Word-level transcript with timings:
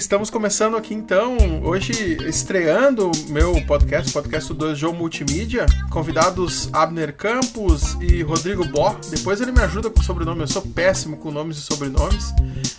Estamos 0.00 0.30
começando 0.30 0.76
aqui 0.76 0.94
então, 0.94 1.36
hoje 1.64 2.18
estreando 2.24 3.10
meu 3.30 3.52
podcast, 3.66 4.12
podcast 4.12 4.54
do 4.54 4.72
João 4.72 4.94
Multimídia. 4.94 5.66
Convidados 5.90 6.72
Abner 6.72 7.12
Campos 7.12 7.94
e 8.00 8.22
Rodrigo 8.22 8.64
Bó. 8.68 8.96
Depois 9.10 9.40
ele 9.40 9.50
me 9.50 9.60
ajuda 9.60 9.90
com 9.90 9.98
o 9.98 10.04
sobrenome, 10.04 10.42
eu 10.42 10.46
sou 10.46 10.62
péssimo 10.62 11.16
com 11.16 11.32
nomes 11.32 11.58
e 11.58 11.62
sobrenomes. 11.62 12.32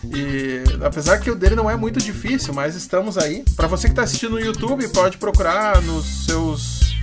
E 0.05 0.63
apesar 0.82 1.18
que 1.20 1.29
o 1.29 1.36
dele 1.36 1.55
não 1.55 1.70
é 1.70 1.76
muito 1.76 2.00
difícil, 2.00 2.54
mas 2.54 2.74
estamos 2.78 3.18
aí. 3.18 3.44
Para 3.54 3.67
você 3.67 3.88
que 3.88 3.92
está 3.92 4.04
assistindo 4.04 4.31
no 4.31 4.40
YouTube, 4.40 4.88
pode 4.88 5.17
procurar 5.17 5.81
nos 5.81 6.26
seus 6.26 6.96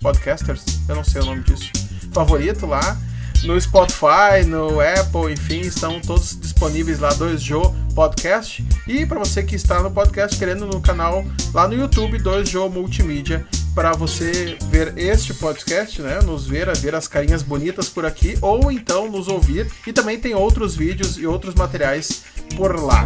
podcasters, 0.00 0.64
eu 0.88 0.94
não 0.94 1.04
sei 1.04 1.20
o 1.20 1.26
nome 1.26 1.42
disso, 1.42 1.70
favorito 2.14 2.64
lá 2.64 2.98
no 3.44 3.60
Spotify, 3.60 4.44
no 4.46 4.80
Apple, 4.80 5.32
enfim, 5.32 5.60
estão 5.60 6.00
todos 6.00 6.38
disponíveis 6.40 6.98
lá, 6.98 7.10
2Jo 7.14 7.74
Podcast. 7.94 8.64
E 8.88 9.04
para 9.04 9.18
você 9.18 9.42
que 9.42 9.54
está 9.54 9.82
no 9.82 9.90
podcast, 9.90 10.38
querendo 10.38 10.66
no 10.66 10.80
canal 10.80 11.24
lá 11.52 11.68
no 11.68 11.74
YouTube, 11.74 12.18
2Jo 12.18 12.70
Multimídia, 12.70 13.46
para 13.74 13.92
você 13.92 14.56
ver 14.68 14.96
este 14.96 15.34
podcast, 15.34 16.00
né? 16.00 16.20
Nos 16.22 16.46
ver, 16.46 16.74
ver 16.78 16.94
as 16.94 17.06
carinhas 17.06 17.42
bonitas 17.42 17.88
por 17.88 18.06
aqui, 18.06 18.38
ou 18.40 18.72
então 18.72 19.10
nos 19.10 19.28
ouvir. 19.28 19.70
E 19.86 19.92
também 19.92 20.18
tem 20.18 20.34
outros 20.34 20.74
vídeos 20.74 21.18
e 21.18 21.26
outros 21.26 21.54
materiais 21.54 22.24
por 22.56 22.80
lá. 22.80 23.04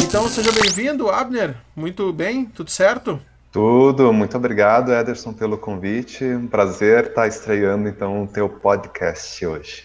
Então 0.00 0.28
seja 0.28 0.50
bem-vindo, 0.52 1.10
Abner. 1.10 1.54
Muito 1.76 2.10
bem, 2.12 2.46
tudo 2.46 2.70
certo? 2.70 3.20
Tudo, 3.50 4.12
muito 4.12 4.36
obrigado, 4.36 4.92
Ederson, 4.92 5.32
pelo 5.32 5.56
convite. 5.56 6.22
Um 6.22 6.46
prazer 6.46 7.06
estar 7.06 7.26
estreando 7.26 7.88
então 7.88 8.24
o 8.24 8.26
teu 8.26 8.48
podcast 8.48 9.44
hoje. 9.46 9.84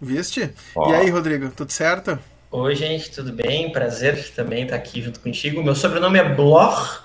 Viste? 0.00 0.52
Oh. 0.74 0.90
E 0.90 0.94
aí, 0.94 1.10
Rodrigo, 1.10 1.48
tudo 1.50 1.72
certo? 1.72 2.18
Oi, 2.50 2.74
gente, 2.74 3.10
tudo 3.10 3.32
bem? 3.32 3.72
Prazer 3.72 4.30
também 4.34 4.64
estar 4.64 4.76
aqui 4.76 5.00
junto 5.00 5.20
contigo. 5.20 5.62
Meu 5.62 5.74
sobrenome 5.74 6.18
é 6.18 6.34
Bloch. 6.34 7.00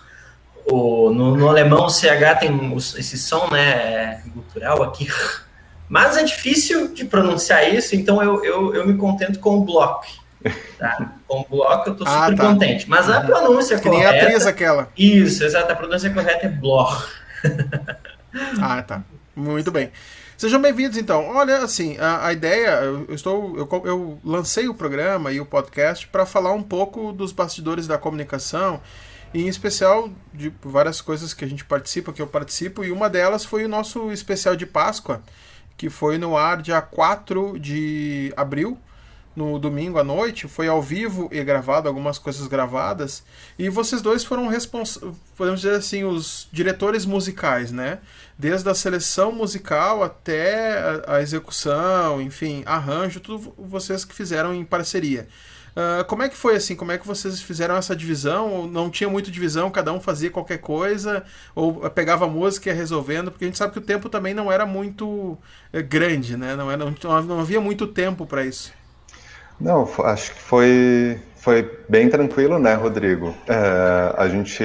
O, 0.69 1.11
no, 1.11 1.37
no 1.37 1.47
alemão, 1.47 1.85
o 1.85 1.89
CH 1.89 2.39
tem 2.41 2.75
esse 2.75 3.17
som, 3.17 3.47
né, 3.49 4.21
cultural 4.33 4.83
aqui. 4.83 5.07
Mas 5.87 6.17
é 6.17 6.23
difícil 6.23 6.93
de 6.93 7.05
pronunciar 7.05 7.73
isso, 7.73 7.95
então 7.95 8.21
eu, 8.21 8.43
eu, 8.43 8.75
eu 8.75 8.85
me 8.85 8.97
contento 8.97 9.39
com 9.39 9.57
o 9.57 9.63
Bloch. 9.63 10.19
Tá? 10.77 11.13
Com 11.27 11.41
o 11.41 11.45
bloco 11.49 11.89
eu 11.89 11.95
tô 11.95 12.03
ah, 12.05 12.25
super 12.25 12.37
tá. 12.37 12.47
contente. 12.47 12.89
Mas 12.89 13.09
a 13.09 13.21
pronúncia 13.21 13.77
que 13.77 13.89
correta. 13.89 14.11
Nem 14.11 14.21
a 14.21 14.23
atriz 14.23 14.45
aquela. 14.45 14.89
Isso, 14.97 15.43
exato. 15.43 15.71
A 15.71 15.75
pronúncia 15.75 16.09
correta 16.13 16.45
é 16.45 16.49
bloch. 16.49 17.07
ah, 18.61 18.81
tá. 18.81 19.03
Muito 19.35 19.71
bem. 19.71 19.91
Sejam 20.37 20.61
bem-vindos, 20.61 20.97
então. 20.97 21.35
Olha, 21.35 21.63
assim, 21.63 21.97
a, 21.97 22.27
a 22.27 22.33
ideia, 22.33 22.69
eu, 22.83 23.07
estou, 23.09 23.57
eu, 23.57 23.81
eu, 23.83 24.19
lancei 24.23 24.67
o 24.67 24.73
programa 24.73 25.31
e 25.31 25.39
o 25.39 25.45
podcast 25.45 26.07
para 26.07 26.27
falar 26.27 26.53
um 26.53 26.61
pouco 26.61 27.11
dos 27.11 27.31
bastidores 27.31 27.87
da 27.87 27.97
comunicação, 27.97 28.79
e 29.33 29.41
em 29.41 29.47
especial 29.47 30.11
de 30.31 30.53
várias 30.61 31.01
coisas 31.01 31.33
que 31.33 31.43
a 31.43 31.47
gente 31.47 31.65
participa, 31.65 32.13
que 32.13 32.21
eu 32.21 32.27
participo, 32.27 32.83
e 32.83 32.91
uma 32.91 33.09
delas 33.09 33.43
foi 33.43 33.65
o 33.65 33.67
nosso 33.67 34.11
especial 34.11 34.55
de 34.55 34.67
Páscoa, 34.67 35.23
que 35.75 35.89
foi 35.89 36.19
no 36.19 36.37
ar 36.37 36.61
dia 36.61 36.81
4 36.81 37.57
de 37.59 38.31
abril, 38.37 38.77
no 39.37 39.59
domingo 39.59 39.99
à 39.99 40.03
noite, 40.03 40.47
foi 40.47 40.67
ao 40.67 40.81
vivo 40.81 41.29
e 41.31 41.43
gravado, 41.43 41.87
algumas 41.87 42.17
coisas 42.17 42.47
gravadas, 42.47 43.23
e 43.57 43.69
vocês 43.69 44.01
dois 44.01 44.23
foram 44.23 44.47
responsáveis, 44.47 45.15
podemos 45.35 45.61
dizer 45.61 45.75
assim, 45.75 46.03
os 46.03 46.47
diretores 46.51 47.05
musicais, 47.05 47.71
né? 47.71 47.99
Desde 48.35 48.67
a 48.67 48.73
seleção 48.73 49.31
musical 49.31 50.03
até 50.03 51.03
a, 51.05 51.21
execução, 51.21 52.19
enfim, 52.19 52.63
arranjo, 52.65 53.19
tudo 53.19 53.53
vocês 53.59 54.03
que 54.03 54.15
fizeram 54.15 54.55
em 54.55 54.65
parceria. 54.65 55.27
Uh, 55.75 56.03
como 56.05 56.23
é 56.23 56.29
que 56.29 56.35
foi 56.35 56.55
assim? 56.55 56.75
Como 56.75 56.91
é 56.91 56.97
que 56.97 57.05
vocês 57.05 57.39
fizeram 57.39 57.75
essa 57.75 57.95
divisão? 57.95 58.65
Não 58.65 58.89
tinha 58.89 59.07
muito 59.07 59.29
divisão, 59.29 59.69
cada 59.69 59.93
um 59.93 59.99
fazia 59.99 60.31
qualquer 60.31 60.57
coisa? 60.57 61.23
Ou 61.53 61.87
pegava 61.91 62.25
a 62.25 62.27
música 62.27 62.69
e 62.69 62.73
ia 62.73 62.75
resolvendo? 62.75 63.29
Porque 63.29 63.45
a 63.45 63.47
gente 63.47 63.59
sabe 63.59 63.73
que 63.73 63.77
o 63.77 63.83
tempo 63.83 64.09
também 64.09 64.33
não 64.33 64.51
era 64.51 64.65
muito 64.65 65.37
eh, 65.71 65.83
grande, 65.83 66.35
né? 66.35 66.55
Não, 66.55 66.71
era, 66.71 66.83
não, 66.83 67.23
não 67.23 67.39
havia 67.39 67.61
muito 67.61 67.85
tempo 67.85 68.25
para 68.25 68.43
isso. 68.43 68.73
Não, 69.59 69.87
acho 70.03 70.33
que 70.33 70.41
foi, 70.41 71.19
foi 71.35 71.79
bem 71.89 72.09
tranquilo, 72.09 72.59
né, 72.59 72.75
Rodrigo? 72.75 73.33
É, 73.47 74.13
a 74.15 74.27
gente 74.27 74.63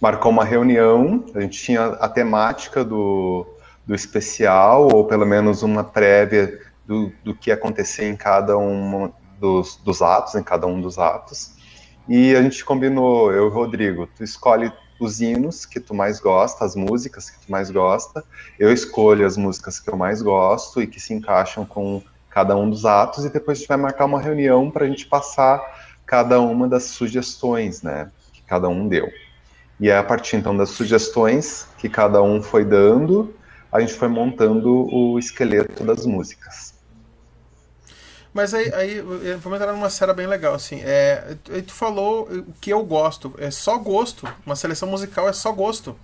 marcou 0.00 0.32
uma 0.32 0.44
reunião, 0.44 1.24
a 1.34 1.40
gente 1.40 1.62
tinha 1.62 1.84
a 1.84 2.08
temática 2.08 2.84
do, 2.84 3.46
do 3.86 3.94
especial, 3.94 4.88
ou 4.88 5.04
pelo 5.04 5.26
menos 5.26 5.62
uma 5.62 5.84
prévia 5.84 6.58
do, 6.86 7.12
do 7.22 7.34
que 7.34 7.52
acontecer 7.52 8.08
em 8.08 8.16
cada 8.16 8.58
um 8.58 9.12
dos, 9.38 9.76
dos 9.76 10.02
atos, 10.02 10.34
em 10.34 10.42
cada 10.42 10.66
um 10.66 10.80
dos 10.80 10.98
atos. 10.98 11.52
E 12.08 12.34
a 12.34 12.42
gente 12.42 12.64
combinou, 12.64 13.30
eu 13.30 13.44
e 13.44 13.46
o 13.46 13.48
Rodrigo, 13.48 14.08
tu 14.16 14.24
escolhe 14.24 14.72
os 15.00 15.20
hinos 15.20 15.64
que 15.64 15.78
tu 15.78 15.94
mais 15.94 16.18
gosta, 16.18 16.64
as 16.64 16.74
músicas 16.74 17.30
que 17.30 17.46
tu 17.46 17.50
mais 17.50 17.70
gosta, 17.70 18.24
eu 18.58 18.72
escolho 18.72 19.24
as 19.24 19.36
músicas 19.36 19.78
que 19.78 19.88
eu 19.88 19.96
mais 19.96 20.20
gosto 20.20 20.82
e 20.82 20.86
que 20.86 20.98
se 20.98 21.14
encaixam 21.14 21.64
com 21.64 22.02
cada 22.30 22.56
um 22.56 22.70
dos 22.70 22.86
atos, 22.86 23.24
e 23.24 23.28
depois 23.28 23.58
a 23.58 23.60
gente 23.60 23.68
vai 23.68 23.76
marcar 23.76 24.04
uma 24.06 24.20
reunião 24.20 24.70
para 24.70 24.84
a 24.84 24.88
gente 24.88 25.06
passar 25.06 25.60
cada 26.06 26.40
uma 26.40 26.68
das 26.68 26.84
sugestões, 26.84 27.82
né, 27.82 28.10
que 28.32 28.42
cada 28.42 28.68
um 28.68 28.88
deu. 28.88 29.10
E 29.78 29.88
é 29.88 29.96
a 29.96 30.04
partir 30.04 30.36
então 30.36 30.56
das 30.56 30.70
sugestões 30.70 31.66
que 31.78 31.88
cada 31.88 32.22
um 32.22 32.42
foi 32.42 32.64
dando, 32.64 33.34
a 33.72 33.80
gente 33.80 33.94
foi 33.94 34.08
montando 34.08 34.88
o 34.94 35.18
esqueleto 35.18 35.84
das 35.84 36.04
músicas. 36.04 36.74
Mas 38.32 38.54
aí, 38.54 38.72
aí 38.74 39.00
vamos 39.38 39.60
entrar 39.60 39.72
numa 39.72 39.90
série 39.90 40.12
bem 40.12 40.26
legal, 40.26 40.54
assim. 40.54 40.80
É, 40.84 41.36
tu 41.66 41.72
falou 41.72 42.28
o 42.30 42.52
que 42.60 42.72
eu 42.72 42.84
gosto. 42.84 43.34
É 43.38 43.50
só 43.50 43.76
gosto. 43.76 44.28
Uma 44.46 44.54
seleção 44.54 44.88
musical 44.88 45.28
é 45.28 45.32
só 45.32 45.50
gosto. 45.50 45.96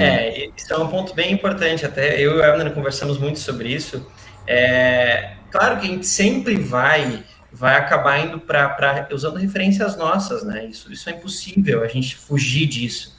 É, 0.00 0.50
isso 0.56 0.72
é 0.72 0.78
um 0.78 0.88
ponto 0.88 1.14
bem 1.14 1.32
importante. 1.32 1.86
Até 1.86 2.20
eu 2.20 2.36
e 2.36 2.38
o 2.40 2.44
Abner 2.44 2.72
conversamos 2.72 3.16
muito 3.16 3.38
sobre 3.38 3.68
isso. 3.68 4.04
É, 4.50 5.34
claro 5.50 5.78
que 5.78 5.86
a 5.86 5.90
gente 5.90 6.06
sempre 6.06 6.56
vai 6.56 7.22
vai 7.52 7.76
acabar 7.76 8.18
indo 8.18 8.38
para 8.38 9.08
usando 9.12 9.36
referências 9.36 9.96
nossas, 9.96 10.44
né? 10.44 10.66
Isso, 10.66 10.92
isso 10.92 11.08
é 11.10 11.12
impossível 11.12 11.82
a 11.82 11.88
gente 11.88 12.14
fugir 12.14 12.66
disso. 12.66 13.16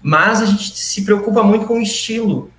Mas 0.00 0.40
a 0.40 0.46
gente 0.46 0.78
se 0.78 1.04
preocupa 1.04 1.42
muito 1.42 1.66
com 1.66 1.78
o 1.78 1.82
estilo 1.82 2.50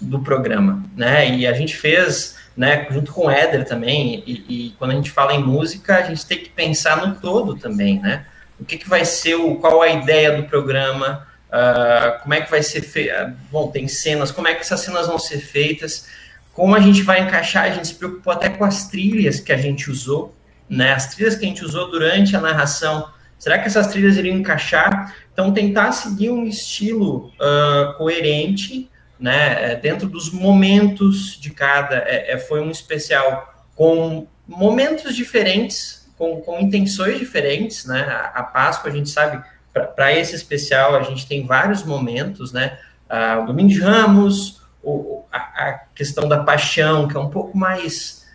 do 0.00 0.20
programa, 0.20 0.84
né? 0.96 1.28
E 1.30 1.46
a 1.46 1.52
gente 1.52 1.76
fez, 1.76 2.36
né, 2.56 2.86
junto 2.90 3.12
com 3.12 3.26
o 3.26 3.30
Éder 3.30 3.64
também, 3.64 4.24
e, 4.26 4.44
e, 4.48 4.70
quando 4.72 4.90
a 4.90 4.94
gente 4.94 5.10
fala 5.10 5.34
em 5.34 5.42
música, 5.42 5.96
a 5.96 6.02
gente 6.02 6.26
tem 6.26 6.38
que 6.38 6.50
pensar 6.50 7.06
no 7.06 7.14
todo 7.16 7.56
também, 7.56 8.00
né? 8.00 8.26
O 8.58 8.64
que, 8.64 8.76
que 8.76 8.88
vai 8.88 9.04
ser, 9.04 9.34
o, 9.34 9.56
qual 9.56 9.82
a 9.82 9.88
ideia 9.88 10.36
do 10.36 10.44
programa, 10.44 11.26
uh, 11.48 12.22
como 12.22 12.34
é 12.34 12.40
que 12.40 12.50
vai 12.50 12.62
ser 12.62 12.82
feito, 12.82 13.12
bom, 13.50 13.68
tem 13.70 13.86
cenas, 13.88 14.30
como 14.30 14.48
é 14.48 14.54
que 14.54 14.60
essas 14.60 14.80
cenas 14.80 15.06
vão 15.06 15.18
ser 15.18 15.38
feitas, 15.38 16.08
como 16.52 16.74
a 16.74 16.80
gente 16.80 17.02
vai 17.02 17.20
encaixar, 17.20 17.64
a 17.64 17.70
gente 17.70 17.88
se 17.88 17.94
preocupou 17.94 18.32
até 18.32 18.48
com 18.48 18.64
as 18.64 18.88
trilhas 18.88 19.40
que 19.40 19.52
a 19.52 19.56
gente 19.56 19.90
usou, 19.90 20.34
né? 20.68 20.92
As 20.92 21.06
trilhas 21.14 21.34
que 21.34 21.44
a 21.44 21.48
gente 21.48 21.64
usou 21.64 21.90
durante 21.90 22.36
a 22.36 22.40
narração. 22.40 23.08
Será 23.38 23.58
que 23.58 23.66
essas 23.66 23.86
trilhas 23.88 24.16
iriam 24.16 24.36
encaixar? 24.36 25.14
Então, 25.32 25.52
tentar 25.52 25.92
seguir 25.92 26.30
um 26.30 26.46
estilo 26.46 27.32
uh, 27.40 27.96
coerente, 27.96 28.90
né? 29.18 29.72
É, 29.72 29.76
dentro 29.76 30.08
dos 30.08 30.30
momentos 30.30 31.38
de 31.40 31.50
cada. 31.50 31.96
É, 31.96 32.32
é, 32.32 32.38
foi 32.38 32.60
um 32.60 32.70
especial 32.70 33.54
com 33.74 34.26
momentos 34.46 35.16
diferentes, 35.16 36.06
com, 36.18 36.40
com 36.42 36.60
intenções 36.60 37.18
diferentes, 37.18 37.86
né? 37.86 38.02
A, 38.02 38.40
a 38.40 38.42
Páscoa, 38.42 38.90
a 38.90 38.94
gente 38.94 39.08
sabe, 39.08 39.42
para 39.72 40.12
esse 40.12 40.34
especial, 40.34 40.94
a 40.94 41.02
gente 41.02 41.26
tem 41.26 41.46
vários 41.46 41.82
momentos, 41.82 42.52
né? 42.52 42.78
Uh, 43.08 43.42
o 43.42 43.46
Domingo 43.46 43.70
de 43.70 43.80
Ramos, 43.80 44.61
o, 44.82 45.24
a, 45.30 45.38
a, 45.38 45.72
questão 45.94 46.28
da 46.28 46.42
paixão, 46.42 47.06
que 47.06 47.16
é 47.16 47.20
um 47.20 47.30
pouco 47.30 47.56
mais 47.56 48.26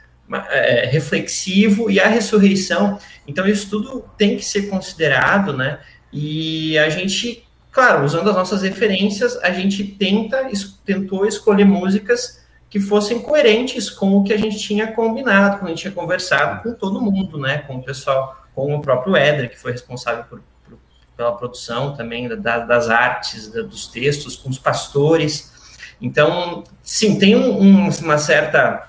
é, 0.49 0.85
reflexivo, 0.85 1.89
e 1.89 1.99
a 1.99 2.07
ressurreição. 2.07 2.99
Então, 3.27 3.45
isso 3.45 3.69
tudo 3.69 4.05
tem 4.17 4.38
que 4.38 4.45
ser 4.45 4.63
considerado, 4.63 5.53
né? 5.53 5.79
E 6.11 6.77
a 6.77 6.89
gente, 6.89 7.45
claro, 7.71 8.05
usando 8.05 8.29
as 8.29 8.35
nossas 8.35 8.61
referências, 8.61 9.38
a 9.38 9.51
gente 9.51 9.83
tenta, 9.83 10.49
tentou 10.85 11.25
escolher 11.25 11.65
músicas 11.65 12.45
que 12.69 12.79
fossem 12.79 13.21
coerentes 13.21 13.89
com 13.89 14.17
o 14.17 14.23
que 14.23 14.33
a 14.33 14.38
gente 14.38 14.57
tinha 14.57 14.91
combinado, 14.91 15.59
com 15.59 15.65
a 15.65 15.69
gente 15.69 15.81
tinha 15.81 15.93
conversado 15.93 16.63
com 16.63 16.73
todo 16.73 17.01
mundo, 17.01 17.38
né? 17.38 17.59
Com 17.59 17.77
o 17.77 17.83
pessoal, 17.83 18.45
com 18.53 18.75
o 18.75 18.81
próprio 18.81 19.15
Éder, 19.15 19.50
que 19.50 19.57
foi 19.57 19.71
responsável 19.71 20.25
por, 20.25 20.41
por, 20.65 20.77
pela 21.15 21.31
produção 21.33 21.95
também 21.95 22.27
da, 22.27 22.59
das 22.59 22.89
artes, 22.89 23.50
da, 23.50 23.61
dos 23.61 23.88
textos, 23.88 24.35
com 24.35 24.50
os 24.50 24.57
pastores. 24.57 25.56
Então, 26.01 26.63
sim, 26.83 27.17
tem 27.17 27.35
um, 27.35 27.89
uma 27.89 28.17
certa 28.17 28.88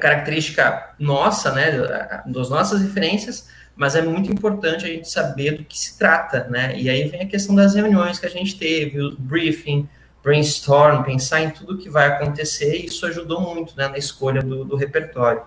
característica 0.00 0.94
nossa, 0.98 1.52
né, 1.52 1.70
das 2.26 2.48
nossas 2.48 2.80
referências, 2.80 3.48
mas 3.76 3.94
é 3.94 4.02
muito 4.02 4.32
importante 4.32 4.84
a 4.84 4.88
gente 4.88 5.10
saber 5.10 5.58
do 5.58 5.64
que 5.64 5.78
se 5.78 5.98
trata, 5.98 6.46
né? 6.48 6.74
E 6.76 6.88
aí 6.88 7.08
vem 7.08 7.22
a 7.22 7.26
questão 7.26 7.54
das 7.54 7.74
reuniões 7.74 8.18
que 8.18 8.26
a 8.26 8.30
gente 8.30 8.56
teve, 8.56 9.00
o 9.00 9.16
briefing, 9.18 9.88
brainstorm, 10.22 11.02
pensar 11.02 11.42
em 11.42 11.50
tudo 11.50 11.76
que 11.76 11.90
vai 11.90 12.06
acontecer, 12.06 12.76
e 12.76 12.86
isso 12.86 13.04
ajudou 13.06 13.40
muito 13.40 13.76
né, 13.76 13.88
na 13.88 13.98
escolha 13.98 14.40
do, 14.40 14.64
do 14.64 14.76
repertório. 14.76 15.42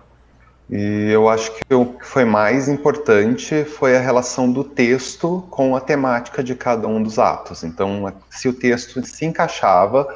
E 0.70 1.10
eu 1.10 1.28
acho 1.28 1.50
que 1.54 1.74
o 1.74 1.86
que 1.94 2.04
foi 2.04 2.26
mais 2.26 2.68
importante 2.68 3.64
foi 3.64 3.96
a 3.96 4.00
relação 4.00 4.52
do 4.52 4.62
texto 4.62 5.46
com 5.50 5.74
a 5.74 5.80
temática 5.80 6.44
de 6.44 6.54
cada 6.54 6.86
um 6.86 7.02
dos 7.02 7.18
atos. 7.18 7.64
Então, 7.64 8.12
se 8.30 8.48
o 8.48 8.52
texto 8.52 9.02
se 9.02 9.24
encaixava 9.24 10.06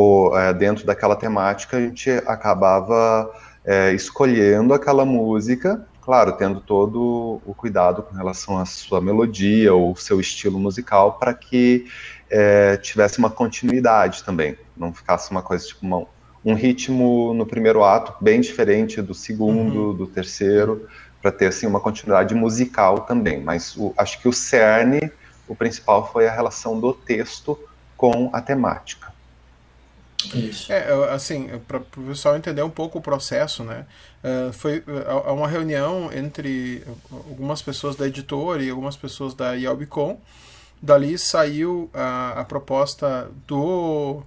ou 0.00 0.38
é, 0.38 0.54
dentro 0.54 0.86
daquela 0.86 1.16
temática, 1.16 1.76
a 1.76 1.80
gente 1.80 2.08
acabava 2.24 3.34
é, 3.64 3.92
escolhendo 3.92 4.72
aquela 4.72 5.04
música, 5.04 5.84
claro, 6.00 6.34
tendo 6.34 6.60
todo 6.60 7.42
o 7.44 7.52
cuidado 7.52 8.04
com 8.04 8.14
relação 8.14 8.58
à 8.58 8.64
sua 8.64 9.00
melodia 9.00 9.74
ou 9.74 9.96
seu 9.96 10.20
estilo 10.20 10.56
musical, 10.56 11.14
para 11.14 11.34
que 11.34 11.86
é, 12.30 12.76
tivesse 12.76 13.18
uma 13.18 13.28
continuidade 13.28 14.22
também, 14.22 14.56
não 14.76 14.94
ficasse 14.94 15.32
uma 15.32 15.42
coisa 15.42 15.66
tipo 15.66 15.84
uma, 15.84 16.06
um 16.44 16.54
ritmo 16.54 17.34
no 17.34 17.44
primeiro 17.44 17.82
ato 17.82 18.14
bem 18.22 18.40
diferente 18.40 19.02
do 19.02 19.14
segundo, 19.14 19.88
uhum. 19.88 19.94
do 19.94 20.06
terceiro, 20.06 20.86
para 21.20 21.32
ter 21.32 21.46
assim 21.46 21.66
uma 21.66 21.80
continuidade 21.80 22.36
musical 22.36 23.00
também. 23.00 23.42
Mas 23.42 23.76
o, 23.76 23.92
acho 23.98 24.22
que 24.22 24.28
o 24.28 24.32
cerne, 24.32 25.10
o 25.48 25.56
principal 25.56 26.08
foi 26.12 26.28
a 26.28 26.32
relação 26.32 26.78
do 26.78 26.92
texto 26.92 27.58
com 27.96 28.30
a 28.32 28.40
temática. 28.40 29.07
Isso. 30.34 30.72
É, 30.72 30.92
assim, 31.12 31.48
para 31.66 31.78
o 31.78 32.02
pessoal 32.08 32.36
entender 32.36 32.62
um 32.62 32.70
pouco 32.70 32.98
o 32.98 33.02
processo, 33.02 33.62
né? 33.62 33.86
Uh, 34.22 34.52
foi 34.52 34.78
uh, 34.78 35.32
uma 35.32 35.46
reunião 35.46 36.10
entre 36.12 36.82
algumas 37.10 37.62
pessoas 37.62 37.94
da 37.94 38.06
editora 38.06 38.62
e 38.62 38.68
algumas 38.68 38.96
pessoas 38.96 39.32
da 39.32 39.52
Yelbicon. 39.52 40.20
Dali 40.82 41.16
saiu 41.18 41.88
a, 41.94 42.40
a 42.40 42.44
proposta 42.44 43.30
do 43.46 44.22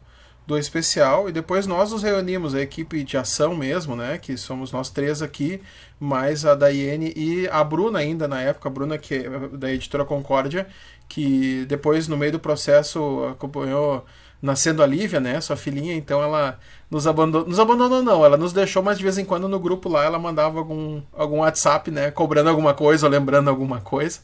do 0.46 0.58
especial 0.58 1.30
e 1.30 1.32
depois 1.32 1.68
nós 1.68 1.92
nos 1.92 2.04
reunimos, 2.04 2.56
a 2.56 2.62
equipe 2.62 3.04
de 3.04 3.16
ação 3.16 3.56
mesmo, 3.56 3.96
né, 3.96 4.18
que 4.18 4.36
somos 4.36 4.72
nós 4.72 4.90
três 4.90 5.22
aqui, 5.22 5.62
mais 6.00 6.46
a 6.46 6.56
Daiane 6.56 7.14
e 7.16 7.48
a 7.48 7.64
Bruna 7.64 8.00
ainda 8.00 8.28
na 8.28 8.42
época, 8.42 8.68
a 8.68 8.72
Bruna 8.72 8.98
que 8.98 9.14
é 9.16 9.30
da 9.54 9.72
editora 9.72 10.04
Concórdia, 10.04 10.68
que 11.08 11.66
depois 11.68 12.08
no 12.08 12.18
meio 12.18 12.34
do 12.34 12.40
processo 12.40 13.24
acompanhou 13.32 14.06
nascendo 14.42 14.82
a 14.82 14.88
Lívia, 14.88 15.20
né, 15.20 15.40
sua 15.40 15.56
filhinha, 15.56 15.94
então 15.96 16.22
ela 16.22 16.60
nos 16.90 17.06
abandonou, 17.06 17.48
nos 17.48 17.60
abandonou 17.60 18.02
não, 18.02 18.26
ela 18.26 18.38
nos 18.38 18.52
deixou, 18.52 18.82
mas 18.82 18.98
de 18.98 19.04
vez 19.04 19.18
em 19.18 19.26
quando 19.26 19.48
no 19.48 19.60
grupo 19.60 19.88
lá 19.88 20.04
ela 20.04 20.18
mandava 20.18 20.58
algum 20.60 21.02
algum 21.14 21.40
WhatsApp, 21.40 21.92
né, 21.92 22.12
cobrando 22.12 22.50
alguma 22.50 22.74
coisa 22.74 23.06
ou 23.06 23.12
lembrando 23.12 23.50
alguma 23.50 23.82
coisa. 23.82 24.20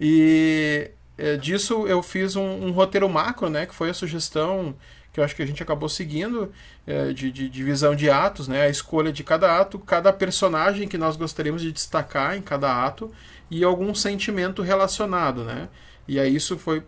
E 0.00 0.90
é, 1.18 1.36
disso 1.36 1.86
eu 1.86 2.02
fiz 2.02 2.36
um, 2.36 2.42
um 2.42 2.72
roteiro 2.72 3.08
macro, 3.08 3.50
né, 3.50 3.66
que 3.66 3.74
foi 3.74 3.90
a 3.90 3.94
sugestão 3.94 4.74
que 5.12 5.18
eu 5.18 5.24
acho 5.24 5.34
que 5.34 5.42
a 5.42 5.46
gente 5.46 5.62
acabou 5.62 5.88
seguindo, 5.88 6.52
é, 6.86 7.12
de, 7.12 7.30
de 7.30 7.48
divisão 7.48 7.94
de 7.96 8.08
atos, 8.08 8.46
né? 8.46 8.62
A 8.62 8.68
escolha 8.68 9.12
de 9.12 9.24
cada 9.24 9.60
ato, 9.60 9.78
cada 9.78 10.12
personagem 10.12 10.86
que 10.86 10.96
nós 10.96 11.16
gostaríamos 11.16 11.62
de 11.62 11.72
destacar 11.72 12.36
em 12.36 12.42
cada 12.42 12.84
ato 12.84 13.10
e 13.50 13.64
algum 13.64 13.94
sentimento 13.94 14.62
relacionado, 14.62 15.44
né? 15.44 15.68
E 16.06 16.18
aí 16.18 16.34
isso 16.34 16.56
foi 16.58 16.84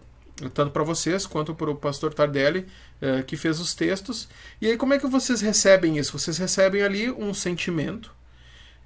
tanto 0.50 0.70
para 0.72 0.82
vocês 0.82 1.26
quanto 1.26 1.54
para 1.54 1.70
o 1.70 1.74
pastor 1.74 2.12
Tardelli, 2.14 2.66
é, 3.00 3.22
que 3.22 3.36
fez 3.36 3.60
os 3.60 3.74
textos. 3.74 4.28
E 4.60 4.68
aí 4.68 4.76
como 4.76 4.94
é 4.94 4.98
que 4.98 5.06
vocês 5.06 5.40
recebem 5.40 5.98
isso? 5.98 6.18
Vocês 6.18 6.38
recebem 6.38 6.82
ali 6.82 7.10
um 7.10 7.32
sentimento, 7.34 8.10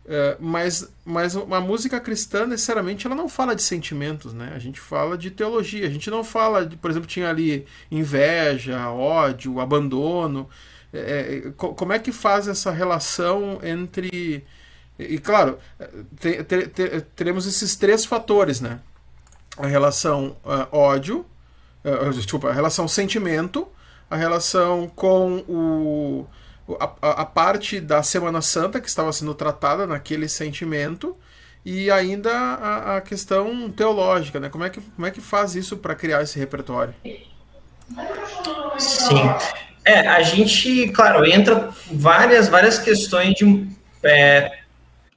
é, 0.09 0.37
mas, 0.39 0.89
mas 1.05 1.35
uma 1.35 1.61
música 1.61 1.99
cristã, 1.99 2.47
necessariamente, 2.47 3.07
ela 3.07 3.17
não 3.17 3.29
fala 3.29 3.57
de 3.57 3.63
sentimentos, 3.63 4.33
né? 4.33 4.53
A 4.55 4.59
gente 4.59 4.79
fala 4.79 5.19
de 5.19 5.31
teologia. 5.31 5.87
A 5.87 5.91
gente 5.91 6.09
não 6.11 6.23
fala, 6.23 6.65
de, 6.65 6.77
por 6.77 6.91
exemplo, 6.91 7.09
tinha 7.09 7.29
ali 7.29 7.67
inveja, 7.91 8.89
ódio, 8.91 9.61
abandono. 9.61 10.49
É 10.93 11.53
como 11.57 11.93
é 11.93 11.99
que 11.99 12.13
faz 12.13 12.47
essa 12.47 12.71
relação 12.71 13.59
entre. 13.63 14.45
E, 14.99 15.19
claro, 15.19 15.59
te, 16.21 16.43
te, 16.45 16.69
te, 16.69 17.01
teremos 17.17 17.47
esses 17.47 17.75
três 17.77 18.05
fatores, 18.05 18.61
né? 18.61 18.81
A 19.59 19.67
relação 19.67 20.37
uh, 20.45 20.69
ódio, 20.71 21.27
uh, 21.87 22.11
desculpa, 22.13 22.51
a 22.51 22.53
relação 22.53 22.87
sentimento, 22.89 23.69
a 24.11 24.17
relação 24.17 24.89
com 24.89 25.45
o 25.49 26.27
a, 27.01 27.23
a, 27.23 27.25
parte 27.25 27.81
da 27.81 28.03
Semana 28.03 28.43
Santa 28.43 28.81
que 28.81 28.89
estava 28.89 29.13
sendo 29.13 29.35
tratada 29.35 29.87
naquele 29.87 30.29
sentimento 30.29 31.17
e 31.65 31.91
ainda 31.91 32.33
a, 32.33 32.97
a 32.97 33.01
questão 33.01 33.71
teológica, 33.71 34.41
né? 34.41 34.49
Como 34.49 34.65
é 34.65 34.71
que, 34.71 34.81
como 34.81 35.07
é 35.07 35.11
que 35.11 35.21
faz 35.21 35.55
isso 35.55 35.77
para 35.77 35.95
criar 35.95 36.23
esse 36.23 36.39
repertório? 36.39 36.95
Sim. 38.79 39.23
É, 39.85 40.01
a 40.09 40.23
gente, 40.23 40.89
claro, 40.89 41.25
entra 41.25 41.71
várias, 41.93 42.49
várias 42.49 42.79
questões 42.79 43.35
de 43.35 43.69
é, 44.03 44.59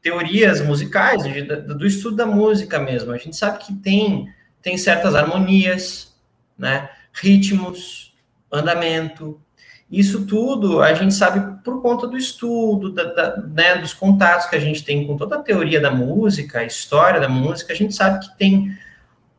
teorias 0.02 0.62
musicais, 0.62 1.24
do 1.66 1.86
estudo 1.86 2.16
da 2.16 2.26
música 2.26 2.80
mesmo. 2.80 3.12
A 3.12 3.18
gente 3.18 3.36
sabe 3.36 3.58
que 3.60 3.74
tem, 3.74 4.32
tem 4.62 4.78
certas 4.78 5.16
harmonias, 5.16 6.09
né? 6.60 6.90
ritmos, 7.14 8.14
andamento, 8.52 9.40
isso 9.92 10.26
tudo 10.28 10.82
a 10.82 10.94
gente 10.94 11.14
sabe 11.16 11.64
por 11.64 11.82
conta 11.82 12.06
do 12.08 12.16
estudo, 12.16 12.92
da, 12.92 13.06
da, 13.06 13.38
né, 13.38 13.76
dos 13.78 13.94
contatos 13.94 14.46
que 14.46 14.56
a 14.56 14.60
gente 14.60 14.84
tem 14.84 15.08
com 15.08 15.18
toda 15.18 15.38
a 15.38 15.42
teoria 15.42 15.82
da 15.82 15.90
música, 15.90 16.60
a 16.60 16.66
história 16.66 17.20
da 17.20 17.28
música, 17.28 17.74
a 17.74 17.76
gente 17.76 17.96
sabe 17.96 18.20
que 18.20 18.38
tem, 18.38 18.78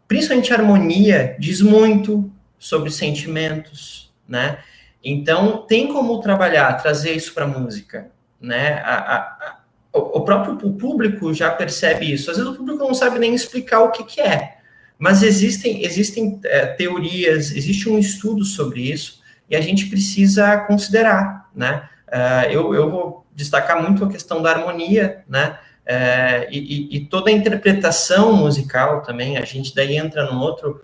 principalmente 0.08 0.52
a 0.52 0.56
harmonia, 0.56 1.36
diz 1.38 1.60
muito 1.60 2.30
sobre 2.58 2.90
sentimentos, 2.90 4.12
né? 4.26 4.58
Então, 5.02 5.64
tem 5.66 5.90
como 5.90 6.20
trabalhar, 6.20 6.74
trazer 6.74 7.12
isso 7.12 7.32
para 7.32 7.44
a 7.44 7.48
música, 7.48 8.10
né? 8.40 8.80
A, 8.84 8.94
a, 8.94 9.16
a, 9.18 9.60
o 9.92 10.20
próprio 10.22 10.56
público 10.72 11.32
já 11.32 11.50
percebe 11.50 12.12
isso. 12.12 12.30
Às 12.30 12.36
vezes 12.36 12.52
o 12.52 12.56
público 12.56 12.84
não 12.84 12.92
sabe 12.92 13.18
nem 13.18 13.34
explicar 13.34 13.80
o 13.80 13.92
que, 13.92 14.04
que 14.04 14.20
é, 14.20 14.58
mas 15.00 15.22
existem, 15.22 15.82
existem 15.82 16.38
é, 16.44 16.66
teorias, 16.66 17.52
existe 17.52 17.88
um 17.88 17.98
estudo 17.98 18.44
sobre 18.44 18.82
isso, 18.82 19.22
e 19.48 19.56
a 19.56 19.60
gente 19.62 19.86
precisa 19.86 20.58
considerar, 20.58 21.48
né? 21.56 21.88
Uh, 22.06 22.50
eu, 22.50 22.74
eu 22.74 22.90
vou 22.90 23.26
destacar 23.34 23.82
muito 23.82 24.04
a 24.04 24.10
questão 24.10 24.42
da 24.42 24.50
harmonia, 24.50 25.24
né? 25.26 25.58
Uh, 25.86 26.46
e, 26.50 26.96
e, 26.96 27.00
toda 27.06 27.30
a 27.30 27.32
interpretação 27.32 28.34
musical 28.34 29.02
também, 29.02 29.38
a 29.38 29.44
gente 29.44 29.74
daí 29.74 29.96
entra 29.96 30.30
num 30.30 30.38
outro 30.38 30.82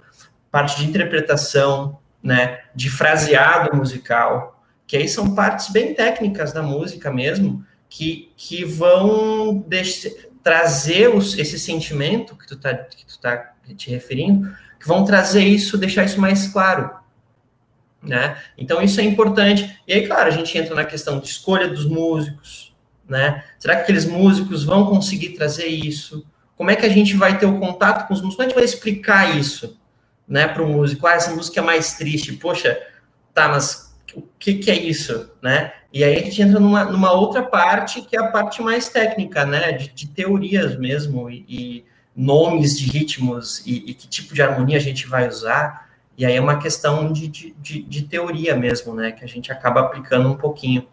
parte 0.50 0.78
de 0.78 0.88
interpretação, 0.88 1.98
né? 2.22 2.60
De 2.74 2.88
fraseado 2.88 3.76
musical, 3.76 4.64
que 4.86 4.96
aí 4.96 5.08
são 5.08 5.34
partes 5.34 5.70
bem 5.70 5.92
técnicas 5.94 6.54
da 6.54 6.62
música 6.62 7.12
mesmo, 7.12 7.62
que, 7.88 8.32
que 8.34 8.64
vão 8.64 9.64
trazer 10.42 11.08
os, 11.14 11.36
esse 11.38 11.58
sentimento 11.58 12.34
que 12.34 12.46
tu 12.46 12.54
está 12.54 12.74
que 12.74 13.04
tu 13.04 13.20
tá 13.20 13.52
te 13.74 13.90
referindo, 13.90 14.48
que 14.78 14.86
vão 14.86 15.04
trazer 15.04 15.44
isso, 15.44 15.78
deixar 15.78 16.04
isso 16.04 16.20
mais 16.20 16.48
claro, 16.48 16.90
né? 18.02 18.36
Então 18.56 18.82
isso 18.82 19.00
é 19.00 19.04
importante. 19.04 19.78
E 19.86 19.92
aí, 19.92 20.06
claro, 20.06 20.28
a 20.28 20.32
gente 20.32 20.56
entra 20.56 20.74
na 20.74 20.84
questão 20.84 21.18
de 21.18 21.26
escolha 21.26 21.68
dos 21.68 21.84
músicos, 21.84 22.74
né? 23.08 23.44
Será 23.58 23.76
que 23.76 23.82
aqueles 23.82 24.04
músicos 24.04 24.64
vão 24.64 24.86
conseguir 24.86 25.30
trazer 25.30 25.66
isso? 25.66 26.26
Como 26.56 26.70
é 26.70 26.76
que 26.76 26.86
a 26.86 26.90
gente 26.90 27.16
vai 27.16 27.38
ter 27.38 27.46
o 27.46 27.58
contato 27.58 28.06
com 28.06 28.14
os 28.14 28.20
músicos? 28.20 28.36
Como 28.36 28.46
a 28.46 28.48
gente 28.48 28.56
vai 28.56 28.64
explicar 28.64 29.36
isso, 29.36 29.78
né, 30.26 30.48
para 30.48 30.62
o 30.62 30.68
músico? 30.68 31.06
Ah, 31.06 31.14
essa 31.14 31.34
música 31.34 31.60
é 31.60 31.62
mais 31.62 31.94
triste. 31.94 32.32
Poxa, 32.32 32.80
tá, 33.34 33.48
mas 33.48 33.94
o 34.14 34.22
que, 34.38 34.54
que 34.54 34.70
é 34.70 34.74
isso, 34.74 35.30
né? 35.42 35.72
E 35.92 36.02
aí 36.02 36.16
a 36.16 36.20
gente 36.20 36.40
entra 36.40 36.58
numa, 36.58 36.84
numa 36.84 37.12
outra 37.12 37.42
parte 37.42 38.02
que 38.02 38.16
é 38.16 38.20
a 38.20 38.28
parte 38.28 38.62
mais 38.62 38.88
técnica, 38.88 39.44
né, 39.44 39.72
de, 39.72 39.88
de 39.88 40.08
teorias 40.08 40.76
mesmo 40.76 41.30
e, 41.30 41.44
e, 41.48 41.84
nomes 42.16 42.78
de 42.78 42.86
ritmos 42.86 43.62
e, 43.66 43.90
e 43.90 43.94
que 43.94 44.08
tipo 44.08 44.34
de 44.34 44.40
harmonia 44.40 44.78
a 44.78 44.80
gente 44.80 45.06
vai 45.06 45.28
usar. 45.28 45.86
E 46.16 46.24
aí 46.24 46.34
é 46.34 46.40
uma 46.40 46.58
questão 46.58 47.12
de, 47.12 47.28
de, 47.28 47.82
de, 47.82 48.02
teoria 48.02 48.56
mesmo, 48.56 48.94
né? 48.94 49.12
Que 49.12 49.22
a 49.22 49.28
gente 49.28 49.52
acaba 49.52 49.80
aplicando 49.80 50.30
um 50.30 50.36
pouquinho. 50.36 50.86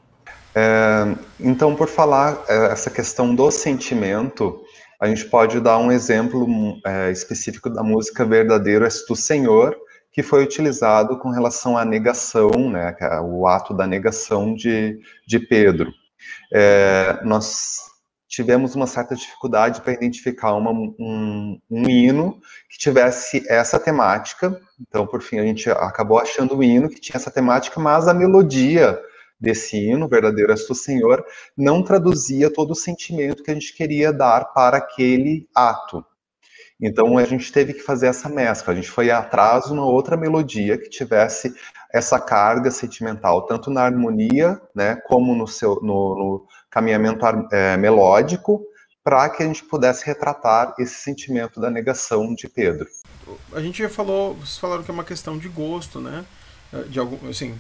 É, 0.53 1.15
então, 1.39 1.75
por 1.75 1.87
falar 1.87 2.43
é, 2.47 2.65
essa 2.73 2.89
questão 2.89 3.33
do 3.33 3.49
sentimento, 3.49 4.61
a 4.99 5.07
gente 5.07 5.25
pode 5.25 5.61
dar 5.61 5.77
um 5.77 5.91
exemplo 5.91 6.45
é, 6.85 7.09
específico 7.09 7.69
da 7.69 7.81
música 7.81 8.25
Verdadeiro 8.25 8.83
És 8.83 9.05
Tu 9.05 9.15
Senhor, 9.15 9.77
que 10.11 10.21
foi 10.21 10.43
utilizado 10.43 11.17
com 11.17 11.29
relação 11.29 11.77
à 11.77 11.83
negação, 11.83 12.69
né, 12.69 12.95
é 12.99 13.19
o 13.19 13.47
ato 13.47 13.73
da 13.73 13.87
negação 13.87 14.53
de, 14.53 14.99
de 15.25 15.39
Pedro. 15.39 15.91
É, 16.53 17.19
nós 17.23 17.92
tivemos 18.33 18.73
uma 18.73 18.87
certa 18.87 19.15
dificuldade 19.15 19.81
para 19.81 19.93
identificar 19.93 20.55
uma, 20.55 20.71
um, 20.71 21.59
um, 21.69 21.87
hino 21.87 22.41
que 22.67 22.79
tivesse 22.79 23.45
essa 23.47 23.79
temática. 23.79 24.59
Então, 24.81 25.05
por 25.05 25.21
fim, 25.21 25.37
a 25.37 25.43
gente 25.43 25.69
acabou 25.69 26.17
achando 26.17 26.57
o 26.57 26.63
hino 26.63 26.89
que 26.89 26.99
tinha 26.99 27.17
essa 27.17 27.29
temática, 27.29 27.79
mas 27.79 28.07
a 28.07 28.13
melodia 28.13 28.99
desse 29.39 29.77
hino, 29.77 30.07
Verdadeiro 30.07 30.51
és 30.51 30.65
tu, 30.65 30.73
Senhor, 30.73 31.23
não 31.55 31.83
traduzia 31.83 32.51
todo 32.51 32.71
o 32.71 32.75
sentimento 32.75 33.43
que 33.43 33.51
a 33.51 33.53
gente 33.53 33.71
queria 33.71 34.11
dar 34.11 34.45
para 34.45 34.77
aquele 34.77 35.47
ato. 35.53 36.03
Então, 36.81 37.19
a 37.19 37.25
gente 37.25 37.51
teve 37.51 37.73
que 37.73 37.81
fazer 37.81 38.07
essa 38.07 38.27
mescla. 38.27 38.73
A 38.73 38.75
gente 38.75 38.89
foi 38.89 39.11
atrás 39.11 39.67
uma 39.67 39.85
outra 39.85 40.17
melodia 40.17 40.75
que 40.75 40.89
tivesse 40.89 41.53
essa 41.93 42.19
carga 42.19 42.71
sentimental, 42.71 43.45
tanto 43.45 43.69
na 43.69 43.83
harmonia, 43.83 44.59
né, 44.73 44.95
como 45.05 45.35
no 45.35 45.47
seu 45.47 45.75
no, 45.83 46.15
no 46.15 46.47
caminhamento 46.73 47.23
é, 47.51 47.77
melódico, 47.77 48.65
para 49.03 49.29
que 49.29 49.43
a 49.43 49.45
gente 49.45 49.63
pudesse 49.63 50.05
retratar 50.05 50.73
esse 50.79 50.95
sentimento 50.95 51.59
da 51.59 51.69
negação 51.69 52.33
de 52.33 52.49
Pedro. 52.49 52.87
A 53.53 53.61
gente 53.61 53.83
já 53.83 53.89
falou, 53.89 54.33
vocês 54.33 54.57
falaram 54.57 54.81
que 54.81 54.89
é 54.89 54.93
uma 54.93 55.03
questão 55.03 55.37
de 55.37 55.47
gosto, 55.47 55.99
né? 55.99 56.25
De 56.87 56.97
algum, 56.97 57.29
assim, 57.29 57.55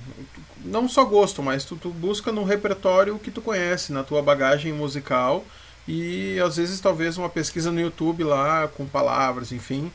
não 0.65 0.89
só 0.89 1.05
gosto, 1.05 1.43
mas 1.43 1.63
tu, 1.63 1.75
tu 1.75 1.89
busca 1.89 2.31
no 2.31 2.43
repertório 2.43 3.19
que 3.19 3.29
tu 3.29 3.41
conhece, 3.41 3.93
na 3.93 4.03
tua 4.03 4.23
bagagem 4.23 4.73
musical 4.73 5.45
e 5.87 6.39
às 6.39 6.55
vezes 6.57 6.79
talvez 6.79 7.17
uma 7.17 7.29
pesquisa 7.29 7.71
no 7.71 7.79
YouTube 7.79 8.23
lá 8.23 8.67
com 8.69 8.87
palavras, 8.87 9.51
enfim, 9.51 9.91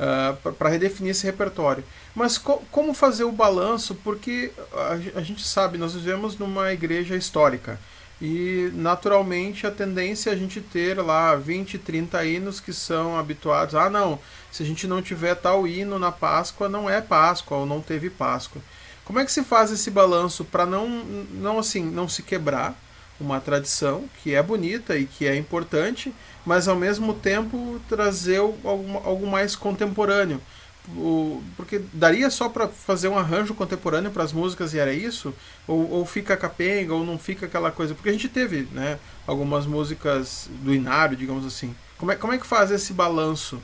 uh, 0.00 0.38
ah, 0.44 0.52
para 0.52 0.70
redefinir 0.70 1.10
esse 1.10 1.26
repertório. 1.26 1.84
Mas 2.14 2.38
co 2.38 2.62
como 2.70 2.94
fazer 2.94 3.24
o 3.24 3.32
balanço? 3.32 3.94
Porque 3.96 4.52
a, 4.72 5.18
a, 5.18 5.22
gente 5.22 5.44
sabe, 5.46 5.76
nós 5.76 5.92
vivemos 5.92 6.38
numa 6.38 6.72
igreja 6.72 7.14
histórica 7.14 7.78
e 8.24 8.70
naturalmente 8.72 9.66
a 9.66 9.70
tendência 9.72 10.30
é 10.30 10.32
a 10.32 10.36
gente 10.36 10.60
ter 10.60 11.02
lá 11.02 11.34
20, 11.34 11.76
30 11.76 12.24
hinos 12.24 12.60
que 12.60 12.72
são 12.72 13.18
habituados. 13.18 13.74
Ah, 13.74 13.90
não, 13.90 14.16
se 14.48 14.62
a 14.62 14.66
gente 14.66 14.86
não 14.86 15.02
tiver 15.02 15.34
tal 15.34 15.66
hino 15.66 15.98
na 15.98 16.12
Páscoa, 16.12 16.68
não 16.68 16.88
é 16.88 17.00
Páscoa 17.00 17.58
ou 17.58 17.66
não 17.66 17.80
teve 17.80 18.08
Páscoa. 18.08 18.62
Como 19.04 19.18
é 19.18 19.24
que 19.24 19.32
se 19.32 19.42
faz 19.42 19.72
esse 19.72 19.90
balanço 19.90 20.44
para 20.44 20.64
não, 20.64 20.88
não 20.88 21.58
assim, 21.58 21.82
não 21.82 22.08
se 22.08 22.22
quebrar? 22.22 22.78
uma 23.20 23.40
tradição 23.40 24.04
que 24.22 24.34
é 24.34 24.42
bonita 24.42 24.96
e 24.96 25.06
que 25.06 25.26
é 25.26 25.36
importante, 25.36 26.12
mas 26.44 26.66
ao 26.66 26.76
mesmo 26.76 27.14
tempo 27.14 27.80
trazer 27.88 28.38
algo, 28.38 29.00
algo 29.04 29.26
mais 29.26 29.54
contemporâneo. 29.54 30.40
O, 30.88 31.42
porque 31.56 31.80
daria 31.92 32.28
só 32.28 32.48
para 32.48 32.66
fazer 32.66 33.06
um 33.06 33.16
arranjo 33.16 33.54
contemporâneo 33.54 34.10
para 34.10 34.24
as 34.24 34.32
músicas 34.32 34.74
e 34.74 34.78
era 34.78 34.92
isso? 34.92 35.32
Ou, 35.66 35.88
ou 35.90 36.04
fica 36.04 36.36
capenga, 36.36 36.92
ou 36.92 37.04
não 37.04 37.18
fica 37.18 37.46
aquela 37.46 37.70
coisa? 37.70 37.94
Porque 37.94 38.08
a 38.08 38.12
gente 38.12 38.28
teve 38.28 38.68
né, 38.72 38.98
algumas 39.26 39.64
músicas 39.64 40.50
do 40.60 40.74
Inário, 40.74 41.16
digamos 41.16 41.46
assim. 41.46 41.74
Como 41.96 42.10
é, 42.10 42.16
como 42.16 42.32
é 42.32 42.38
que 42.38 42.46
faz 42.46 42.70
esse 42.70 42.92
balanço? 42.92 43.62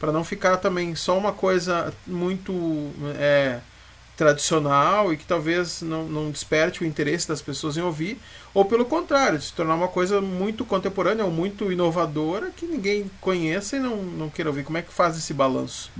Para 0.00 0.10
não 0.10 0.24
ficar 0.24 0.56
também 0.56 0.94
só 0.94 1.16
uma 1.18 1.32
coisa 1.32 1.92
muito. 2.06 2.52
É, 3.18 3.60
tradicional 4.16 5.12
e 5.12 5.16
que 5.16 5.24
talvez 5.24 5.82
não, 5.82 6.04
não 6.04 6.30
desperte 6.30 6.82
o 6.82 6.86
interesse 6.86 7.26
das 7.26 7.42
pessoas 7.42 7.76
em 7.76 7.82
ouvir, 7.82 8.18
ou 8.52 8.64
pelo 8.64 8.84
contrário, 8.84 9.40
se 9.40 9.52
tornar 9.52 9.74
uma 9.74 9.88
coisa 9.88 10.20
muito 10.20 10.64
contemporânea 10.64 11.24
ou 11.24 11.30
muito 11.30 11.70
inovadora 11.72 12.50
que 12.50 12.66
ninguém 12.66 13.10
conheça 13.20 13.76
e 13.76 13.80
não, 13.80 13.96
não 13.96 14.30
queira 14.30 14.50
ouvir. 14.50 14.64
Como 14.64 14.78
é 14.78 14.82
que 14.82 14.92
faz 14.92 15.16
esse 15.16 15.34
balanço? 15.34 15.90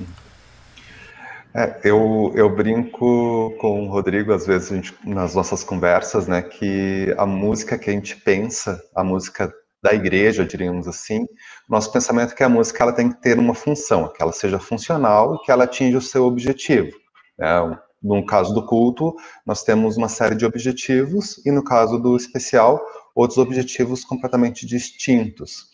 É, 1.57 1.81
eu, 1.85 2.33
eu 2.35 2.55
brinco 2.55 3.55
com 3.61 3.87
o 3.87 3.89
Rodrigo, 3.89 4.33
às 4.33 4.45
vezes, 4.45 4.71
gente, 4.71 4.95
nas 5.05 5.37
nossas 5.37 5.63
conversas, 5.63 6.27
né, 6.27 6.43
que 6.43 7.15
a 7.17 7.25
música 7.25 7.79
que 7.79 7.91
a 7.91 7.93
gente 7.93 8.17
pensa, 8.17 8.83
a 8.95 9.05
música 9.05 9.53
da 9.81 9.95
igreja, 9.95 10.45
diríamos 10.45 10.89
assim, 10.89 11.27
nosso 11.69 11.93
pensamento 11.93 12.33
é 12.33 12.37
que 12.37 12.43
a 12.43 12.49
música 12.49 12.83
ela 12.83 12.93
tem 12.93 13.09
que 13.09 13.21
ter 13.21 13.39
uma 13.39 13.55
função, 13.55 14.13
que 14.13 14.21
ela 14.21 14.33
seja 14.33 14.59
funcional 14.59 15.37
e 15.37 15.45
que 15.45 15.53
ela 15.53 15.65
atinja 15.65 15.99
o 15.99 16.03
seu 16.03 16.25
objetivo. 16.25 16.91
Né? 17.39 17.79
no 18.03 18.25
caso 18.27 18.53
do 18.53 18.67
culto, 18.67 19.15
nós 19.47 19.63
temos 19.63 19.97
uma 19.97 20.11
série 20.11 20.35
de 20.35 20.45
objetivos, 20.45 21.41
e 21.47 21.51
no 21.51 21.65
caso 21.65 21.99
do 21.99 22.15
especial, 22.17 22.79
outros 23.15 23.39
objetivos 23.39 24.05
completamente 24.05 24.67
distintos. 24.67 25.74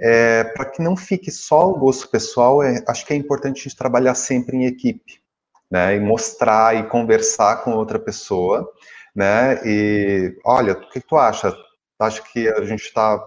É, 0.00 0.44
Para 0.44 0.66
que 0.66 0.82
não 0.82 0.96
fique 0.96 1.30
só 1.30 1.68
o 1.70 1.78
gosto 1.78 2.08
pessoal, 2.08 2.62
é, 2.62 2.82
acho 2.86 3.04
que 3.04 3.12
é 3.12 3.16
importante 3.16 3.60
a 3.60 3.62
gente 3.64 3.76
trabalhar 3.76 4.14
sempre 4.14 4.56
em 4.56 4.66
equipe, 4.66 5.20
né? 5.70 5.96
E 5.96 6.00
mostrar 6.00 6.76
e 6.76 6.88
conversar 6.88 7.64
com 7.64 7.72
outra 7.72 7.98
pessoa, 7.98 8.68
né? 9.14 9.60
E 9.64 10.38
olha, 10.44 10.74
o 10.74 10.88
que, 10.90 11.00
tu 11.00 11.16
acha? 11.16 11.52
Acho 11.98 12.22
que 12.32 12.48
a 12.48 12.64
gente 12.64 12.84
está 12.84 13.18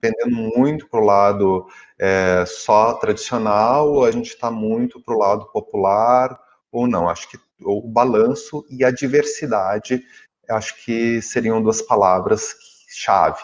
pendendo 0.00 0.34
muito 0.56 0.88
para 0.88 1.00
o 1.00 1.04
lado 1.04 1.66
é, 1.98 2.44
só 2.46 2.94
tradicional, 2.94 3.92
ou 3.92 4.04
a 4.04 4.10
gente 4.10 4.28
está 4.28 4.50
muito 4.50 5.00
para 5.02 5.14
o 5.14 5.18
lado 5.18 5.46
popular, 5.52 6.38
ou 6.72 6.86
não? 6.86 7.08
Acho 7.08 7.28
que 7.28 7.38
o 7.62 7.82
balanço 7.82 8.64
e 8.70 8.84
a 8.84 8.90
diversidade, 8.90 10.02
acho 10.48 10.84
que 10.84 11.20
seriam 11.22 11.62
duas 11.62 11.82
palavras 11.82 12.54
chave 12.88 13.42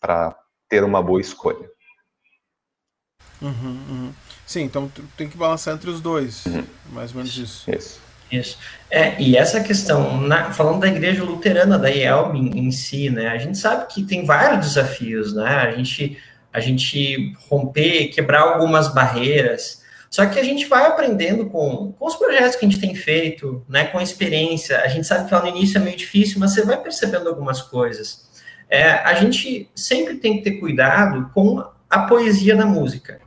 para 0.00 0.36
ter 0.68 0.84
uma 0.84 1.02
boa 1.02 1.20
escolha. 1.20 1.73
Uhum, 3.44 3.78
uhum. 3.88 4.12
Sim, 4.46 4.62
então 4.62 4.90
tem 5.16 5.28
que 5.28 5.36
balançar 5.36 5.74
entre 5.74 5.90
os 5.90 6.00
dois, 6.00 6.46
uhum. 6.46 6.64
mais 6.92 7.10
ou 7.10 7.18
menos 7.18 7.36
isso. 7.36 7.70
Isso. 7.70 8.04
Isso. 8.32 8.58
É, 8.90 9.20
e 9.20 9.36
essa 9.36 9.60
questão, 9.60 10.20
na, 10.20 10.50
falando 10.50 10.80
da 10.80 10.88
igreja 10.88 11.22
luterana, 11.22 11.78
da 11.78 11.88
IELB 11.88 12.38
em, 12.38 12.66
em, 12.66 12.70
si, 12.70 13.10
né, 13.10 13.28
a 13.28 13.38
gente 13.38 13.58
sabe 13.58 13.86
que 13.86 14.02
tem 14.02 14.24
vários 14.24 14.66
desafios, 14.66 15.34
né, 15.34 15.56
a 15.56 15.70
gente, 15.72 16.18
a 16.52 16.58
gente 16.58 17.32
romper, 17.48 18.08
quebrar 18.08 18.40
algumas 18.40 18.92
barreiras, 18.92 19.84
só 20.10 20.24
que 20.26 20.38
a 20.38 20.44
gente 20.44 20.66
vai 20.66 20.86
aprendendo 20.86 21.46
com, 21.46 21.92
com 21.92 22.06
os 22.06 22.16
projetos 22.16 22.56
que 22.56 22.64
a 22.64 22.68
gente 22.68 22.80
tem 22.80 22.94
feito, 22.94 23.64
né, 23.68 23.86
com 23.86 23.98
a 23.98 24.02
experiência. 24.02 24.80
A 24.80 24.88
gente 24.88 25.06
sabe 25.06 25.26
que 25.28 25.34
lá 25.34 25.42
no 25.42 25.48
início 25.48 25.76
é 25.76 25.80
meio 25.80 25.96
difícil, 25.96 26.38
mas 26.38 26.52
você 26.52 26.62
vai 26.62 26.80
percebendo 26.80 27.28
algumas 27.28 27.60
coisas. 27.60 28.24
É, 28.70 28.92
a 28.92 29.14
gente 29.14 29.68
sempre 29.74 30.14
tem 30.14 30.36
que 30.36 30.44
ter 30.44 30.60
cuidado 30.60 31.30
com 31.34 31.64
a 31.90 31.98
poesia 32.00 32.54
da 32.54 32.64
música. 32.64 33.20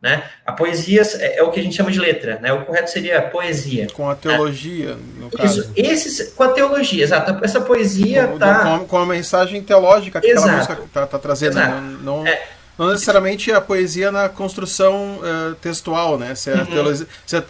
Né? 0.00 0.22
A 0.46 0.52
poesia 0.52 1.02
é, 1.16 1.38
é 1.38 1.42
o 1.42 1.50
que 1.50 1.58
a 1.58 1.62
gente 1.62 1.74
chama 1.74 1.90
de 1.90 1.98
letra, 1.98 2.38
né? 2.40 2.52
O 2.52 2.64
correto 2.64 2.88
seria 2.88 3.20
poesia. 3.20 3.88
Com 3.92 4.08
a 4.08 4.14
teologia, 4.14 4.94
né? 4.94 5.02
no 5.18 5.30
caso. 5.30 5.60
Isso, 5.60 5.72
esses, 5.74 6.32
com 6.34 6.44
a 6.44 6.48
teologia, 6.50 7.02
exato. 7.02 7.44
Essa 7.44 7.60
poesia 7.60 8.28
com, 8.28 8.38
tá... 8.38 8.78
Com, 8.78 8.86
com 8.86 8.98
a 8.98 9.06
mensagem 9.06 9.60
teológica 9.60 10.20
que 10.20 10.28
exato. 10.28 10.46
aquela 10.46 10.58
música 10.58 10.82
está 10.84 11.06
tá 11.06 11.18
trazendo. 11.18 11.58
Exato. 11.58 11.80
Não, 11.80 12.20
não... 12.20 12.26
É, 12.26 12.46
não 12.78 12.92
necessariamente 12.92 13.50
a 13.50 13.60
poesia 13.60 14.12
na 14.12 14.28
construção 14.28 15.18
uh, 15.18 15.56
textual, 15.56 16.16
né? 16.16 16.36
Se 16.36 16.48
a 16.48 16.62
uhum. 16.62 17.06
se 17.26 17.36
a, 17.36 17.42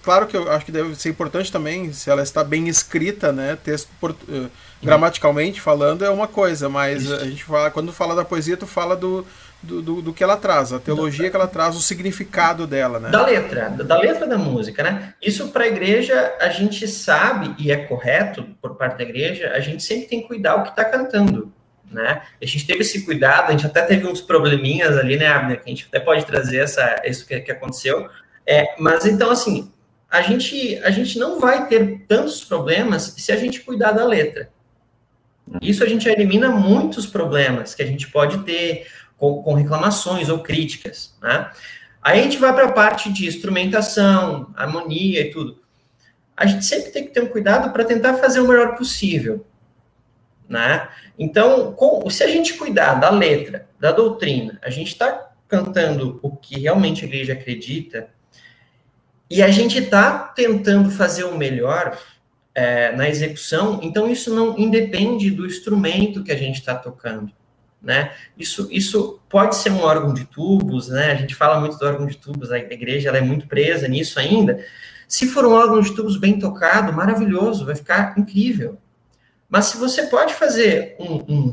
claro 0.00 0.28
que 0.28 0.36
eu 0.36 0.48
acho 0.50 0.64
que 0.64 0.70
deve 0.70 0.94
ser 0.94 1.08
importante 1.08 1.50
também 1.50 1.92
se 1.92 2.08
ela 2.08 2.22
está 2.22 2.44
bem 2.44 2.68
escrita, 2.68 3.32
né? 3.32 3.58
Texto 3.64 3.88
por, 4.00 4.12
uh, 4.12 4.48
gramaticalmente 4.80 5.60
falando 5.60 6.04
é 6.04 6.10
uma 6.10 6.28
coisa, 6.28 6.68
mas 6.68 7.02
Isso. 7.02 7.14
a 7.14 7.24
gente 7.24 7.42
fala 7.42 7.70
quando 7.70 7.92
fala 7.92 8.14
da 8.14 8.24
poesia 8.24 8.56
tu 8.56 8.66
fala 8.66 8.94
do, 8.94 9.26
do, 9.62 9.82
do, 9.82 10.02
do, 10.02 10.12
que 10.12 10.24
ela 10.24 10.36
traz, 10.36 10.72
a 10.72 10.78
teologia 10.78 11.28
que 11.28 11.36
ela 11.36 11.46
traz, 11.46 11.76
o 11.76 11.80
significado 11.80 12.66
dela, 12.66 12.98
né? 12.98 13.10
Da 13.10 13.24
letra, 13.24 13.68
da 13.70 13.98
letra 13.98 14.26
da 14.26 14.38
música, 14.38 14.82
né? 14.82 15.14
Isso 15.20 15.48
para 15.48 15.64
a 15.64 15.68
igreja 15.68 16.34
a 16.40 16.48
gente 16.48 16.88
sabe 16.88 17.54
e 17.58 17.70
é 17.70 17.76
correto 17.76 18.46
por 18.60 18.76
parte 18.76 18.98
da 18.98 19.04
igreja, 19.04 19.52
a 19.52 19.60
gente 19.60 19.82
sempre 19.82 20.06
tem 20.06 20.22
que 20.22 20.28
cuidar 20.28 20.56
o 20.56 20.62
que 20.62 20.70
está 20.70 20.84
cantando 20.84 21.52
né? 21.90 22.22
A 22.40 22.46
gente 22.46 22.66
teve 22.66 22.80
esse 22.80 23.04
cuidado, 23.04 23.48
a 23.48 23.52
gente 23.52 23.66
até 23.66 23.82
teve 23.82 24.06
uns 24.06 24.20
probleminhas 24.20 24.96
ali, 24.96 25.16
né, 25.16 25.26
Abner, 25.26 25.60
que 25.60 25.68
a 25.68 25.74
gente 25.74 25.86
até 25.88 25.98
pode 25.98 26.24
trazer 26.24 26.58
essa, 26.58 27.02
isso 27.04 27.26
que, 27.26 27.40
que 27.40 27.50
aconteceu. 27.50 28.08
É, 28.46 28.76
mas 28.78 29.04
então, 29.04 29.30
assim, 29.30 29.72
a 30.08 30.22
gente, 30.22 30.78
a 30.84 30.90
gente 30.90 31.18
não 31.18 31.40
vai 31.40 31.66
ter 31.66 32.04
tantos 32.06 32.44
problemas 32.44 33.14
se 33.16 33.32
a 33.32 33.36
gente 33.36 33.60
cuidar 33.60 33.92
da 33.92 34.04
letra. 34.04 34.48
Isso 35.60 35.82
a 35.82 35.86
gente 35.86 36.08
elimina 36.08 36.48
muitos 36.48 37.06
problemas 37.06 37.74
que 37.74 37.82
a 37.82 37.86
gente 37.86 38.08
pode 38.08 38.38
ter 38.44 38.86
com, 39.20 39.40
com 39.40 39.54
reclamações 39.54 40.28
ou 40.28 40.40
críticas, 40.40 41.14
né? 41.22 41.52
Aí 42.02 42.18
a 42.18 42.22
gente 42.24 42.38
vai 42.38 42.52
para 42.52 42.66
a 42.66 42.72
parte 42.72 43.12
de 43.12 43.28
instrumentação, 43.28 44.52
harmonia 44.56 45.20
e 45.20 45.30
tudo. 45.30 45.60
A 46.36 46.46
gente 46.46 46.64
sempre 46.64 46.90
tem 46.90 47.04
que 47.04 47.12
ter 47.12 47.22
um 47.22 47.28
cuidado 47.28 47.70
para 47.72 47.84
tentar 47.84 48.14
fazer 48.14 48.40
o 48.40 48.48
melhor 48.48 48.74
possível 48.74 49.46
né? 50.50 50.88
Então, 51.16 51.72
com, 51.72 52.10
se 52.10 52.24
a 52.24 52.26
gente 52.26 52.54
cuidar 52.54 52.94
da 52.94 53.08
letra, 53.08 53.68
da 53.78 53.92
doutrina, 53.92 54.58
a 54.62 54.68
gente 54.68 54.88
está 54.88 55.30
cantando 55.46 56.18
o 56.22 56.36
que 56.36 56.58
realmente 56.58 57.04
a 57.04 57.08
igreja 57.08 57.34
acredita, 57.34 58.10
e 59.30 59.40
a 59.40 59.48
gente 59.48 59.78
está 59.78 60.18
tentando 60.18 60.90
fazer 60.90 61.22
o 61.22 61.38
melhor 61.38 61.96
é, 62.52 62.90
na 62.96 63.08
execução, 63.08 63.78
então 63.80 64.10
isso 64.10 64.34
não 64.34 64.58
independe 64.58 65.30
do 65.30 65.46
instrumento 65.46 66.24
que 66.24 66.32
a 66.32 66.36
gente 66.36 66.56
está 66.56 66.74
tocando. 66.74 67.32
Né? 67.82 68.12
Isso, 68.36 68.68
isso 68.70 69.20
pode 69.28 69.56
ser 69.56 69.70
um 69.70 69.80
órgão 69.80 70.12
de 70.12 70.26
tubos, 70.26 70.88
né? 70.88 71.12
A 71.12 71.14
gente 71.14 71.34
fala 71.34 71.58
muito 71.58 71.78
do 71.78 71.86
órgão 71.86 72.06
de 72.06 72.16
tubos, 72.16 72.52
a 72.52 72.58
igreja 72.58 73.08
ela 73.08 73.16
é 73.16 73.22
muito 73.22 73.46
presa 73.46 73.88
nisso 73.88 74.18
ainda. 74.18 74.62
Se 75.08 75.26
for 75.26 75.46
um 75.46 75.52
órgão 75.52 75.80
de 75.80 75.94
tubos 75.94 76.18
bem 76.18 76.38
tocado, 76.38 76.92
maravilhoso, 76.92 77.64
vai 77.64 77.74
ficar 77.74 78.18
incrível. 78.18 78.78
Mas 79.48 79.66
se 79.66 79.78
você 79.78 80.06
pode 80.06 80.34
fazer 80.34 80.94
um, 81.00 81.48
um 81.48 81.52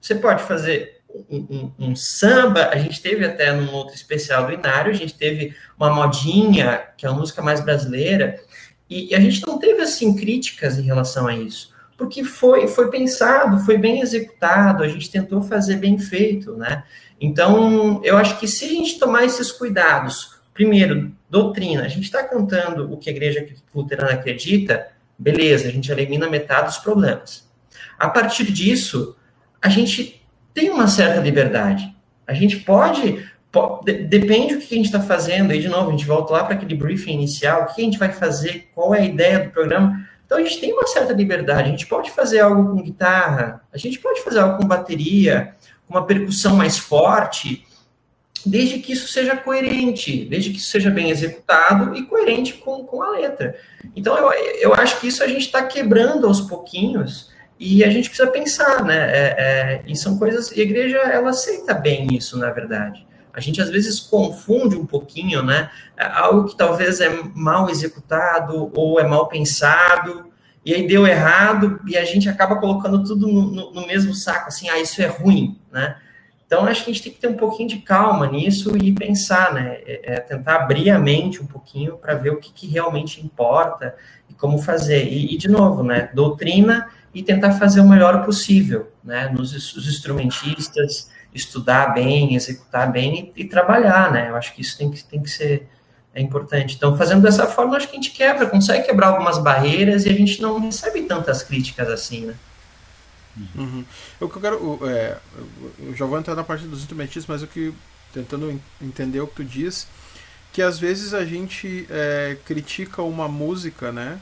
você 0.00 0.14
pode 0.14 0.42
fazer 0.42 1.00
um, 1.28 1.38
um, 1.38 1.72
um, 1.78 1.96
samba, 1.96 2.68
a 2.68 2.76
gente 2.76 3.00
teve 3.00 3.24
até 3.24 3.52
num 3.52 3.72
outro 3.72 3.94
especial 3.94 4.46
do 4.46 4.52
Inário, 4.52 4.90
a 4.90 4.94
gente 4.94 5.14
teve 5.14 5.54
uma 5.78 5.90
modinha, 5.90 6.82
que 6.96 7.06
é 7.06 7.08
a 7.08 7.12
música 7.12 7.40
mais 7.40 7.60
brasileira, 7.60 8.38
e, 8.88 9.10
e 9.10 9.14
a 9.14 9.20
gente 9.20 9.46
não 9.46 9.58
teve, 9.58 9.80
assim, 9.80 10.14
críticas 10.14 10.78
em 10.78 10.82
relação 10.82 11.26
a 11.26 11.34
isso, 11.34 11.69
porque 12.00 12.24
foi, 12.24 12.66
foi 12.66 12.90
pensado, 12.90 13.62
foi 13.64 13.76
bem 13.76 14.00
executado, 14.00 14.82
a 14.82 14.88
gente 14.88 15.10
tentou 15.10 15.42
fazer 15.42 15.76
bem 15.76 15.98
feito, 15.98 16.56
né? 16.56 16.82
Então, 17.20 18.00
eu 18.02 18.16
acho 18.16 18.40
que 18.40 18.48
se 18.48 18.64
a 18.64 18.68
gente 18.68 18.98
tomar 18.98 19.24
esses 19.24 19.52
cuidados, 19.52 20.40
primeiro, 20.54 21.12
doutrina, 21.28 21.82
a 21.82 21.88
gente 21.88 22.04
está 22.04 22.24
cantando 22.24 22.90
o 22.90 22.96
que 22.96 23.10
a 23.10 23.12
igreja 23.12 23.46
luterana 23.74 24.12
acredita, 24.12 24.88
Beleza, 25.20 25.68
a 25.68 25.70
gente 25.70 25.92
elimina 25.92 26.30
metade 26.30 26.68
dos 26.68 26.78
problemas. 26.78 27.46
A 27.98 28.08
partir 28.08 28.50
disso, 28.50 29.14
a 29.60 29.68
gente 29.68 30.26
tem 30.54 30.70
uma 30.70 30.88
certa 30.88 31.20
liberdade. 31.20 31.94
A 32.26 32.32
gente 32.32 32.60
pode, 32.60 33.22
pode 33.52 33.92
depende 34.04 34.54
do 34.54 34.62
que 34.62 34.72
a 34.72 34.76
gente 34.78 34.86
está 34.86 34.98
fazendo, 34.98 35.50
aí 35.50 35.60
de 35.60 35.68
novo, 35.68 35.88
a 35.88 35.90
gente 35.90 36.06
volta 36.06 36.32
lá 36.32 36.44
para 36.44 36.54
aquele 36.54 36.74
briefing 36.74 37.12
inicial, 37.12 37.64
o 37.64 37.74
que 37.74 37.82
a 37.82 37.84
gente 37.84 37.98
vai 37.98 38.10
fazer, 38.10 38.70
qual 38.74 38.94
é 38.94 39.00
a 39.00 39.04
ideia 39.04 39.40
do 39.40 39.50
programa. 39.50 40.08
Então 40.30 40.38
a 40.38 40.42
gente 40.44 40.60
tem 40.60 40.72
uma 40.72 40.86
certa 40.86 41.12
liberdade, 41.12 41.62
a 41.62 41.72
gente 41.72 41.88
pode 41.88 42.08
fazer 42.12 42.38
algo 42.38 42.70
com 42.70 42.84
guitarra, 42.84 43.62
a 43.72 43.76
gente 43.76 43.98
pode 43.98 44.22
fazer 44.22 44.38
algo 44.38 44.58
com 44.58 44.64
bateria, 44.64 45.56
com 45.88 45.94
uma 45.94 46.06
percussão 46.06 46.54
mais 46.54 46.78
forte, 46.78 47.66
desde 48.46 48.78
que 48.78 48.92
isso 48.92 49.08
seja 49.08 49.36
coerente, 49.36 50.24
desde 50.26 50.50
que 50.50 50.58
isso 50.58 50.70
seja 50.70 50.88
bem 50.88 51.10
executado 51.10 51.96
e 51.96 52.04
coerente 52.04 52.54
com, 52.54 52.84
com 52.84 53.02
a 53.02 53.10
letra. 53.10 53.56
Então, 53.96 54.16
eu, 54.16 54.30
eu 54.60 54.72
acho 54.72 55.00
que 55.00 55.08
isso 55.08 55.24
a 55.24 55.26
gente 55.26 55.46
está 55.46 55.64
quebrando 55.64 56.28
aos 56.28 56.42
pouquinhos 56.42 57.32
e 57.58 57.82
a 57.82 57.90
gente 57.90 58.08
precisa 58.08 58.30
pensar, 58.30 58.84
né? 58.84 59.10
É, 59.10 59.34
é, 59.36 59.82
e 59.84 59.96
são 59.96 60.16
coisas. 60.16 60.52
E 60.52 60.60
a 60.60 60.62
igreja, 60.62 60.98
ela 60.98 61.30
aceita 61.30 61.74
bem 61.74 62.06
isso, 62.12 62.38
na 62.38 62.52
verdade. 62.52 63.04
A 63.32 63.40
gente 63.40 63.60
às 63.60 63.70
vezes 63.70 64.00
confunde 64.00 64.76
um 64.76 64.86
pouquinho, 64.86 65.42
né? 65.42 65.70
É 65.96 66.06
algo 66.06 66.48
que 66.48 66.56
talvez 66.56 67.00
é 67.00 67.08
mal 67.34 67.68
executado 67.68 68.70
ou 68.74 68.98
é 68.98 69.06
mal 69.06 69.28
pensado, 69.28 70.30
e 70.64 70.74
aí 70.74 70.86
deu 70.86 71.06
errado, 71.06 71.80
e 71.86 71.96
a 71.96 72.04
gente 72.04 72.28
acaba 72.28 72.56
colocando 72.56 73.02
tudo 73.02 73.26
no, 73.26 73.50
no, 73.50 73.72
no 73.72 73.86
mesmo 73.86 74.14
saco, 74.14 74.48
assim, 74.48 74.68
ah, 74.68 74.78
isso 74.78 75.00
é 75.00 75.06
ruim, 75.06 75.58
né? 75.72 75.96
Então, 76.50 76.66
acho 76.66 76.84
que 76.84 76.90
a 76.90 76.92
gente 76.92 77.04
tem 77.04 77.12
que 77.12 77.20
ter 77.20 77.28
um 77.28 77.36
pouquinho 77.36 77.68
de 77.68 77.78
calma 77.78 78.26
nisso 78.26 78.76
e 78.76 78.92
pensar, 78.92 79.54
né? 79.54 79.78
É, 79.86 80.14
é 80.14 80.20
tentar 80.20 80.56
abrir 80.56 80.90
a 80.90 80.98
mente 80.98 81.40
um 81.40 81.46
pouquinho 81.46 81.96
para 81.96 82.14
ver 82.14 82.30
o 82.30 82.38
que, 82.38 82.52
que, 82.52 82.66
realmente 82.66 83.24
importa 83.24 83.94
e 84.28 84.34
como 84.34 84.58
fazer. 84.58 85.06
E, 85.06 85.32
e, 85.32 85.38
de 85.38 85.46
novo, 85.46 85.84
né? 85.84 86.10
Doutrina 86.12 86.88
e 87.14 87.22
tentar 87.22 87.52
fazer 87.52 87.80
o 87.80 87.88
melhor 87.88 88.24
possível, 88.24 88.90
né? 89.04 89.28
Nos 89.32 89.54
os 89.54 89.86
instrumentistas, 89.86 91.08
estudar 91.34 91.94
bem, 91.94 92.34
executar 92.34 92.90
bem 92.90 93.32
e, 93.36 93.42
e, 93.42 93.44
trabalhar, 93.44 94.12
né? 94.12 94.30
Eu 94.30 94.36
acho 94.36 94.54
que 94.54 94.60
isso 94.60 94.76
tem 94.76 94.90
que, 94.90 95.02
tem 95.04 95.22
que 95.22 95.30
ser 95.30 95.68
é 96.12 96.20
importante. 96.20 96.74
Então, 96.76 96.96
fazendo 96.96 97.22
dessa 97.22 97.46
forma, 97.46 97.76
acho 97.76 97.88
que 97.88 97.96
a 97.96 98.00
gente 98.00 98.10
quebra, 98.10 98.46
consegue 98.46 98.84
quebrar 98.84 99.08
algumas 99.08 99.38
barreiras 99.38 100.04
e 100.06 100.08
a 100.08 100.12
gente 100.12 100.42
não 100.42 100.58
recebe 100.58 101.02
tantas 101.02 101.42
críticas 101.42 101.88
assim, 101.88 102.26
né? 102.26 102.34
Uhum. 103.54 103.84
O 104.20 104.28
que 104.28 104.36
eu 104.36 104.40
quero. 104.40 104.80
É, 104.88 105.16
eu 105.78 105.94
já 105.94 106.04
vou 106.04 106.18
entrar 106.18 106.34
na 106.34 106.42
parte 106.42 106.66
dos 106.66 106.80
instrumentistas, 106.80 107.26
mas 107.26 107.42
o 107.42 107.46
que. 107.46 107.72
Tentando 108.12 108.60
entender 108.82 109.20
o 109.20 109.26
que 109.28 109.36
tu 109.36 109.44
diz, 109.44 109.86
que 110.52 110.60
às 110.60 110.80
vezes 110.80 111.14
a 111.14 111.24
gente 111.24 111.86
é, 111.88 112.36
critica 112.44 113.02
uma 113.02 113.28
música, 113.28 113.92
né? 113.92 114.20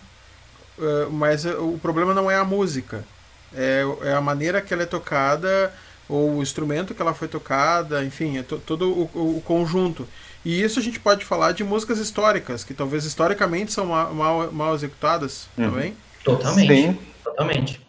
É, 0.78 1.06
mas 1.10 1.46
o 1.46 1.78
problema 1.80 2.12
não 2.12 2.30
é 2.30 2.36
a 2.36 2.44
música, 2.44 3.02
é, 3.54 3.82
é 4.02 4.12
a 4.12 4.20
maneira 4.20 4.60
que 4.60 4.74
ela 4.74 4.82
é 4.82 4.86
tocada, 4.86 5.72
ou 6.08 6.36
o 6.36 6.42
instrumento 6.42 6.94
que 6.94 7.02
ela 7.02 7.14
foi 7.14 7.28
tocada, 7.28 8.04
enfim, 8.04 8.38
é 8.38 8.42
todo 8.42 8.90
o, 8.90 9.36
o, 9.36 9.42
conjunto. 9.42 10.08
E 10.44 10.62
isso 10.62 10.78
a 10.78 10.82
gente 10.82 10.98
pode 10.98 11.24
falar 11.24 11.52
de 11.52 11.62
músicas 11.62 11.98
históricas, 11.98 12.64
que 12.64 12.72
talvez 12.72 13.04
historicamente 13.04 13.72
são 13.72 13.86
mal, 13.86 14.14
mal, 14.14 14.52
mal 14.52 14.74
executadas 14.74 15.48
uhum. 15.56 15.70
também. 15.70 15.96
Totalmente. 16.24 16.74
Sim. 16.74 16.98
Totalmente. 17.22 17.88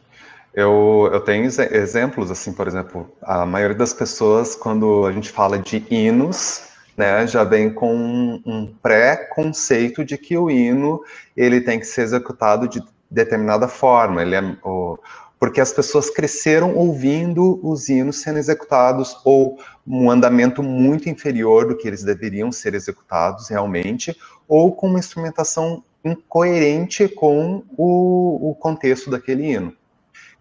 Eu, 0.54 1.10
eu 1.14 1.22
tenho 1.22 1.46
exemplos, 1.46 2.32
assim, 2.32 2.52
por 2.52 2.68
exemplo, 2.68 3.10
a 3.22 3.46
maioria 3.46 3.78
das 3.78 3.94
pessoas, 3.94 4.56
quando 4.56 5.06
a 5.06 5.12
gente 5.12 5.30
fala 5.30 5.58
de 5.58 5.86
hinos, 5.90 6.64
né, 6.98 7.26
já 7.26 7.44
vem 7.44 7.72
com 7.72 8.42
um, 8.46 8.74
pré-conceito 8.82 10.04
de 10.04 10.18
que 10.18 10.38
o 10.38 10.50
hino 10.50 11.02
ele 11.38 11.62
tem 11.62 11.80
que 11.80 11.86
ser 11.86 12.02
executado 12.02 12.68
de 12.68 12.84
determinada 13.10 13.70
forma. 13.70 14.22
Ele 14.22 14.36
é, 14.36 14.42
o, 14.64 14.98
porque 15.40 15.62
as 15.62 15.72
pessoas 15.72 16.10
cresceram 16.10 16.76
ouvindo 16.76 17.60
os 17.66 17.88
hinos 17.88 18.22
sendo 18.22 18.38
executados 18.38 19.18
ou 19.24 19.58
um 19.88 20.12
andamento 20.12 20.62
muito 20.62 21.10
inferior 21.10 21.66
do 21.66 21.78
que 21.78 21.88
eles 21.88 22.04
deveriam 22.04 22.52
ser 22.52 22.74
executados 22.74 23.48
realmente, 23.48 24.16
ou 24.48 24.76
com 24.76 24.88
uma 24.88 25.00
instrumentação 25.00 25.82
incoerente 26.04 27.08
com 27.08 27.64
o, 27.78 28.50
o 28.52 28.56
contexto 28.56 29.10
daquele 29.10 29.54
hino. 29.54 29.74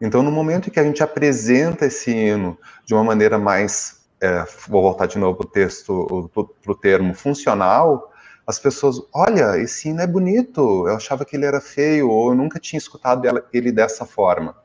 Então, 0.00 0.22
no 0.22 0.30
momento 0.30 0.68
em 0.68 0.72
que 0.72 0.80
a 0.80 0.84
gente 0.84 1.02
apresenta 1.02 1.86
esse 1.86 2.10
hino 2.10 2.58
de 2.84 2.94
uma 2.94 3.04
maneira 3.04 3.38
mais, 3.38 4.02
é, 4.20 4.44
vou 4.68 4.82
voltar 4.82 5.06
de 5.06 5.18
novo 5.18 5.38
para 5.38 5.46
o 5.46 5.50
texto, 5.50 6.30
para 6.62 6.72
o 6.72 6.74
termo 6.74 7.14
funcional, 7.14 8.12
as 8.46 8.58
pessoas, 8.58 8.96
olha, 9.12 9.58
esse 9.58 9.88
hino 9.88 10.00
é 10.00 10.06
bonito, 10.06 10.88
eu 10.88 10.96
achava 10.96 11.24
que 11.24 11.36
ele 11.36 11.44
era 11.44 11.60
feio, 11.60 12.08
ou 12.08 12.30
eu 12.30 12.34
nunca 12.34 12.58
tinha 12.58 12.78
escutado 12.78 13.24
ele 13.52 13.70
dessa 13.70 14.06
forma. 14.06 14.56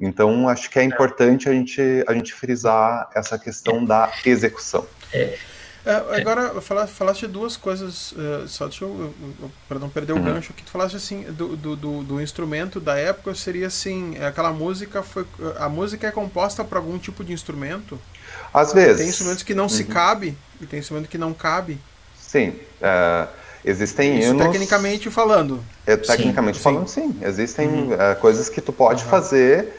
Então, 0.00 0.48
acho 0.48 0.70
que 0.70 0.78
é 0.78 0.84
importante 0.84 1.48
a 1.48 1.52
gente, 1.52 1.80
a 2.06 2.14
gente 2.14 2.32
frisar 2.32 3.10
essa 3.14 3.38
questão 3.38 3.84
da 3.84 4.10
execução. 4.24 4.86
É, 5.12 5.36
é, 5.84 5.92
agora, 6.20 6.60
falaste, 6.60 6.92
falaste 6.92 7.26
duas 7.26 7.56
coisas, 7.56 8.12
uh, 8.12 8.46
só 8.46 8.66
deixa 8.66 8.84
eu, 8.84 9.14
para 9.66 9.78
não 9.78 9.88
perder 9.88 10.12
o 10.12 10.16
uhum. 10.16 10.24
gancho 10.24 10.52
aqui, 10.52 10.62
tu 10.62 10.70
falaste 10.70 10.96
assim, 10.96 11.22
do, 11.22 11.56
do, 11.56 12.02
do, 12.02 12.20
instrumento 12.20 12.78
da 12.78 12.96
época, 12.96 13.34
seria 13.34 13.66
assim, 13.66 14.14
é, 14.18 14.26
aquela 14.26 14.52
música 14.52 15.02
foi, 15.02 15.26
a 15.58 15.68
música 15.68 16.06
é 16.06 16.10
composta 16.10 16.62
para 16.62 16.78
algum 16.78 16.98
tipo 16.98 17.24
de 17.24 17.32
instrumento? 17.32 17.98
Às 18.52 18.74
vezes. 18.74 18.98
Tem 18.98 19.08
instrumentos 19.08 19.42
que 19.42 19.54
não 19.54 19.64
uhum. 19.64 19.70
se 19.70 19.84
cabe, 19.84 20.36
e 20.60 20.66
tem 20.66 20.80
instrumento 20.80 21.08
que 21.08 21.18
não 21.18 21.32
cabe. 21.32 21.78
Sim, 22.18 22.50
uh, 22.50 23.28
existem 23.64 24.18
Isso 24.18 24.30
hinos... 24.30 24.42
tecnicamente 24.42 25.10
falando. 25.10 25.64
É, 25.86 25.96
tecnicamente 25.96 26.58
sim, 26.58 26.62
falando, 26.62 26.88
sim. 26.88 27.12
sim. 27.12 27.26
Existem 27.26 27.68
uhum. 27.68 27.92
uh, 27.94 28.16
coisas 28.20 28.50
que 28.50 28.60
tu 28.60 28.72
pode 28.72 29.02
fazer 29.04 29.72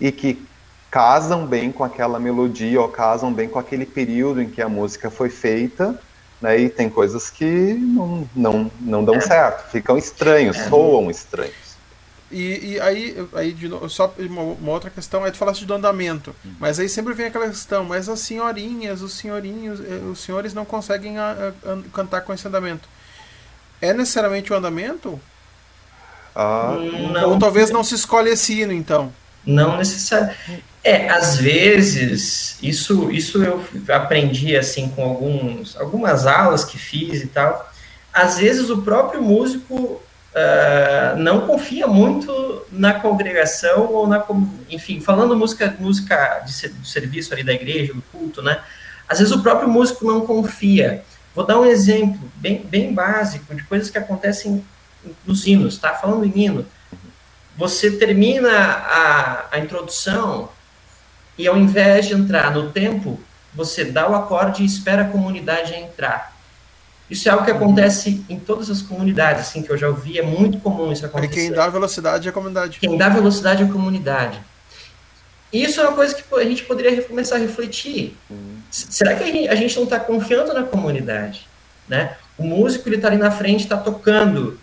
e 0.00 0.12
que 0.12 0.46
casam 0.90 1.46
bem 1.46 1.70
com 1.70 1.84
aquela 1.84 2.18
melodia 2.18 2.80
ou 2.80 2.88
casam 2.88 3.32
bem 3.32 3.48
com 3.48 3.58
aquele 3.58 3.84
período 3.84 4.40
em 4.40 4.48
que 4.48 4.62
a 4.62 4.68
música 4.68 5.10
foi 5.10 5.28
feita, 5.28 6.00
né? 6.40 6.58
E 6.58 6.68
tem 6.68 6.88
coisas 6.88 7.28
que 7.28 7.74
não, 7.74 8.28
não, 8.34 8.70
não 8.80 9.04
dão 9.04 9.16
é. 9.16 9.20
certo, 9.20 9.70
ficam 9.70 9.98
estranhos, 9.98 10.56
é. 10.56 10.68
soam 10.68 11.10
estranhos. 11.10 11.68
E, 12.30 12.74
e, 12.74 12.80
aí, 12.80 13.28
aí 13.32 13.52
de 13.52 13.68
novo, 13.68 13.88
só 13.88 14.12
uma, 14.18 14.42
uma, 14.42 14.72
outra 14.72 14.90
questão, 14.90 15.24
aí 15.24 15.32
tu 15.32 15.38
falaste 15.38 15.64
do 15.64 15.72
andamento, 15.72 16.34
uhum. 16.44 16.52
mas 16.60 16.78
aí 16.78 16.86
sempre 16.86 17.14
vem 17.14 17.26
aquela 17.26 17.48
questão, 17.48 17.84
mas 17.84 18.06
as 18.06 18.20
senhorinhas, 18.20 19.00
os 19.00 19.14
senhorinhos, 19.14 19.80
eh, 19.80 20.04
os 20.10 20.20
senhores 20.20 20.52
não 20.52 20.66
conseguem 20.66 21.16
a, 21.16 21.52
a, 21.64 21.72
a 21.72 21.78
cantar 21.90 22.20
com 22.20 22.34
esse 22.34 22.46
andamento. 22.46 22.86
É 23.80 23.94
necessariamente 23.94 24.52
o 24.52 24.56
andamento? 24.56 25.18
Ah, 26.36 26.76
Ou 27.26 27.38
talvez 27.38 27.70
não 27.70 27.82
se 27.82 27.94
escolhe 27.94 28.30
esse 28.30 28.60
hino, 28.60 28.72
então? 28.72 29.10
Não 29.46 29.76
necessariamente. 29.76 30.64
É, 30.84 31.08
às 31.10 31.36
vezes, 31.36 32.58
isso, 32.62 33.10
isso 33.10 33.42
eu 33.42 33.62
aprendi 33.88 34.56
assim 34.56 34.88
com 34.88 35.02
alguns, 35.02 35.76
algumas 35.76 36.26
aulas 36.26 36.64
que 36.64 36.78
fiz 36.78 37.22
e 37.22 37.26
tal. 37.26 37.70
Às 38.12 38.38
vezes 38.38 38.70
o 38.70 38.82
próprio 38.82 39.20
músico 39.20 40.00
uh, 40.38 41.16
não 41.18 41.46
confia 41.46 41.86
muito 41.86 42.62
na 42.70 42.94
congregação 42.94 43.92
ou 43.92 44.06
na, 44.06 44.24
enfim, 44.70 45.00
falando 45.00 45.36
música, 45.36 45.76
música 45.78 46.42
de, 46.44 46.52
serviço 46.88 47.34
ali 47.34 47.42
da 47.42 47.52
igreja, 47.52 47.92
do 47.92 48.02
culto, 48.12 48.40
né? 48.40 48.60
Às 49.08 49.18
vezes 49.18 49.32
o 49.32 49.42
próprio 49.42 49.68
músico 49.68 50.06
não 50.06 50.22
confia. 50.22 51.02
Vou 51.34 51.44
dar 51.44 51.58
um 51.58 51.64
exemplo 51.64 52.20
bem, 52.36 52.62
bem 52.64 52.92
básico 52.92 53.54
de 53.54 53.62
coisas 53.64 53.90
que 53.90 53.98
acontecem 53.98 54.64
nos 55.26 55.46
hinos, 55.46 55.78
tá? 55.78 55.94
Falando 55.94 56.24
em 56.24 56.44
hino, 56.44 56.66
você 57.58 57.90
termina 57.90 58.48
a, 58.48 59.46
a 59.50 59.58
introdução 59.58 60.48
e 61.36 61.48
ao 61.48 61.56
invés 61.56 62.06
de 62.06 62.14
entrar 62.14 62.52
no 62.52 62.70
tempo, 62.70 63.18
você 63.52 63.84
dá 63.84 64.08
o 64.08 64.14
acorde 64.14 64.62
e 64.62 64.66
espera 64.66 65.02
a 65.02 65.08
comunidade 65.08 65.74
entrar. 65.74 66.38
Isso 67.10 67.28
é 67.28 67.32
algo 67.32 67.44
que 67.44 67.50
acontece 67.50 68.24
em 68.28 68.38
todas 68.38 68.70
as 68.70 68.80
comunidades, 68.80 69.40
assim, 69.42 69.62
que 69.62 69.70
eu 69.70 69.76
já 69.76 69.88
ouvi, 69.88 70.18
é 70.18 70.22
muito 70.22 70.60
comum 70.60 70.92
isso 70.92 71.04
acontecer. 71.04 71.32
E 71.32 71.34
quem 71.34 71.50
dá 71.50 71.68
velocidade 71.68 72.28
é 72.28 72.30
a 72.30 72.32
comunidade. 72.32 72.78
Quem 72.78 72.96
dá 72.96 73.08
velocidade 73.08 73.62
é 73.62 73.66
a 73.66 73.68
comunidade. 73.68 74.40
Isso 75.52 75.80
é 75.80 75.84
uma 75.84 75.94
coisa 75.94 76.14
que 76.14 76.34
a 76.34 76.44
gente 76.44 76.62
poderia 76.62 77.02
começar 77.02 77.36
a 77.36 77.38
refletir. 77.38 78.16
Uhum. 78.30 78.58
Será 78.70 79.16
que 79.16 79.48
a 79.48 79.54
gente 79.56 79.74
não 79.74 79.84
está 79.84 79.98
confiando 79.98 80.54
na 80.54 80.62
comunidade? 80.62 81.48
Né? 81.88 82.14
O 82.36 82.44
músico 82.44 82.88
ele 82.88 82.96
está 82.96 83.08
ali 83.08 83.16
na 83.16 83.32
frente, 83.32 83.64
está 83.64 83.76
tocando, 83.76 84.60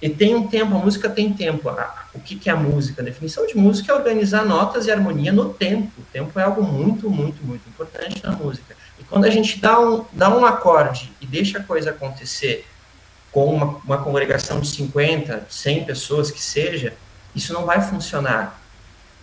e 0.00 0.10
tem 0.10 0.34
um 0.34 0.46
tempo, 0.46 0.76
a 0.76 0.78
música 0.78 1.08
tem 1.08 1.32
tempo. 1.32 1.70
O 2.14 2.20
que, 2.20 2.36
que 2.36 2.50
é 2.50 2.52
a 2.52 2.56
música? 2.56 3.00
A 3.00 3.04
definição 3.04 3.46
de 3.46 3.56
música 3.56 3.92
é 3.92 3.94
organizar 3.94 4.44
notas 4.44 4.86
e 4.86 4.90
harmonia 4.90 5.32
no 5.32 5.54
tempo. 5.54 5.90
O 5.98 6.02
tempo 6.12 6.38
é 6.38 6.42
algo 6.42 6.62
muito, 6.62 7.08
muito, 7.08 7.42
muito 7.44 7.66
importante 7.68 8.22
na 8.22 8.32
música. 8.32 8.76
E 8.98 9.04
quando 9.04 9.24
a 9.24 9.30
gente 9.30 9.58
dá 9.58 9.80
um, 9.80 10.04
dá 10.12 10.28
um 10.28 10.44
acorde 10.44 11.10
e 11.20 11.26
deixa 11.26 11.58
a 11.58 11.62
coisa 11.62 11.90
acontecer 11.90 12.66
com 13.32 13.54
uma, 13.54 13.80
uma 13.84 13.98
congregação 13.98 14.60
de 14.60 14.68
50, 14.68 15.46
100 15.48 15.84
pessoas 15.84 16.30
que 16.30 16.42
seja, 16.42 16.92
isso 17.34 17.52
não 17.54 17.64
vai 17.64 17.80
funcionar. 17.80 18.60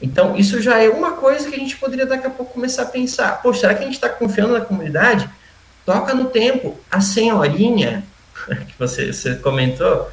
Então, 0.01 0.35
isso 0.35 0.59
já 0.61 0.81
é 0.81 0.89
uma 0.89 1.13
coisa 1.13 1.47
que 1.49 1.55
a 1.55 1.59
gente 1.59 1.77
poderia 1.77 2.05
daqui 2.05 2.25
a 2.25 2.31
pouco 2.31 2.53
começar 2.53 2.83
a 2.83 2.87
pensar. 2.87 3.41
Poxa, 3.41 3.61
será 3.61 3.75
que 3.75 3.83
a 3.83 3.85
gente 3.85 3.95
está 3.95 4.09
confiando 4.09 4.53
na 4.53 4.61
comunidade? 4.61 5.29
Toca 5.85 6.15
no 6.15 6.25
tempo. 6.25 6.79
A 6.91 6.99
senhorinha, 6.99 8.03
que 8.67 8.73
você, 8.77 9.13
você 9.13 9.35
comentou, 9.35 10.11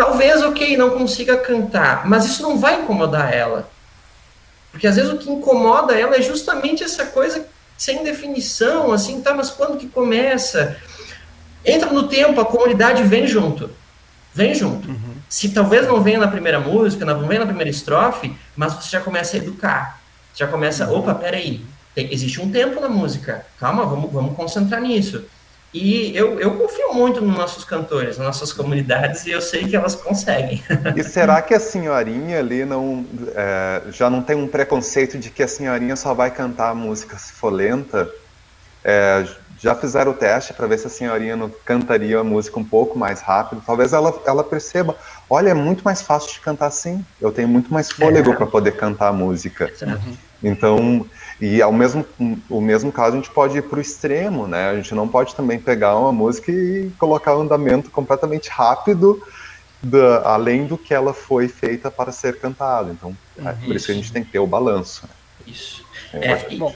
Talvez, 0.00 0.40
ok, 0.40 0.78
não 0.78 0.88
consiga 0.88 1.36
cantar, 1.36 2.08
mas 2.08 2.24
isso 2.24 2.42
não 2.42 2.56
vai 2.56 2.80
incomodar 2.80 3.34
ela. 3.34 3.70
Porque 4.72 4.86
às 4.86 4.96
vezes 4.96 5.12
o 5.12 5.18
que 5.18 5.30
incomoda 5.30 5.92
ela 5.92 6.16
é 6.16 6.22
justamente 6.22 6.82
essa 6.82 7.04
coisa 7.04 7.46
sem 7.76 8.02
definição, 8.02 8.92
assim, 8.92 9.20
tá, 9.20 9.34
mas 9.34 9.50
quando 9.50 9.76
que 9.76 9.86
começa? 9.86 10.78
Entra 11.62 11.92
no 11.92 12.08
tempo, 12.08 12.40
a 12.40 12.46
comunidade 12.46 13.02
vem 13.02 13.26
junto. 13.26 13.68
Vem 14.32 14.54
junto. 14.54 14.88
Uhum. 14.88 15.16
Se 15.28 15.50
talvez 15.50 15.86
não 15.86 16.00
venha 16.00 16.20
na 16.20 16.28
primeira 16.28 16.58
música, 16.58 17.04
não 17.04 17.28
venha 17.28 17.40
na 17.40 17.46
primeira 17.46 17.68
estrofe, 17.68 18.34
mas 18.56 18.72
você 18.72 18.88
já 18.88 19.02
começa 19.02 19.36
a 19.36 19.38
educar. 19.38 20.00
Já 20.34 20.46
começa, 20.46 20.86
uhum. 20.86 21.00
opa, 21.00 21.14
peraí, 21.14 21.62
tem, 21.94 22.10
existe 22.10 22.40
um 22.40 22.50
tempo 22.50 22.80
na 22.80 22.88
música, 22.88 23.44
calma, 23.58 23.84
vamos, 23.84 24.10
vamos 24.10 24.34
concentrar 24.34 24.80
nisso. 24.80 25.26
E 25.72 26.16
eu, 26.16 26.40
eu 26.40 26.56
confio 26.56 26.92
muito 26.92 27.20
nos 27.20 27.36
nossos 27.36 27.64
cantores, 27.64 28.18
nas 28.18 28.26
nossas 28.26 28.52
comunidades, 28.52 29.24
e 29.26 29.30
eu 29.30 29.40
sei 29.40 29.68
que 29.68 29.76
elas 29.76 29.94
conseguem. 29.94 30.62
E 30.96 31.04
será 31.04 31.40
que 31.40 31.54
a 31.54 31.60
senhorinha 31.60 32.40
ali 32.40 32.64
não 32.64 33.06
é, 33.34 33.82
já 33.92 34.10
não 34.10 34.22
tem 34.22 34.34
um 34.34 34.48
preconceito 34.48 35.16
de 35.16 35.30
que 35.30 35.42
a 35.42 35.48
senhorinha 35.48 35.94
só 35.94 36.12
vai 36.12 36.30
cantar 36.30 36.74
música 36.74 37.16
se 37.16 37.32
for 37.32 37.52
lenta? 37.52 38.10
É, 38.82 39.24
já 39.60 39.74
fizeram 39.74 40.12
o 40.12 40.14
teste 40.14 40.54
para 40.54 40.66
ver 40.66 40.78
se 40.78 40.86
a 40.86 40.90
senhorinha 40.90 41.36
não 41.36 41.50
cantaria 41.64 42.18
a 42.18 42.24
música 42.24 42.58
um 42.58 42.64
pouco 42.64 42.98
mais 42.98 43.20
rápido. 43.20 43.62
Talvez 43.64 43.92
ela, 43.92 44.12
ela 44.26 44.42
perceba, 44.42 44.96
olha, 45.28 45.50
é 45.50 45.54
muito 45.54 45.84
mais 45.84 46.00
fácil 46.02 46.32
de 46.32 46.40
cantar 46.40 46.66
assim. 46.66 47.04
Eu 47.20 47.30
tenho 47.30 47.46
muito 47.46 47.72
mais 47.72 47.90
fôlego 47.90 48.32
é. 48.32 48.36
para 48.36 48.46
poder 48.46 48.72
cantar 48.72 49.08
a 49.08 49.12
música. 49.12 49.70
Então, 50.42 51.06
e 51.40 51.62
ao 51.62 51.72
mesmo, 51.72 52.04
o 52.50 52.60
mesmo 52.60 52.92
caso 52.92 53.14
a 53.14 53.16
gente 53.16 53.30
pode 53.30 53.56
ir 53.56 53.62
para 53.62 53.78
o 53.78 53.80
extremo, 53.80 54.46
né? 54.46 54.70
A 54.70 54.76
gente 54.76 54.94
não 54.94 55.08
pode 55.08 55.34
também 55.34 55.58
pegar 55.58 55.96
uma 55.96 56.12
música 56.12 56.52
e 56.52 56.90
colocar 56.98 57.36
um 57.36 57.40
andamento 57.40 57.90
completamente 57.90 58.50
rápido, 58.50 59.22
da, 59.82 60.22
além 60.28 60.66
do 60.66 60.76
que 60.76 60.92
ela 60.92 61.14
foi 61.14 61.48
feita 61.48 61.90
para 61.90 62.12
ser 62.12 62.38
cantada. 62.38 62.90
Então, 62.90 63.16
é 63.38 63.52
por 63.52 63.74
isso. 63.74 63.86
que 63.86 63.92
a 63.92 63.94
gente 63.94 64.12
tem 64.12 64.22
que 64.22 64.30
ter 64.30 64.38
o 64.38 64.46
balanço. 64.46 65.06
Né? 65.06 65.12
Isso. 65.46 65.84
É, 66.12 66.32
é, 66.32 66.56
bom, 66.56 66.74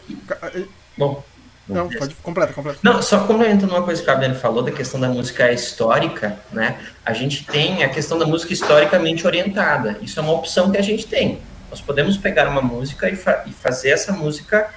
bom, 0.96 1.22
não, 1.68 1.88
pode 1.88 2.14
completa, 2.16 2.52
completa. 2.52 2.78
Não, 2.82 3.02
só 3.02 3.20
complementando 3.20 3.74
uma 3.74 3.82
coisa 3.82 4.02
que 4.02 4.08
o 4.08 4.12
Gabriel 4.12 4.34
falou 4.34 4.62
da 4.62 4.70
questão 4.70 5.00
da 5.00 5.08
música 5.08 5.50
histórica, 5.50 6.38
né? 6.52 6.78
A 7.04 7.12
gente 7.12 7.44
tem 7.44 7.82
a 7.82 7.88
questão 7.88 8.18
da 8.18 8.26
música 8.26 8.52
historicamente 8.52 9.26
orientada. 9.26 9.98
Isso 10.02 10.20
é 10.20 10.22
uma 10.22 10.32
opção 10.32 10.70
que 10.70 10.76
a 10.76 10.82
gente 10.82 11.06
tem. 11.06 11.40
Nós 11.74 11.80
podemos 11.80 12.16
pegar 12.16 12.48
uma 12.48 12.62
música 12.62 13.10
e, 13.10 13.16
fa 13.16 13.42
e 13.48 13.52
fazer 13.52 13.90
essa 13.90 14.12
música 14.12 14.70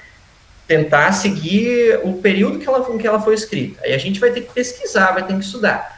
tentar 0.68 1.12
seguir 1.12 2.00
o 2.04 2.14
período 2.14 2.58
que 2.58 2.68
ela, 2.68 2.84
com 2.84 2.98
que 2.98 3.06
ela 3.06 3.22
foi 3.22 3.36
escrita. 3.36 3.80
Aí 3.84 3.94
a 3.94 4.00
gente 4.00 4.20
vai 4.20 4.32
ter 4.32 4.42
que 4.42 4.52
pesquisar, 4.52 5.12
vai 5.12 5.24
ter 5.24 5.36
que 5.36 5.46
estudar. 5.46 5.96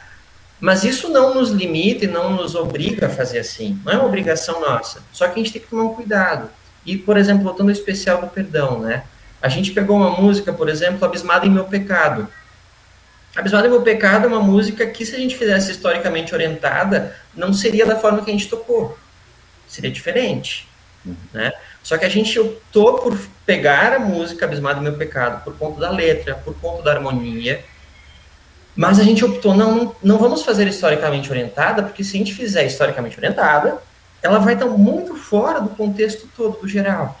Mas 0.60 0.84
isso 0.84 1.08
não 1.08 1.32
nos 1.32 1.48
limita 1.48 2.04
e 2.04 2.06
não 2.06 2.34
nos 2.34 2.54
obriga 2.54 3.06
a 3.06 3.08
fazer 3.08 3.38
assim. 3.38 3.80
Não 3.82 3.94
é 3.94 3.96
uma 3.96 4.04
obrigação 4.04 4.60
nossa. 4.60 5.02
Só 5.10 5.26
que 5.26 5.40
a 5.40 5.42
gente 5.42 5.54
tem 5.54 5.62
que 5.62 5.68
tomar 5.68 5.84
um 5.84 5.94
cuidado. 5.94 6.50
E, 6.84 6.98
por 6.98 7.16
exemplo, 7.16 7.44
voltando 7.44 7.68
ao 7.68 7.72
especial 7.72 8.20
do 8.20 8.26
perdão, 8.26 8.80
né? 8.80 9.04
A 9.40 9.48
gente 9.48 9.72
pegou 9.72 9.96
uma 9.96 10.20
música, 10.20 10.52
por 10.52 10.68
exemplo, 10.68 11.02
Abismado 11.02 11.46
em 11.46 11.50
Meu 11.50 11.64
Pecado. 11.64 12.28
Abismado 13.34 13.66
em 13.66 13.70
Meu 13.70 13.80
Pecado 13.80 14.26
é 14.26 14.28
uma 14.28 14.42
música 14.42 14.86
que, 14.86 15.06
se 15.06 15.16
a 15.16 15.18
gente 15.18 15.34
fizesse 15.34 15.70
historicamente 15.70 16.34
orientada, 16.34 17.16
não 17.34 17.54
seria 17.54 17.86
da 17.86 17.96
forma 17.96 18.22
que 18.22 18.28
a 18.28 18.34
gente 18.34 18.50
tocou. 18.50 18.98
Seria 19.66 19.90
diferente. 19.90 20.68
Né? 21.32 21.52
Só 21.82 21.96
que 21.96 22.04
a 22.04 22.08
gente 22.08 22.38
optou 22.38 22.98
por 22.98 23.18
pegar 23.46 23.94
a 23.94 23.98
música 23.98 24.44
Abismado 24.44 24.82
Meu 24.82 24.94
Pecado 24.94 25.42
por 25.44 25.56
conta 25.56 25.80
da 25.80 25.90
letra, 25.90 26.34
por 26.34 26.54
conta 26.54 26.82
da 26.82 26.92
harmonia, 26.92 27.64
mas 28.76 28.98
a 29.00 29.02
gente 29.02 29.24
optou, 29.24 29.54
não, 29.54 29.94
não, 30.02 30.18
vamos 30.18 30.42
fazer 30.42 30.66
historicamente 30.68 31.30
orientada, 31.30 31.82
porque 31.82 32.04
se 32.04 32.16
a 32.16 32.18
gente 32.18 32.34
fizer 32.34 32.64
historicamente 32.64 33.18
orientada, 33.18 33.78
ela 34.22 34.38
vai 34.38 34.54
estar 34.54 34.66
muito 34.66 35.16
fora 35.16 35.60
do 35.60 35.70
contexto 35.70 36.28
todo, 36.36 36.60
do 36.60 36.68
geral. 36.68 37.18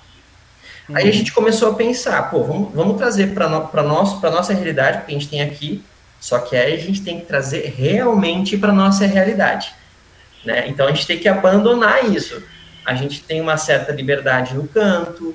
Uhum. 0.88 0.96
Aí 0.96 1.08
a 1.08 1.12
gente 1.12 1.32
começou 1.32 1.70
a 1.70 1.74
pensar, 1.74 2.30
pô, 2.30 2.44
vamos, 2.44 2.74
vamos 2.74 2.96
trazer 2.96 3.34
para 3.34 3.48
no, 3.48 3.68
a 3.72 4.30
nossa 4.30 4.52
realidade, 4.52 5.04
que 5.04 5.10
a 5.10 5.18
gente 5.18 5.28
tem 5.28 5.42
aqui, 5.42 5.82
só 6.20 6.38
que 6.38 6.54
aí 6.54 6.74
a 6.74 6.78
gente 6.78 7.02
tem 7.02 7.18
que 7.18 7.26
trazer 7.26 7.74
realmente 7.76 8.56
para 8.56 8.72
nossa 8.72 9.06
realidade. 9.06 9.74
Né? 10.44 10.68
Então 10.68 10.86
a 10.86 10.90
gente 10.92 11.06
tem 11.06 11.18
que 11.18 11.28
abandonar 11.28 12.04
isso 12.04 12.42
a 12.90 12.94
gente 12.96 13.22
tem 13.22 13.40
uma 13.40 13.56
certa 13.56 13.92
liberdade 13.92 14.52
no 14.52 14.66
canto, 14.66 15.32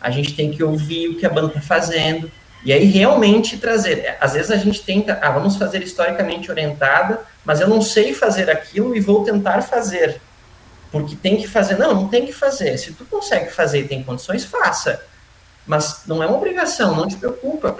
a 0.00 0.10
gente 0.10 0.34
tem 0.34 0.50
que 0.50 0.64
ouvir 0.64 1.08
o 1.08 1.18
que 1.18 1.26
a 1.26 1.28
banda 1.28 1.48
está 1.48 1.60
fazendo, 1.60 2.32
e 2.64 2.72
aí 2.72 2.86
realmente 2.86 3.58
trazer. 3.58 4.16
Às 4.18 4.32
vezes 4.32 4.50
a 4.50 4.56
gente 4.56 4.82
tenta, 4.82 5.18
ah, 5.20 5.30
vamos 5.30 5.56
fazer 5.56 5.82
historicamente 5.82 6.50
orientada, 6.50 7.20
mas 7.44 7.60
eu 7.60 7.68
não 7.68 7.82
sei 7.82 8.14
fazer 8.14 8.48
aquilo 8.48 8.96
e 8.96 9.00
vou 9.00 9.22
tentar 9.22 9.60
fazer. 9.60 10.18
Porque 10.90 11.14
tem 11.14 11.36
que 11.36 11.46
fazer. 11.46 11.76
Não, 11.76 11.94
não 11.94 12.08
tem 12.08 12.24
que 12.24 12.32
fazer. 12.32 12.78
Se 12.78 12.94
tu 12.94 13.04
consegue 13.04 13.50
fazer 13.50 13.80
e 13.80 13.88
tem 13.88 14.02
condições, 14.02 14.46
faça. 14.46 15.04
Mas 15.66 16.04
não 16.06 16.22
é 16.22 16.26
uma 16.26 16.38
obrigação, 16.38 16.96
não 16.96 17.06
te 17.06 17.16
preocupa. 17.16 17.76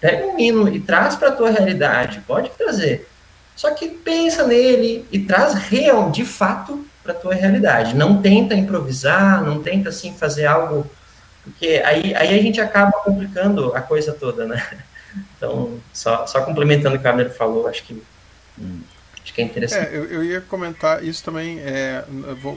Pega 0.00 0.24
um 0.24 0.38
hino 0.38 0.68
e 0.68 0.78
traz 0.78 1.16
para 1.16 1.30
a 1.30 1.32
tua 1.32 1.50
realidade, 1.50 2.22
pode 2.28 2.50
trazer. 2.50 3.08
Só 3.56 3.72
que 3.72 3.88
pensa 3.88 4.46
nele 4.46 5.04
e 5.10 5.18
traz 5.18 5.54
real, 5.54 6.12
de 6.12 6.24
fato, 6.24 6.86
para 7.06 7.12
a 7.12 7.16
tua 7.16 7.34
realidade. 7.34 7.94
Não 7.94 8.20
tenta 8.20 8.54
improvisar, 8.54 9.42
não 9.44 9.62
tenta 9.62 9.90
assim 9.90 10.12
fazer 10.12 10.46
algo, 10.46 10.90
porque 11.44 11.80
aí, 11.84 12.12
aí 12.14 12.38
a 12.38 12.42
gente 12.42 12.60
acaba 12.60 12.92
complicando 12.92 13.72
a 13.74 13.80
coisa 13.80 14.12
toda, 14.12 14.44
né? 14.44 14.62
Então, 15.38 15.78
só, 15.94 16.26
só 16.26 16.42
complementando 16.42 16.94
o 16.94 16.98
que 16.98 17.06
o 17.06 17.10
Cameron 17.10 17.30
falou, 17.30 17.66
acho 17.66 17.84
que 17.84 18.02
acho 19.22 19.32
que 19.32 19.40
é 19.40 19.44
interessante. 19.44 19.88
É, 19.88 19.96
eu, 19.96 20.04
eu 20.04 20.22
ia 20.22 20.42
comentar 20.42 21.02
isso 21.02 21.24
também 21.24 21.58
é, 21.60 22.04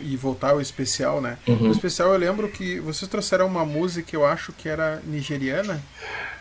e 0.02 0.18
voltar 0.18 0.50
ao 0.50 0.60
especial, 0.60 1.22
né? 1.22 1.38
Uhum. 1.48 1.56
No 1.56 1.72
especial 1.72 2.12
eu 2.12 2.18
lembro 2.18 2.50
que 2.50 2.82
vocês 2.82 3.10
trouxeram 3.10 3.48
uma 3.48 3.64
música 3.64 4.10
que 4.10 4.14
eu 4.14 4.26
acho 4.26 4.52
que 4.52 4.68
era 4.68 5.02
nigeriana. 5.06 5.80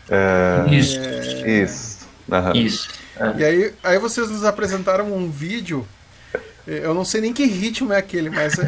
É, 0.09 0.75
isso. 0.75 0.99
Isso. 1.47 2.07
Uhum. 2.27 2.51
Isso. 2.53 2.89
E 3.37 3.43
aí, 3.45 3.73
aí 3.81 3.97
vocês 3.97 4.29
nos 4.29 4.43
apresentaram 4.43 5.13
um 5.13 5.31
vídeo 5.31 5.87
eu 6.69 6.93
não 6.93 7.03
sei 7.03 7.21
nem 7.21 7.33
que 7.33 7.45
ritmo 7.45 7.91
é 7.91 7.97
aquele, 7.97 8.29
mas 8.29 8.53
é, 8.59 8.63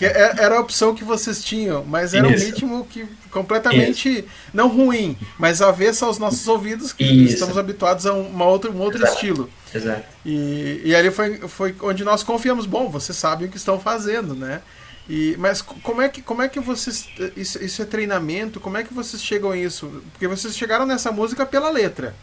é, 0.00 0.04
é, 0.04 0.06
é 0.06 0.34
era 0.38 0.56
a 0.56 0.60
opção 0.60 0.94
que 0.94 1.04
vocês 1.04 1.42
tinham, 1.44 1.84
mas 1.84 2.12
era 2.12 2.28
Isso. 2.30 2.44
um 2.44 2.46
ritmo 2.46 2.86
que 2.86 3.06
completamente 3.30 4.20
Isso. 4.20 4.28
não 4.52 4.68
ruim, 4.68 5.16
mas 5.38 5.62
avessa 5.62 6.06
aos 6.06 6.18
nossos 6.18 6.48
ouvidos 6.48 6.92
que 6.92 7.04
Isso. 7.04 7.34
estamos 7.34 7.56
habituados 7.56 8.04
a 8.06 8.12
uma 8.12 8.44
outra, 8.46 8.70
um 8.70 8.80
outro 8.80 8.98
Exato. 9.00 9.14
estilo. 9.14 9.50
Exato. 9.72 10.04
E, 10.24 10.82
e 10.84 10.94
ali 10.94 11.10
foi, 11.10 11.38
foi 11.48 11.74
onde 11.82 12.02
nós 12.02 12.22
confiamos. 12.22 12.66
Bom, 12.66 12.88
vocês 12.88 13.16
sabem 13.16 13.46
o 13.46 13.50
que 13.50 13.56
estão 13.56 13.78
fazendo, 13.78 14.34
né? 14.34 14.60
E, 15.08 15.36
mas 15.38 15.62
como 15.62 16.02
é 16.02 16.08
que 16.08 16.20
como 16.20 16.42
é 16.42 16.48
que 16.48 16.60
vocês 16.60 17.08
isso, 17.36 17.62
isso 17.64 17.80
é 17.80 17.84
treinamento? 17.84 18.60
Como 18.60 18.76
é 18.76 18.82
que 18.82 18.92
vocês 18.92 19.22
chegam 19.22 19.52
a 19.52 19.56
isso? 19.56 20.02
Porque 20.12 20.28
vocês 20.28 20.56
chegaram 20.56 20.84
nessa 20.84 21.10
música 21.10 21.46
pela 21.46 21.70
letra 21.70 22.14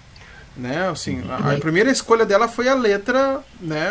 né? 0.57 0.89
Assim, 0.89 1.23
a, 1.29 1.53
a, 1.53 1.57
primeira 1.59 1.91
escolha 1.91 2.25
dela 2.25 2.47
foi 2.47 2.67
a 2.67 2.73
letra, 2.73 3.41
né? 3.59 3.89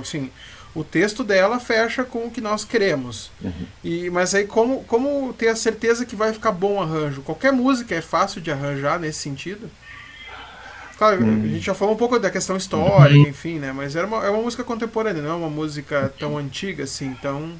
Assim, 0.00 0.30
o 0.74 0.82
texto 0.82 1.22
dela 1.22 1.60
fecha 1.60 2.04
com 2.04 2.26
o 2.26 2.30
que 2.30 2.40
nós 2.40 2.64
queremos. 2.64 3.30
Uhum. 3.42 3.66
E, 3.84 4.10
mas 4.10 4.34
aí 4.34 4.46
como, 4.46 4.84
como 4.84 5.32
ter 5.34 5.48
a 5.48 5.56
certeza 5.56 6.06
que 6.06 6.16
vai 6.16 6.32
ficar 6.32 6.52
bom 6.52 6.74
o 6.76 6.80
arranjo? 6.80 7.22
Qualquer 7.22 7.52
música 7.52 7.94
é 7.94 8.00
fácil 8.00 8.40
de 8.40 8.50
arranjar 8.50 8.98
nesse 8.98 9.20
sentido? 9.20 9.70
Claro, 10.96 11.22
uhum. 11.22 11.42
a 11.44 11.48
gente 11.48 11.66
já 11.66 11.74
falou 11.74 11.94
um 11.94 11.98
pouco 11.98 12.18
da 12.18 12.30
questão 12.30 12.56
histórica, 12.56 13.18
uhum. 13.18 13.28
enfim, 13.28 13.58
né? 13.58 13.72
Mas 13.72 13.96
era 13.96 14.06
uma, 14.06 14.24
é 14.24 14.30
uma 14.30 14.42
música 14.42 14.62
contemporânea, 14.62 15.22
não 15.22 15.30
é 15.30 15.34
uma 15.34 15.50
música 15.50 16.12
tão 16.18 16.38
antiga 16.38 16.84
assim, 16.84 17.06
então... 17.06 17.52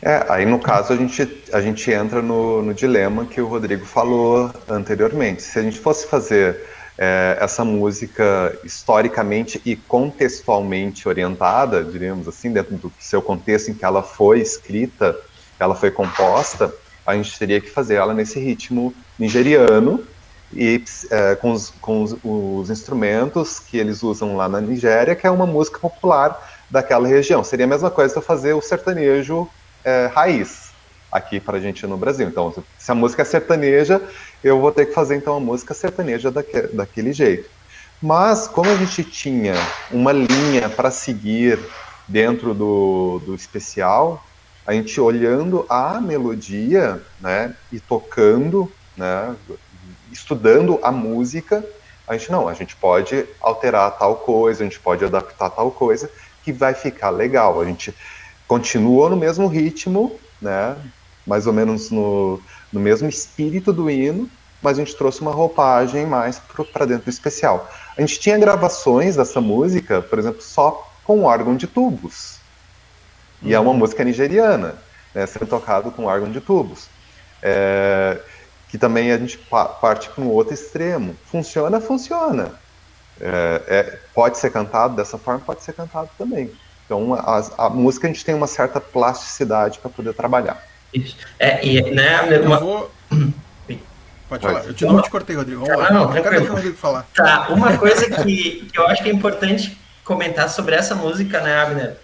É, 0.00 0.24
aí 0.28 0.46
no 0.46 0.60
caso 0.60 0.92
a 0.92 0.96
gente, 0.96 1.28
a 1.52 1.60
gente 1.60 1.90
entra 1.90 2.22
no, 2.22 2.62
no 2.62 2.72
dilema 2.72 3.26
que 3.26 3.40
o 3.40 3.48
Rodrigo 3.48 3.84
falou 3.84 4.50
anteriormente. 4.68 5.42
Se 5.42 5.58
a 5.58 5.62
gente 5.62 5.78
fosse 5.80 6.06
fazer 6.06 6.56
é, 6.98 7.38
essa 7.40 7.64
música 7.64 8.58
historicamente 8.64 9.62
e 9.64 9.76
contextualmente 9.76 11.08
orientada, 11.08 11.84
diríamos 11.84 12.26
assim, 12.26 12.52
dentro 12.52 12.76
do 12.76 12.92
seu 12.98 13.22
contexto 13.22 13.70
em 13.70 13.74
que 13.74 13.84
ela 13.84 14.02
foi 14.02 14.40
escrita, 14.40 15.16
ela 15.60 15.76
foi 15.76 15.92
composta, 15.92 16.74
a 17.06 17.14
gente 17.14 17.38
teria 17.38 17.60
que 17.60 17.70
fazer 17.70 17.94
ela 17.94 18.12
nesse 18.12 18.40
ritmo 18.40 18.92
nigeriano 19.18 20.04
e 20.52 20.82
é, 21.10 21.34
com, 21.36 21.52
os, 21.52 21.70
com 21.80 22.02
os, 22.02 22.16
os, 22.24 22.70
instrumentos 22.70 23.60
que 23.60 23.76
eles 23.76 24.02
usam 24.02 24.36
lá 24.36 24.48
na 24.48 24.60
Nigéria, 24.60 25.14
que 25.14 25.26
é 25.26 25.30
uma 25.30 25.46
música 25.46 25.78
popular 25.78 26.38
daquela 26.70 27.06
região. 27.06 27.44
Seria 27.44 27.66
a 27.66 27.68
mesma 27.68 27.90
coisa 27.90 28.20
fazer 28.20 28.54
o 28.54 28.60
sertanejo 28.60 29.48
é, 29.84 30.10
raiz, 30.12 30.67
aqui 31.10 31.40
para 31.40 31.58
a 31.58 31.60
gente 31.60 31.86
no 31.86 31.96
Brasil. 31.96 32.28
Então, 32.28 32.54
se 32.78 32.90
a 32.90 32.94
música 32.94 33.22
é 33.22 33.24
sertaneja, 33.24 34.00
eu 34.42 34.60
vou 34.60 34.70
ter 34.70 34.86
que 34.86 34.92
fazer 34.92 35.16
então 35.16 35.36
a 35.36 35.40
música 35.40 35.74
sertaneja 35.74 36.30
daque, 36.30 36.68
daquele 36.72 37.12
jeito. 37.12 37.48
Mas 38.00 38.46
como 38.46 38.70
a 38.70 38.76
gente 38.76 39.02
tinha 39.02 39.54
uma 39.90 40.12
linha 40.12 40.68
para 40.68 40.90
seguir 40.90 41.58
dentro 42.06 42.54
do, 42.54 43.20
do 43.26 43.34
especial, 43.34 44.24
a 44.66 44.72
gente 44.72 45.00
olhando 45.00 45.64
a 45.68 46.00
melodia, 46.00 47.02
né, 47.20 47.54
e 47.72 47.80
tocando, 47.80 48.70
né, 48.96 49.34
estudando 50.12 50.78
a 50.82 50.92
música, 50.92 51.64
a 52.06 52.16
gente 52.16 52.30
não, 52.30 52.48
a 52.48 52.54
gente 52.54 52.76
pode 52.76 53.26
alterar 53.40 53.98
tal 53.98 54.16
coisa, 54.16 54.62
a 54.62 54.64
gente 54.64 54.78
pode 54.78 55.04
adaptar 55.04 55.50
tal 55.50 55.70
coisa 55.70 56.10
que 56.42 56.52
vai 56.52 56.74
ficar 56.74 57.10
legal. 57.10 57.60
A 57.60 57.64
gente 57.64 57.94
continua 58.46 59.10
no 59.10 59.16
mesmo 59.16 59.46
ritmo, 59.46 60.18
né, 60.40 60.76
mais 61.28 61.46
ou 61.46 61.52
menos 61.52 61.90
no, 61.90 62.40
no 62.72 62.80
mesmo 62.80 63.08
espírito 63.08 63.72
do 63.72 63.90
hino, 63.90 64.28
mas 64.62 64.78
a 64.78 64.84
gente 64.84 64.96
trouxe 64.96 65.20
uma 65.20 65.30
roupagem 65.30 66.06
mais 66.06 66.40
para 66.72 66.86
dentro 66.86 67.04
do 67.04 67.10
especial. 67.10 67.70
A 67.96 68.00
gente 68.00 68.18
tinha 68.18 68.36
gravações 68.38 69.14
dessa 69.14 69.40
música, 69.40 70.02
por 70.02 70.18
exemplo, 70.18 70.42
só 70.42 70.90
com 71.04 71.22
órgão 71.22 71.56
de 71.56 71.66
tubos. 71.66 72.38
E 73.42 73.54
é 73.54 73.60
uma 73.60 73.70
uhum. 73.70 73.76
música 73.76 74.02
nigeriana, 74.02 74.74
né, 75.14 75.26
sendo 75.26 75.46
tocado 75.46 75.92
com 75.92 76.06
órgão 76.06 76.32
de 76.32 76.40
tubos. 76.40 76.88
É, 77.40 78.20
que 78.68 78.76
também 78.76 79.12
a 79.12 79.18
gente 79.18 79.38
parte 79.80 80.08
para 80.10 80.24
um 80.24 80.28
outro 80.28 80.54
extremo. 80.54 81.14
Funciona, 81.26 81.80
funciona. 81.80 82.52
É, 83.20 83.62
é, 83.66 83.98
pode 84.14 84.38
ser 84.38 84.50
cantado 84.50 84.96
dessa 84.96 85.18
forma, 85.18 85.40
pode 85.40 85.62
ser 85.62 85.72
cantado 85.72 86.10
também. 86.18 86.50
Então, 86.84 87.14
a, 87.14 87.66
a 87.66 87.70
música 87.70 88.06
a 88.06 88.10
gente 88.10 88.24
tem 88.24 88.34
uma 88.34 88.46
certa 88.46 88.80
plasticidade 88.80 89.78
para 89.78 89.90
poder 89.90 90.14
trabalhar. 90.14 90.62
Isso. 90.92 91.16
É, 91.38 91.64
e, 91.66 91.82
né, 91.90 92.20
uma... 92.22 92.56
Eu 92.56 92.60
vou... 92.60 92.90
Pode 94.28 94.42
falar. 94.42 94.64
Eu 94.64 94.72
de 94.74 94.84
novo 94.84 95.02
te 95.02 95.10
cortei, 95.10 95.34
Rodrigo. 95.34 95.64
Vamos 95.64 95.82
lá. 95.82 95.90
Não, 95.90 96.12
Quero 96.12 96.44
o 96.44 96.52
Rodrigo 96.52 96.76
falar. 96.76 97.06
Tá, 97.14 97.48
uma 97.48 97.78
coisa 97.78 98.10
que, 98.10 98.68
que 98.70 98.78
eu 98.78 98.86
acho 98.86 99.02
que 99.02 99.08
é 99.08 99.12
importante 99.12 99.78
comentar 100.04 100.50
sobre 100.50 100.74
essa 100.74 100.94
música, 100.94 101.40
né, 101.40 101.58
Abner? 101.58 101.96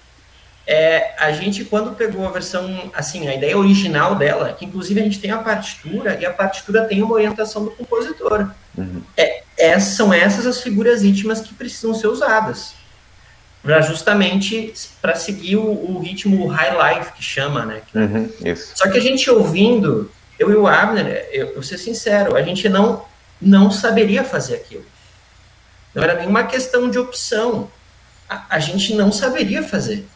É, 0.67 1.15
a 1.19 1.31
gente, 1.33 1.65
quando 1.65 1.95
pegou 1.95 2.27
a 2.27 2.31
versão, 2.31 2.91
assim, 2.95 3.29
a 3.29 3.35
ideia 3.35 3.59
original 3.59 4.15
dela, 4.15 4.55
que 4.55 4.65
inclusive 4.65 4.99
a 4.99 5.05
gente 5.05 5.21
tem 5.21 5.31
a 5.31 5.39
partitura, 5.39 6.19
e 6.19 6.25
a 6.25 6.33
partitura 6.33 6.85
tem 6.85 7.03
uma 7.03 7.15
orientação 7.15 7.65
do 7.65 7.71
compositor. 7.71 8.51
Uhum. 8.77 9.03
É, 9.15 9.43
é, 9.59 9.79
são 9.79 10.13
essas 10.13 10.47
as 10.47 10.63
figuras 10.63 11.05
íntimas 11.05 11.41
que 11.41 11.53
precisam 11.53 11.93
ser 11.93 12.07
usadas. 12.07 12.75
Pra 13.65 13.81
justamente 13.81 14.75
para 15.01 15.15
seguir 15.15 15.57
o, 15.57 15.63
o, 15.65 15.99
ritmo 15.99 16.47
high 16.47 16.97
life, 16.97 17.13
que 17.13 17.23
chama, 17.23 17.65
né? 17.65 17.81
Uhum, 17.95 18.29
Só 18.75 18.91
que 18.91 18.99
a 18.99 19.01
gente 19.01 19.29
ouvindo, 19.31 20.11
eu 20.39 20.53
e 20.53 20.55
o 20.55 20.67
Abner, 20.67 21.27
eu, 21.33 21.47
eu 21.47 21.55
vou 21.55 21.63
ser 21.63 21.79
sincero, 21.79 22.37
a 22.37 22.43
gente 22.43 22.69
não, 22.69 23.03
não 23.41 23.71
saberia 23.71 24.23
fazer 24.23 24.57
aquilo. 24.57 24.85
Não 25.95 26.03
era 26.03 26.15
nenhuma 26.15 26.45
questão 26.45 26.91
de 26.91 26.99
opção. 26.99 27.71
A, 28.29 28.45
a 28.51 28.59
gente 28.59 28.95
não 28.95 29.11
saberia 29.11 29.63
fazer. 29.63 30.07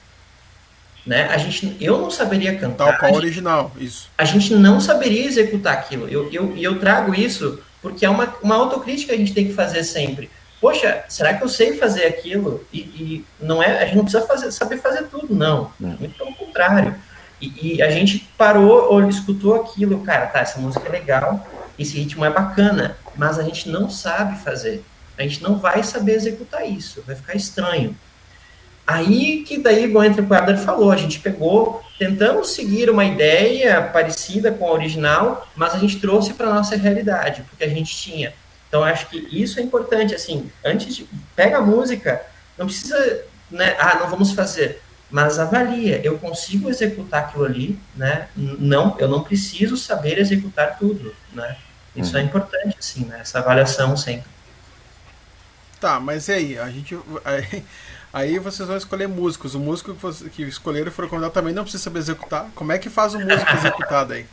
Né? 1.07 1.27
A 1.31 1.39
gente, 1.39 1.75
eu 1.81 1.97
não 1.99 2.11
saberia 2.11 2.55
cantar. 2.59 2.91
Tal 2.91 2.99
qual 2.99 3.15
original, 3.15 3.73
isso. 3.79 4.11
A 4.19 4.27
gente 4.27 4.55
não 4.55 4.79
saberia 4.79 5.25
executar 5.25 5.73
aquilo. 5.73 6.07
E 6.07 6.13
eu, 6.13 6.31
eu, 6.31 6.55
eu 6.55 6.79
trago 6.79 7.15
isso 7.15 7.63
porque 7.81 8.05
é 8.05 8.11
uma, 8.11 8.35
uma 8.43 8.57
autocrítica 8.57 9.15
que 9.15 9.15
a 9.15 9.19
gente 9.19 9.33
tem 9.33 9.47
que 9.47 9.55
fazer 9.55 9.85
sempre. 9.85 10.29
Poxa, 10.61 11.05
será 11.09 11.35
que 11.35 11.45
eu 11.45 11.49
sei 11.49 11.77
fazer 11.77 12.05
aquilo? 12.05 12.65
E, 12.73 12.79
e 12.79 13.25
não 13.41 13.63
é, 13.63 13.83
a 13.83 13.85
gente 13.85 13.97
não 13.97 14.05
precisa 14.05 14.27
fazer, 14.27 14.51
saber 14.51 14.79
fazer 14.79 15.05
tudo, 15.05 15.35
não. 15.35 15.71
Muito 15.79 16.17
pelo 16.17 16.35
contrário. 16.35 16.95
E, 17.41 17.77
e, 17.77 17.83
a 17.83 17.91
gente 17.91 18.29
parou, 18.37 18.93
ou 18.93 19.09
escutou 19.09 19.55
aquilo, 19.55 20.01
cara, 20.01 20.27
tá, 20.27 20.41
essa 20.41 20.59
música 20.59 20.89
é 20.89 20.91
legal, 20.91 21.47
esse 21.79 21.97
ritmo 21.97 22.25
é 22.25 22.31
bacana, 22.31 22.97
mas 23.17 23.39
a 23.39 23.45
gente 23.45 23.69
não 23.69 23.89
sabe 23.89 24.39
fazer. 24.41 24.85
A 25.17 25.23
gente 25.23 25.43
não 25.43 25.59
vai 25.59 25.83
saber 25.85 26.15
executar 26.15 26.69
isso, 26.69 27.03
vai 27.07 27.15
ficar 27.15 27.37
estranho. 27.37 27.97
Aí 28.85 29.45
que 29.47 29.59
daí, 29.59 29.87
bom, 29.87 30.03
entre 30.03 30.23
o 30.23 30.27
que 30.27 30.35
o 30.35 30.59
falou, 30.59 30.91
a 30.91 30.97
gente 30.97 31.21
pegou, 31.21 31.83
tentamos 31.99 32.55
seguir 32.55 32.89
uma 32.89 33.05
ideia 33.05 33.83
parecida 33.83 34.51
com 34.51 34.67
a 34.67 34.73
original, 34.73 35.47
mas 35.55 35.75
a 35.75 35.79
gente 35.79 36.01
trouxe 36.01 36.33
para 36.33 36.53
nossa 36.53 36.75
realidade, 36.75 37.43
porque 37.51 37.65
a 37.65 37.69
gente 37.69 37.95
tinha. 37.95 38.33
Então, 38.69 38.85
acho 38.85 39.09
que 39.09 39.17
isso 39.33 39.59
é 39.59 39.63
importante, 39.63 40.15
assim, 40.15 40.51
antes 40.65 40.95
de... 40.95 41.09
Pega 41.35 41.59
a 41.59 41.63
música, 41.63 42.23
não 42.57 42.67
precisa, 42.67 43.25
né, 43.51 43.75
ah, 43.79 43.99
não 44.01 44.11
vamos 44.11 44.33
fazer, 44.33 44.83
mas 45.11 45.39
avalia, 45.39 46.01
eu 46.05 46.19
consigo 46.19 46.69
executar 46.69 47.25
aquilo 47.25 47.45
ali, 47.45 47.81
né, 47.97 48.29
não, 48.37 48.95
eu 48.99 49.09
não 49.09 49.23
preciso 49.23 49.77
saber 49.77 50.19
executar 50.19 50.79
tudo, 50.79 51.15
né, 51.33 51.57
isso 51.97 52.17
é 52.17 52.21
uhum. 52.21 52.27
importante, 52.27 52.77
assim, 52.79 53.07
né, 53.07 53.21
essa 53.21 53.39
avaliação 53.39 53.97
sempre. 53.97 54.29
Tá, 55.81 55.99
mas 55.99 56.29
e 56.29 56.33
aí, 56.33 56.59
a 56.59 56.69
gente... 56.71 56.95
Aí 58.19 58.37
vocês 58.41 58.67
vão 58.67 58.77
escolher 58.77 59.07
músicos. 59.07 59.55
O 59.55 59.61
músico 59.61 59.95
que, 59.95 60.03
você, 60.03 60.29
que 60.29 60.43
escolheram 60.43 60.91
for 60.91 61.09
convidado 61.09 61.33
também 61.33 61.55
não 61.55 61.63
precisa 61.63 61.85
saber 61.85 62.01
executar. 62.01 62.51
Como 62.53 62.73
é 62.73 62.77
que 62.79 62.91
faz 62.91 63.15
o 63.15 63.21
músico 63.21 63.55
executado 63.55 64.13
aí? 64.13 64.27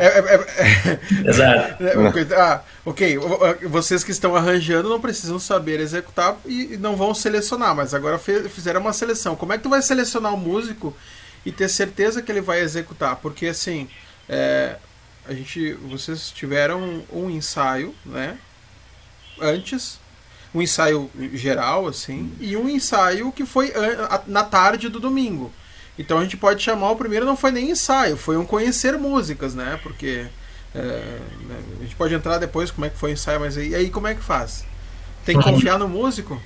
é, 0.00 0.06
é, 0.06 0.18
é, 0.18 0.98
é, 1.26 1.28
Exato. 1.28 1.84
Ah, 2.34 2.62
ok. 2.86 3.18
Vocês 3.68 4.02
que 4.02 4.10
estão 4.10 4.34
arranjando 4.34 4.88
não 4.88 4.98
precisam 4.98 5.38
saber 5.38 5.78
executar 5.78 6.38
e 6.46 6.78
não 6.78 6.96
vão 6.96 7.12
selecionar, 7.12 7.76
mas 7.76 7.92
agora 7.92 8.18
fizeram 8.18 8.80
uma 8.80 8.94
seleção. 8.94 9.36
Como 9.36 9.52
é 9.52 9.58
que 9.58 9.62
tu 9.62 9.68
vai 9.68 9.82
selecionar 9.82 10.32
o 10.32 10.38
músico 10.38 10.96
e 11.44 11.52
ter 11.52 11.68
certeza 11.68 12.22
que 12.22 12.32
ele 12.32 12.40
vai 12.40 12.60
executar? 12.60 13.16
Porque 13.16 13.48
assim, 13.48 13.90
a 15.28 15.34
gente, 15.34 15.74
vocês 15.74 16.30
tiveram 16.30 17.04
um 17.12 17.28
ensaio, 17.28 17.94
né? 18.06 18.38
Antes 19.38 20.00
um 20.54 20.62
ensaio 20.62 21.10
geral, 21.32 21.86
assim, 21.88 22.32
e 22.40 22.56
um 22.56 22.68
ensaio 22.68 23.32
que 23.32 23.44
foi 23.44 23.72
na 24.26 24.44
tarde 24.44 24.88
do 24.88 25.00
domingo. 25.00 25.50
Então 25.98 26.18
a 26.18 26.22
gente 26.22 26.36
pode 26.36 26.62
chamar 26.62 26.90
o 26.90 26.96
primeiro 26.96 27.26
não 27.26 27.36
foi 27.36 27.50
nem 27.50 27.70
ensaio, 27.70 28.16
foi 28.16 28.36
um 28.36 28.44
conhecer 28.44 28.96
músicas, 28.98 29.54
né? 29.54 29.78
Porque 29.82 30.26
é, 30.74 30.78
né, 30.78 31.60
a 31.78 31.82
gente 31.82 31.94
pode 31.96 32.14
entrar 32.14 32.38
depois 32.38 32.70
como 32.70 32.84
é 32.84 32.90
que 32.90 32.98
foi 32.98 33.10
o 33.10 33.12
ensaio, 33.12 33.40
mas 33.40 33.56
aí, 33.56 33.74
aí 33.74 33.90
como 33.90 34.06
é 34.06 34.14
que 34.14 34.22
faz? 34.22 34.64
Tem 35.24 35.38
que 35.38 35.46
uhum. 35.46 35.54
confiar 35.54 35.78
no 35.78 35.88
músico? 35.88 36.40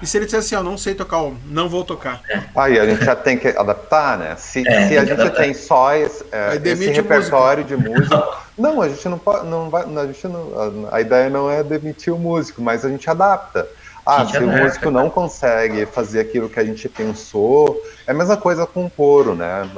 E 0.00 0.06
se 0.06 0.16
ele 0.16 0.26
disser 0.26 0.40
assim, 0.40 0.54
eu 0.54 0.62
não 0.62 0.78
sei 0.78 0.94
tocar, 0.94 1.22
não 1.46 1.68
vou 1.68 1.84
tocar. 1.84 2.22
Aí 2.54 2.78
a 2.78 2.86
gente 2.86 3.04
já 3.04 3.16
tem 3.16 3.36
que 3.36 3.48
adaptar, 3.48 4.16
né? 4.16 4.36
Se, 4.36 4.66
é, 4.66 4.88
se 4.88 4.96
a 4.96 5.04
gente 5.04 5.30
tem 5.30 5.52
só 5.52 5.94
esse, 5.94 6.24
é, 6.30 6.60
esse 6.62 6.90
repertório 6.90 7.64
de 7.64 7.74
música. 7.76 8.28
Não, 8.56 8.80
a 8.80 8.88
gente 8.88 9.08
não 9.08 9.18
pode. 9.18 9.46
Não 9.46 9.68
vai, 9.68 9.82
a, 9.84 10.06
gente 10.06 10.28
não, 10.28 10.88
a 10.90 11.00
ideia 11.00 11.28
não 11.28 11.50
é 11.50 11.64
demitir 11.64 12.12
o 12.12 12.18
músico, 12.18 12.62
mas 12.62 12.84
a 12.84 12.88
gente 12.88 13.10
adapta. 13.10 13.68
Ah, 14.06 14.24
se 14.24 14.38
o 14.38 14.46
músico 14.46 14.90
não 14.90 15.10
consegue 15.10 15.84
fazer 15.84 16.20
aquilo 16.20 16.48
que 16.48 16.58
a 16.58 16.64
gente 16.64 16.88
pensou, 16.88 17.82
é 18.06 18.12
a 18.12 18.14
mesma 18.14 18.38
coisa 18.38 18.64
com 18.66 18.86
o 18.86 18.90
coro, 18.90 19.34
né? 19.34 19.68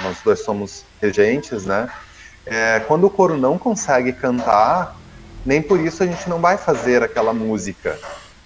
nós 0.00 0.18
dois 0.24 0.44
somos 0.44 0.84
regentes, 1.00 1.66
né? 1.66 1.88
É, 2.46 2.80
quando 2.86 3.04
o 3.04 3.10
coro 3.10 3.36
não 3.36 3.58
consegue 3.58 4.12
cantar, 4.12 4.96
nem 5.44 5.60
por 5.60 5.80
isso 5.80 6.02
a 6.02 6.06
gente 6.06 6.28
não 6.28 6.40
vai 6.40 6.56
fazer 6.56 7.02
aquela 7.02 7.32
música 7.32 7.98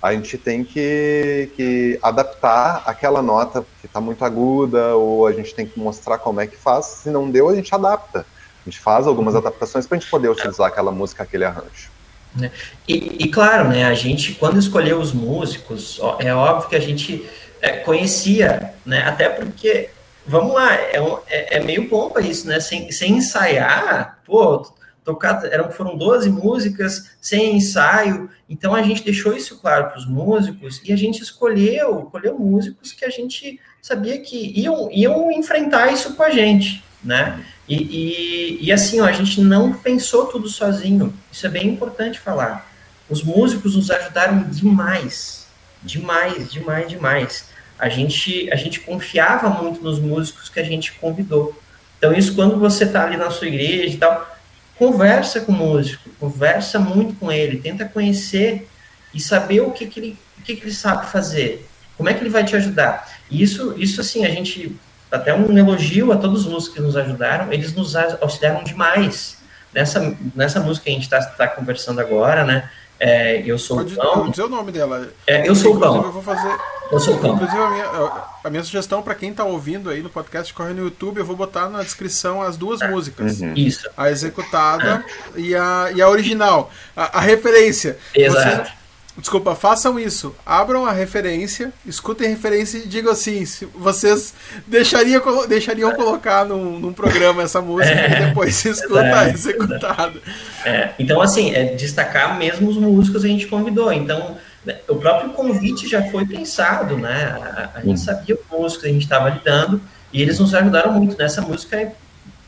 a 0.03 0.13
gente 0.13 0.37
tem 0.39 0.63
que, 0.63 1.51
que 1.57 1.99
adaptar 2.03 2.83
aquela 2.87 3.23
nota 3.23 3.65
que 3.81 3.87
está 3.87 4.01
muito 4.01 4.25
aguda, 4.25 4.95
ou 4.95 5.27
a 5.27 5.33
gente 5.33 5.55
tem 5.55 5.67
que 5.67 5.79
mostrar 5.79 6.19
como 6.19 6.41
é 6.41 6.47
que 6.47 6.57
faz. 6.57 6.87
Se 6.87 7.11
não 7.11 7.31
deu, 7.31 7.49
a 7.49 7.55
gente 7.55 7.75
adapta. 7.75 8.21
A 8.21 8.71
gente 8.71 8.81
faz 8.81 9.07
algumas 9.07 9.35
uhum. 9.35 9.41
adaptações 9.41 9.87
para 9.87 9.97
a 9.97 10.01
gente 10.01 10.11
poder 10.11 10.29
utilizar 10.29 10.67
aquela 10.67 10.93
música, 10.93 11.23
aquele 11.23 11.45
arranjo. 11.45 11.91
Né? 12.35 12.51
E, 12.87 13.25
e, 13.25 13.31
claro, 13.31 13.69
né, 13.69 13.85
a 13.85 13.95
gente, 13.95 14.35
quando 14.35 14.59
escolheu 14.59 15.01
os 15.01 15.13
músicos, 15.13 15.99
é 16.19 16.35
óbvio 16.35 16.69
que 16.69 16.77
a 16.77 16.81
gente 16.81 17.29
é, 17.63 17.79
conhecia, 17.79 18.75
né, 18.85 19.05
até 19.07 19.29
porque, 19.29 19.89
vamos 20.27 20.55
lá, 20.55 20.75
é, 20.75 21.01
um, 21.01 21.19
é, 21.29 21.57
é 21.57 21.61
meio 21.61 21.89
pompa 21.89 22.21
isso, 22.21 22.47
né, 22.47 22.61
sem, 22.61 22.93
sem 22.93 23.17
ensaiar, 23.17 24.19
pô, 24.27 24.71
tocado, 25.07 25.47
eram, 25.47 25.71
foram 25.71 25.97
12 25.97 26.29
músicas 26.31 27.12
sem 27.21 27.57
ensaio, 27.57 28.29
então 28.51 28.75
a 28.75 28.83
gente 28.83 29.05
deixou 29.05 29.37
isso 29.37 29.57
claro 29.61 29.87
para 29.87 29.99
os 29.99 30.05
músicos 30.05 30.83
e 30.85 30.92
a 30.92 30.97
gente 30.97 31.23
escolheu, 31.23 32.03
escolheu 32.03 32.37
músicos 32.37 32.90
que 32.90 33.05
a 33.05 33.09
gente 33.09 33.61
sabia 33.81 34.19
que 34.19 34.53
iam, 34.61 34.90
iam 34.90 35.31
enfrentar 35.31 35.92
isso 35.92 36.14
com 36.14 36.25
a 36.25 36.31
gente, 36.31 36.83
né? 37.05 37.40
E, 37.69 37.77
e, 37.77 38.64
e 38.66 38.73
assim, 38.73 39.01
ó, 39.01 39.07
a 39.07 39.12
gente 39.12 39.40
não 39.40 39.73
pensou 39.73 40.27
tudo 40.27 40.49
sozinho, 40.49 41.14
isso 41.31 41.47
é 41.47 41.51
bem 41.51 41.69
importante 41.69 42.19
falar. 42.19 42.69
Os 43.09 43.23
músicos 43.23 43.77
nos 43.77 43.88
ajudaram 43.92 44.42
demais, 44.51 45.47
demais, 45.85 46.51
demais, 46.51 46.88
demais. 46.88 47.49
A 47.79 47.88
gente, 47.88 48.51
a 48.51 48.57
gente 48.57 48.81
confiava 48.81 49.49
muito 49.51 49.81
nos 49.81 50.01
músicos 50.01 50.49
que 50.49 50.59
a 50.59 50.64
gente 50.64 50.92
convidou. 50.95 51.57
Então, 51.97 52.12
isso 52.12 52.35
quando 52.35 52.59
você 52.59 52.85
está 52.85 53.05
ali 53.05 53.16
na 53.16 53.31
sua 53.31 53.47
igreja 53.47 53.95
e 53.95 53.99
tal, 53.99 54.36
conversa 54.79 55.41
com 55.41 55.53
o 55.53 55.55
músico, 55.55 56.09
conversa 56.21 56.79
muito 56.79 57.15
com 57.15 57.33
ele, 57.33 57.59
tenta 57.59 57.85
conhecer 57.85 58.69
e 59.12 59.21
saber 59.21 59.61
o 59.61 59.71
que, 59.71 59.87
que, 59.87 60.01
ele, 60.01 60.19
o 60.39 60.43
que, 60.43 60.57
que 60.57 60.65
ele 60.65 60.73
sabe 60.73 61.07
fazer, 61.07 61.67
como 61.97 62.09
é 62.09 62.15
que 62.15 62.23
ele 62.23 62.31
vai 62.31 62.45
te 62.45 62.55
ajudar. 62.57 63.09
E 63.31 63.43
isso, 63.43 63.75
isso 63.79 64.01
assim, 64.01 64.25
a 64.25 64.31
gente, 64.31 64.77
até 65.11 65.35
um 65.35 65.57
elogio 65.57 66.12
a 66.12 66.17
todos 66.17 66.47
os 66.47 66.53
músicos 66.53 66.77
que 66.77 66.83
nos 66.83 66.97
ajudaram, 66.97 67.53
eles 67.53 67.73
nos 67.75 67.97
auxiliaram 67.97 68.62
demais. 68.62 69.37
Nessa, 69.75 70.17
nessa 70.35 70.59
música 70.59 70.85
que 70.85 70.91
a 70.91 70.95
gente 70.95 71.03
está 71.03 71.21
tá 71.21 71.47
conversando 71.47 72.01
agora, 72.01 72.47
né? 72.47 72.71
É, 72.99 73.43
eu 73.45 73.59
sou 73.59 73.79
Pode, 73.79 73.95
o 73.95 73.97
Pão. 73.97 74.31
dizer 74.31 74.43
o 74.45 74.49
nome 74.49 74.73
dela. 74.73 75.09
É, 75.27 75.49
eu 75.49 75.55
sou 75.55 75.77
o 75.77 75.81
Pão. 75.81 76.03
Eu 76.03 76.13
vou 76.13 76.23
fazer. 76.23 76.57
Eu 76.91 77.01
sou 77.01 77.15
o 77.15 77.19
Pão. 77.19 77.35
Inclusive, 77.35 77.61
a 77.61 77.71
minha, 77.71 78.13
a 78.45 78.51
minha 78.51 78.63
sugestão 78.63 79.03
para 79.03 79.15
quem 79.15 79.31
está 79.31 79.45
ouvindo 79.45 79.91
aí 79.91 80.03
no 80.03 80.09
podcast 80.09 80.53
corre 80.55 80.73
no 80.73 80.85
YouTube, 80.85 81.19
eu 81.19 81.25
vou 81.25 81.37
botar 81.37 81.69
na 81.69 81.83
descrição 81.83 82.41
as 82.41 82.57
duas 82.57 82.81
é. 82.81 82.89
músicas. 82.89 83.41
Uhum. 83.41 83.53
Isso. 83.55 83.89
A 83.97 84.11
executada 84.11 85.05
é. 85.35 85.41
e, 85.41 85.55
a, 85.55 85.91
e 85.95 86.01
a 86.01 86.09
original. 86.09 86.71
A, 86.97 87.19
a 87.19 87.21
referência. 87.21 87.99
Exato. 88.15 88.71
Você, 88.71 88.73
Desculpa, 89.19 89.55
façam 89.55 89.99
isso. 89.99 90.35
Abram 90.45 90.85
a 90.85 90.93
referência, 90.93 91.73
escutem 91.87 92.27
a 92.27 92.31
referência 92.31 92.79
e 92.79 92.87
digam 92.87 93.11
assim: 93.11 93.45
se 93.47 93.65
vocês 93.65 94.35
deixariam, 94.67 95.47
deixariam 95.47 95.93
colocar 95.95 96.45
num, 96.45 96.79
num 96.79 96.93
programa 96.93 97.43
essa 97.43 97.63
música 97.63 97.95
é, 97.95 98.07
e 98.07 98.27
depois 98.27 98.55
se 98.55 98.69
escuta 98.69 99.25
é, 99.25 99.31
executado. 99.31 100.21
É, 100.65 100.91
então, 100.99 101.21
assim, 101.23 101.55
é 101.55 101.75
destacar 101.75 102.39
mesmo 102.39 102.69
os 102.69 102.77
músicos 102.77 103.23
que 103.23 103.27
a 103.27 103.31
gente 103.31 103.47
convidou. 103.47 103.91
Então, 103.91 104.37
o 104.89 104.97
próprio 104.97 105.31
convite 105.31 105.89
já 105.89 106.03
foi 106.11 106.27
pensado, 106.27 106.99
né? 106.99 107.37
A, 107.41 107.71
a 107.77 107.81
gente 107.81 108.01
sabia 108.01 108.37
o 108.51 108.61
músico 108.61 108.83
que 108.83 108.89
a 108.89 108.93
gente 108.93 109.03
estava 109.03 109.31
lidando 109.31 109.81
e 110.13 110.21
eles 110.21 110.39
nos 110.39 110.55
ajudaram 110.55 110.93
muito. 110.93 111.17
Nessa 111.17 111.41
música 111.41 111.93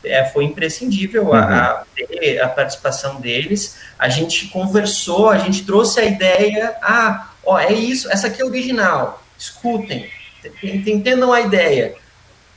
é, 0.09 0.25
foi 0.25 0.45
imprescindível 0.45 1.27
uhum. 1.27 1.33
a, 1.33 1.85
a, 2.43 2.47
participação 2.49 3.21
deles. 3.21 3.77
A 3.97 4.09
gente 4.09 4.47
conversou, 4.47 5.29
a 5.29 5.37
gente 5.37 5.65
trouxe 5.65 5.99
a 5.99 6.05
ideia. 6.05 6.75
Ah, 6.81 7.31
ó, 7.45 7.59
é 7.59 7.71
isso, 7.71 8.11
essa 8.11 8.27
aqui 8.27 8.41
é 8.41 8.45
original. 8.45 9.23
Escutem, 9.37 10.09
entendam 10.63 11.31
a 11.31 11.41
ideia. 11.41 11.95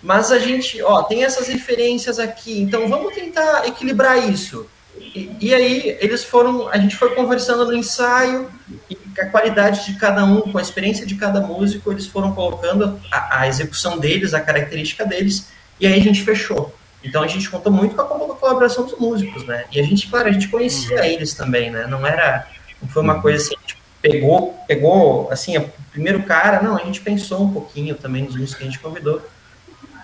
Mas 0.03 0.33
a 0.33 0.39
gente, 0.39 0.83
ó, 0.83 1.03
tem 1.05 1.23
essas 1.23 1.47
referências 1.47 2.19
aqui, 2.19 2.61
então 2.61 2.89
vamos 2.89 3.15
tentar 3.15 3.69
equilibrar 3.69 4.19
isso. 4.19 4.67
E, 4.99 5.31
e, 5.41 5.55
aí 5.55 5.97
eles 6.01 6.25
foram, 6.25 6.69
a 6.69 6.77
gente 6.77 6.97
foi 6.97 7.15
conversando 7.15 7.65
no 7.65 7.73
ensaio 7.73 8.51
e 8.91 8.99
a 9.19 9.27
qualidade 9.27 9.87
de 9.87 9.99
cada 9.99 10.25
um, 10.25 10.41
com 10.41 10.59
a 10.59 10.63
experiência 10.63 11.07
de 11.07 11.15
cada 11.15 11.41
músico, 11.41 11.93
eles 11.93 12.07
foram 12.07 12.35
colocando 12.35 13.01
a, 13.11 13.41
a 13.41 13.49
execução 13.49 13.99
deles, 13.99 14.35
a 14.35 14.41
característica 14.41 15.05
deles, 15.05 15.49
e 15.79 15.87
aí 15.87 15.95
a 15.95 16.03
gente 16.03 16.23
fechou. 16.23 16.75
Então 17.05 17.23
a 17.23 17.27
gente 17.27 17.49
contou 17.51 17.73
muito 17.73 17.95
com 17.95 18.03
a 18.03 18.37
colaboração 18.37 18.85
dos 18.85 18.99
músicos, 18.99 19.45
né? 19.47 19.65
E 19.73 19.81
a 19.81 19.83
gente, 19.83 20.09
claro, 20.09 20.29
a 20.29 20.33
gente 20.33 20.49
conhecia 20.49 20.99
uhum. 20.99 21.05
eles 21.05 21.35
também, 21.35 21.71
né? 21.71 21.87
Não 21.87 22.07
era, 22.07 22.47
não 22.81 22.89
foi 22.89 23.03
uma 23.03 23.17
uhum. 23.17 23.23
coisa 23.23 23.45
assim, 23.45 23.55
a 23.57 23.61
gente 23.61 23.79
pegou, 24.01 24.59
pegou, 24.67 25.31
assim, 25.31 25.57
o 25.57 25.71
primeiro 25.91 26.23
cara, 26.23 26.63
não, 26.63 26.77
a 26.77 26.85
gente 26.85 27.01
pensou 27.01 27.43
um 27.43 27.53
pouquinho 27.53 27.95
também 27.95 28.25
nos 28.25 28.35
músicos 28.35 28.55
que 28.57 28.63
a 28.63 28.67
gente 28.67 28.79
convidou, 28.79 29.23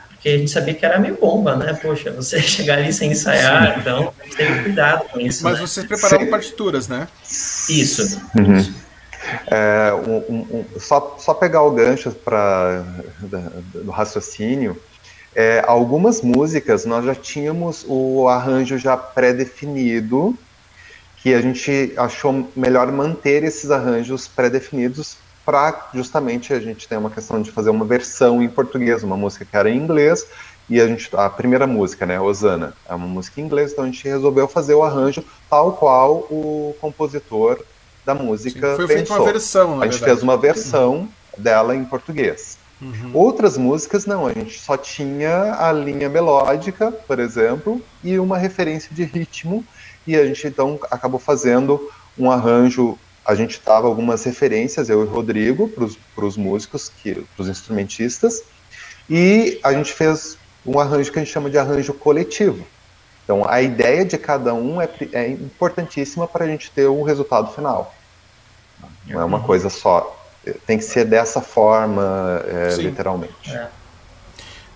porque 0.08 0.28
a 0.28 0.38
gente 0.38 0.50
sabia 0.50 0.74
que 0.74 0.84
era 0.84 0.98
meio 0.98 1.16
bomba, 1.16 1.56
né? 1.56 1.72
Poxa, 1.74 2.10
você 2.10 2.40
chegar 2.42 2.78
ali 2.78 2.92
sem 2.92 3.12
ensaiar, 3.12 3.74
Sim. 3.74 3.80
então 3.80 4.14
tem 4.36 4.62
cuidado 4.62 5.08
com 5.08 5.20
isso. 5.20 5.44
Mas 5.44 5.54
né? 5.54 5.66
vocês 5.66 5.86
prepararam 5.86 6.24
Sim. 6.24 6.30
partituras, 6.30 6.88
né? 6.88 7.06
Isso. 7.68 8.20
Uhum. 8.36 8.74
É, 9.50 9.92
um, 9.94 10.36
um, 10.58 10.64
só, 10.78 11.16
só 11.18 11.34
pegar 11.34 11.62
o 11.62 11.70
gancho 11.70 12.10
para 12.10 12.84
do 13.74 13.90
raciocínio, 13.90 14.80
é, 15.34 15.62
algumas 15.66 16.22
músicas 16.22 16.84
nós 16.84 17.04
já 17.04 17.14
tínhamos 17.14 17.84
o 17.86 18.28
arranjo 18.28 18.78
já 18.78 18.96
pré-definido, 18.96 20.36
que 21.18 21.34
a 21.34 21.40
gente 21.40 21.92
achou 21.96 22.48
melhor 22.54 22.90
manter 22.92 23.42
esses 23.44 23.70
arranjos 23.70 24.28
pré-definidos 24.28 25.16
para 25.44 25.88
justamente 25.94 26.52
a 26.52 26.60
gente 26.60 26.86
ter 26.86 26.96
uma 26.96 27.10
questão 27.10 27.40
de 27.40 27.50
fazer 27.50 27.70
uma 27.70 27.84
versão 27.84 28.42
em 28.42 28.48
português, 28.48 29.02
uma 29.02 29.16
música 29.16 29.44
que 29.44 29.56
era 29.56 29.70
em 29.70 29.76
inglês, 29.76 30.26
e 30.68 30.80
a 30.80 30.86
gente 30.86 31.08
a 31.14 31.30
primeira 31.30 31.66
música, 31.66 32.04
né, 32.04 32.20
Osana, 32.20 32.74
é 32.86 32.94
uma 32.94 33.06
música 33.06 33.40
em 33.40 33.44
inglês, 33.44 33.72
então 33.72 33.84
a 33.84 33.86
gente 33.86 34.06
resolveu 34.06 34.46
fazer 34.46 34.74
o 34.74 34.82
arranjo 34.82 35.24
tal 35.48 35.72
qual 35.72 36.26
o 36.30 36.76
compositor 36.80 37.58
da 38.04 38.14
música 38.14 38.72
Sim, 38.72 38.76
foi 38.76 38.86
pensou. 38.86 39.16
Uma 39.16 39.24
versão, 39.24 39.80
a 39.80 39.84
gente 39.84 39.92
verdade. 39.92 40.04
fez 40.04 40.22
uma 40.22 40.36
versão 40.36 41.08
dela 41.36 41.74
em 41.74 41.84
português. 41.84 42.57
Uhum. 42.80 43.10
Outras 43.12 43.58
músicas 43.58 44.06
não, 44.06 44.26
a 44.26 44.32
gente 44.32 44.58
só 44.58 44.76
tinha 44.76 45.56
a 45.58 45.72
linha 45.72 46.08
melódica, 46.08 46.92
por 46.92 47.18
exemplo, 47.18 47.82
e 48.04 48.18
uma 48.18 48.38
referência 48.38 48.94
de 48.94 49.02
ritmo, 49.04 49.64
e 50.06 50.16
a 50.16 50.24
gente 50.24 50.46
então 50.46 50.78
acabou 50.90 51.18
fazendo 51.18 51.90
um 52.16 52.30
arranjo. 52.30 52.96
A 53.24 53.34
gente 53.34 53.60
dava 53.64 53.86
algumas 53.86 54.24
referências, 54.24 54.88
eu 54.88 55.02
e 55.02 55.06
o 55.06 55.10
Rodrigo, 55.10 55.68
para 55.68 56.24
os 56.24 56.36
músicos, 56.36 56.90
para 57.02 57.42
os 57.42 57.48
instrumentistas, 57.48 58.42
e 59.10 59.58
a 59.62 59.72
gente 59.72 59.92
fez 59.92 60.38
um 60.64 60.78
arranjo 60.78 61.10
que 61.10 61.18
a 61.18 61.22
gente 61.22 61.32
chama 61.32 61.50
de 61.50 61.58
arranjo 61.58 61.92
coletivo. 61.92 62.64
Então, 63.24 63.46
a 63.46 63.60
ideia 63.60 64.04
de 64.04 64.16
cada 64.16 64.54
um 64.54 64.80
é, 64.80 64.88
é 65.12 65.28
importantíssima 65.28 66.26
para 66.26 66.44
a 66.44 66.48
gente 66.48 66.70
ter 66.70 66.86
o 66.86 67.02
resultado 67.02 67.52
final. 67.52 67.94
Não 69.06 69.20
é 69.20 69.24
uma 69.24 69.38
uhum. 69.38 69.44
coisa 69.44 69.68
só 69.68 70.17
tem 70.66 70.78
que 70.78 70.84
ser 70.84 71.04
dessa 71.04 71.40
forma, 71.40 72.42
é, 72.46 72.74
literalmente. 72.76 73.50
É. 73.50 73.68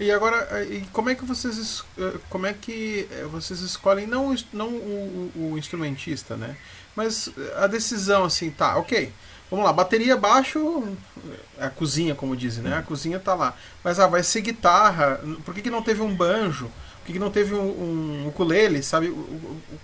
E 0.03 0.11
agora, 0.11 0.65
e 0.65 0.81
como 0.93 1.11
é 1.11 1.15
que 1.15 1.25
vocês 1.25 1.85
eh, 1.97 2.15
como 2.29 2.45
é 2.45 2.53
que 2.53 3.09
vocês 3.31 3.61
escolhem 3.61 4.05
não, 4.05 4.35
não 4.53 4.69
o, 4.69 5.33
o, 5.37 5.59
instrumentista, 5.59 6.37
né? 6.37 6.57
Mas 6.97 7.31
a 7.57 7.69
decisão 7.69 8.25
assim, 8.25 8.51
tá, 8.51 8.77
ok. 8.79 9.13
Vamos 9.49 9.65
lá, 9.65 9.73
bateria 9.73 10.17
baixo, 10.17 10.97
a 11.57 11.69
cozinha, 11.69 12.17
como 12.17 12.35
dizem, 12.35 12.65
né? 12.65 12.79
A 12.79 12.83
cozinha 12.83 13.21
tá 13.21 13.35
lá. 13.35 13.55
Mas 13.85 14.01
ah, 14.01 14.09
vai 14.09 14.25
ser 14.25 14.41
guitarra. 14.41 15.21
Por 15.45 15.55
que, 15.55 15.63
que 15.63 15.71
não 15.71 15.83
teve 15.83 16.03
um 16.03 16.13
banjo? 16.13 16.71
Por 16.99 17.07
que, 17.07 17.13
que 17.13 17.19
não 17.19 17.31
teve 17.31 17.55
um, 17.55 17.61
um 17.61 18.29
ukulele, 18.29 18.83
sabe? 18.83 19.15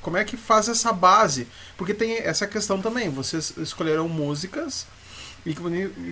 Como 0.00 0.16
é 0.16 0.24
que 0.24 0.36
faz 0.36 0.68
essa 0.68 0.92
base? 0.92 1.46
Porque 1.76 1.94
tem 1.94 2.18
essa 2.18 2.46
questão 2.46 2.80
também. 2.80 3.08
Vocês 3.08 3.52
escolheram 3.58 4.08
músicas 4.08 4.86
e 5.46 5.54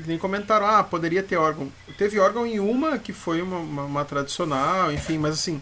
nem, 0.07 0.19
comentaram, 0.19 0.67
ah, 0.67 0.83
poderia 0.83 1.23
ter 1.23 1.37
órgão. 1.37 1.71
Teve 1.99 2.19
órgão 2.19 2.47
em 2.47 2.59
uma, 2.59 2.99
que 2.99 3.13
foi 3.13 3.43
uma, 3.43 3.59
uma, 3.59 3.83
uma 3.85 4.05
tradicional, 4.05 4.93
enfim, 4.93 5.19
mas 5.19 5.35
assim, 5.35 5.61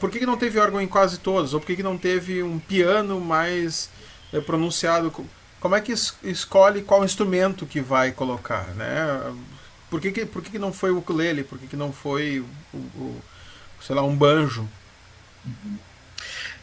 por 0.00 0.10
que, 0.10 0.18
que 0.18 0.26
não 0.26 0.36
teve 0.36 0.58
órgão 0.58 0.80
em 0.80 0.86
quase 0.86 1.18
todas? 1.18 1.54
Ou 1.54 1.60
por 1.60 1.66
que, 1.66 1.76
que 1.76 1.82
não 1.82 1.96
teve 1.96 2.42
um 2.42 2.58
piano 2.58 3.20
mais 3.20 3.88
é, 4.32 4.40
pronunciado? 4.40 5.12
Como 5.60 5.74
é 5.74 5.80
que 5.80 5.92
es 5.92 6.14
escolhe 6.22 6.82
qual 6.82 7.04
instrumento 7.04 7.66
que 7.66 7.80
vai 7.80 8.12
colocar, 8.12 8.66
né? 8.74 9.34
Por 9.88 10.00
que, 10.00 10.10
que, 10.10 10.26
por 10.26 10.42
que, 10.42 10.50
que 10.50 10.58
não 10.58 10.72
foi 10.72 10.90
o 10.90 10.98
ukulele? 10.98 11.44
Por 11.44 11.58
que, 11.58 11.66
que 11.66 11.76
não 11.76 11.92
foi 11.92 12.44
o, 12.72 12.76
o 12.76 13.22
sei 13.80 13.94
lá, 13.94 14.02
um 14.02 14.16
banjo? 14.16 14.68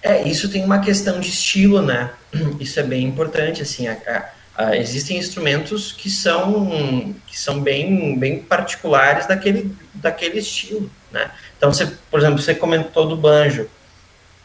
É, 0.02 0.28
isso 0.28 0.50
tem 0.50 0.66
uma 0.66 0.80
questão 0.80 1.20
de 1.20 1.30
estilo, 1.30 1.82
né? 1.82 2.12
Isso 2.60 2.80
é 2.80 2.84
bem 2.84 3.06
importante, 3.06 3.62
assim, 3.62 3.88
a, 3.88 3.94
a 3.94 4.41
Uh, 4.58 4.74
existem 4.76 5.18
instrumentos 5.18 5.94
que 5.94 6.10
são 6.10 7.16
que 7.26 7.40
são 7.40 7.62
bem 7.62 8.20
bem 8.20 8.40
particulares 8.40 9.26
daquele 9.26 9.74
daquele 9.94 10.40
estilo, 10.40 10.92
né? 11.10 11.32
Então, 11.58 11.72
você, 11.72 11.86
por 12.10 12.20
exemplo, 12.20 12.40
você 12.40 12.54
comentou 12.54 13.08
do 13.08 13.16
banjo. 13.16 13.70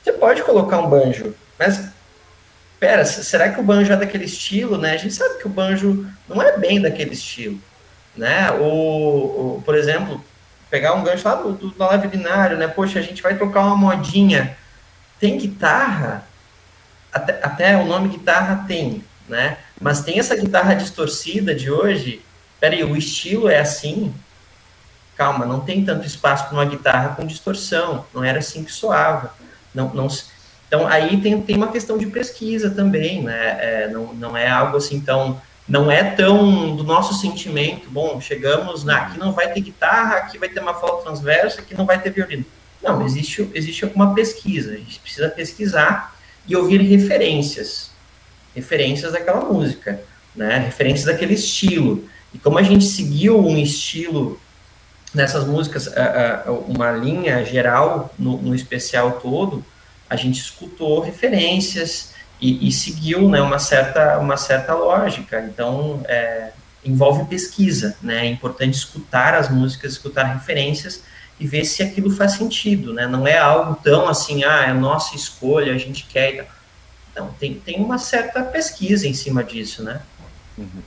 Você 0.02 0.12
pode 0.12 0.42
colocar 0.42 0.78
um 0.78 0.88
banjo, 0.88 1.34
mas 1.58 1.88
pera, 2.78 3.04
será 3.04 3.50
que 3.50 3.58
o 3.58 3.62
banjo 3.64 3.92
é 3.92 3.96
daquele 3.96 4.26
estilo, 4.26 4.78
né? 4.78 4.92
A 4.92 4.96
gente 4.96 5.14
sabe 5.14 5.38
que 5.38 5.46
o 5.46 5.50
banjo 5.50 6.06
não 6.28 6.40
é 6.40 6.56
bem 6.56 6.80
daquele 6.80 7.14
estilo, 7.14 7.58
né? 8.16 8.50
O, 8.52 9.56
o 9.56 9.62
por 9.64 9.74
exemplo, 9.74 10.24
pegar 10.70 10.94
um 10.94 11.02
gancho 11.02 11.26
lá 11.26 11.34
do, 11.34 11.52
do, 11.52 11.70
do 11.70 11.84
live 11.84 12.08
binário, 12.08 12.56
né? 12.56 12.68
Poxa, 12.68 12.98
a 12.98 13.02
gente 13.02 13.22
vai 13.22 13.36
tocar 13.36 13.60
uma 13.62 13.76
modinha. 13.76 14.56
Tem 15.18 15.38
guitarra? 15.38 16.26
Até, 17.12 17.40
até 17.42 17.76
o 17.76 17.86
nome 17.86 18.10
guitarra 18.10 18.64
tem, 18.68 19.02
né? 19.28 19.58
Mas 19.80 20.02
tem 20.02 20.18
essa 20.18 20.36
guitarra 20.36 20.74
distorcida 20.74 21.54
de 21.54 21.70
hoje. 21.70 22.22
Peraí, 22.60 22.82
o 22.84 22.96
estilo 22.96 23.48
é 23.48 23.58
assim? 23.58 24.14
Calma, 25.16 25.46
não 25.46 25.60
tem 25.60 25.84
tanto 25.84 26.06
espaço 26.06 26.44
para 26.44 26.54
uma 26.54 26.64
guitarra 26.64 27.14
com 27.16 27.26
distorção. 27.26 28.04
Não 28.14 28.22
era 28.22 28.38
assim 28.38 28.64
que 28.64 28.72
soava. 28.72 29.34
Não, 29.74 29.92
não, 29.92 30.08
então, 30.68 30.86
aí 30.86 31.20
tem, 31.20 31.40
tem 31.40 31.56
uma 31.56 31.70
questão 31.70 31.96
de 31.96 32.06
pesquisa 32.06 32.70
também, 32.70 33.22
né? 33.22 33.56
É, 33.60 33.88
não, 33.88 34.12
não 34.14 34.36
é 34.36 34.48
algo 34.48 34.76
assim 34.76 35.00
tão. 35.00 35.40
Não 35.68 35.90
é 35.90 36.02
tão 36.02 36.76
do 36.76 36.84
nosso 36.84 37.14
sentimento. 37.14 37.88
Bom, 37.90 38.20
chegamos 38.20 38.84
na. 38.84 38.98
Aqui 38.98 39.18
não 39.18 39.32
vai 39.32 39.52
ter 39.52 39.60
guitarra, 39.60 40.16
aqui 40.16 40.38
vai 40.38 40.48
ter 40.48 40.60
uma 40.60 40.74
flauta 40.74 41.04
transversa, 41.04 41.60
aqui 41.60 41.74
não 41.74 41.86
vai 41.86 42.00
ter 42.00 42.10
violino. 42.10 42.44
Não, 42.82 43.04
existe, 43.04 43.48
existe 43.54 43.84
alguma 43.84 44.14
pesquisa. 44.14 44.72
A 44.72 44.76
gente 44.76 44.98
precisa 45.00 45.28
pesquisar 45.28 46.16
e 46.46 46.54
ouvir 46.54 46.80
referências 46.80 47.90
referências 48.56 49.12
daquela 49.12 49.44
música, 49.44 50.00
né? 50.34 50.58
Referências 50.58 51.04
daquele 51.04 51.34
estilo. 51.34 52.08
E 52.34 52.38
como 52.38 52.58
a 52.58 52.62
gente 52.62 52.84
seguiu 52.84 53.38
um 53.38 53.56
estilo 53.56 54.40
nessas 55.14 55.46
músicas, 55.46 55.88
uma 56.66 56.90
linha 56.90 57.44
geral 57.44 58.12
no, 58.18 58.36
no 58.38 58.54
especial 58.54 59.12
todo, 59.12 59.64
a 60.08 60.16
gente 60.16 60.40
escutou 60.40 61.00
referências 61.00 62.12
e, 62.40 62.68
e, 62.68 62.72
seguiu 62.72 63.28
né, 63.28 63.40
uma, 63.40 63.58
certa, 63.58 64.18
uma 64.18 64.36
certa 64.36 64.74
lógica. 64.74 65.40
Então, 65.40 66.00
é, 66.06 66.50
envolve 66.84 67.24
pesquisa, 67.24 67.96
né? 68.02 68.26
É 68.26 68.30
importante 68.30 68.74
escutar 68.74 69.34
as 69.34 69.48
músicas, 69.48 69.92
escutar 69.92 70.24
referências 70.24 71.02
e 71.38 71.46
ver 71.46 71.64
se 71.64 71.82
aquilo 71.82 72.10
faz 72.10 72.32
sentido, 72.32 72.92
né? 72.92 73.06
Não 73.06 73.26
é 73.26 73.38
algo 73.38 73.74
tão 73.82 74.08
assim, 74.08 74.44
ah, 74.44 74.66
é 74.68 74.72
nossa 74.72 75.16
escolha, 75.16 75.74
a 75.74 75.78
gente 75.78 76.04
quer. 76.04 76.48
Então, 77.16 77.30
tem, 77.40 77.54
tem 77.54 77.82
uma 77.82 77.96
certa 77.96 78.42
pesquisa 78.42 79.08
em 79.08 79.14
cima 79.14 79.42
disso, 79.42 79.82
né? 79.82 80.02
Uhum. 80.58 80.82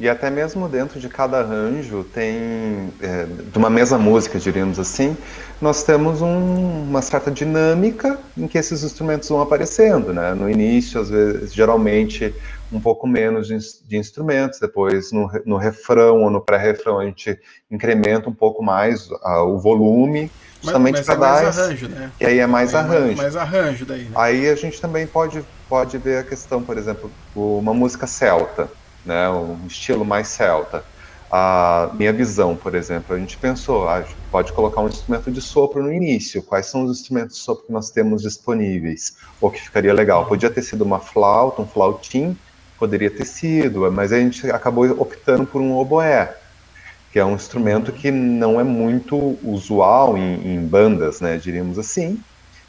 E 0.00 0.08
até 0.08 0.28
mesmo 0.28 0.68
dentro 0.68 0.98
de 0.98 1.08
cada 1.08 1.38
arranjo 1.38 2.02
tem, 2.02 2.92
é, 3.00 3.24
de 3.52 3.56
uma 3.56 3.70
mesma 3.70 3.96
música, 3.96 4.36
diríamos 4.40 4.80
assim, 4.80 5.16
nós 5.60 5.84
temos 5.84 6.22
um, 6.22 6.88
uma 6.88 7.00
certa 7.00 7.30
dinâmica 7.30 8.18
em 8.36 8.48
que 8.48 8.58
esses 8.58 8.82
instrumentos 8.82 9.28
vão 9.28 9.40
aparecendo, 9.40 10.12
né? 10.12 10.34
No 10.34 10.50
início, 10.50 11.00
às 11.00 11.08
vezes, 11.08 11.54
geralmente 11.54 12.34
um 12.72 12.80
pouco 12.80 13.06
menos 13.06 13.46
de, 13.46 13.56
de 13.86 13.96
instrumentos, 13.96 14.58
depois 14.58 15.12
no, 15.12 15.30
no 15.46 15.56
refrão 15.56 16.22
ou 16.22 16.30
no 16.30 16.40
pré-refrão 16.40 16.98
a 16.98 17.04
gente 17.04 17.38
incrementa 17.70 18.28
um 18.28 18.34
pouco 18.34 18.60
mais 18.60 19.08
uh, 19.08 19.44
o 19.46 19.58
volume, 19.60 20.32
justamente 20.62 21.02
para 21.02 21.14
é 21.14 21.18
dar. 21.18 21.42
Mais 21.42 21.58
arranjo, 21.58 21.88
né? 21.88 22.12
E 22.20 22.26
aí 22.26 22.38
é 22.38 22.46
mais 22.46 22.74
aí 22.74 22.80
arranjo. 22.80 23.06
Mais, 23.06 23.16
mais 23.16 23.36
arranjo 23.36 23.86
daí. 23.86 24.04
Né? 24.04 24.10
Aí 24.14 24.48
a 24.48 24.54
gente 24.54 24.80
também 24.80 25.06
pode, 25.06 25.44
pode 25.68 25.96
ver 25.98 26.18
a 26.18 26.24
questão, 26.24 26.62
por 26.62 26.76
exemplo, 26.76 27.10
uma 27.34 27.74
música 27.74 28.06
celta 28.06 28.68
né, 29.04 29.28
um 29.30 29.66
estilo 29.66 30.04
mais 30.04 30.28
celta. 30.28 30.84
A 31.32 31.90
minha 31.94 32.12
visão, 32.12 32.56
por 32.56 32.74
exemplo, 32.74 33.14
a 33.14 33.18
gente 33.18 33.36
pensou, 33.36 33.88
ah, 33.88 34.04
pode 34.32 34.52
colocar 34.52 34.80
um 34.80 34.88
instrumento 34.88 35.30
de 35.30 35.40
sopro 35.40 35.82
no 35.82 35.92
início. 35.92 36.42
Quais 36.42 36.66
são 36.66 36.84
os 36.84 36.98
instrumentos 36.98 37.36
de 37.36 37.42
sopro 37.42 37.66
que 37.66 37.72
nós 37.72 37.90
temos 37.90 38.22
disponíveis? 38.22 39.16
Ou 39.40 39.48
que 39.50 39.60
ficaria 39.60 39.94
legal? 39.94 40.26
Podia 40.26 40.50
ter 40.50 40.62
sido 40.62 40.82
uma 40.82 40.98
flauta, 40.98 41.62
um 41.62 41.66
flautim, 41.66 42.36
poderia 42.76 43.10
ter 43.10 43.26
sido, 43.26 43.90
mas 43.92 44.12
a 44.12 44.18
gente 44.18 44.50
acabou 44.50 44.84
optando 45.00 45.46
por 45.46 45.60
um 45.60 45.76
oboé, 45.76 46.36
que 47.12 47.18
é 47.18 47.24
um 47.24 47.34
instrumento 47.34 47.92
que 47.92 48.10
não 48.10 48.60
é 48.60 48.64
muito 48.64 49.38
usual 49.42 50.16
em, 50.16 50.54
em 50.54 50.66
bandas, 50.66 51.20
né, 51.20 51.36
diríamos 51.36 51.78
assim, 51.78 52.22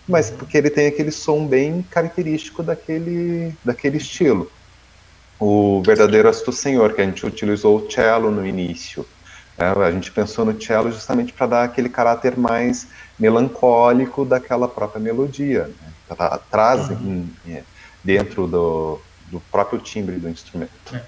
mas 0.08 0.30
porque 0.32 0.58
ele 0.58 0.70
tem 0.70 0.88
aquele 0.88 1.12
som 1.12 1.46
bem 1.46 1.86
característico 1.90 2.64
daquele, 2.64 3.54
daquele 3.64 3.98
estilo 3.98 4.52
o 5.42 5.82
verdadeiro 5.84 6.30
Asto 6.30 6.52
Senhor, 6.52 6.94
que 6.94 7.02
a 7.02 7.04
gente 7.04 7.26
utilizou 7.26 7.80
o 7.80 7.92
cello 7.92 8.30
no 8.30 8.46
início. 8.46 9.04
Né? 9.58 9.72
A 9.72 9.92
gente 9.92 10.12
pensou 10.12 10.46
no 10.46 10.62
cello 10.62 10.92
justamente 10.92 11.34
para 11.34 11.48
dar 11.48 11.64
aquele 11.64 11.90
caráter 11.90 12.38
mais 12.38 12.88
melancólico 13.18 14.24
daquela 14.24 14.68
própria 14.68 15.02
melodia, 15.02 15.68
né? 15.68 16.18
Traz 16.52 16.90
uhum. 16.90 17.28
em, 17.48 17.64
dentro 18.04 18.46
do, 18.46 19.00
do 19.32 19.40
próprio 19.52 19.80
timbre 19.80 20.18
do 20.18 20.30
instrumento. 20.30 20.72
É. 20.94 21.02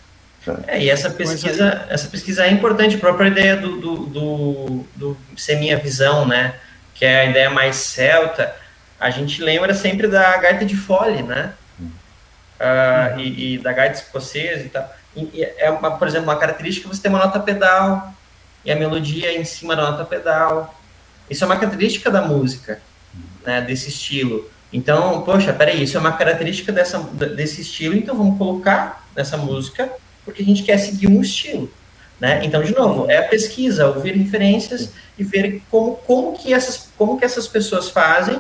É, 0.68 0.82
e 0.82 0.90
essa 0.90 1.10
pesquisa, 1.10 1.86
essa 1.90 2.08
pesquisa 2.08 2.46
é 2.46 2.52
importante, 2.52 2.96
a 2.96 3.00
própria 3.00 3.28
ideia 3.28 3.56
do, 3.56 3.78
do, 3.78 3.96
do, 4.06 4.86
do 4.96 5.18
ser 5.38 5.56
minha 5.56 5.78
visão, 5.78 6.26
né? 6.28 6.56
Que 6.94 7.06
é 7.06 7.22
a 7.22 7.26
ideia 7.26 7.50
mais 7.50 7.78
celta. 7.78 8.56
A 9.00 9.10
gente 9.10 9.42
lembra 9.42 9.74
sempre 9.74 10.08
da 10.08 10.36
gaita 10.38 10.66
de 10.66 10.76
fole, 10.76 11.24
né? 11.24 11.54
uh, 12.64 13.20
e, 13.20 13.56
e, 13.56 13.58
da 13.58 13.74
gaita 13.74 14.00
escocesa 14.00 14.64
e 14.64 14.70
tal. 14.70 14.94
E, 15.16 15.44
é, 15.58 15.70
uma, 15.70 15.92
por 15.98 16.08
exemplo, 16.08 16.28
uma 16.28 16.38
característica 16.38 16.88
você 16.88 17.02
tem 17.02 17.12
uma 17.12 17.24
nota 17.24 17.40
pedal 17.40 18.14
e 18.66 18.72
a 18.72 18.76
melodia 18.76 19.38
em 19.38 19.44
cima 19.44 19.76
da 19.76 19.92
nota 19.92 20.06
pedal. 20.06 20.74
Isso 21.30 21.44
é 21.44 21.48
uma 21.48 21.58
característica 21.58 22.10
da 22.10 22.22
música, 22.22 22.82
né, 23.46 23.62
desse 23.62 23.90
estilo. 23.90 24.50
Então, 24.72 25.22
poxa, 25.22 25.54
peraí, 25.54 25.84
isso 25.84 25.98
é 25.98 26.00
uma 26.00 26.14
característica 26.14 26.72
dessa, 26.72 27.00
desse 27.00 27.62
estilo, 27.62 27.96
então 27.96 28.16
vamos 28.16 28.38
colocar 28.38 29.06
nessa 29.16 29.38
música, 29.38 29.92
porque 30.26 30.42
a 30.42 30.46
gente 30.46 30.64
quer 30.64 30.78
seguir 30.78 31.08
um 31.08 31.22
estilo. 31.22 31.70
Né? 32.20 32.42
Então, 32.44 32.64
de 32.64 32.74
novo, 32.74 33.10
é 33.10 33.18
a 33.18 33.28
pesquisa, 33.28 33.88
ouvir 33.88 34.16
referências 34.16 34.90
e 35.18 35.24
ver 35.24 35.62
como, 35.70 35.96
como, 35.98 36.34
que 36.34 36.54
essas, 36.54 36.90
como 36.98 37.18
que 37.18 37.26
essas 37.26 37.48
pessoas 37.48 37.90
fazem, 37.90 38.40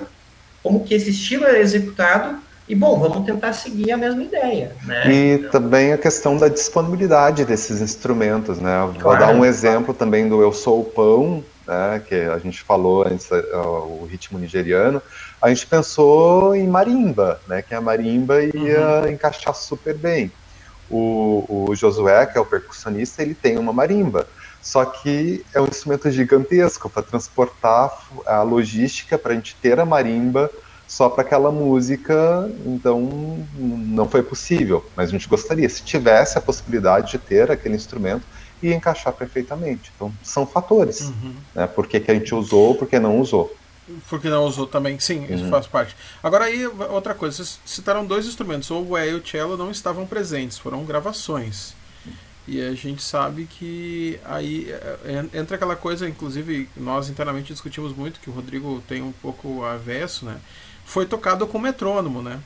como 0.62 0.84
que 0.86 0.94
esse 0.94 1.10
estilo 1.10 1.46
é 1.46 1.60
executado 1.60 2.40
e, 2.68 2.76
bom, 2.76 2.98
vamos 2.98 3.26
tentar 3.26 3.52
seguir 3.52 3.92
a 3.92 3.98
mesma 3.98 4.24
ideia. 4.24 4.72
Né? 4.86 5.12
E 5.12 5.34
então, 5.34 5.52
também 5.52 5.92
a 5.92 5.98
questão 5.98 6.38
da 6.38 6.48
disponibilidade 6.48 7.44
desses 7.44 7.82
instrumentos. 7.82 8.58
Né? 8.60 8.72
Claro, 8.72 9.02
Vou 9.02 9.18
dar 9.18 9.36
um 9.36 9.44
exemplo 9.44 9.94
também 9.94 10.30
do 10.30 10.42
Eu 10.42 10.54
Sou 10.54 10.80
o 10.80 10.86
Pão, 10.86 11.44
né, 11.68 12.02
que 12.08 12.16
a 12.16 12.38
gente 12.40 12.62
falou 12.62 13.06
antes, 13.06 13.30
o 13.32 14.06
ritmo 14.06 14.40
nigeriano. 14.40 15.02
A 15.42 15.50
gente 15.50 15.68
pensou 15.68 16.56
em 16.56 16.68
marimba, 16.68 17.40
né, 17.48 17.62
que 17.62 17.74
a 17.76 17.82
marimba 17.82 18.42
ia 18.44 19.02
uhum. 19.02 19.10
encaixar 19.10 19.54
super 19.56 19.96
bem. 19.96 20.32
O, 20.96 21.66
o 21.70 21.76
Josué, 21.76 22.26
que 22.28 22.38
é 22.38 22.42
o 22.42 22.46
percussionista, 22.46 23.22
ele 23.24 23.34
tem 23.34 23.58
uma 23.58 23.74
marimba. 23.74 24.28
Só 24.62 24.86
que 24.86 25.44
é 25.54 25.60
um 25.60 25.66
instrumento 25.66 26.10
gigantesco 26.10 26.90
para 26.90 27.02
transportar 27.02 27.92
a 28.26 28.44
logística 28.44 29.18
para 29.18 29.34
a 29.34 29.36
gente 29.36 29.56
ter 29.62 29.80
a 29.80 29.86
marimba 29.86 30.50
só 30.88 31.10
para 31.10 31.24
aquela 31.24 31.52
música, 31.52 32.50
então 32.66 33.46
não 33.58 34.08
foi 34.08 34.22
possível. 34.22 34.86
Mas 34.96 35.10
a 35.10 35.12
gente 35.12 35.28
gostaria, 35.28 35.68
se 35.68 35.84
tivesse 35.84 36.38
a 36.38 36.42
possibilidade 36.42 37.12
de 37.12 37.18
ter 37.18 37.50
aquele 37.50 37.76
instrumento, 37.76 38.24
ia 38.62 38.76
encaixar 38.76 39.12
perfeitamente. 39.14 39.92
Então 39.96 40.14
são 40.22 40.46
fatores, 40.46 41.02
uhum. 41.02 41.34
né? 41.56 41.68
Por 41.68 41.88
que, 41.88 42.00
que 42.00 42.12
a 42.12 42.14
gente 42.14 42.34
usou, 42.34 42.76
por 42.76 42.88
que 42.88 43.00
não 43.00 43.20
usou. 43.20 43.54
Porque 44.10 44.30
não 44.30 44.46
usou 44.46 44.66
também, 44.66 44.98
sim, 45.00 45.26
isso 45.26 45.44
uhum. 45.44 45.50
faz 45.50 45.68
parte. 45.68 45.96
Agora 46.22 46.46
aí, 46.46 46.66
outra 46.66 47.14
coisa, 47.14 47.36
vocês 47.36 47.60
citaram 47.66 48.06
dois 48.06 48.26
instrumentos, 48.26 48.70
o 48.70 48.78
oboé 48.78 49.10
e 49.10 49.14
o 49.14 49.26
cello 49.26 49.58
não 49.58 49.70
estavam 49.70 50.06
presentes, 50.06 50.58
foram 50.58 50.86
gravações. 50.86 51.76
E 52.48 52.62
a 52.62 52.74
gente 52.74 53.02
sabe 53.02 53.46
que 53.46 54.20
aí 54.26 54.70
é, 54.70 54.98
é, 55.34 55.40
entra 55.40 55.56
aquela 55.56 55.76
coisa, 55.76 56.08
inclusive 56.08 56.70
nós 56.76 57.10
internamente 57.10 57.54
discutimos 57.54 57.96
muito, 57.96 58.20
que 58.20 58.30
o 58.30 58.34
Rodrigo 58.34 58.84
tem 58.88 59.02
um 59.02 59.14
pouco 59.14 59.64
avesso, 59.64 60.26
né? 60.26 60.40
foi 60.86 61.06
tocado 61.06 61.48
com 61.48 61.58
metrônomo, 61.58 62.22
né? 62.22 62.40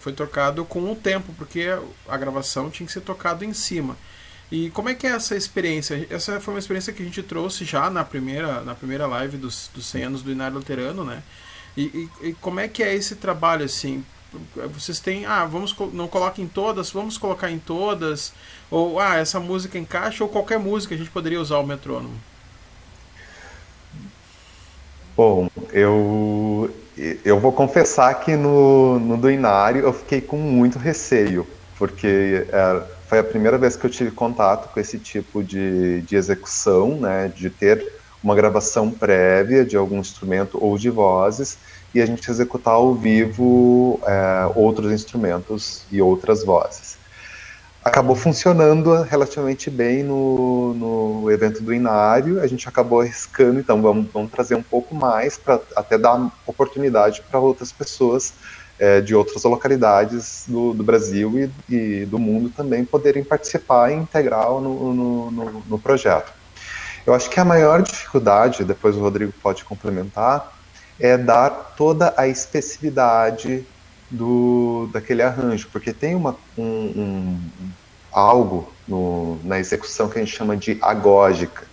Foi 0.00 0.12
tocado 0.12 0.64
com 0.64 0.90
o 0.90 0.96
tempo, 0.96 1.32
porque 1.36 1.66
a 2.08 2.16
gravação 2.16 2.70
tinha 2.70 2.86
que 2.86 2.92
ser 2.92 3.00
tocado 3.00 3.44
em 3.44 3.54
cima. 3.54 3.96
E 4.50 4.70
como 4.70 4.88
é 4.88 4.94
que 4.94 5.06
é 5.06 5.10
essa 5.10 5.34
experiência? 5.34 6.06
Essa 6.10 6.40
foi 6.40 6.54
uma 6.54 6.60
experiência 6.60 6.92
que 6.92 7.02
a 7.02 7.04
gente 7.04 7.22
trouxe 7.22 7.64
já 7.64 7.88
na 7.90 8.04
primeira, 8.04 8.60
na 8.60 8.74
primeira 8.74 9.06
live 9.06 9.36
dos, 9.36 9.70
dos 9.74 9.86
100 9.86 10.04
anos 10.04 10.22
do 10.22 10.30
Inário 10.30 10.56
Luterano, 10.56 11.04
né? 11.04 11.22
E, 11.76 11.82
e, 12.22 12.28
e, 12.28 12.32
como 12.34 12.60
é 12.60 12.68
que 12.68 12.82
é 12.82 12.94
esse 12.94 13.16
trabalho, 13.16 13.64
assim? 13.64 14.04
Vocês 14.72 15.00
têm, 15.00 15.26
ah, 15.26 15.44
vamos, 15.44 15.74
não 15.92 16.08
coloquem 16.08 16.46
todas, 16.46 16.90
vamos 16.90 17.16
colocar 17.16 17.50
em 17.50 17.58
todas, 17.58 18.32
ou, 18.70 19.00
ah, 19.00 19.16
essa 19.16 19.40
música 19.40 19.78
encaixa, 19.78 20.22
ou 20.22 20.30
qualquer 20.30 20.58
música 20.58 20.94
a 20.94 20.98
gente 20.98 21.10
poderia 21.10 21.40
usar 21.40 21.58
o 21.58 21.66
metrônomo? 21.66 22.14
Bom, 25.16 25.48
eu, 25.72 26.74
eu 27.24 27.38
vou 27.38 27.52
confessar 27.52 28.14
que 28.20 28.34
no, 28.34 28.98
no 28.98 29.16
do 29.16 29.30
Inário 29.30 29.82
eu 29.82 29.92
fiquei 29.92 30.20
com 30.20 30.36
muito 30.36 30.78
receio, 30.78 31.46
porque 31.78 32.46
é, 32.50 32.82
foi 33.08 33.18
a 33.18 33.24
primeira 33.24 33.58
vez 33.58 33.76
que 33.76 33.84
eu 33.84 33.90
tive 33.90 34.10
contato 34.10 34.72
com 34.72 34.80
esse 34.80 34.98
tipo 34.98 35.42
de, 35.42 36.02
de 36.02 36.16
execução, 36.16 36.96
né, 36.98 37.32
de 37.34 37.50
ter 37.50 37.86
uma 38.22 38.34
gravação 38.34 38.90
prévia 38.90 39.64
de 39.64 39.76
algum 39.76 39.98
instrumento 39.98 40.58
ou 40.60 40.78
de 40.78 40.88
vozes 40.88 41.58
e 41.94 42.00
a 42.00 42.06
gente 42.06 42.30
executar 42.30 42.74
ao 42.74 42.94
vivo 42.94 44.00
é, 44.06 44.50
outros 44.54 44.90
instrumentos 44.90 45.82
e 45.92 46.00
outras 46.00 46.44
vozes 46.44 47.04
acabou 47.84 48.16
funcionando 48.16 49.02
relativamente 49.02 49.68
bem 49.68 50.02
no, 50.02 50.72
no 50.74 51.30
evento 51.30 51.62
do 51.62 51.72
Inário. 51.72 52.40
A 52.40 52.46
gente 52.46 52.66
acabou 52.66 53.02
arriscando, 53.02 53.60
então 53.60 53.82
vamos, 53.82 54.10
vamos 54.10 54.32
trazer 54.32 54.54
um 54.54 54.62
pouco 54.62 54.94
mais 54.94 55.36
para 55.36 55.60
até 55.76 55.98
dar 55.98 56.32
oportunidade 56.46 57.22
para 57.30 57.38
outras 57.38 57.70
pessoas 57.70 58.32
é, 58.78 59.00
de 59.00 59.14
outras 59.14 59.42
localidades 59.44 60.44
do, 60.48 60.74
do 60.74 60.82
Brasil 60.82 61.50
e, 61.68 61.74
e, 61.74 62.06
do 62.06 62.18
mundo 62.18 62.50
também 62.50 62.84
poderem 62.84 63.22
participar 63.22 63.92
integral 63.92 64.60
no, 64.60 64.94
no, 64.94 65.30
no, 65.30 65.62
no 65.68 65.78
projeto. 65.78 66.32
Eu 67.06 67.14
acho 67.14 67.28
que 67.28 67.38
a 67.38 67.44
maior 67.44 67.82
dificuldade, 67.82 68.64
depois 68.64 68.96
o 68.96 69.00
Rodrigo 69.00 69.32
pode 69.42 69.64
complementar, 69.64 70.52
é 70.98 71.16
dar 71.16 71.50
toda 71.76 72.14
a 72.16 72.26
especificidade 72.26 73.66
do, 74.10 74.88
daquele 74.92 75.22
arranjo, 75.22 75.68
porque 75.70 75.92
tem 75.92 76.14
uma, 76.14 76.36
um, 76.56 76.64
um 76.64 77.40
algo 78.12 78.72
no, 78.86 79.38
na 79.44 79.58
execução 79.58 80.08
que 80.08 80.18
a 80.18 80.24
gente 80.24 80.34
chama 80.34 80.56
de 80.56 80.78
agógica, 80.80 81.64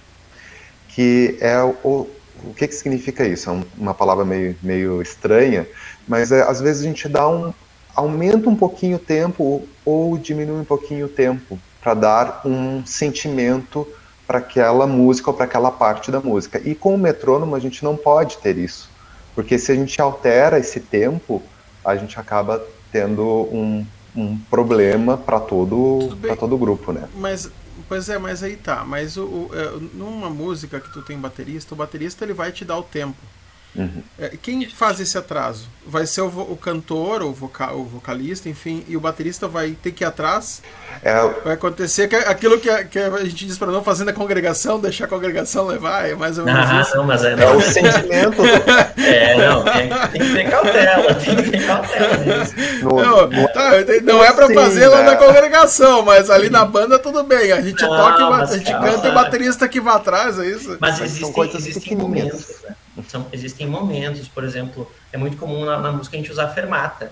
que 0.90 1.38
é 1.40 1.62
o, 1.62 2.10
o 2.44 2.54
que, 2.54 2.68
que 2.68 2.76
significa 2.76 3.26
isso? 3.26 3.50
É 3.50 3.54
um, 3.54 3.64
uma 3.78 3.94
palavra 3.94 4.26
meio, 4.26 4.56
meio 4.62 5.02
estranha, 5.02 5.68
mas 6.12 6.30
é, 6.30 6.42
às 6.42 6.60
vezes 6.60 6.82
a 6.82 6.86
gente 6.86 7.08
dá 7.08 7.26
um 7.30 7.54
aumenta 7.96 8.50
um 8.50 8.56
pouquinho 8.56 8.98
o 8.98 9.00
tempo 9.00 9.66
ou 9.86 10.18
diminui 10.18 10.60
um 10.60 10.66
pouquinho 10.66 11.06
o 11.06 11.10
tempo 11.10 11.58
para 11.82 11.94
dar 11.94 12.42
um 12.44 12.86
sentimento 12.86 13.88
para 14.28 14.40
aquela 14.40 14.86
música 14.86 15.30
ou 15.30 15.34
para 15.36 15.46
aquela 15.46 15.72
parte 15.72 16.12
da 16.12 16.20
música. 16.20 16.62
E 16.66 16.76
com 16.76 16.96
o 16.96 16.98
metrônomo 16.98 17.56
a 17.56 17.60
gente 17.60 17.82
não 17.82 17.96
pode 17.96 18.40
ter 18.40 18.58
isso, 18.58 18.90
porque 19.34 19.58
se 19.58 19.72
a 19.72 19.76
gente 19.76 20.02
altera 20.02 20.60
esse 20.60 20.82
tempo, 20.82 21.42
a 21.84 21.96
gente 21.96 22.20
acaba 22.20 22.62
tendo 22.92 23.24
um, 23.24 23.86
um 24.14 24.38
problema 24.50 25.18
para 25.18 25.40
todo 25.40 26.18
para 26.22 26.36
todo 26.36 26.56
o 26.56 26.58
grupo, 26.58 26.92
né? 26.92 27.08
Mas 27.16 27.50
pois 27.88 28.10
é, 28.10 28.18
mas 28.18 28.44
aí 28.44 28.58
tá. 28.58 28.84
Mas 28.84 29.16
o, 29.16 29.24
o, 29.24 29.50
é, 29.54 29.80
numa 29.94 30.30
música 30.30 30.78
que 30.82 30.92
tu 30.92 31.02
tem 31.02 31.18
baterista, 31.18 31.74
o 31.74 31.78
baterista 31.78 32.26
ele 32.26 32.34
vai 32.34 32.52
te 32.52 32.66
dar 32.66 32.78
o 32.78 32.84
tempo. 32.84 33.18
Uhum. 33.74 34.04
É, 34.20 34.34
quem 34.42 34.70
faz 34.70 35.00
esse 35.00 35.18
atraso? 35.18 35.70
Vai 35.88 36.06
ser 36.06 36.22
o, 36.22 36.28
o 36.28 36.58
cantor, 36.58 37.24
o, 37.24 37.32
voca, 37.32 37.72
o 37.74 37.86
vocalista, 37.86 38.50
enfim, 38.50 38.84
e 38.88 38.98
o 38.98 39.00
baterista 39.00 39.48
vai 39.48 39.72
ter 39.72 39.92
que 39.92 40.04
ir 40.04 40.08
atrás? 40.08 40.62
É... 41.02 41.16
Vai 41.44 41.54
acontecer 41.54 42.08
que 42.10 42.16
aquilo 42.16 42.60
que 42.60 42.70
a, 42.70 42.84
que 42.84 43.00
a 43.00 43.24
gente 43.24 43.46
diz 43.46 43.58
para 43.58 43.72
não 43.72 43.82
fazer 43.82 44.04
na 44.04 44.12
congregação, 44.12 44.80
deixar 44.80 45.06
a 45.06 45.08
congregação 45.08 45.68
levar, 45.68 46.08
é 46.08 46.14
mais 46.16 46.38
ou 46.38 46.46
menos 46.46 46.70
ah, 46.70 46.82
isso. 46.82 46.98
Não, 46.98 47.06
mas 47.06 47.24
é, 47.24 47.36
não. 47.36 47.44
é 47.44 47.52
o 47.52 47.62
sentimento. 47.62 48.42
é, 49.02 49.38
não, 49.38 49.64
tem, 49.64 49.90
tem, 50.12 50.22
que 50.22 50.34
ter 50.34 50.50
cautela, 50.50 51.16
tem 51.16 51.36
que 51.38 51.52
ter 51.52 51.66
cautela 51.66 52.18
nisso. 52.18 52.54
No, 52.84 53.28
não, 53.28 53.48
tá, 53.48 53.72
não 54.04 54.24
é 54.24 54.34
para 54.34 54.54
fazer 54.54 54.88
lá 54.90 55.04
na 55.04 55.16
congregação, 55.16 56.04
mas 56.04 56.30
ali 56.30 56.50
na 56.50 56.66
banda 56.66 57.00
tudo 57.00 57.24
bem. 57.24 57.54
A 57.54 57.62
gente 57.62 57.82
não, 57.82 57.90
toca, 57.90 58.26
a 58.28 58.46
gente 58.46 58.72
canta 58.72 59.08
e 59.08 59.12
o 59.12 59.14
baterista 59.14 59.68
que 59.68 59.80
vai 59.80 59.96
atrás, 59.96 60.38
é 60.38 60.46
isso? 60.46 60.78
Mas, 60.80 61.00
mas 61.00 61.02
existem, 61.02 61.22
são 61.22 61.34
coisas 61.34 61.66
existem 61.66 61.98
momentos, 61.98 62.48
né? 62.64 62.76
São, 63.08 63.26
existem 63.32 63.68
momentos, 63.68 64.28
por 64.28 64.44
exemplo, 64.44 64.92
é 65.14 65.18
muito 65.18 65.38
comum 65.38 65.64
na, 65.66 65.80
na, 65.80 65.92
música 65.92 66.16
a 66.16 66.20
gente 66.20 66.32
usar 66.32 66.50
fermata. 66.50 67.12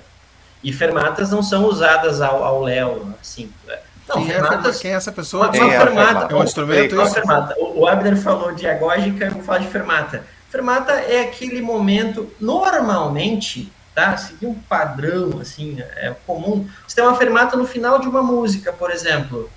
E 0.62 0.74
fermatas 0.74 1.32
não 1.32 1.42
são 1.42 1.66
usadas 1.66 2.22
ao, 2.22 2.44
ao 2.44 2.62
léu, 2.62 3.14
assim. 3.22 3.50
É. 3.68 3.80
Não, 4.08 4.18
quem, 4.18 4.32
é 4.32 4.34
fermatas, 4.34 4.78
é, 4.78 4.82
quem 4.82 4.92
é 4.92 4.94
essa 4.96 5.12
pessoa? 5.12 5.50
Uma, 5.50 5.58
uma 5.58 5.74
é 5.74 5.80
fermata. 5.80 6.34
É 6.34 6.36
um 6.36 6.44
instrumento? 6.44 6.96
Uma 6.96 7.10
fermata. 7.10 7.56
O, 7.58 7.82
o 7.82 7.88
Abner 7.88 8.18
falou 8.18 8.52
de 8.54 8.68
agógica, 8.68 9.26
eu 9.26 9.32
vou 9.32 9.44
falar 9.44 9.60
de 9.60 9.68
fermata. 9.68 10.24
Fermata 10.50 10.94
é 10.94 11.22
aquele 11.22 11.62
momento, 11.62 12.30
normalmente, 12.42 13.72
tá? 13.94 14.18
Seguir 14.18 14.48
um 14.48 14.56
padrão, 14.56 15.40
assim, 15.40 15.78
é 15.80 16.16
comum. 16.26 16.68
Você 16.88 16.96
tem 16.96 17.06
uma 17.06 17.16
fermata 17.16 17.56
no 17.56 17.68
final 17.68 18.00
de 18.00 18.08
uma 18.08 18.24
música, 18.24 18.74
por 18.74 18.92
exemplo. 18.92 19.50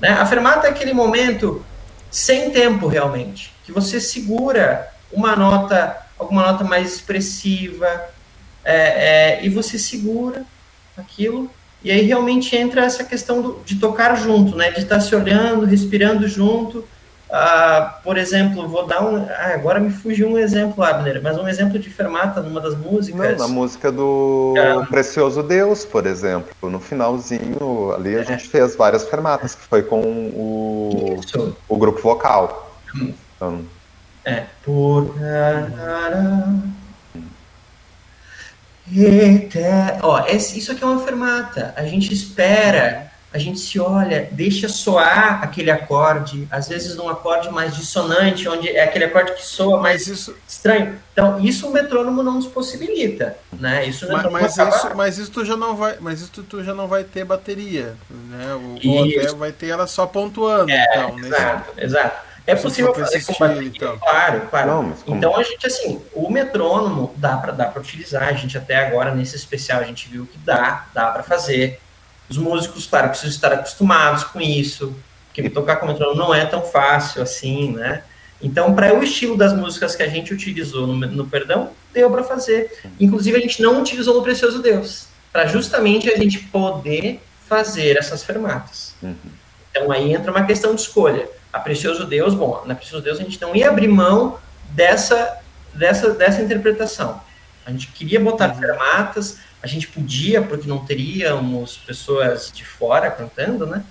Né? 0.00 0.10
A 0.10 0.26
fermata 0.26 0.66
é 0.66 0.70
aquele 0.70 0.92
momento 0.92 1.64
sem 2.10 2.50
tempo, 2.50 2.88
realmente, 2.88 3.54
que 3.64 3.72
você 3.72 4.00
segura 4.00 4.88
uma 5.12 5.36
nota, 5.36 5.96
alguma 6.18 6.52
nota 6.52 6.64
mais 6.64 6.94
expressiva, 6.94 7.86
é, 8.64 9.38
é, 9.38 9.44
e 9.44 9.48
você 9.48 9.78
segura 9.78 10.44
aquilo, 10.96 11.50
e 11.82 11.90
aí 11.90 12.02
realmente 12.02 12.56
entra 12.56 12.84
essa 12.84 13.04
questão 13.04 13.40
do, 13.40 13.60
de 13.64 13.76
tocar 13.76 14.14
junto, 14.16 14.56
né, 14.56 14.70
de 14.70 14.80
estar 14.80 15.00
se 15.00 15.14
olhando, 15.14 15.64
respirando 15.64 16.26
junto. 16.26 16.84
Ah, 17.30 18.00
por 18.02 18.16
exemplo, 18.16 18.66
vou 18.66 18.86
dar 18.86 19.04
um. 19.04 19.16
Ah, 19.16 19.52
agora 19.52 19.78
me 19.78 19.90
fugiu 19.90 20.28
um 20.28 20.38
exemplo, 20.38 20.82
Abner, 20.82 21.20
mas 21.22 21.36
um 21.36 21.46
exemplo 21.46 21.78
de 21.78 21.90
fermata 21.90 22.40
numa 22.40 22.58
das 22.58 22.74
músicas. 22.74 23.38
Não, 23.38 23.46
na 23.46 23.52
música 23.52 23.92
do 23.92 24.54
ah. 24.56 24.86
Precioso 24.86 25.42
Deus, 25.42 25.84
por 25.84 26.06
exemplo. 26.06 26.70
No 26.70 26.80
finalzinho 26.80 27.92
ali 27.94 28.16
a 28.16 28.20
é. 28.20 28.24
gente 28.24 28.48
fez 28.48 28.74
várias 28.74 29.06
fermatas, 29.06 29.54
que 29.54 29.62
foi 29.62 29.82
com 29.82 30.00
o, 30.00 31.20
o 31.68 31.76
grupo 31.76 32.00
vocal. 32.00 32.74
Hum. 32.96 33.12
Então, 33.36 33.60
é. 34.28 34.46
Por. 34.62 35.14
Eter... 38.90 39.98
Ó, 40.02 40.26
isso 40.26 40.72
aqui 40.72 40.82
é 40.82 40.86
uma 40.86 41.04
fermata. 41.04 41.74
A 41.76 41.84
gente 41.84 42.12
espera, 42.12 43.10
a 43.32 43.36
gente 43.36 43.58
se 43.58 43.78
olha, 43.78 44.28
deixa 44.32 44.68
soar 44.68 45.42
aquele 45.42 45.70
acorde, 45.70 46.48
às 46.50 46.68
vezes 46.68 46.96
num 46.96 47.08
acorde 47.08 47.50
mais 47.50 47.76
dissonante, 47.76 48.48
onde 48.48 48.68
é 48.68 48.82
aquele 48.82 49.04
acorde 49.04 49.34
que 49.34 49.44
soa 49.44 49.78
mais 49.80 50.06
isso... 50.06 50.34
estranho. 50.48 50.98
Então, 51.12 51.38
isso 51.38 51.68
o 51.68 51.72
metrônomo 51.72 52.22
não 52.22 52.34
nos 52.34 52.46
possibilita, 52.46 53.36
né? 53.52 53.84
Isso 53.84 54.10
mas, 54.10 54.32
mas 54.32 54.56
isso, 54.56 54.96
mas 54.96 55.18
isso 55.18 55.30
tu 55.30 55.44
já 55.44 55.56
não 55.56 55.76
vai, 55.76 55.96
mas 56.00 56.22
isso 56.22 56.42
tu 56.42 56.64
já 56.64 56.72
não 56.72 56.88
vai 56.88 57.04
ter 57.04 57.24
bateria, 57.24 57.94
né? 58.10 58.54
O, 58.54 58.88
ou 58.88 59.04
até 59.04 59.34
vai 59.34 59.52
ter 59.52 59.68
ela 59.68 59.86
só 59.86 60.06
pontuando, 60.06 60.70
é, 60.70 60.86
então. 60.90 61.18
Exato, 61.18 61.72
nesse... 61.74 61.86
exato. 61.86 62.27
É 62.48 62.54
possível 62.54 62.94
fazer 62.94 63.22
com 63.26 63.34
bateria, 63.38 63.68
então. 63.68 63.98
claro, 63.98 64.40
claro. 64.48 64.68
Não, 64.68 64.94
então 65.06 65.36
a 65.36 65.42
gente, 65.42 65.66
assim, 65.66 66.00
o 66.14 66.30
metrônomo 66.30 67.12
dá 67.14 67.36
para 67.36 67.52
dá 67.52 67.66
para 67.66 67.82
utilizar. 67.82 68.22
A 68.22 68.32
gente 68.32 68.56
até 68.56 68.76
agora, 68.76 69.14
nesse 69.14 69.36
especial, 69.36 69.82
a 69.82 69.84
gente 69.84 70.08
viu 70.08 70.24
que 70.24 70.38
dá, 70.38 70.86
dá 70.94 71.10
para 71.10 71.22
fazer. 71.22 71.78
Os 72.26 72.38
músicos, 72.38 72.86
claro, 72.86 73.10
precisam 73.10 73.34
estar 73.34 73.52
acostumados 73.52 74.24
com 74.24 74.40
isso, 74.40 74.96
porque 75.26 75.50
tocar 75.50 75.76
com 75.76 75.86
metrônomo 75.86 76.18
não 76.18 76.34
é 76.34 76.46
tão 76.46 76.62
fácil 76.62 77.22
assim, 77.22 77.72
né? 77.72 78.02
Então, 78.40 78.74
para 78.74 78.98
o 78.98 79.02
estilo 79.02 79.36
das 79.36 79.52
músicas 79.52 79.94
que 79.94 80.02
a 80.02 80.08
gente 80.08 80.32
utilizou 80.32 80.86
no, 80.86 80.94
no 80.94 81.26
Perdão, 81.26 81.72
deu 81.92 82.10
para 82.10 82.22
fazer. 82.22 82.80
Inclusive, 82.98 83.36
a 83.36 83.40
gente 83.40 83.60
não 83.60 83.82
utilizou 83.82 84.14
no 84.14 84.22
Precioso 84.22 84.62
Deus, 84.62 85.06
para 85.30 85.46
justamente 85.46 86.10
a 86.10 86.16
gente 86.16 86.38
poder 86.38 87.20
fazer 87.46 87.98
essas 87.98 88.22
fermatas. 88.22 88.94
Uhum. 89.02 89.14
Então, 89.70 89.92
aí 89.92 90.14
entra 90.14 90.30
uma 90.30 90.44
questão 90.44 90.74
de 90.74 90.80
escolha 90.80 91.28
a 91.52 91.58
Precioso 91.58 92.04
Deus, 92.04 92.34
bom, 92.34 92.62
na 92.66 92.74
Precioso 92.74 93.02
Deus 93.02 93.18
a 93.18 93.22
gente 93.22 93.40
não 93.40 93.54
ia 93.54 93.68
abrir 93.68 93.88
mão 93.88 94.38
dessa, 94.70 95.38
dessa, 95.74 96.10
dessa 96.10 96.42
interpretação. 96.42 97.20
A 97.64 97.70
gente 97.70 97.88
queria 97.88 98.20
botar 98.20 98.50
uhum. 98.50 98.58
fermatas, 98.58 99.38
a 99.62 99.66
gente 99.66 99.88
podia, 99.88 100.42
porque 100.42 100.68
não 100.68 100.84
teríamos 100.84 101.76
pessoas 101.78 102.50
de 102.52 102.64
fora 102.64 103.10
cantando, 103.10 103.66
né? 103.66 103.82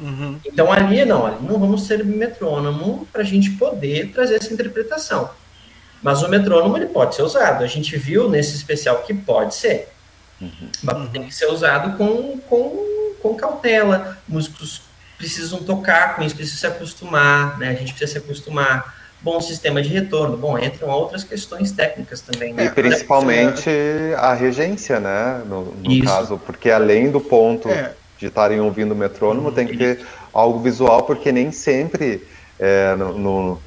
Uhum. 0.00 0.38
Então 0.44 0.72
ali 0.72 1.04
não, 1.04 1.26
ali 1.26 1.36
não 1.40 1.58
vamos 1.58 1.86
ser 1.86 2.04
metrônomo 2.04 3.06
para 3.12 3.22
a 3.22 3.24
gente 3.24 3.50
poder 3.52 4.10
trazer 4.12 4.36
essa 4.36 4.52
interpretação. 4.52 5.30
Mas 6.02 6.22
o 6.22 6.28
metrônomo 6.28 6.76
ele 6.76 6.86
pode 6.86 7.14
ser 7.14 7.22
usado. 7.22 7.62
A 7.62 7.66
gente 7.66 7.96
viu 7.96 8.28
nesse 8.28 8.56
especial 8.56 9.02
que 9.02 9.14
pode 9.14 9.54
ser. 9.54 9.92
Uhum. 10.40 10.68
Mas 10.82 11.10
tem 11.10 11.22
que 11.22 11.34
ser 11.34 11.46
usado 11.46 11.96
com, 11.96 12.38
com, 12.48 13.14
com 13.22 13.36
cautela. 13.36 14.18
Músicos 14.26 14.82
precisam 15.22 15.62
tocar 15.62 16.16
com 16.16 16.22
isso, 16.22 16.34
precisam 16.34 16.58
se 16.58 16.66
acostumar, 16.66 17.56
né? 17.56 17.68
A 17.68 17.74
gente 17.74 17.94
precisa 17.94 18.18
se 18.18 18.18
acostumar. 18.18 19.00
Bom 19.20 19.40
sistema 19.40 19.80
de 19.80 19.88
retorno. 19.88 20.36
Bom, 20.36 20.58
entram 20.58 20.88
outras 20.88 21.22
questões 21.22 21.70
técnicas 21.70 22.20
também. 22.20 22.52
Né? 22.52 22.64
E 22.64 22.70
principalmente 22.70 23.70
a 24.18 24.34
regência, 24.34 24.98
né? 24.98 25.40
No, 25.46 25.66
no 25.66 26.04
caso, 26.04 26.40
porque 26.44 26.68
além 26.68 27.08
do 27.08 27.20
ponto 27.20 27.68
é. 27.68 27.92
de 28.18 28.26
estarem 28.26 28.60
ouvindo 28.60 28.90
o 28.90 28.96
metrônomo, 28.96 29.50
hum, 29.50 29.52
tem 29.52 29.64
que 29.64 29.76
ter 29.76 30.04
algo 30.32 30.58
visual, 30.58 31.04
porque 31.04 31.30
nem 31.30 31.52
sempre 31.52 32.26
é, 32.58 32.96
no, 32.96 33.16
no 33.16 33.62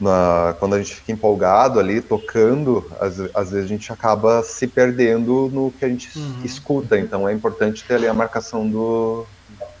na, 0.00 0.56
quando 0.58 0.74
a 0.74 0.78
gente 0.78 0.94
fica 0.94 1.12
empolgado 1.12 1.78
ali, 1.78 2.00
tocando, 2.00 2.90
às, 2.98 3.20
às, 3.34 3.50
vezes 3.50 3.66
a 3.66 3.68
gente 3.68 3.92
acaba 3.92 4.42
se 4.42 4.66
perdendo 4.66 5.50
no 5.52 5.70
que 5.70 5.84
a 5.84 5.88
gente 5.88 6.18
uhum. 6.18 6.40
escuta. 6.42 6.98
Então 6.98 7.28
é 7.28 7.32
importante 7.34 7.84
ter 7.84 7.96
ali 7.96 8.08
a 8.08 8.14
marcação 8.14 8.66
do, 8.66 9.26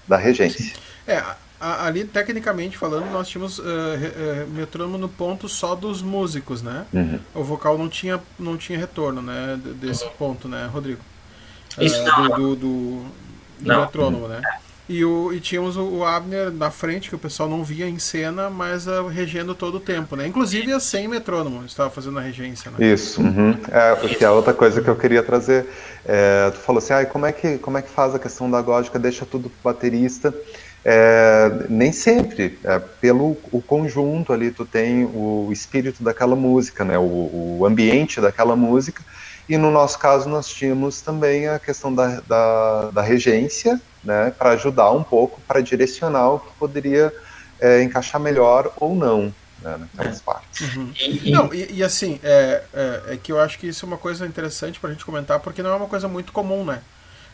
da 0.06 0.18
regência. 0.18 0.84
É, 1.06 1.22
ali 1.60 2.04
tecnicamente 2.04 2.76
falando, 2.76 3.10
nós 3.10 3.28
tínhamos 3.28 3.58
uh, 3.58 3.62
uh, 3.62 4.50
metrônomo 4.50 4.98
no 4.98 5.08
ponto 5.08 5.48
só 5.48 5.74
dos 5.74 6.02
músicos, 6.02 6.62
né? 6.62 6.86
Uhum. 6.92 7.18
O 7.34 7.44
vocal 7.44 7.78
não 7.78 7.88
tinha, 7.88 8.20
não 8.38 8.56
tinha 8.56 8.78
retorno, 8.78 9.22
né? 9.22 9.58
Desse 9.80 10.06
ponto, 10.18 10.48
né, 10.48 10.68
Rodrigo? 10.72 11.00
Isso 11.78 12.00
uh, 12.00 12.04
não. 12.04 12.28
Do, 12.28 12.36
do, 12.36 12.56
do, 12.56 13.02
do 13.60 13.78
metrônomo, 13.80 14.28
né? 14.28 14.42
E, 14.86 15.02
o, 15.02 15.32
e 15.32 15.40
tínhamos 15.40 15.78
o 15.78 16.04
Abner 16.04 16.50
na 16.50 16.70
frente, 16.70 17.08
que 17.08 17.14
o 17.14 17.18
pessoal 17.18 17.48
não 17.48 17.64
via 17.64 17.88
em 17.88 17.98
cena, 17.98 18.50
mas 18.50 18.86
uh, 18.86 19.06
regendo 19.06 19.54
todo 19.54 19.76
o 19.76 19.80
tempo, 19.80 20.14
né? 20.14 20.26
Inclusive 20.26 20.78
sem 20.78 21.08
metrônomo, 21.08 21.64
estava 21.64 21.88
fazendo 21.88 22.18
a 22.18 22.22
regência, 22.22 22.70
né? 22.70 22.86
Isso, 22.86 23.22
uhum. 23.22 23.56
é, 23.70 23.94
porque 23.94 24.22
a 24.22 24.32
outra 24.32 24.52
coisa 24.52 24.82
que 24.82 24.88
eu 24.88 24.96
queria 24.96 25.22
trazer, 25.22 25.66
é, 26.04 26.50
tu 26.50 26.58
falou 26.58 26.80
assim, 26.80 26.92
ah, 26.92 27.06
como, 27.06 27.24
é 27.24 27.32
que, 27.32 27.56
como 27.56 27.78
é 27.78 27.82
que 27.82 27.88
faz 27.88 28.14
a 28.14 28.18
questão 28.18 28.50
da 28.50 28.60
gótica, 28.60 28.98
deixa 28.98 29.24
tudo 29.24 29.48
pro 29.48 29.72
baterista, 29.72 30.34
é, 30.84 31.50
nem 31.70 31.92
sempre, 31.92 32.58
é, 32.62 32.78
pelo 32.78 33.38
o 33.50 33.62
conjunto 33.62 34.32
ali, 34.32 34.50
tu 34.50 34.66
tem 34.66 35.04
o 35.06 35.48
espírito 35.50 36.04
daquela 36.04 36.36
música, 36.36 36.84
né, 36.84 36.98
o, 36.98 37.58
o, 37.58 37.66
ambiente 37.66 38.20
daquela 38.20 38.54
música, 38.54 39.02
e 39.48 39.56
no 39.56 39.70
nosso 39.70 39.98
caso 39.98 40.28
nós 40.28 40.48
tínhamos 40.48 41.00
também 41.00 41.48
a 41.48 41.58
questão 41.58 41.94
da, 41.94 42.20
da, 42.20 42.90
da 42.90 43.02
regência, 43.02 43.80
né, 44.02 44.30
para 44.38 44.50
ajudar 44.50 44.90
um 44.90 45.02
pouco, 45.02 45.40
para 45.48 45.62
direcionar 45.62 46.32
o 46.32 46.40
que 46.40 46.52
poderia 46.58 47.10
é, 47.58 47.82
encaixar 47.82 48.20
melhor 48.20 48.70
ou 48.76 48.94
não. 48.94 49.32
Né, 49.62 49.78
naquelas 49.78 50.20
partes. 50.20 50.76
Uhum. 50.76 50.92
Não, 51.32 51.54
e, 51.54 51.76
e 51.76 51.82
assim, 51.82 52.20
é, 52.22 52.62
é, 52.74 53.02
é, 53.14 53.16
que 53.16 53.32
eu 53.32 53.40
acho 53.40 53.58
que 53.58 53.66
isso 53.66 53.86
é 53.86 53.88
uma 53.88 53.96
coisa 53.96 54.26
interessante 54.26 54.78
para 54.78 54.90
a 54.90 54.92
gente 54.92 55.06
comentar, 55.06 55.40
porque 55.40 55.62
não 55.62 55.70
é 55.70 55.74
uma 55.74 55.86
coisa 55.86 56.06
muito 56.06 56.32
comum, 56.32 56.66
né? 56.66 56.82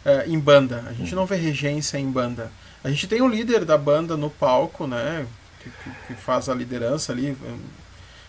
É, 0.05 0.27
em 0.29 0.39
banda. 0.39 0.85
A 0.89 0.93
gente 0.93 1.13
uhum. 1.13 1.23
não 1.23 1.27
vê 1.27 1.35
regência 1.35 1.99
em 1.99 2.09
banda. 2.09 2.53
A 2.83 2.89
gente 2.89 3.07
tem 3.07 3.21
o 3.21 3.29
líder 3.29 3.65
da 3.65 3.77
banda 3.77 4.17
no 4.17 4.31
palco, 4.31 4.87
né? 4.87 5.27
Que, 5.63 5.71
que, 6.07 6.15
faz 6.15 6.49
a 6.49 6.55
liderança 6.55 7.13
ali, 7.13 7.37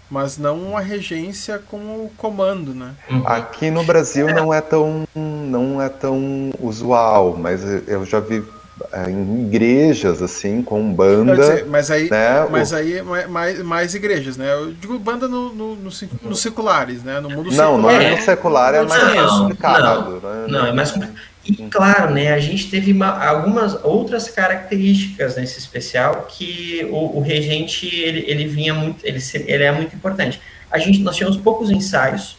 mas 0.09 0.37
não 0.37 0.61
uma 0.61 0.81
regência 0.81 1.57
com 1.57 1.77
o 1.77 2.11
comando, 2.17 2.73
né? 2.73 2.93
Aqui 3.25 3.71
no 3.71 3.85
Brasil 3.85 4.27
não 4.27 4.53
é 4.53 4.59
tão 4.59 5.07
não 5.15 5.81
é 5.81 5.87
tão 5.87 6.51
usual, 6.59 7.37
mas 7.37 7.63
eu 7.87 8.05
já 8.05 8.19
vi 8.19 8.43
é, 8.91 9.09
em 9.09 9.45
igrejas 9.45 10.21
assim 10.21 10.61
com 10.61 10.91
banda 10.91 11.35
dizer, 11.35 11.65
mas 11.67 11.91
aí 11.91 12.09
né, 12.09 12.47
mas 12.49 12.71
o... 12.71 12.75
aí 12.75 13.01
mais, 13.29 13.61
mais 13.61 13.93
igrejas 13.93 14.37
né 14.37 14.51
eu 14.53 14.71
digo 14.73 14.97
banda 14.97 15.27
no, 15.27 15.53
no, 15.53 15.75
no, 15.75 15.91
no 16.23 16.35
seculares 16.35 17.03
né 17.03 17.19
no 17.19 17.29
mundo 17.29 17.51
não 17.51 17.51
secular. 17.51 17.79
não 17.79 17.89
é 17.91 18.15
no 18.15 18.21
secular 18.21 18.73
é 18.73 18.81
mais 18.81 19.29
complicado 19.29 20.09
não, 20.09 20.19
né? 20.19 20.47
não 20.47 20.65
é 20.65 20.73
mais 20.73 20.91
complicado 20.91 21.19
e 21.43 21.55
claro, 21.69 22.13
né, 22.13 22.33
a 22.33 22.39
gente 22.39 22.69
teve 22.69 22.91
uma, 22.91 23.07
algumas 23.25 23.83
outras 23.83 24.29
características 24.29 25.35
nesse 25.35 25.57
especial 25.57 26.27
que 26.29 26.87
o, 26.91 27.17
o 27.17 27.21
regente 27.21 27.87
ele, 27.87 28.23
ele 28.27 28.47
vinha 28.47 28.73
muito, 28.73 29.03
ele, 29.03 29.19
ele 29.47 29.63
é 29.63 29.71
muito 29.71 29.95
importante. 29.95 30.39
a 30.69 30.77
gente, 30.77 30.99
nós 30.99 31.15
tínhamos 31.15 31.37
poucos 31.37 31.71
ensaios, 31.71 32.37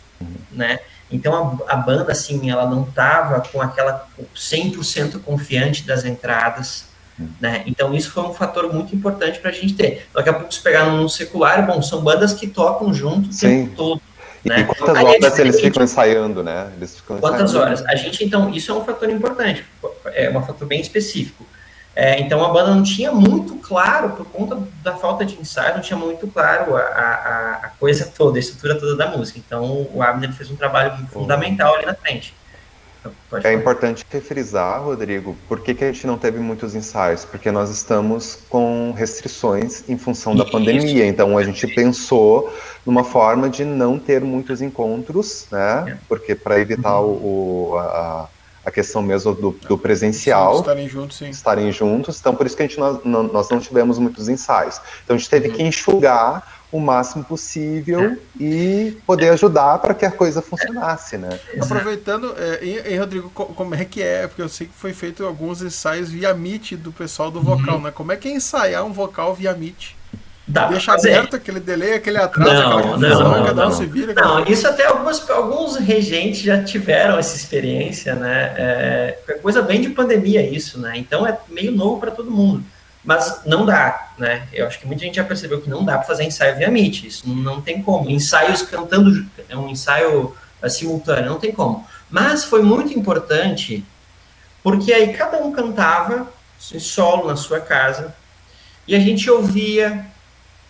né? 0.53 0.79
Então 1.11 1.61
a, 1.69 1.75
a 1.75 1.77
banda, 1.77 2.13
assim, 2.13 2.49
ela 2.49 2.65
não 2.65 2.85
estava 2.85 3.41
com 3.41 3.61
aquela 3.61 4.09
100% 4.35 5.21
confiante 5.21 5.83
das 5.83 6.05
entradas, 6.05 6.87
né? 7.41 7.63
Então 7.67 7.93
isso 7.93 8.11
foi 8.11 8.23
um 8.23 8.33
fator 8.33 8.73
muito 8.73 8.95
importante 8.95 9.41
para 9.41 9.51
a 9.51 9.55
gente 9.55 9.75
ter. 9.75 10.07
Daqui 10.15 10.31
a 10.31 10.33
pouco 10.33 10.55
se 10.55 10.61
pegar 10.61 10.87
no 10.87 11.09
secular, 11.09 11.67
bom, 11.67 11.83
são 11.83 12.01
bandas 12.03 12.33
que 12.33 12.47
tocam 12.47 12.95
junto 12.95 13.29
o 13.29 13.33
Sim. 13.33 13.67
tempo 13.67 13.77
todo. 13.77 14.03
Né? 14.45 14.61
E 14.61 14.65
quantas 14.65 14.97
Aí 14.97 15.05
horas 15.05 15.39
eles 15.39 15.61
ficam 15.61 15.83
ensaiando, 15.85 16.43
né? 16.43 16.71
Eles 16.77 16.97
ficam 16.97 17.19
quantas 17.19 17.51
ensaiando. 17.51 17.67
horas? 17.67 17.85
A 17.87 17.95
gente, 17.95 18.25
então, 18.25 18.51
isso 18.51 18.71
é 18.71 18.75
um 18.75 18.85
fator 18.85 19.09
importante, 19.09 19.65
é 20.07 20.31
um 20.31 20.43
fator 20.43 20.67
bem 20.67 20.81
específico. 20.81 21.47
É, 21.95 22.19
então 22.21 22.43
a 22.43 22.49
banda 22.49 22.75
não 22.75 22.83
tinha 22.83 23.13
muito 23.13 23.57
claro, 23.57 24.11
por 24.11 24.25
conta 24.27 24.59
da 24.83 24.97
falta 24.97 25.27
de 25.27 25.39
ensaio, 25.39 25.75
não 25.75 25.83
tinha 25.83 25.99
muito 25.99 26.27
claro 26.27 26.75
a, 26.75 26.81
a, 26.81 27.61
a 27.65 27.69
coisa 27.79 28.11
toda, 28.17 28.39
a 28.39 28.41
estrutura 28.41 28.77
toda 28.77 28.97
da 28.97 29.09
música. 29.09 29.39
Então 29.39 29.87
o 29.93 30.03
Abner 30.03 30.33
fez 30.33 30.51
um 30.51 30.57
trabalho 30.57 31.07
fundamental 31.09 31.75
ali 31.75 31.85
na 31.85 31.95
frente. 31.95 32.35
Então, 33.03 33.51
é 33.51 33.53
importante 33.53 34.05
frisar, 34.21 34.81
Rodrigo, 34.81 35.37
por 35.49 35.61
que, 35.61 35.75
que 35.75 35.85
a 35.85 35.93
gente 35.93 36.07
não 36.07 36.17
teve 36.17 36.39
muitos 36.39 36.75
ensaios? 36.75 37.25
Porque 37.25 37.51
nós 37.51 37.69
estamos 37.71 38.39
com 38.49 38.93
restrições 38.97 39.89
em 39.89 39.99
função 39.99 40.37
da 40.37 40.45
Isso. 40.45 40.53
pandemia. 40.53 41.07
Então 41.07 41.37
a 41.37 41.43
gente 41.43 41.67
pensou 41.67 42.53
numa 42.87 43.03
forma 43.03 43.51
de 43.51 43.65
não 43.65 43.99
ter 43.99 44.21
muitos 44.21 44.63
encontros, 44.63 45.47
né? 45.51 45.85
É. 45.89 45.99
Porque 46.09 46.35
para 46.35 46.61
evitar 46.61 47.01
uhum. 47.01 47.73
o, 47.73 47.77
a, 47.79 48.29
a 48.65 48.71
questão 48.71 49.03
mesmo 49.03 49.35
do, 49.35 49.51
do 49.51 49.77
presencial. 49.77 50.55
Sim, 50.55 50.61
estarem 50.61 50.89
juntos, 50.89 51.17
sim. 51.17 51.29
Estarem 51.31 51.73
juntos. 51.73 52.21
Então, 52.21 52.35
por 52.35 52.47
isso 52.47 52.57
que 52.57 52.63
a 52.63 52.67
gente 52.67 52.79
não, 52.79 53.01
não, 53.05 53.23
nós 53.25 53.49
não 53.49 53.59
tivemos 53.59 53.99
muitos 53.99 54.29
ensaios. 54.29 54.81
Então, 55.05 55.17
a 55.17 55.19
gente 55.19 55.29
teve 55.29 55.49
uhum. 55.49 55.55
que 55.55 55.63
enxugar 55.63 56.52
o 56.73 56.81
máximo 56.81 57.23
possível 57.23 58.01
é. 58.01 58.17
e 58.43 58.97
poder 59.07 59.29
ajudar 59.29 59.79
para 59.79 59.93
que 59.93 60.07
a 60.07 60.11
coisa 60.11 60.41
funcionasse, 60.41 61.19
né? 61.19 61.39
Aproveitando, 61.61 62.35
é, 62.37 62.65
e, 62.65 62.95
e, 62.95 62.97
Rodrigo, 62.97 63.29
como 63.29 63.75
é 63.75 63.85
que 63.85 64.03
é? 64.03 64.27
Porque 64.27 64.41
eu 64.41 64.49
sei 64.49 64.67
que 64.67 64.73
foi 64.73 64.95
feito 64.95 65.25
alguns 65.25 65.61
ensaios 65.61 66.09
via 66.09 66.33
Meet 66.33 66.73
do 66.73 66.91
pessoal 66.91 67.31
do 67.31 67.43
vocal, 67.43 67.77
uhum. 67.77 67.83
né? 67.83 67.91
Como 67.91 68.11
é 68.11 68.17
que 68.17 68.27
é 68.27 68.33
ensaiar 68.33 68.85
um 68.85 68.93
vocal 68.93 69.35
via 69.35 69.53
Meet? 69.53 69.95
Dá 70.49 70.67
Deixa 70.67 70.93
aberto 70.93 71.37
aquele 71.37 71.61
delay, 71.61 71.95
aquele 71.95 72.19
atraso, 72.19 72.53
não, 72.53 72.79
aquela 72.79 72.83
confusão, 72.83 73.37
não, 73.37 73.47
cada 73.47 73.69
um 73.69 73.71
se 73.71 73.87
vira. 73.87 74.13
Não, 74.13 74.45
isso 74.45 74.67
até 74.67 74.87
alguns, 74.87 75.31
alguns 75.31 75.77
regentes 75.77 76.41
já 76.41 76.65
tiveram 76.65 77.17
essa 77.17 77.37
experiência, 77.37 78.15
né? 78.15 78.53
É, 78.57 79.19
é 79.29 79.33
coisa 79.35 79.63
bem 79.63 79.81
de 79.81 79.91
pandemia 79.91 80.45
isso, 80.45 80.81
né? 80.81 80.95
Então 80.97 81.25
é 81.27 81.39
meio 81.49 81.71
novo 81.71 82.01
para 82.01 82.11
todo 82.11 82.31
mundo. 82.31 82.65
Mas 83.05 83.43
não 83.45 83.67
dá, 83.67 84.13
né? 84.17 84.47
Eu 84.53 84.67
acho 84.67 84.79
que 84.79 84.87
muita 84.87 85.03
gente 85.03 85.17
já 85.17 85.25
percebeu 85.25 85.61
que 85.61 85.69
não 85.69 85.85
dá 85.85 85.99
para 85.99 86.07
fazer 86.07 86.25
ensaio 86.25 86.57
via 86.57 86.71
Meet, 86.71 87.05
isso 87.05 87.29
não 87.29 87.61
tem 87.61 87.83
como. 87.83 88.09
Ensaios 88.09 88.63
cantando, 88.63 89.27
é 89.49 89.57
um 89.57 89.69
ensaio 89.69 90.37
é, 90.61 90.69
simultâneo, 90.69 91.31
não 91.31 91.39
tem 91.39 91.53
como. 91.53 91.87
Mas 92.09 92.45
foi 92.45 92.63
muito 92.63 92.97
importante, 92.97 93.85
porque 94.63 94.93
aí 94.93 95.13
cada 95.13 95.39
um 95.39 95.51
cantava 95.51 96.33
em 96.73 96.79
solo 96.79 97.27
na 97.27 97.35
sua 97.35 97.61
casa, 97.61 98.15
e 98.87 98.95
a 98.95 99.01
gente 99.01 99.29
ouvia 99.29 100.07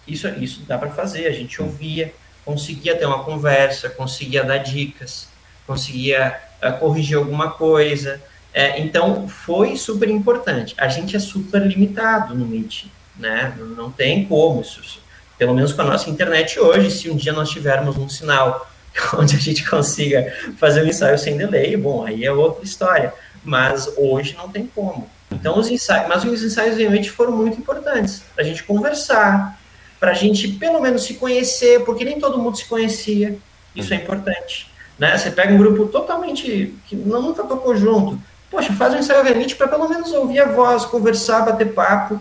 isso, 0.06 0.28
isso 0.28 0.62
dá 0.62 0.78
para 0.78 0.90
fazer, 0.90 1.26
a 1.26 1.32
gente 1.32 1.60
ouvia, 1.60 2.12
conseguia 2.44 2.96
ter 2.96 3.06
uma 3.06 3.24
conversa, 3.24 3.88
conseguia 3.88 4.42
dar 4.42 4.58
dicas, 4.58 5.28
conseguia 5.66 6.40
uh, 6.62 6.78
corrigir 6.78 7.16
alguma 7.16 7.50
coisa. 7.52 8.20
É, 8.54 8.80
então, 8.80 9.26
foi 9.28 9.76
super 9.76 10.08
importante. 10.08 10.74
A 10.76 10.88
gente 10.88 11.16
é 11.16 11.18
super 11.18 11.62
limitado 11.62 12.34
no 12.34 12.46
Meet, 12.46 12.84
né? 13.16 13.54
Não 13.76 13.90
tem 13.90 14.26
como 14.26 14.60
isso. 14.60 15.00
Pelo 15.38 15.54
menos 15.54 15.72
com 15.72 15.82
a 15.82 15.84
nossa 15.84 16.10
internet 16.10 16.60
hoje, 16.60 16.90
se 16.90 17.10
um 17.10 17.16
dia 17.16 17.32
nós 17.32 17.50
tivermos 17.50 17.96
um 17.96 18.08
sinal 18.08 18.70
onde 19.16 19.36
a 19.36 19.38
gente 19.38 19.68
consiga 19.68 20.32
fazer 20.58 20.82
um 20.82 20.86
ensaio 20.86 21.18
sem 21.18 21.36
delay, 21.36 21.76
bom, 21.76 22.04
aí 22.04 22.24
é 22.24 22.32
outra 22.32 22.62
história. 22.62 23.14
Mas 23.42 23.90
hoje 23.96 24.36
não 24.36 24.48
tem 24.48 24.66
como. 24.66 25.08
Então, 25.32 25.58
os 25.58 25.68
ensaios, 25.68 26.08
mas 26.08 26.24
os 26.24 26.42
ensaios 26.42 26.76
realmente 26.76 27.10
foram 27.10 27.32
muito 27.32 27.58
importantes 27.58 28.22
para 28.34 28.44
a 28.44 28.46
gente 28.46 28.62
conversar, 28.64 29.58
para 29.98 30.10
a 30.10 30.14
gente 30.14 30.46
pelo 30.46 30.80
menos 30.80 31.04
se 31.04 31.14
conhecer, 31.14 31.84
porque 31.84 32.04
nem 32.04 32.20
todo 32.20 32.38
mundo 32.38 32.56
se 32.56 32.66
conhecia. 32.66 33.38
Isso 33.74 33.94
é 33.94 33.96
importante. 33.96 34.70
Né? 34.98 35.16
Você 35.16 35.30
pega 35.30 35.54
um 35.54 35.58
grupo 35.58 35.86
totalmente 35.86 36.74
que 36.86 36.94
não 36.94 37.22
nunca 37.22 37.42
tocou 37.44 37.74
junto. 37.74 38.20
Poxa, 38.52 38.72
faz 38.74 38.94
um 38.94 38.98
ensaio 38.98 39.24
realmente 39.24 39.56
para 39.56 39.66
pelo 39.66 39.88
menos 39.88 40.12
ouvir 40.12 40.40
a 40.40 40.46
voz, 40.46 40.84
conversar, 40.84 41.40
bater 41.40 41.72
papo, 41.72 42.20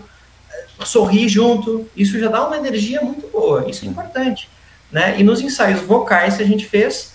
sorrir 0.84 1.28
junto. 1.28 1.86
Isso 1.94 2.18
já 2.18 2.28
dá 2.28 2.44
uma 2.46 2.56
energia 2.56 3.02
muito 3.02 3.28
boa. 3.28 3.68
Isso 3.70 3.84
é 3.84 3.88
importante. 3.88 4.48
Né? 4.90 5.20
E 5.20 5.22
nos 5.22 5.40
ensaios 5.40 5.80
vocais 5.82 6.38
que 6.38 6.42
a 6.42 6.46
gente 6.46 6.66
fez, 6.66 7.12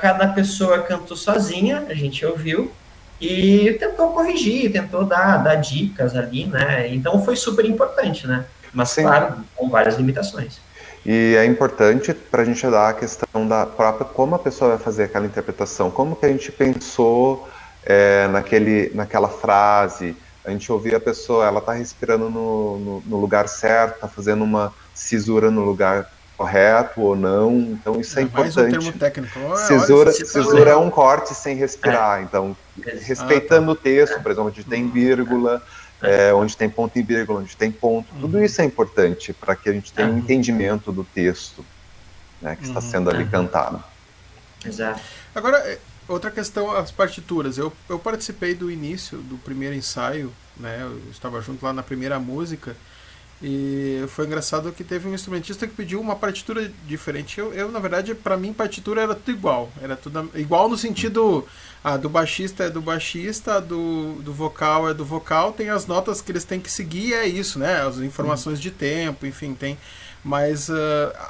cada 0.00 0.28
pessoa 0.28 0.82
cantou 0.82 1.16
sozinha, 1.16 1.86
a 1.88 1.94
gente 1.94 2.24
ouviu, 2.24 2.70
e 3.20 3.72
tentou 3.80 4.10
corrigir, 4.10 4.70
tentou 4.70 5.04
dar, 5.04 5.38
dar 5.38 5.56
dicas 5.56 6.14
ali, 6.14 6.46
né? 6.46 6.86
Então 6.94 7.24
foi 7.24 7.34
super 7.34 7.64
importante, 7.64 8.26
né? 8.26 8.44
mas 8.72 8.90
Sim. 8.90 9.02
claro, 9.02 9.36
com 9.56 9.68
várias 9.68 9.96
limitações. 9.96 10.60
E 11.04 11.34
é 11.36 11.44
importante 11.44 12.12
para 12.12 12.42
a 12.42 12.44
gente 12.44 12.62
dar 12.68 12.90
a 12.90 12.92
questão 12.92 13.46
da 13.46 13.64
própria 13.64 14.04
como 14.04 14.34
a 14.34 14.38
pessoa 14.38 14.70
vai 14.70 14.78
fazer 14.78 15.04
aquela 15.04 15.26
interpretação, 15.26 15.90
como 15.90 16.16
que 16.16 16.26
a 16.26 16.28
gente 16.28 16.52
pensou 16.52 17.48
é, 17.88 18.28
naquele, 18.28 18.90
naquela 18.94 19.30
frase, 19.30 20.14
a 20.44 20.50
gente 20.50 20.70
ouvir 20.70 20.94
a 20.94 21.00
pessoa, 21.00 21.46
ela 21.46 21.58
está 21.58 21.72
respirando 21.72 22.28
no, 22.28 22.78
no, 22.78 23.00
no, 23.06 23.16
lugar 23.16 23.48
certo, 23.48 23.94
está 23.94 24.06
fazendo 24.08 24.44
uma 24.44 24.74
cisura 24.94 25.50
no 25.50 25.64
lugar 25.64 26.10
correto 26.36 27.00
ou 27.00 27.16
não, 27.16 27.50
então 27.58 27.98
isso 27.98 28.18
é, 28.18 28.22
é 28.22 28.24
importante. 28.26 28.56
Mais 28.56 28.74
um 28.74 28.78
termo 28.78 28.98
técnico. 28.98 29.40
Olha, 29.40 29.56
cisura, 29.56 30.10
olha, 30.10 30.24
cisura 30.24 30.70
é 30.70 30.76
um 30.76 30.90
corte 30.90 31.34
sem 31.34 31.56
respirar, 31.56 32.20
é. 32.20 32.22
então 32.22 32.54
respeitando 33.00 33.72
ah, 33.72 33.74
tá. 33.74 33.80
o 33.80 33.82
texto, 33.82 34.22
por 34.22 34.30
exemplo, 34.30 34.48
onde 34.48 34.62
tem 34.64 34.88
vírgula, 34.90 35.62
é, 36.02 36.32
onde 36.34 36.56
tem 36.56 36.68
ponto 36.68 36.96
e 36.98 37.02
vírgula, 37.02 37.40
onde 37.40 37.56
tem 37.56 37.72
ponto. 37.72 38.12
Uhum. 38.14 38.20
Tudo 38.20 38.44
isso 38.44 38.60
é 38.60 38.64
importante 38.66 39.32
para 39.32 39.56
que 39.56 39.68
a 39.68 39.72
gente 39.72 39.92
tenha 39.94 40.08
um 40.08 40.12
uhum. 40.12 40.18
entendimento 40.18 40.92
do 40.92 41.02
texto 41.02 41.64
né, 42.40 42.54
que 42.54 42.66
está 42.66 42.80
uhum. 42.80 42.90
sendo 42.90 43.10
ali 43.10 43.24
uhum. 43.24 43.30
cantado. 43.30 43.82
Exato. 44.64 45.00
Agora, 45.34 45.78
outra 46.08 46.30
questão, 46.30 46.70
as 46.72 46.90
partituras. 46.90 47.58
Eu, 47.58 47.72
eu 47.88 47.98
participei 47.98 48.54
do 48.54 48.70
início 48.70 49.18
do 49.18 49.36
primeiro 49.38 49.74
ensaio, 49.74 50.32
né, 50.56 50.78
eu 50.82 51.10
estava 51.10 51.40
junto 51.40 51.64
lá 51.64 51.72
na 51.72 51.82
primeira 51.82 52.18
música, 52.18 52.74
e 53.40 54.04
foi 54.08 54.26
engraçado 54.26 54.72
que 54.72 54.82
teve 54.82 55.08
um 55.08 55.14
instrumentista 55.14 55.66
que 55.66 55.72
pediu 55.72 56.00
uma 56.00 56.16
partitura 56.16 56.70
diferente. 56.86 57.38
Eu, 57.38 57.54
eu 57.54 57.70
na 57.70 57.78
verdade, 57.78 58.12
para 58.14 58.36
mim, 58.36 58.52
partitura 58.52 59.02
era 59.02 59.14
tudo 59.14 59.30
igual. 59.30 59.70
Era 59.80 59.96
tudo 59.96 60.28
igual 60.34 60.68
no 60.68 60.76
sentido 60.76 61.46
ah, 61.82 61.96
do 61.96 62.08
baixista 62.08 62.64
é 62.64 62.70
do 62.70 62.80
baixista, 62.80 63.60
do, 63.60 64.14
do 64.22 64.32
vocal 64.32 64.88
é 64.88 64.94
do 64.94 65.04
vocal. 65.04 65.52
Tem 65.52 65.70
as 65.70 65.86
notas 65.86 66.20
que 66.20 66.32
eles 66.32 66.42
têm 66.42 66.58
que 66.58 66.70
seguir, 66.70 67.14
é 67.14 67.26
isso, 67.26 67.60
né? 67.60 67.80
As 67.82 67.98
informações 67.98 68.60
de 68.60 68.72
tempo, 68.72 69.24
enfim, 69.24 69.54
tem. 69.54 69.78
Mas 70.24 70.68
uh, 70.68 70.74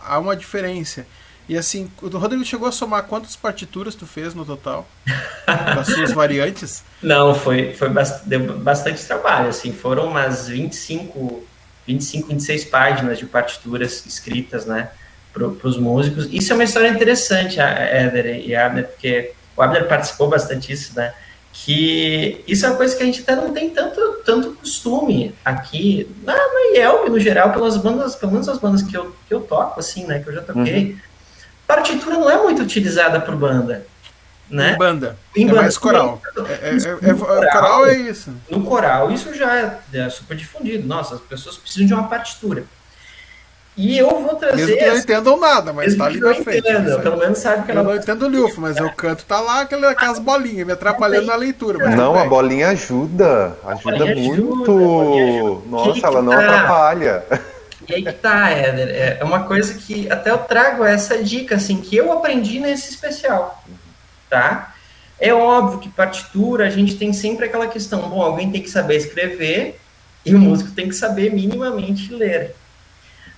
há 0.03 0.19
uma 0.19 0.35
diferença. 0.35 1.07
E 1.49 1.57
assim, 1.57 1.91
o 2.03 2.09
Rodrigo 2.09 2.45
chegou 2.45 2.69
a 2.69 2.73
somar 2.73 3.05
quantas 3.05 3.35
partituras 3.35 3.95
tu 3.95 4.07
fez 4.07 4.35
no 4.35 4.45
total? 4.45 4.87
das 5.47 5.87
suas 5.87 6.13
variantes? 6.13 6.85
Não, 7.03 7.35
foi, 7.35 7.73
foi 7.73 7.89
deu 8.27 8.59
bastante 8.59 9.03
trabalho, 9.05 9.49
assim, 9.49 9.73
foram 9.73 10.09
umas 10.09 10.49
25 10.49 11.47
25, 11.89 12.29
26 12.29 12.65
páginas 12.67 13.19
de 13.19 13.25
partituras 13.25 14.05
escritas, 14.05 14.67
né, 14.67 14.91
para 15.33 15.47
os 15.47 15.79
músicos. 15.79 16.29
Isso 16.31 16.53
é 16.53 16.55
uma 16.55 16.65
história 16.65 16.89
interessante, 16.89 17.59
Éder 17.59 18.47
e 18.47 18.55
Abner, 18.55 18.87
porque 18.87 19.33
o 19.57 19.63
Abner 19.63 19.89
participou 19.89 20.29
bastante 20.29 20.69
disso, 20.69 20.93
né, 20.95 21.15
que 21.51 22.45
isso 22.47 22.67
é 22.67 22.69
uma 22.69 22.77
coisa 22.77 22.95
que 22.95 23.03
a 23.03 23.07
gente 23.07 23.23
até 23.23 23.35
não 23.35 23.55
tem 23.55 23.71
tanto, 23.71 24.01
tanto 24.25 24.53
costume 24.53 25.35
aqui, 25.43 26.07
na, 26.23 26.35
na 26.35 26.77
IELB, 26.77 27.09
no 27.09 27.19
geral, 27.19 27.53
pelas 27.53 27.79
bandas, 27.79 28.15
pelo 28.15 28.33
menos 28.33 28.49
as 28.49 28.59
bandas 28.59 28.83
que 28.83 28.95
eu, 28.95 29.17
que 29.27 29.33
eu 29.33 29.41
toco, 29.41 29.81
assim, 29.81 30.05
né, 30.07 30.19
que 30.19 30.29
eu 30.29 30.35
já 30.35 30.43
toquei, 30.43 30.93
uhum. 30.93 30.99
Partitura 31.69 32.17
não 32.17 32.29
é 32.29 32.43
muito 32.43 32.63
utilizada 32.63 33.21
por 33.21 33.37
banda 33.37 33.87
né? 34.51 34.73
Em 34.73 34.79
banda. 34.79 35.17
Em 35.37 35.45
é 35.45 35.47
banda. 35.47 35.63
mais 35.63 35.79
coral. 35.79 36.21
É, 36.63 36.71
é, 36.71 37.11
é, 37.11 37.15
coral, 37.15 37.51
coral 37.53 37.87
é 37.87 37.97
isso. 37.97 38.33
No 38.51 38.65
coral, 38.65 39.11
isso 39.11 39.35
já 39.35 39.57
é, 39.57 39.79
é, 39.93 40.11
super 40.11 40.37
difundido. 40.37 40.87
Nossa, 40.87 41.17
as 41.17 41.21
pessoas 41.21 41.57
precisam 41.57 41.87
de 41.87 41.95
uma 41.95 42.09
partitura. 42.09 42.65
E 43.77 43.97
eu 43.97 44.09
vou 44.09 44.35
trazer. 44.35 44.57
Mesmo 44.57 44.77
que 44.77 44.87
não 44.87 44.97
entendam 44.97 45.39
nada, 45.39 45.73
mas 45.73 45.95
tá 45.95 46.07
ali 46.07 46.19
na 46.19 46.35
frente. 46.35 46.59
Entendo, 46.59 47.01
pelo 47.01 47.17
menos 47.17 47.39
sabe 47.39 47.65
que 47.65 47.71
ela. 47.71 47.81
Eu 47.81 47.85
não 47.85 47.95
entendo 47.95 48.27
o 48.27 48.29
Lufo, 48.29 48.61
mas 48.61 48.77
eu 48.77 48.91
canto, 48.91 49.25
tá 49.25 49.41
lá 49.41 49.61
aquelas 49.61 50.19
bolinhas, 50.19 50.67
me 50.67 50.73
atrapalhando 50.73 51.27
na 51.27 51.37
leitura. 51.37 51.89
não, 51.95 52.19
a 52.19 52.25
bolinha 52.25 52.71
ajuda. 52.71 53.57
Ajuda 53.65 53.99
bolinha 53.99 54.15
muito. 54.17 54.73
Ajuda, 54.73 55.69
Nossa, 55.69 56.07
ela 56.07 56.23
não 56.23 56.33
tá? 56.33 56.39
atrapalha. 56.41 57.25
E 57.89 57.95
aí 57.95 58.05
que 58.05 58.13
tá, 58.13 58.51
Éder. 58.51 59.19
É 59.21 59.25
uma 59.25 59.45
coisa 59.45 59.75
que 59.75 60.11
até 60.11 60.31
eu 60.31 60.39
trago 60.39 60.85
essa 60.85 61.23
dica, 61.23 61.57
assim, 61.57 61.81
que 61.81 61.97
eu 61.97 62.13
aprendi 62.13 62.61
nesse 62.61 62.91
especial 62.91 63.65
tá? 64.29 64.75
É 65.19 65.33
óbvio 65.33 65.81
que 65.81 65.89
partitura, 65.89 66.67
a 66.67 66.71
gente 66.71 66.97
tem 66.97 67.13
sempre 67.13 67.47
aquela 67.47 67.67
questão, 67.67 68.09
bom, 68.09 68.23
alguém 68.23 68.51
tem 68.51 68.63
que 68.63 68.71
saber 68.71 68.97
escrever 68.97 69.81
e 70.25 70.35
o 70.35 70.39
músico 70.39 70.71
tem 70.71 70.89
que 70.89 70.95
saber 70.95 71.33
minimamente 71.33 72.13
ler. 72.13 72.55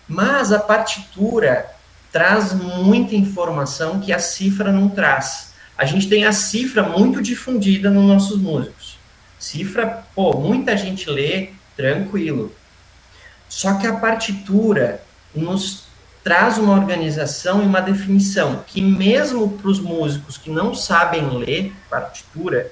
Mas 0.06 0.52
a 0.52 0.58
partitura, 0.58 1.70
traz 2.12 2.52
muita 2.52 3.14
informação 3.14 4.00
que 4.00 4.12
a 4.12 4.18
cifra 4.18 4.72
não 4.72 4.88
traz. 4.88 5.52
A 5.78 5.84
gente 5.84 6.08
tem 6.08 6.24
a 6.24 6.32
cifra 6.32 6.82
muito 6.82 7.22
difundida 7.22 7.88
nos 7.88 8.04
nossos 8.04 8.38
músicos. 8.38 8.98
Cifra, 9.38 10.04
pô, 10.14 10.36
muita 10.36 10.76
gente 10.76 11.08
lê, 11.08 11.50
tranquilo. 11.76 12.52
Só 13.50 13.74
que 13.74 13.86
a 13.86 13.96
partitura 13.96 15.02
nos 15.34 15.84
traz 16.22 16.56
uma 16.56 16.72
organização 16.72 17.62
e 17.62 17.66
uma 17.66 17.82
definição 17.82 18.62
que 18.66 18.80
mesmo 18.80 19.58
para 19.58 19.68
os 19.68 19.80
músicos 19.80 20.38
que 20.38 20.48
não 20.48 20.74
sabem 20.74 21.28
ler 21.36 21.74
partitura, 21.90 22.70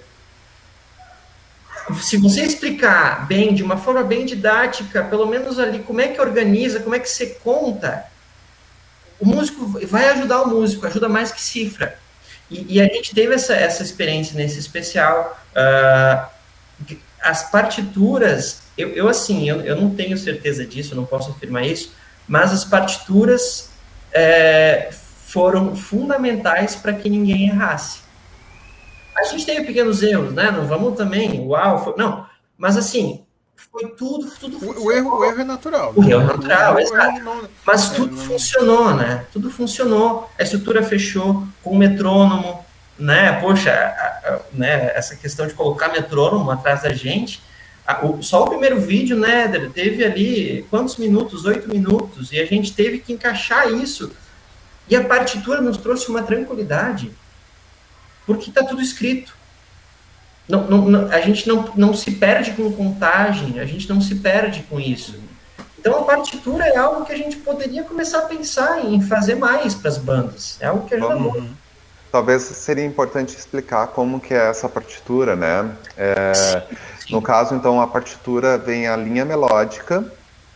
se 2.00 2.16
você 2.16 2.42
explicar 2.42 3.26
bem, 3.26 3.54
de 3.54 3.62
uma 3.62 3.76
forma 3.76 4.04
bem 4.04 4.24
didática, 4.24 5.02
pelo 5.02 5.26
menos 5.26 5.58
ali, 5.58 5.80
como 5.80 6.00
é 6.00 6.08
que 6.08 6.20
organiza, 6.20 6.80
como 6.80 6.94
é 6.94 6.98
que 7.00 7.08
você 7.08 7.26
conta, 7.42 8.04
o 9.18 9.26
músico 9.26 9.66
vai 9.86 10.10
ajudar 10.10 10.42
o 10.42 10.48
músico, 10.48 10.86
ajuda 10.86 11.08
mais 11.08 11.32
que 11.32 11.40
cifra. 11.40 11.98
E, 12.48 12.76
e 12.76 12.80
a 12.80 12.84
gente 12.84 13.14
teve 13.14 13.34
essa, 13.34 13.54
essa 13.54 13.82
experiência 13.82 14.36
nesse 14.36 14.58
especial. 14.58 15.40
Uh, 15.52 16.96
as 17.20 17.50
partituras, 17.50 18.60
eu, 18.78 18.90
eu 18.90 19.08
assim, 19.08 19.48
eu, 19.48 19.60
eu 19.60 19.76
não 19.76 19.94
tenho 19.94 20.16
certeza 20.16 20.64
disso, 20.64 20.94
não 20.94 21.04
posso 21.04 21.30
afirmar 21.30 21.66
isso, 21.66 21.92
mas 22.26 22.52
as 22.52 22.64
partituras 22.64 23.70
é, 24.12 24.90
foram 25.26 25.74
fundamentais 25.74 26.76
para 26.76 26.92
que 26.92 27.10
ninguém 27.10 27.48
errasse. 27.48 28.00
A 29.16 29.24
gente 29.24 29.44
teve 29.44 29.64
pequenos 29.64 30.02
erros, 30.02 30.32
né? 30.32 30.50
Não 30.50 30.66
vamos 30.66 30.96
também, 30.96 31.40
uau, 31.40 31.84
foi, 31.84 31.94
não. 31.96 32.26
Mas 32.56 32.76
assim, 32.76 33.24
foi 33.72 33.88
tudo, 33.90 34.30
tudo 34.38 34.56
o, 34.64 34.86
o, 34.86 34.92
erro, 34.92 35.18
o 35.18 35.24
erro 35.24 35.40
é 35.40 35.44
natural. 35.44 35.92
O 35.94 36.04
erro 36.04 36.22
é 36.22 36.24
natural, 36.24 36.74
o 36.74 36.78
exato. 36.78 37.20
Não, 37.20 37.48
Mas 37.66 37.90
é, 37.90 37.94
tudo 37.96 38.16
não... 38.16 38.24
funcionou, 38.24 38.94
né? 38.94 39.26
Tudo 39.32 39.50
funcionou. 39.50 40.30
A 40.38 40.42
estrutura 40.42 40.82
fechou 40.82 41.46
com 41.62 41.70
o 41.70 41.76
metrônomo, 41.76 42.64
né? 42.98 43.32
Poxa, 43.40 43.72
a, 43.72 44.34
a, 44.34 44.40
né? 44.52 44.92
essa 44.94 45.16
questão 45.16 45.46
de 45.46 45.54
colocar 45.54 45.88
metrônomo 45.88 46.50
atrás 46.50 46.82
da 46.82 46.92
gente. 46.92 47.42
Só 48.20 48.44
o 48.44 48.48
primeiro 48.48 48.78
vídeo, 48.78 49.18
né, 49.18 49.48
teve 49.72 50.04
ali 50.04 50.66
quantos 50.68 50.96
minutos? 50.96 51.44
Oito 51.46 51.68
minutos. 51.68 52.32
E 52.32 52.38
a 52.38 52.44
gente 52.44 52.74
teve 52.74 52.98
que 52.98 53.12
encaixar 53.12 53.72
isso. 53.72 54.12
E 54.88 54.96
a 54.96 55.04
partitura 55.04 55.60
nos 55.60 55.78
trouxe 55.78 56.08
uma 56.08 56.22
tranquilidade. 56.22 57.10
Porque 58.26 58.50
está 58.50 58.62
tudo 58.62 58.82
escrito. 58.82 59.34
Não, 60.48 60.66
não, 60.66 61.10
a 61.10 61.20
gente 61.20 61.46
não, 61.46 61.72
não 61.76 61.94
se 61.94 62.12
perde 62.12 62.52
com 62.52 62.72
contagem, 62.72 63.60
a 63.60 63.66
gente 63.66 63.88
não 63.88 64.00
se 64.00 64.14
perde 64.16 64.62
com 64.62 64.80
isso. 64.80 65.18
Então 65.78 66.00
a 66.00 66.04
partitura 66.04 66.66
é 66.66 66.76
algo 66.76 67.04
que 67.04 67.12
a 67.12 67.16
gente 67.16 67.36
poderia 67.36 67.84
começar 67.84 68.20
a 68.20 68.22
pensar 68.22 68.84
em 68.84 69.00
fazer 69.00 69.34
mais 69.36 69.74
para 69.74 69.88
as 69.90 69.98
bandas. 69.98 70.56
É 70.60 70.66
algo 70.66 70.86
que 70.86 70.94
ajuda 70.94 71.16
uhum. 71.16 71.20
muito. 71.20 71.56
Talvez 72.10 72.42
seria 72.42 72.84
importante 72.84 73.36
explicar 73.36 73.88
como 73.88 74.18
que 74.18 74.32
é 74.32 74.48
essa 74.48 74.68
partitura, 74.68 75.36
né? 75.36 75.70
É. 75.96 76.62
No 77.10 77.22
caso, 77.22 77.54
então, 77.54 77.80
a 77.80 77.86
partitura 77.86 78.58
vem 78.58 78.86
a 78.86 78.96
linha 78.96 79.24
melódica 79.24 80.04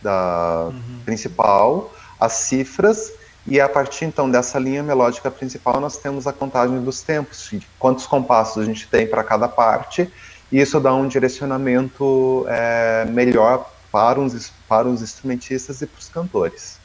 da 0.03 0.69
uhum. 0.69 1.01
principal, 1.05 1.93
as 2.21 2.33
cifras 2.33 3.13
e 3.47 3.61
a 3.61 3.69
partir 3.69 4.05
então 4.05 4.31
dessa 4.31 4.59
linha 4.59 4.83
melódica 4.83 5.31
principal, 5.31 5.81
nós 5.81 5.97
temos 5.97 6.27
a 6.27 6.33
contagem 6.33 6.81
dos 6.83 7.03
tempos, 7.03 7.53
quantos 7.79 8.07
compassos 8.07 8.63
a 8.63 8.65
gente 8.65 8.87
tem 8.89 9.07
para 9.07 9.25
cada 9.25 9.49
parte, 9.49 10.13
e 10.51 10.61
isso 10.61 10.79
dá 10.79 10.95
um 10.95 11.09
direcionamento 11.09 12.45
é, 12.49 13.05
melhor 13.07 13.69
para 13.91 14.21
os, 14.21 14.53
para 14.69 14.89
os 14.89 15.03
instrumentistas 15.03 15.83
e 15.83 15.87
para 15.87 15.99
os 15.99 16.09
cantores. 16.09 16.82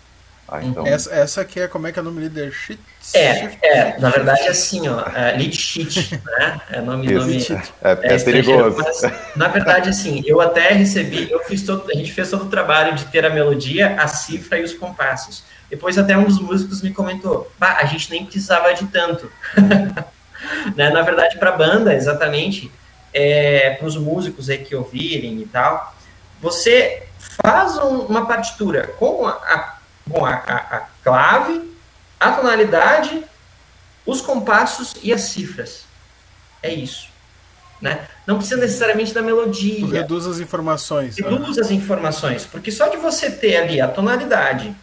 Ah, 0.50 0.64
então... 0.64 0.88
essa, 0.88 1.14
essa 1.14 1.42
aqui 1.42 1.60
é 1.60 1.68
como 1.68 1.88
é 1.88 1.92
que 1.92 2.00
é 2.00 2.02
o 2.02 2.06
nome 2.06 2.22
leadership? 2.22 2.80
É, 3.14 3.58
é, 3.62 4.00
na 4.00 4.10
verdade 4.10 4.44
é 4.44 4.50
assim, 4.50 4.88
ó, 4.88 5.02
é 5.02 5.34
lead 5.34 5.56
sheet, 5.56 6.22
né? 6.24 6.62
É 6.72 6.82
nome, 6.82 7.12
nome 7.12 7.38
é, 7.82 7.90
é, 8.02 8.16
é 8.16 8.20
perigoso. 8.20 8.78
Mas, 8.78 9.02
na 9.36 9.50
verdade, 9.50 9.90
assim, 9.90 10.24
eu 10.26 10.40
até 10.40 10.72
recebi, 10.72 11.30
eu 11.30 11.44
fiz 11.44 11.64
todo, 11.64 11.92
a 11.92 11.96
gente 11.96 12.14
fez 12.14 12.30
todo 12.30 12.46
o 12.46 12.50
trabalho 12.50 12.96
de 12.96 13.06
ter 13.06 13.26
a 13.26 13.30
melodia, 13.30 13.96
a 14.02 14.08
cifra 14.08 14.58
e 14.58 14.64
os 14.64 14.74
compassos. 14.74 15.44
Depois 15.70 15.98
até 15.98 16.18
um 16.18 16.24
dos 16.24 16.40
músicos 16.40 16.82
me 16.82 16.94
comentou, 16.94 17.52
a 17.60 17.86
gente 17.86 18.10
nem 18.10 18.26
precisava 18.26 18.74
de 18.74 18.86
tanto. 18.88 19.30
né? 20.76 20.90
Na 20.90 21.02
verdade, 21.02 21.38
para 21.38 21.50
a 21.50 21.58
banda, 21.58 21.94
exatamente, 21.94 22.72
é, 23.14 23.72
para 23.72 23.88
os 23.88 23.98
músicos 23.98 24.50
aí 24.50 24.60
que 24.60 24.74
ouvirem 24.74 25.42
e 25.42 25.46
tal, 25.46 25.94
você 26.42 27.04
faz 27.42 27.78
um, 27.78 28.00
uma 28.02 28.26
partitura 28.26 28.88
com, 29.00 29.26
a, 29.28 29.32
a 29.32 29.77
com 30.10 30.26
a, 30.26 30.34
a, 30.34 30.56
a, 30.56 30.88
clave, 31.04 31.76
a 32.20 32.32
tonalidade, 32.32 33.24
os 34.06 34.22
compassos 34.22 34.96
e 35.02 35.14
as 35.14 35.22
cifras. 35.22 35.86
É 36.62 36.74
isso. 36.74 37.08
Né? 37.82 38.08
Não 38.26 38.38
precisa 38.38 38.60
necessariamente 38.60 39.14
da 39.14 39.22
melodia. 39.22 39.80
Tu 39.82 39.88
reduz 39.88 40.26
as 40.26 40.40
informações. 40.40 41.18
Reduz 41.18 41.58
né? 41.58 41.62
as 41.62 41.72
informações, 41.72 42.46
porque 42.46 42.72
só 42.72 42.88
de 42.88 42.98
você 42.98 43.30
ter 43.30 43.58
ali 43.58 43.80
a 43.80 43.88
tonalidade, 43.88 44.76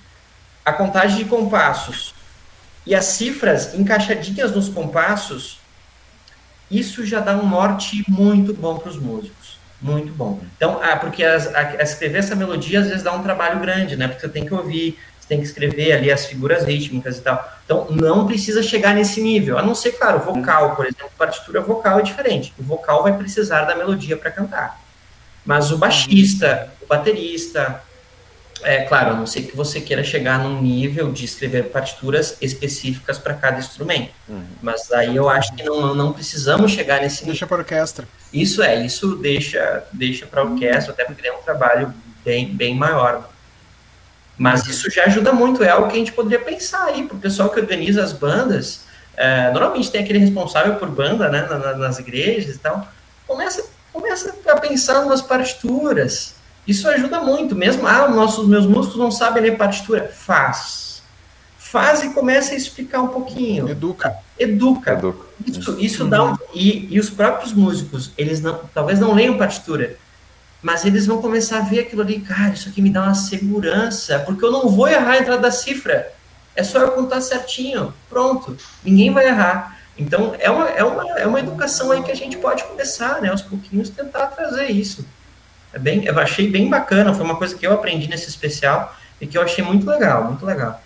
a 0.64 0.72
contagem 0.72 1.18
de 1.18 1.24
compassos 1.24 2.14
e 2.86 2.94
as 2.94 3.06
cifras 3.06 3.74
encaixadinhas 3.74 4.52
nos 4.52 4.68
compassos, 4.68 5.58
isso 6.70 7.04
já 7.04 7.20
dá 7.20 7.36
um 7.36 7.48
norte 7.48 8.04
muito 8.08 8.54
bom 8.54 8.78
para 8.78 8.90
os 8.90 8.96
músicos. 8.96 9.58
Muito 9.80 10.12
bom. 10.12 10.40
Então, 10.56 10.80
ah, 10.82 10.96
porque 10.96 11.22
as, 11.22 11.54
a, 11.54 11.82
escrever 11.82 12.18
essa 12.18 12.34
melodia 12.34 12.80
às 12.80 12.86
vezes 12.86 13.02
dá 13.02 13.12
um 13.12 13.22
trabalho 13.22 13.60
grande, 13.60 13.96
né? 13.96 14.08
Porque 14.08 14.22
você 14.22 14.28
tem 14.30 14.46
que 14.46 14.54
ouvir, 14.54 14.98
você 15.24 15.28
tem 15.28 15.38
que 15.38 15.46
escrever 15.46 15.92
ali 15.92 16.12
as 16.12 16.26
figuras 16.26 16.64
rítmicas 16.64 17.18
e 17.18 17.20
tal. 17.22 17.52
Então, 17.64 17.86
não 17.90 18.26
precisa 18.26 18.62
chegar 18.62 18.94
nesse 18.94 19.22
nível. 19.22 19.58
A 19.58 19.62
não 19.62 19.74
ser, 19.74 19.92
claro, 19.92 20.20
vocal, 20.20 20.76
por 20.76 20.84
exemplo, 20.84 21.10
partitura 21.16 21.60
vocal 21.60 21.98
é 21.98 22.02
diferente. 22.02 22.52
O 22.58 22.62
vocal 22.62 23.02
vai 23.02 23.16
precisar 23.16 23.62
da 23.62 23.74
melodia 23.74 24.16
para 24.16 24.30
cantar. 24.30 24.80
Mas 25.44 25.72
o 25.72 25.78
baixista, 25.78 26.70
o 26.82 26.86
baterista, 26.86 27.82
é 28.62 28.82
claro, 28.82 29.10
a 29.10 29.14
não 29.14 29.26
ser 29.26 29.42
que 29.42 29.56
você 29.56 29.80
queira 29.80 30.04
chegar 30.04 30.38
num 30.38 30.60
nível 30.60 31.10
de 31.10 31.24
escrever 31.24 31.64
partituras 31.64 32.36
específicas 32.40 33.18
para 33.18 33.34
cada 33.34 33.58
instrumento. 33.58 34.10
Uhum. 34.28 34.44
Mas 34.62 34.90
aí 34.92 35.16
eu 35.16 35.28
acho 35.28 35.54
que 35.54 35.62
não, 35.62 35.94
não 35.94 36.12
precisamos 36.12 36.70
chegar 36.70 37.00
nesse 37.00 37.20
nível. 37.20 37.32
Deixa 37.32 37.46
para 37.46 37.58
orquestra. 37.58 38.08
Isso 38.32 38.62
é, 38.62 38.84
isso 38.84 39.16
deixa, 39.16 39.84
deixa 39.92 40.26
para 40.26 40.44
orquestra, 40.44 40.92
até 40.92 41.04
porque 41.04 41.26
é 41.26 41.32
um 41.32 41.42
trabalho 41.42 41.92
bem, 42.24 42.54
bem 42.54 42.74
maior. 42.74 43.28
Mas 44.36 44.66
isso 44.66 44.90
já 44.90 45.04
ajuda 45.04 45.32
muito, 45.32 45.62
é 45.62 45.68
algo 45.68 45.88
que 45.88 45.94
a 45.94 45.98
gente 45.98 46.12
poderia 46.12 46.44
pensar 46.44 46.84
aí 46.86 47.04
para 47.04 47.16
o 47.16 47.20
pessoal 47.20 47.50
que 47.50 47.60
organiza 47.60 48.02
as 48.02 48.12
bandas. 48.12 48.80
É, 49.16 49.52
normalmente 49.52 49.90
tem 49.90 50.02
aquele 50.02 50.18
responsável 50.18 50.74
por 50.74 50.90
banda, 50.90 51.28
né, 51.28 51.46
nas 51.76 51.98
igrejas 51.98 52.56
e 52.56 52.58
tal. 52.58 52.88
Começa, 53.26 53.64
começa 53.92 54.34
a 54.48 54.56
pensar 54.56 55.04
nas 55.04 55.22
partituras 55.22 56.34
isso 56.66 56.88
ajuda 56.88 57.20
muito, 57.20 57.54
mesmo, 57.54 57.86
ah, 57.86 58.08
nossos 58.08 58.48
meus 58.48 58.66
músicos 58.66 58.98
não 58.98 59.10
sabem 59.10 59.42
ler 59.42 59.56
partitura. 59.56 60.10
Faz. 60.12 61.02
Faz 61.58 62.02
e 62.02 62.10
começa 62.10 62.52
a 62.52 62.56
explicar 62.56 63.02
um 63.02 63.08
pouquinho. 63.08 63.68
Educa. 63.68 64.16
Educa. 64.38 64.92
Educa. 64.92 65.26
Isso, 65.46 65.76
isso 65.78 66.04
dá 66.06 66.24
um, 66.24 66.36
e, 66.54 66.88
e 66.94 66.98
os 66.98 67.10
próprios 67.10 67.52
músicos, 67.52 68.12
eles 68.16 68.40
não, 68.40 68.60
talvez 68.72 68.98
não 68.98 69.12
leiam 69.12 69.36
partitura, 69.36 69.96
mas 70.64 70.82
eles 70.86 71.04
vão 71.04 71.20
começar 71.20 71.58
a 71.58 71.60
ver 71.60 71.80
aquilo 71.80 72.00
ali, 72.00 72.20
cara, 72.20 72.54
isso 72.54 72.70
aqui 72.70 72.80
me 72.80 72.88
dá 72.88 73.02
uma 73.02 73.14
segurança, 73.14 74.18
porque 74.20 74.42
eu 74.42 74.50
não 74.50 74.70
vou 74.70 74.88
errar 74.88 75.10
a 75.10 75.18
entrada 75.18 75.42
da 75.42 75.50
cifra. 75.50 76.10
É 76.56 76.64
só 76.64 76.78
eu 76.78 76.92
contar 76.92 77.20
certinho. 77.20 77.92
Pronto. 78.08 78.56
Ninguém 78.82 79.12
vai 79.12 79.26
errar. 79.26 79.78
Então, 79.98 80.34
é 80.38 80.50
uma, 80.50 80.68
é 80.70 80.82
uma, 80.82 81.18
é 81.18 81.26
uma 81.26 81.38
educação 81.38 81.92
aí 81.92 82.02
que 82.02 82.10
a 82.10 82.16
gente 82.16 82.38
pode 82.38 82.64
começar, 82.64 83.20
né, 83.20 83.28
aos 83.28 83.42
pouquinhos, 83.42 83.90
tentar 83.90 84.28
trazer 84.28 84.70
isso. 84.70 85.06
É 85.70 85.78
bem, 85.78 86.06
eu 86.06 86.18
achei 86.18 86.50
bem 86.50 86.70
bacana, 86.70 87.12
foi 87.12 87.26
uma 87.26 87.36
coisa 87.36 87.54
que 87.54 87.66
eu 87.66 87.74
aprendi 87.74 88.08
nesse 88.08 88.30
especial 88.30 88.96
e 89.20 89.26
que 89.26 89.36
eu 89.36 89.42
achei 89.42 89.62
muito 89.62 89.86
legal, 89.86 90.24
muito 90.24 90.46
legal. 90.46 90.82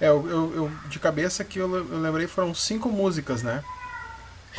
É, 0.00 0.06
eu, 0.06 0.30
eu, 0.30 0.54
eu 0.54 0.72
de 0.88 1.00
cabeça 1.00 1.42
que 1.42 1.58
eu, 1.58 1.74
eu, 1.74 1.98
lembrei 1.98 2.28
foram 2.28 2.54
cinco 2.54 2.88
músicas, 2.88 3.42
né? 3.42 3.64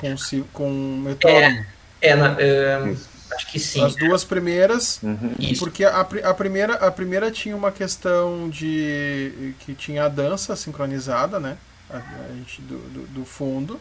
Com, 0.01 0.15
com 0.51 1.01
metrônomo. 1.01 1.45
É, 1.45 1.78
é 2.01 2.15
na, 2.15 2.35
é, 2.39 2.95
acho 3.35 3.47
que 3.51 3.59
sim. 3.59 3.83
As 3.83 3.95
duas 3.95 4.23
primeiras, 4.23 4.99
uhum. 5.03 5.33
porque 5.57 5.83
a, 5.83 6.01
a, 6.01 6.33
primeira, 6.33 6.73
a 6.75 6.91
primeira 6.91 7.31
tinha 7.31 7.55
uma 7.55 7.71
questão 7.71 8.49
de 8.49 9.53
que 9.59 9.73
tinha 9.73 10.05
a 10.05 10.09
dança 10.09 10.55
sincronizada, 10.55 11.39
né? 11.39 11.57
A, 11.89 11.97
a 11.97 12.33
gente 12.35 12.61
do, 12.61 12.77
do, 12.77 13.07
do 13.07 13.25
fundo. 13.25 13.79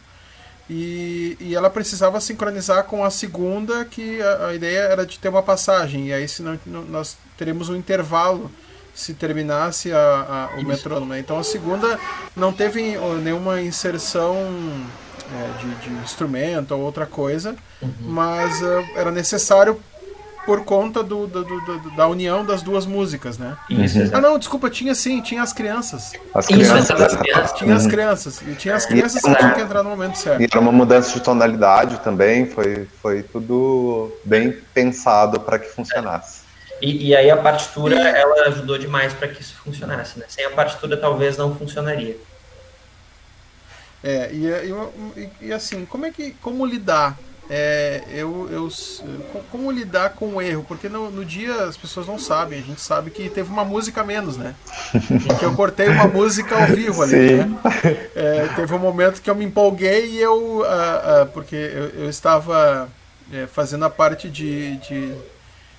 E, 0.71 1.37
e 1.41 1.55
ela 1.55 1.71
precisava 1.71 2.21
sincronizar 2.21 2.85
com 2.85 3.03
a 3.03 3.11
segunda, 3.11 3.85
que 3.87 4.21
a, 4.21 4.49
a 4.49 4.55
ideia 4.55 4.81
era 4.81 5.07
de 5.07 5.19
ter 5.19 5.31
uma 5.31 5.43
passagem, 5.43 6.09
e 6.09 6.13
aí 6.13 6.29
senão 6.29 6.59
nós 6.67 7.17
teremos 7.39 7.71
um 7.71 7.77
intervalo 7.77 8.51
se 8.95 9.15
terminasse 9.15 9.93
a, 9.93 10.51
a, 10.55 10.61
o 10.61 10.65
metrônomo. 10.65 11.13
Né? 11.13 11.21
Então 11.21 11.39
a 11.39 11.45
segunda 11.45 11.99
não 12.37 12.53
teve 12.53 12.99
nenhuma 13.23 13.63
inserção 13.63 14.37
é, 15.35 15.59
de, 15.59 15.75
de, 15.77 15.91
instrumento 16.03 16.75
ou 16.75 16.81
outra 16.81 17.07
coisa, 17.07 17.55
uhum. 17.83 17.93
mas 18.01 18.61
uh, 18.63 18.85
era 18.97 19.11
necessário 19.11 19.81
por 20.49 20.65
conta 20.65 21.03
do, 21.03 21.27
do, 21.27 21.45
do, 21.45 21.91
da 21.95 22.09
união 22.09 22.43
das 22.43 22.63
duas 22.63 22.87
músicas, 22.87 23.37
né? 23.37 23.55
Isso, 23.69 23.99
ah, 24.15 24.21
não, 24.21 24.39
desculpa, 24.39 24.71
tinha 24.71 24.95
sim, 24.95 25.21
tinha 25.21 25.43
as 25.43 25.53
crianças. 25.53 26.13
As 26.33 26.47
crianças. 26.47 26.85
Isso, 26.85 26.93
as 26.95 27.17
crianças. 27.17 27.53
Tinha 27.59 27.75
as 27.75 27.87
crianças. 27.87 28.41
E 28.41 28.55
tinha 28.55 28.75
as 28.75 28.87
crianças 28.87 29.21
que 29.21 29.35
tinham 29.35 29.53
que 29.53 29.61
entrar 29.61 29.83
no 29.83 29.91
momento 29.91 30.17
certo. 30.17 30.41
E 30.41 30.47
era 30.51 30.59
uma 30.59 30.73
mudança 30.73 31.13
de 31.13 31.21
tonalidade 31.21 32.01
também, 32.01 32.47
foi, 32.47 32.89
foi 33.03 33.23
tudo 33.23 34.11
bem 34.25 34.53
pensado 34.73 35.39
para 35.39 35.59
que 35.59 35.69
funcionasse. 35.69 36.49
E, 36.81 37.09
e, 37.09 37.15
aí 37.15 37.31
a 37.31 37.37
partitura, 37.37 37.97
ela 37.97 38.49
ajudou 38.49 38.79
demais 38.79 39.13
para 39.13 39.29
que 39.29 39.43
isso 39.43 39.55
funcionasse, 39.63 40.19
né? 40.19 40.25
Sem 40.29 40.47
a 40.47 40.51
partitura 40.51 40.97
talvez 40.97 41.37
não 41.37 41.55
funcionaria. 41.55 42.17
É, 44.03 44.31
e, 44.33 44.47
e, 45.17 45.47
e, 45.49 45.53
assim, 45.53 45.85
como 45.85 46.07
é 46.07 46.11
que. 46.11 46.33
Como 46.41 46.65
lidar 46.65 47.19
é, 47.51 48.03
eu, 48.11 48.47
eu, 48.51 48.69
como 49.51 49.71
lidar 49.71 50.11
com 50.11 50.35
o 50.35 50.43
erro? 50.43 50.65
Porque 50.69 50.87
no, 50.87 51.11
no, 51.11 51.25
dia 51.25 51.65
as 51.65 51.79
pessoas 51.79 52.07
não 52.07 52.19
sabem, 52.19 52.59
a 52.59 52.63
gente 52.63 52.81
sabe 52.81 53.11
que 53.11 53.31
teve 53.31 53.51
uma 53.51 53.65
música 53.65 54.05
menos, 54.05 54.37
né? 54.37 54.55
que 55.39 55.45
eu 55.45 55.55
cortei 55.55 55.89
uma 55.89 56.07
música 56.07 56.55
ao 56.55 56.67
vivo 56.67 57.03
ali, 57.03 57.29
Sim. 57.29 57.37
né? 57.37 57.59
É, 58.15 58.49
teve 58.55 58.75
um 58.75 58.79
momento 58.79 59.23
que 59.23 59.31
eu 59.31 59.35
me 59.35 59.47
empolguei 59.47 60.11
e 60.11 60.19
eu. 60.19 60.59
Uh, 60.59 60.63
uh, 60.63 61.27
porque 61.33 61.57
eu, 61.57 62.03
eu 62.03 62.11
estava 62.11 62.87
é, 63.33 63.47
fazendo 63.47 63.87
a 63.87 63.91
parte 63.91 64.29
de, 64.29 64.77
de, 64.77 65.15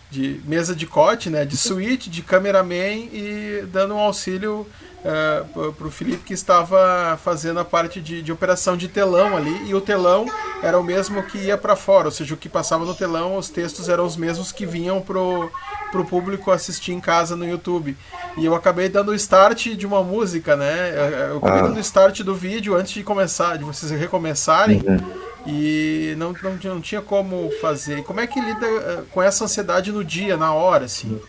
de, 0.10 0.42
mesa 0.46 0.76
de 0.76 0.86
cote, 0.86 1.30
né? 1.30 1.46
De 1.46 1.56
suíte, 1.56 2.10
de 2.10 2.22
cameraman 2.22 3.10
e 3.14 3.64
dando 3.72 3.94
um 3.94 4.00
auxílio 4.00 4.66
uh, 5.04 5.74
para 5.74 5.88
o 5.88 5.92
Felipe 5.92 6.24
que 6.24 6.34
estava 6.34 7.18
fazendo 7.24 7.60
a 7.60 7.66
parte 7.66 8.02
de, 8.02 8.22
de, 8.22 8.32
operação 8.32 8.76
de 8.76 8.88
telão 8.88 9.38
ali 9.38 9.70
e 9.70 9.76
o 9.76 9.82
telão 9.82 10.26
era 10.62 10.80
o 10.80 10.84
mesmo 10.84 11.24
que 11.24 11.38
ia 11.38 11.58
para 11.58 11.76
fora, 11.76 12.08
ou 12.08 12.12
seja, 12.12 12.34
o 12.34 12.38
que 12.38 12.50
passava 12.50 12.84
no 12.84 12.94
telão, 12.94 13.38
os 13.38 13.50
textos 13.50 13.88
eram 13.88 14.06
os 14.06 14.18
mesmos 14.18 14.52
que 14.52 14.66
vinham 14.66 15.02
pro 15.02 15.50
pro 15.92 16.06
público 16.06 16.52
assistir 16.52 16.92
em 16.92 17.00
casa 17.00 17.36
no 17.36 17.48
YouTube. 17.48 17.98
E 18.38 18.46
eu 18.46 18.54
acabei 18.54 18.90
dando 18.90 19.10
o 19.10 19.16
start 19.16 19.70
de 19.70 19.88
uma 19.88 20.04
música, 20.04 20.56
né? 20.56 20.94
Eu 21.32 21.38
acabei 21.38 21.60
ah. 21.60 21.64
dando 21.64 21.78
o 21.78 21.80
start 21.80 22.22
do 22.22 22.36
vídeo 22.36 22.76
antes 22.76 22.94
de 22.94 23.04
começar, 23.04 23.58
de 23.58 23.64
vocês 23.64 23.92
recomeçarem. 23.92 24.84
Uhum. 24.86 25.30
E 25.50 26.16
não, 26.18 26.34
não, 26.34 26.56
não 26.64 26.82
tinha 26.82 27.02
como 27.02 27.52
fazer. 27.62 28.04
Como 28.04 28.20
é 28.20 28.28
que 28.28 28.40
lida 28.40 28.66
eh, 28.66 29.04
com 29.12 29.22
essa 29.22 29.44
ansiedade 29.44 29.92
no 29.92 30.04
dia, 30.04 30.38
na 30.38 30.54
hora, 30.54 30.86
assim? 30.86 31.20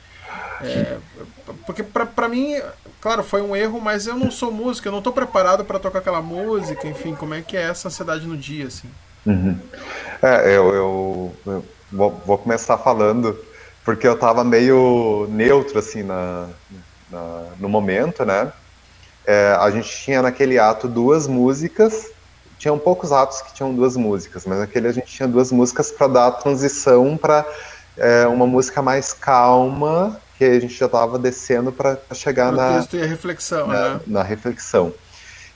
É, 0.62 0.98
porque 1.64 1.82
para 1.82 2.28
mim 2.28 2.60
Claro, 3.00 3.22
foi 3.22 3.40
um 3.40 3.56
erro, 3.56 3.80
mas 3.80 4.06
eu 4.06 4.14
não 4.14 4.30
sou 4.30 4.52
músico, 4.52 4.86
eu 4.86 4.92
não 4.92 4.98
estou 4.98 5.12
preparado 5.12 5.64
para 5.64 5.78
tocar 5.78 6.00
aquela 6.00 6.20
música, 6.20 6.86
enfim, 6.86 7.14
como 7.14 7.32
é 7.32 7.40
que 7.40 7.56
é 7.56 7.62
essa 7.62 7.88
ansiedade 7.88 8.26
no 8.26 8.36
dia, 8.36 8.66
assim? 8.66 8.90
Uhum. 9.24 9.58
É, 10.22 10.48
eu, 10.48 10.74
eu, 10.74 11.32
eu 11.46 11.64
vou, 11.90 12.22
vou, 12.26 12.36
começar 12.36 12.76
falando, 12.76 13.38
porque 13.86 14.06
eu 14.06 14.12
estava 14.12 14.44
meio 14.44 15.26
neutro, 15.30 15.78
assim, 15.78 16.02
na, 16.02 16.48
na 17.10 17.44
no 17.58 17.70
momento, 17.70 18.22
né? 18.22 18.52
É, 19.26 19.56
a 19.58 19.70
gente 19.70 19.88
tinha 19.88 20.20
naquele 20.20 20.58
ato 20.58 20.86
duas 20.86 21.26
músicas, 21.26 22.10
tinham 22.60 22.78
poucos 22.78 23.10
atos 23.10 23.40
que 23.40 23.54
tinham 23.54 23.74
duas 23.74 23.96
músicas, 23.96 24.44
mas 24.44 24.58
naquele 24.58 24.86
a 24.86 24.92
gente 24.92 25.06
tinha 25.06 25.26
duas 25.26 25.50
músicas 25.50 25.90
para 25.90 26.06
dar 26.06 26.26
a 26.26 26.30
transição 26.30 27.16
para 27.16 27.44
é, 27.96 28.26
uma 28.26 28.46
música 28.46 28.82
mais 28.82 29.14
calma 29.14 30.20
que 30.36 30.44
a 30.44 30.60
gente 30.60 30.74
já 30.74 30.84
estava 30.84 31.18
descendo 31.18 31.72
para 31.72 31.98
chegar 32.12 32.52
na 32.52 32.76
texto 32.76 32.96
e 32.96 33.02
a 33.02 33.06
reflexão, 33.06 33.66
na, 33.66 33.94
né? 33.94 34.00
na 34.06 34.22
reflexão. 34.22 34.92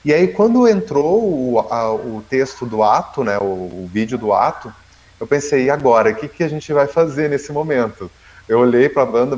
E 0.03 0.11
aí 0.11 0.29
quando 0.29 0.67
entrou 0.67 1.23
o, 1.23 1.59
a, 1.59 1.93
o 1.93 2.23
texto 2.27 2.65
do 2.65 2.81
ato, 2.81 3.23
né, 3.23 3.37
o, 3.37 3.43
o, 3.43 3.89
vídeo 3.91 4.17
do 4.17 4.33
ato, 4.33 4.73
eu 5.19 5.27
pensei, 5.27 5.65
e 5.65 5.69
agora, 5.69 6.09
o 6.09 6.15
que, 6.15 6.27
que 6.27 6.43
a 6.43 6.47
gente 6.47 6.73
vai 6.73 6.87
fazer 6.87 7.29
nesse 7.29 7.51
momento? 7.51 8.09
Eu 8.49 8.59
olhei 8.59 8.89
para 8.89 9.03
a 9.03 9.05
banda, 9.05 9.37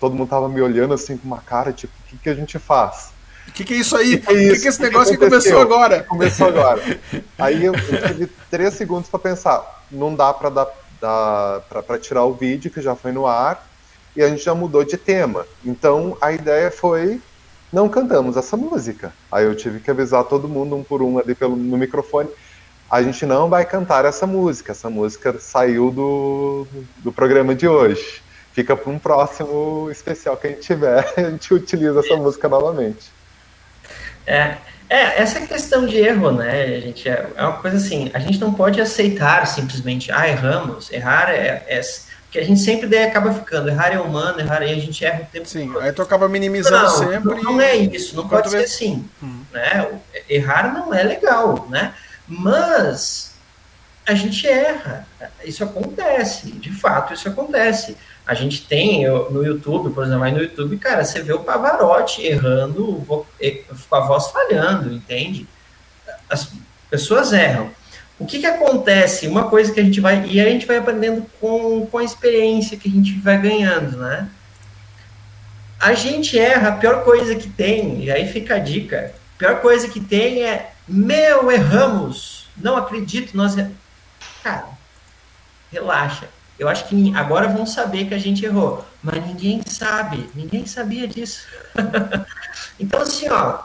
todo 0.00 0.14
mundo 0.14 0.28
tava 0.28 0.48
me 0.48 0.60
olhando 0.60 0.92
assim 0.92 1.16
com 1.16 1.26
uma 1.26 1.38
cara, 1.38 1.72
tipo, 1.72 1.92
o 2.04 2.08
que, 2.08 2.18
que 2.18 2.28
a 2.28 2.34
gente 2.34 2.58
faz? 2.58 3.15
O 3.48 3.52
que, 3.52 3.64
que 3.64 3.74
é 3.74 3.76
isso 3.76 3.96
aí? 3.96 4.16
O 4.16 4.20
que, 4.20 4.26
que, 4.26 4.32
é, 4.32 4.58
que, 4.58 4.66
é 4.66 4.68
esse 4.68 4.82
negócio 4.82 5.12
que, 5.12 5.18
que 5.18 5.24
começou 5.24 5.60
agora? 5.60 6.02
Começou 6.02 6.48
agora. 6.48 6.82
aí 7.38 7.64
eu, 7.64 7.74
eu 7.74 8.08
tive 8.08 8.28
três 8.50 8.74
segundos 8.74 9.08
para 9.08 9.18
pensar, 9.18 9.84
não 9.90 10.14
dá 10.14 10.32
para 10.32 10.50
dar, 10.50 10.68
dar 11.00 11.60
para 11.60 11.98
tirar 11.98 12.24
o 12.24 12.34
vídeo 12.34 12.70
que 12.70 12.82
já 12.82 12.94
foi 12.94 13.12
no 13.12 13.26
ar, 13.26 13.66
e 14.14 14.22
a 14.22 14.28
gente 14.28 14.44
já 14.44 14.54
mudou 14.54 14.84
de 14.84 14.96
tema. 14.96 15.46
Então 15.64 16.16
a 16.20 16.32
ideia 16.32 16.70
foi 16.70 17.20
não 17.72 17.88
cantamos 17.88 18.36
essa 18.36 18.56
música. 18.56 19.12
Aí 19.30 19.44
eu 19.44 19.54
tive 19.54 19.80
que 19.80 19.90
avisar 19.90 20.24
todo 20.24 20.48
mundo 20.48 20.76
um 20.76 20.84
por 20.84 21.02
um 21.02 21.18
ali 21.18 21.34
pelo, 21.34 21.56
no 21.56 21.76
microfone. 21.76 22.30
A 22.90 23.02
gente 23.02 23.26
não 23.26 23.48
vai 23.48 23.64
cantar 23.64 24.04
essa 24.04 24.26
música. 24.26 24.72
Essa 24.72 24.88
música 24.88 25.38
saiu 25.38 25.90
do, 25.90 26.66
do 26.98 27.12
programa 27.12 27.54
de 27.54 27.66
hoje. 27.66 28.22
Fica 28.52 28.74
para 28.74 28.90
um 28.90 28.98
próximo 28.98 29.90
especial 29.90 30.36
que 30.36 30.46
a 30.46 30.50
gente 30.50 30.62
tiver, 30.62 31.12
a 31.18 31.30
gente 31.30 31.52
utiliza 31.52 32.00
essa 32.00 32.16
música 32.16 32.48
novamente. 32.48 33.12
É, 34.26 34.56
é, 34.88 35.20
essa 35.22 35.40
questão 35.40 35.86
de 35.86 35.96
erro, 35.96 36.32
né, 36.32 36.80
gente, 36.80 37.08
é, 37.08 37.28
é 37.36 37.42
uma 37.42 37.54
coisa 37.54 37.76
assim, 37.76 38.10
a 38.14 38.18
gente 38.18 38.38
não 38.38 38.52
pode 38.52 38.80
aceitar 38.80 39.46
simplesmente, 39.46 40.12
ah, 40.12 40.28
erramos, 40.28 40.92
errar 40.92 41.30
é, 41.30 41.64
é 41.66 41.80
que 42.30 42.38
a 42.38 42.44
gente 42.44 42.60
sempre 42.60 42.86
daí 42.86 43.04
acaba 43.04 43.32
ficando, 43.32 43.68
errar 43.68 43.92
é 43.92 43.98
humano, 43.98 44.40
errar 44.40 44.62
e 44.62 44.72
a 44.72 44.78
gente 44.78 45.04
erra 45.04 45.22
o 45.22 45.26
tempo 45.26 45.48
Sim, 45.48 45.72
todo. 45.72 45.80
aí 45.80 45.92
tu 45.92 46.02
acaba 46.02 46.28
minimizando 46.28 46.82
não, 46.82 46.90
sempre. 46.90 47.42
Não, 47.42 47.60
é 47.60 47.76
isso, 47.76 48.14
não 48.14 48.28
pode 48.28 48.50
ser 48.50 48.58
assim. 48.58 49.08
Hum. 49.22 49.42
Né? 49.52 49.88
Errar 50.28 50.74
não 50.74 50.92
é 50.92 51.02
legal, 51.02 51.66
né? 51.70 51.94
Mas 52.28 53.32
a 54.04 54.14
gente 54.14 54.46
erra. 54.46 55.06
Isso 55.44 55.64
acontece, 55.64 56.52
de 56.52 56.72
fato, 56.72 57.14
isso 57.14 57.28
acontece. 57.28 57.96
A 58.26 58.34
gente 58.34 58.66
tem 58.66 59.08
no 59.30 59.44
YouTube, 59.44 59.94
por 59.94 60.04
exemplo, 60.04 60.24
aí 60.24 60.32
no 60.32 60.42
YouTube, 60.42 60.76
cara, 60.78 61.04
você 61.04 61.22
vê 61.22 61.32
o 61.32 61.44
Pavarotti 61.44 62.22
errando, 62.26 63.06
com 63.06 63.94
a 63.94 64.00
voz 64.00 64.26
falhando, 64.28 64.92
entende? 64.92 65.46
As 66.28 66.50
pessoas 66.90 67.32
erram. 67.32 67.70
O 68.18 68.26
que, 68.26 68.40
que 68.40 68.46
acontece? 68.46 69.28
Uma 69.28 69.48
coisa 69.48 69.72
que 69.72 69.78
a 69.78 69.84
gente 69.84 70.00
vai. 70.00 70.26
E 70.26 70.40
a 70.40 70.44
gente 70.44 70.66
vai 70.66 70.78
aprendendo 70.78 71.24
com, 71.40 71.86
com 71.86 71.98
a 71.98 72.04
experiência 72.04 72.76
que 72.76 72.88
a 72.88 72.90
gente 72.90 73.12
vai 73.20 73.40
ganhando, 73.40 73.98
né? 73.98 74.28
A 75.78 75.92
gente 75.92 76.38
erra, 76.38 76.70
a 76.70 76.72
pior 76.72 77.04
coisa 77.04 77.36
que 77.36 77.48
tem, 77.48 78.02
e 78.02 78.10
aí 78.10 78.26
fica 78.26 78.56
a 78.56 78.58
dica: 78.58 79.14
a 79.34 79.38
pior 79.38 79.60
coisa 79.60 79.86
que 79.88 80.00
tem 80.00 80.42
é, 80.42 80.72
meu, 80.88 81.50
erramos, 81.50 82.48
não 82.56 82.76
acredito, 82.76 83.36
nós. 83.36 83.54
Cara, 84.42 84.66
relaxa. 85.70 86.26
Eu 86.58 86.68
acho 86.68 86.86
que 86.86 87.14
agora 87.14 87.48
vão 87.48 87.66
saber 87.66 88.06
que 88.06 88.14
a 88.14 88.18
gente 88.18 88.44
errou, 88.44 88.84
mas 89.02 89.24
ninguém 89.26 89.60
sabe, 89.66 90.28
ninguém 90.34 90.64
sabia 90.66 91.06
disso. 91.06 91.46
então, 92.80 93.02
assim, 93.02 93.28
ó, 93.28 93.58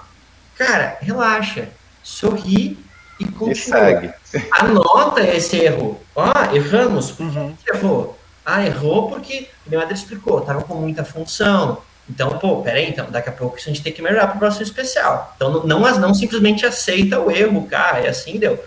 cara, 0.57 0.97
relaxa, 1.01 1.69
sorri 2.03 2.77
e 3.19 3.25
continua. 3.25 4.03
E. 4.03 4.13
Anota 4.51 5.21
esse 5.21 5.57
erro. 5.57 6.01
Ah, 6.15 6.53
erramos. 6.53 7.11
Por 7.11 7.25
uhum. 7.25 7.55
que 7.55 7.71
errou? 7.71 8.19
Ah, 8.45 8.65
errou 8.65 9.09
porque 9.09 9.47
o 9.65 9.69
meu 9.69 9.81
explicou, 9.89 10.39
estava 10.39 10.63
com 10.63 10.75
muita 10.75 11.05
função. 11.05 11.81
Então, 12.09 12.37
pô, 12.39 12.61
peraí, 12.61 12.89
então, 12.89 13.09
daqui 13.09 13.29
a 13.29 13.31
pouco 13.31 13.55
a 13.55 13.59
gente 13.59 13.81
tem 13.81 13.93
que 13.93 14.01
melhorar 14.01 14.27
para 14.27 14.35
o 14.35 14.39
próximo 14.39 14.63
especial. 14.63 15.33
Então, 15.35 15.65
não, 15.65 15.79
não, 15.79 15.99
não 15.99 16.13
simplesmente 16.13 16.65
aceita 16.65 17.19
o 17.19 17.31
erro, 17.31 17.65
cara, 17.67 17.99
é 17.99 18.09
assim, 18.09 18.37
deu. 18.37 18.61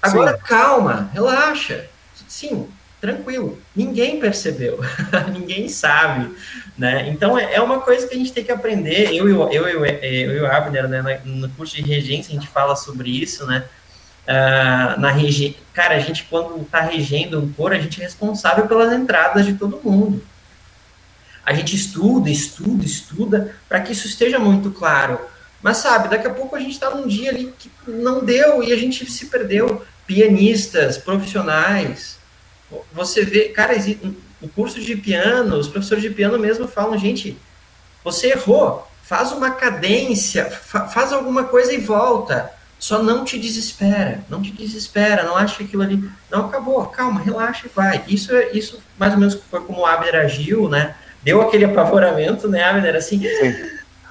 Agora, 0.00 0.36
Sim. 0.36 0.42
calma, 0.46 1.10
relaxa. 1.12 1.84
Sim, 2.26 2.68
tranquilo. 3.02 3.58
Ninguém 3.74 4.20
percebeu, 4.20 4.78
ninguém 5.34 5.68
sabe, 5.68 6.32
né? 6.78 7.08
Então, 7.08 7.36
é, 7.36 7.54
é 7.54 7.60
uma 7.60 7.80
coisa 7.80 8.06
que 8.06 8.14
a 8.14 8.16
gente 8.16 8.32
tem 8.32 8.44
que 8.44 8.52
aprender. 8.52 9.12
Eu, 9.12 9.28
eu, 9.28 9.50
eu, 9.50 9.66
eu, 9.66 9.84
eu 9.84 10.36
e 10.36 10.40
o 10.40 10.46
Abner, 10.46 10.88
né, 10.88 11.20
no 11.24 11.48
curso 11.50 11.74
de 11.74 11.82
regência, 11.82 12.30
a 12.30 12.34
gente 12.34 12.46
fala 12.46 12.76
sobre 12.76 13.10
isso, 13.10 13.44
né? 13.44 13.64
Uh, 14.22 15.00
na 15.00 15.10
regi... 15.10 15.56
Cara, 15.72 15.96
a 15.96 15.98
gente, 15.98 16.24
quando 16.30 16.62
está 16.62 16.80
regendo 16.80 17.40
um 17.40 17.52
coro, 17.52 17.74
a 17.74 17.78
gente 17.78 18.00
é 18.00 18.04
responsável 18.04 18.68
pelas 18.68 18.92
entradas 18.92 19.44
de 19.44 19.54
todo 19.54 19.80
mundo. 19.82 20.22
A 21.44 21.52
gente 21.54 21.74
estuda, 21.74 22.30
estuda, 22.30 22.84
estuda, 22.84 23.56
para 23.68 23.80
que 23.80 23.92
isso 23.92 24.06
esteja 24.06 24.38
muito 24.38 24.70
claro. 24.70 25.18
Mas, 25.60 25.78
sabe, 25.78 26.08
daqui 26.08 26.28
a 26.28 26.32
pouco 26.32 26.54
a 26.54 26.60
gente 26.60 26.72
está 26.72 26.88
num 26.90 27.08
dia 27.08 27.30
ali 27.30 27.52
que 27.58 27.68
não 27.84 28.24
deu 28.24 28.62
e 28.62 28.72
a 28.72 28.76
gente 28.76 29.10
se 29.10 29.26
perdeu. 29.26 29.84
Pianistas, 30.06 30.98
profissionais. 30.98 32.21
Você 32.92 33.24
vê, 33.24 33.48
cara, 33.48 33.74
o 34.40 34.48
curso 34.48 34.80
de 34.80 34.96
piano, 34.96 35.56
os 35.56 35.68
professores 35.68 36.02
de 36.02 36.10
piano 36.10 36.38
mesmo 36.38 36.66
falam, 36.66 36.98
gente, 36.98 37.36
você 38.04 38.28
errou, 38.28 38.88
faz 39.02 39.32
uma 39.32 39.50
cadência, 39.50 40.50
fa 40.50 40.88
faz 40.88 41.12
alguma 41.12 41.44
coisa 41.44 41.72
e 41.72 41.78
volta 41.78 42.50
só 42.82 43.00
não 43.00 43.24
te 43.24 43.38
desespera, 43.38 44.24
não 44.28 44.42
te 44.42 44.50
desespera, 44.50 45.22
não 45.22 45.36
acha 45.36 45.62
aquilo 45.62 45.84
ali. 45.84 46.02
Não, 46.28 46.46
acabou, 46.46 46.84
calma, 46.86 47.20
relaxa 47.20 47.68
e 47.68 47.70
vai. 47.72 48.02
Isso, 48.08 48.34
é, 48.34 48.50
isso 48.50 48.82
mais 48.98 49.12
ou 49.12 49.20
menos 49.20 49.38
foi 49.48 49.60
como 49.60 49.82
o 49.82 49.86
Abner 49.86 50.16
agiu, 50.16 50.68
né? 50.68 50.96
Deu 51.22 51.40
aquele 51.40 51.64
apavoramento, 51.64 52.48
né, 52.48 52.64
Abner? 52.64 52.96
Assim, 52.96 53.20
Sim. 53.20 53.54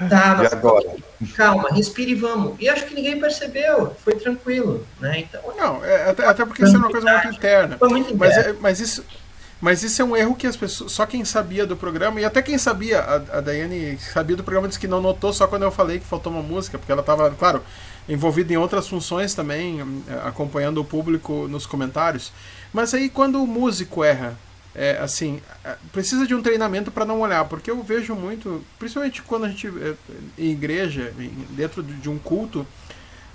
Tá, 0.09 0.35
mas 0.37 0.53
agora? 0.53 0.95
calma, 1.35 1.69
respire 1.69 2.11
e 2.11 2.15
vamos. 2.15 2.55
E 2.59 2.67
acho 2.69 2.85
que 2.85 2.95
ninguém 2.95 3.19
percebeu, 3.19 3.95
foi 4.03 4.15
tranquilo, 4.15 4.85
né? 4.99 5.19
Então, 5.19 5.41
não, 5.57 5.83
é, 5.83 6.09
até, 6.09 6.25
até 6.25 6.45
porque 6.45 6.63
isso 6.63 6.75
é 6.75 6.79
uma 6.79 6.89
coisa 6.89 7.11
muito 7.11 7.35
interna. 7.35 7.77
Foi 7.77 7.89
muito 7.89 8.13
interna. 8.13 8.35
Mas, 8.35 8.45
é, 8.45 8.53
mas 8.59 8.79
isso 8.79 9.05
Mas 9.61 9.83
isso 9.83 10.01
é 10.01 10.05
um 10.05 10.17
erro 10.17 10.35
que 10.35 10.47
as 10.47 10.57
pessoas. 10.57 10.91
Só 10.91 11.05
quem 11.05 11.23
sabia 11.23 11.67
do 11.67 11.77
programa, 11.77 12.19
e 12.19 12.25
até 12.25 12.41
quem 12.41 12.57
sabia, 12.57 12.99
a, 12.99 13.37
a 13.37 13.41
Daiane 13.41 13.97
sabia 13.99 14.35
do 14.35 14.43
programa, 14.43 14.67
disse 14.67 14.79
que 14.79 14.87
não 14.87 14.99
notou 14.99 15.31
só 15.31 15.45
quando 15.45 15.61
eu 15.61 15.71
falei 15.71 15.99
que 15.99 16.05
faltou 16.05 16.33
uma 16.33 16.41
música, 16.41 16.79
porque 16.79 16.91
ela 16.91 17.01
estava, 17.01 17.29
claro, 17.29 17.63
envolvida 18.09 18.51
em 18.51 18.57
outras 18.57 18.87
funções 18.87 19.35
também, 19.35 19.79
eh, 19.79 20.21
acompanhando 20.25 20.81
o 20.81 20.83
público 20.85 21.47
nos 21.47 21.67
comentários. 21.67 22.33
Mas 22.73 22.93
aí 22.95 23.07
quando 23.07 23.41
o 23.41 23.45
músico 23.45 24.03
erra, 24.03 24.35
é, 24.75 24.97
assim, 25.01 25.41
é, 25.63 25.75
precisa 25.91 26.25
de 26.25 26.33
um 26.33 26.41
treinamento 26.41 26.91
para 26.91 27.05
não 27.05 27.21
olhar, 27.21 27.45
porque 27.45 27.69
eu 27.69 27.81
vejo 27.83 28.15
muito, 28.15 28.63
principalmente 28.79 29.21
quando 29.21 29.45
a 29.45 29.49
gente 29.49 29.67
é, 29.67 29.93
em 30.37 30.51
igreja, 30.51 31.13
dentro 31.49 31.83
de 31.83 32.09
um 32.09 32.17
culto, 32.17 32.65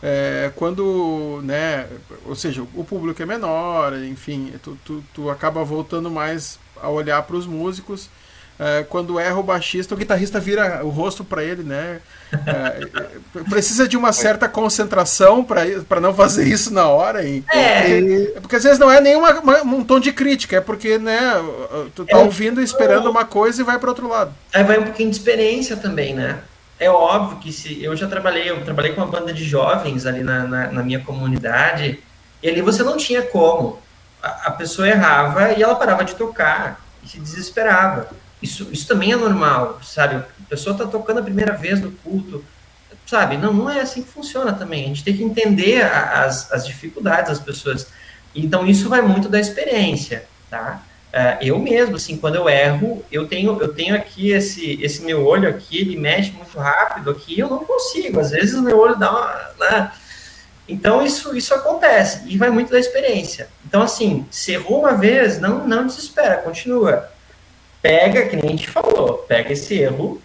é, 0.03 0.53
quando, 0.57 1.41
né, 1.43 1.89
ou 2.25 2.35
seja, 2.35 2.63
o 2.63 2.85
público 2.85 3.23
é 3.23 3.27
menor, 3.27 3.95
enfim, 4.05 4.53
tu, 4.63 4.79
tu, 4.85 5.05
tu 5.15 5.31
acaba 5.31 5.65
voltando 5.65 6.11
mais 6.11 6.59
a 6.81 6.89
olhar 6.89 7.23
para 7.23 7.37
os 7.37 7.47
músicos. 7.47 8.09
É, 8.59 8.85
quando 8.89 9.21
erra 9.21 9.39
o 9.39 9.43
baixista, 9.43 9.95
o 9.95 9.99
guitarrista 9.99 10.41
vira 10.41 10.85
o 10.85 10.89
rosto 10.89 11.23
para 11.23 11.45
ele, 11.45 11.63
né? 11.63 12.01
É, 12.47 13.43
precisa 13.49 13.87
de 13.87 13.97
uma 13.97 14.13
certa 14.13 14.49
concentração 14.49 15.45
para 15.45 16.01
não 16.01 16.15
fazer 16.15 16.47
isso 16.49 16.73
na 16.73 16.89
hora. 16.89 17.23
E, 17.23 17.45
é. 17.53 17.99
E, 18.01 18.27
porque 18.41 18.57
às 18.57 18.65
vezes 18.65 18.79
não 18.79 18.91
é 18.91 19.01
nem 19.01 19.15
uma, 19.15 19.41
uma, 19.41 19.63
um 19.63 19.85
tom 19.85 20.01
de 20.01 20.13
crítica, 20.13 20.57
é 20.57 20.61
porque 20.61 20.99
né, 20.99 21.33
tu 21.95 22.05
tá 22.07 22.19
é, 22.19 22.21
ouvindo, 22.23 22.63
esperando 22.63 23.11
uma 23.11 23.25
coisa 23.25 23.61
e 23.61 23.65
vai 23.65 23.79
para 23.79 23.91
outro 23.91 24.09
lado. 24.09 24.33
Aí 24.55 24.65
vai 24.65 24.79
um 24.79 24.85
pouquinho 24.85 25.11
de 25.11 25.17
experiência 25.17 25.77
também, 25.77 26.15
né? 26.15 26.41
é 26.79 26.91
óbvio 26.91 27.39
que 27.39 27.53
se 27.53 27.83
eu 27.83 27.97
já 27.97 28.07
trabalhei, 28.07 28.51
eu 28.51 28.63
trabalhei 28.63 28.93
com 28.93 29.01
uma 29.01 29.11
banda 29.11 29.33
de 29.33 29.45
jovens 29.45 30.05
ali 30.05 30.23
na, 30.23 30.45
na, 30.45 30.73
na 30.73 30.83
minha 30.83 31.01
comunidade, 31.01 32.03
e 32.43 32.49
ali 32.49 32.61
você 32.61 32.83
não 32.83 32.97
tinha 32.97 33.23
como. 33.23 33.81
A, 34.23 34.49
a, 34.49 34.51
pessoa 34.51 34.89
errava 34.89 35.53
e 35.53 35.63
ela 35.63 35.75
parava 35.75 36.05
de 36.05 36.15
tocar 36.15 36.81
e 37.03 37.09
se 37.09 37.19
desesperava. 37.19 38.09
Isso, 38.47 38.69
isso 38.71 38.87
também 38.87 39.11
é 39.11 39.17
normal, 39.17 39.81
sabe? 39.83 40.15
A 40.15 40.49
pessoa 40.49 40.73
está 40.73 40.87
tocando 40.87 41.19
a 41.19 41.23
primeira 41.23 41.53
vez 41.53 41.81
no 41.81 41.91
culto, 41.91 42.45
sabe? 43.05 43.37
Não, 43.37 43.53
não 43.53 43.69
é 43.69 43.81
assim 43.81 44.05
que 44.05 44.09
funciona 44.09 44.53
também. 44.53 44.85
A 44.85 44.87
gente 44.87 45.03
tem 45.03 45.17
que 45.17 45.25
entender 45.25 45.83
as, 45.83 46.53
as 46.53 46.65
dificuldades 46.65 47.31
das 47.31 47.41
pessoas. 47.41 47.89
Então, 48.33 48.65
isso 48.65 48.89
vai 48.89 49.03
muito 49.03 49.29
da 49.29 49.41
experiência, 49.41 50.27
tá? 50.49 50.81
Uh, 51.09 51.43
eu 51.43 51.59
mesmo, 51.59 51.97
assim, 51.97 52.17
quando 52.17 52.37
eu 52.37 52.49
erro, 52.49 53.05
eu 53.11 53.27
tenho, 53.27 53.61
eu 53.61 53.75
tenho 53.75 53.97
aqui 53.97 54.31
esse, 54.31 54.81
esse 54.81 55.03
meu 55.03 55.27
olho 55.27 55.49
aqui, 55.49 55.79
ele 55.79 55.97
mexe 55.97 56.31
muito 56.31 56.57
rápido 56.57 57.11
aqui, 57.11 57.37
eu 57.37 57.51
não 57.51 57.65
consigo. 57.65 58.21
Às 58.21 58.31
vezes 58.31 58.55
o 58.55 58.63
meu 58.63 58.79
olho 58.79 58.97
dá 58.97 59.11
uma. 59.11 59.51
Né? 59.59 59.93
Então 60.69 61.03
isso, 61.05 61.37
isso 61.37 61.53
acontece 61.53 62.23
e 62.27 62.37
vai 62.39 62.51
muito 62.51 62.71
da 62.71 62.79
experiência. 62.79 63.49
Então, 63.67 63.83
assim, 63.83 64.25
se 64.31 64.53
errou 64.53 64.81
uma 64.81 64.93
vez, 64.93 65.41
não, 65.41 65.67
não 65.67 65.87
desespera, 65.87 66.37
continua. 66.37 67.16
Pega, 67.87 68.27
que 68.27 68.35
nem 68.35 68.47
a 68.47 68.51
gente 68.51 68.69
falou, 68.69 69.19
pega 69.29 69.53
esse 69.53 69.79
erro 69.79 70.21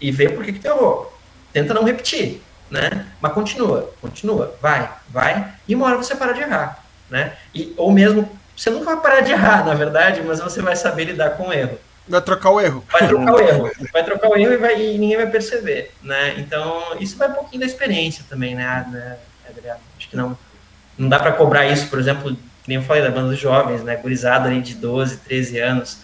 e 0.00 0.10
vê 0.10 0.30
por 0.30 0.42
que, 0.42 0.54
que 0.54 0.58
tu 0.58 0.68
errou. 0.68 1.14
Tenta 1.52 1.74
não 1.74 1.84
repetir, 1.84 2.40
né? 2.70 3.06
Mas 3.20 3.32
continua, 3.34 3.92
continua, 4.00 4.56
vai, 4.58 4.90
vai, 5.10 5.52
e 5.68 5.74
uma 5.74 5.86
hora 5.86 5.98
você 5.98 6.16
para 6.16 6.32
de 6.32 6.40
errar, 6.40 6.82
né? 7.10 7.34
E, 7.54 7.74
ou 7.76 7.92
mesmo 7.92 8.26
você 8.56 8.70
nunca 8.70 8.86
vai 8.86 9.00
parar 9.02 9.20
de 9.20 9.32
errar, 9.32 9.66
na 9.66 9.74
verdade, 9.74 10.22
mas 10.22 10.40
você 10.40 10.62
vai 10.62 10.76
saber 10.76 11.04
lidar 11.04 11.36
com 11.36 11.48
o 11.48 11.52
erro. 11.52 11.78
Vai 12.08 12.22
trocar 12.22 12.50
o 12.50 12.60
erro. 12.60 12.82
Vai 12.90 13.06
trocar 13.06 13.34
o 13.34 13.40
erro. 13.40 13.70
Vai 13.92 14.04
trocar 14.04 14.30
o 14.30 14.36
erro 14.36 14.52
e, 14.52 14.56
vai, 14.56 14.80
e 14.80 14.98
ninguém 14.98 15.18
vai 15.18 15.30
perceber, 15.30 15.92
né? 16.02 16.36
Então, 16.38 16.96
isso 17.00 17.18
vai 17.18 17.28
um 17.28 17.34
pouquinho 17.34 17.60
da 17.60 17.66
experiência 17.66 18.24
também, 18.30 18.54
né, 18.54 18.86
né 18.90 19.18
Adriano? 19.46 19.80
Acho 19.98 20.08
que 20.08 20.16
não, 20.16 20.38
não 20.96 21.08
dá 21.10 21.18
para 21.18 21.32
cobrar 21.32 21.66
isso, 21.66 21.88
por 21.88 21.98
exemplo, 21.98 22.34
nem 22.66 22.76
eu 22.78 22.82
falei 22.82 23.02
da 23.02 23.10
banda 23.10 23.28
dos 23.28 23.38
jovens, 23.38 23.82
né? 23.82 23.96
Gurizada 23.96 24.48
ali 24.48 24.62
de 24.62 24.74
12, 24.74 25.18
13 25.18 25.58
anos, 25.58 25.98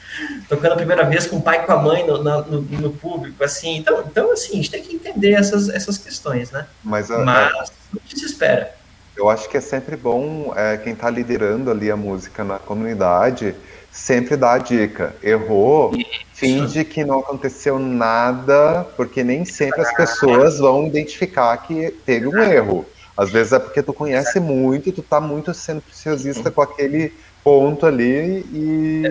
tocando 0.49 0.73
a 0.73 0.77
primeira 0.77 1.05
vez 1.05 1.27
com 1.27 1.37
o 1.37 1.43
pai 1.43 1.63
e 1.63 1.67
com 1.67 1.73
a 1.73 1.79
mãe 1.79 2.07
no, 2.07 2.23
no, 2.23 2.61
no, 2.61 2.91
público, 2.93 3.43
assim. 3.43 3.79
Então, 3.79 4.05
então, 4.07 4.31
assim, 4.33 4.53
a 4.53 4.57
gente 4.57 4.71
tem 4.71 4.83
que 4.83 4.95
entender 4.95 5.33
essas, 5.33 5.69
essas 5.69 5.97
questões, 5.97 6.51
né? 6.51 6.67
Mas, 6.85 7.11
a, 7.11 7.19
Mas 7.19 7.73
não 7.93 8.01
se 8.07 8.27
espera. 8.27 8.75
Eu 9.17 9.29
acho 9.29 9.49
que 9.49 9.57
é 9.57 9.61
sempre 9.61 9.97
bom 9.97 10.53
é, 10.57 10.77
quem 10.77 10.93
está 10.93 11.11
liderando 11.11 11.71
ali 11.71 11.91
a 11.91 11.97
música 11.97 12.45
na 12.45 12.59
comunidade 12.59 13.55
sempre 13.91 14.37
dar 14.37 14.53
a 14.55 14.59
dica. 14.59 15.15
Errou, 15.23 15.93
finge 16.33 16.85
que 16.85 17.05
não 17.05 17.21
aconteceu 17.21 17.79
nada, 17.79 18.87
porque 18.97 19.25
nem 19.25 19.45
sempre 19.45 19.81
as 19.81 19.93
pessoas 19.95 20.59
vão 20.59 20.87
identificar 20.87 21.57
que 21.59 21.91
teve 22.07 22.27
um 22.27 22.39
erro. 22.39 22.87
Às 23.21 23.29
vezes 23.29 23.53
é 23.53 23.59
porque 23.59 23.83
tu 23.83 23.93
conhece 23.93 24.41
muito, 24.41 24.91
tu 24.93 25.03
tá 25.03 25.21
muito 25.21 25.53
sendo 25.53 25.83
preciosista 25.83 26.51
com 26.51 26.63
aquele 26.63 27.13
ponto 27.45 27.85
ali 27.85 28.47
e, 28.51 29.03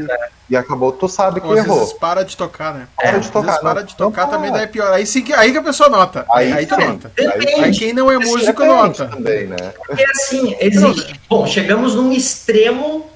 e 0.50 0.58
acabou, 0.58 0.92
tu 0.92 1.08
sabe 1.08 1.40
que 1.40 1.46
Ou 1.46 1.56
errou. 1.56 1.84
Às 1.84 1.94
para 1.94 2.26
de 2.26 2.36
tocar, 2.36 2.74
né? 2.74 2.88
Para 2.96 3.08
é, 3.10 3.20
de 3.20 3.32
tocar. 3.32 3.60
para 3.60 3.84
de 3.84 3.96
tocar 3.96 4.26
também 4.26 4.52
daí 4.52 4.64
é 4.64 4.66
pior. 4.66 4.92
Aí 4.92 5.06
sim 5.06 5.22
que, 5.22 5.32
aí 5.32 5.52
que 5.52 5.60
a 5.60 5.62
pessoa 5.62 5.90
nota. 5.90 6.26
Aí, 6.34 6.52
aí 6.52 6.66
tu 6.66 6.76
nota. 6.76 7.12
Aí, 7.16 7.64
aí, 7.64 7.72
quem 7.72 7.94
não 7.94 8.10
é 8.10 8.18
músico 8.18 8.66
nota. 8.66 9.10
Também, 9.10 9.46
né? 9.46 9.74
Porque 9.86 10.04
assim, 10.04 10.56
existe. 10.60 11.22
Bom, 11.30 11.46
chegamos 11.46 11.94
num 11.94 12.12
extremo 12.12 13.12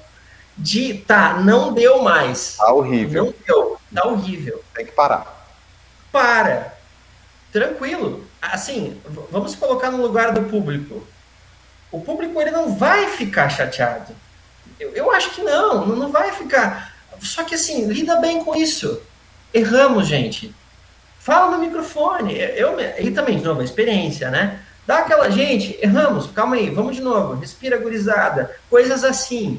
de 0.56 0.94
tá, 0.94 1.40
não 1.40 1.72
deu 1.72 2.04
mais. 2.04 2.54
Tá 2.56 2.72
horrível. 2.72 3.24
Não 3.24 3.34
deu, 3.44 3.76
tá 3.92 4.06
horrível. 4.06 4.62
Tem 4.72 4.86
que 4.86 4.92
parar. 4.92 5.48
Para. 6.12 6.72
Tranquilo. 7.52 8.24
Assim, 8.52 9.00
vamos 9.30 9.54
colocar 9.54 9.90
no 9.90 10.02
lugar 10.02 10.32
do 10.32 10.42
público. 10.42 11.06
O 11.90 12.00
público 12.00 12.40
ele 12.40 12.50
não 12.50 12.74
vai 12.74 13.08
ficar 13.08 13.48
chateado 13.48 14.14
eu, 14.78 14.92
eu 14.92 15.10
acho 15.10 15.30
que 15.30 15.42
não, 15.42 15.86
não 15.86 16.10
vai 16.10 16.32
ficar. 16.32 16.94
Só 17.20 17.44
que 17.44 17.54
assim, 17.54 17.86
lida 17.86 18.16
bem 18.16 18.42
com 18.44 18.54
isso. 18.54 19.00
Erramos, 19.52 20.06
gente. 20.06 20.54
Fala 21.18 21.56
no 21.56 21.62
microfone. 21.62 22.36
Eu, 22.38 22.76
e 22.98 23.10
também, 23.10 23.38
de 23.38 23.44
novo, 23.44 23.60
a 23.60 23.64
experiência, 23.64 24.30
né? 24.30 24.60
Dá 24.86 24.98
aquela, 24.98 25.30
gente, 25.30 25.78
erramos, 25.80 26.26
calma 26.26 26.56
aí, 26.56 26.68
vamos 26.68 26.96
de 26.96 27.00
novo, 27.00 27.40
respira 27.40 27.78
gurizada, 27.78 28.54
coisas 28.68 29.02
assim. 29.02 29.58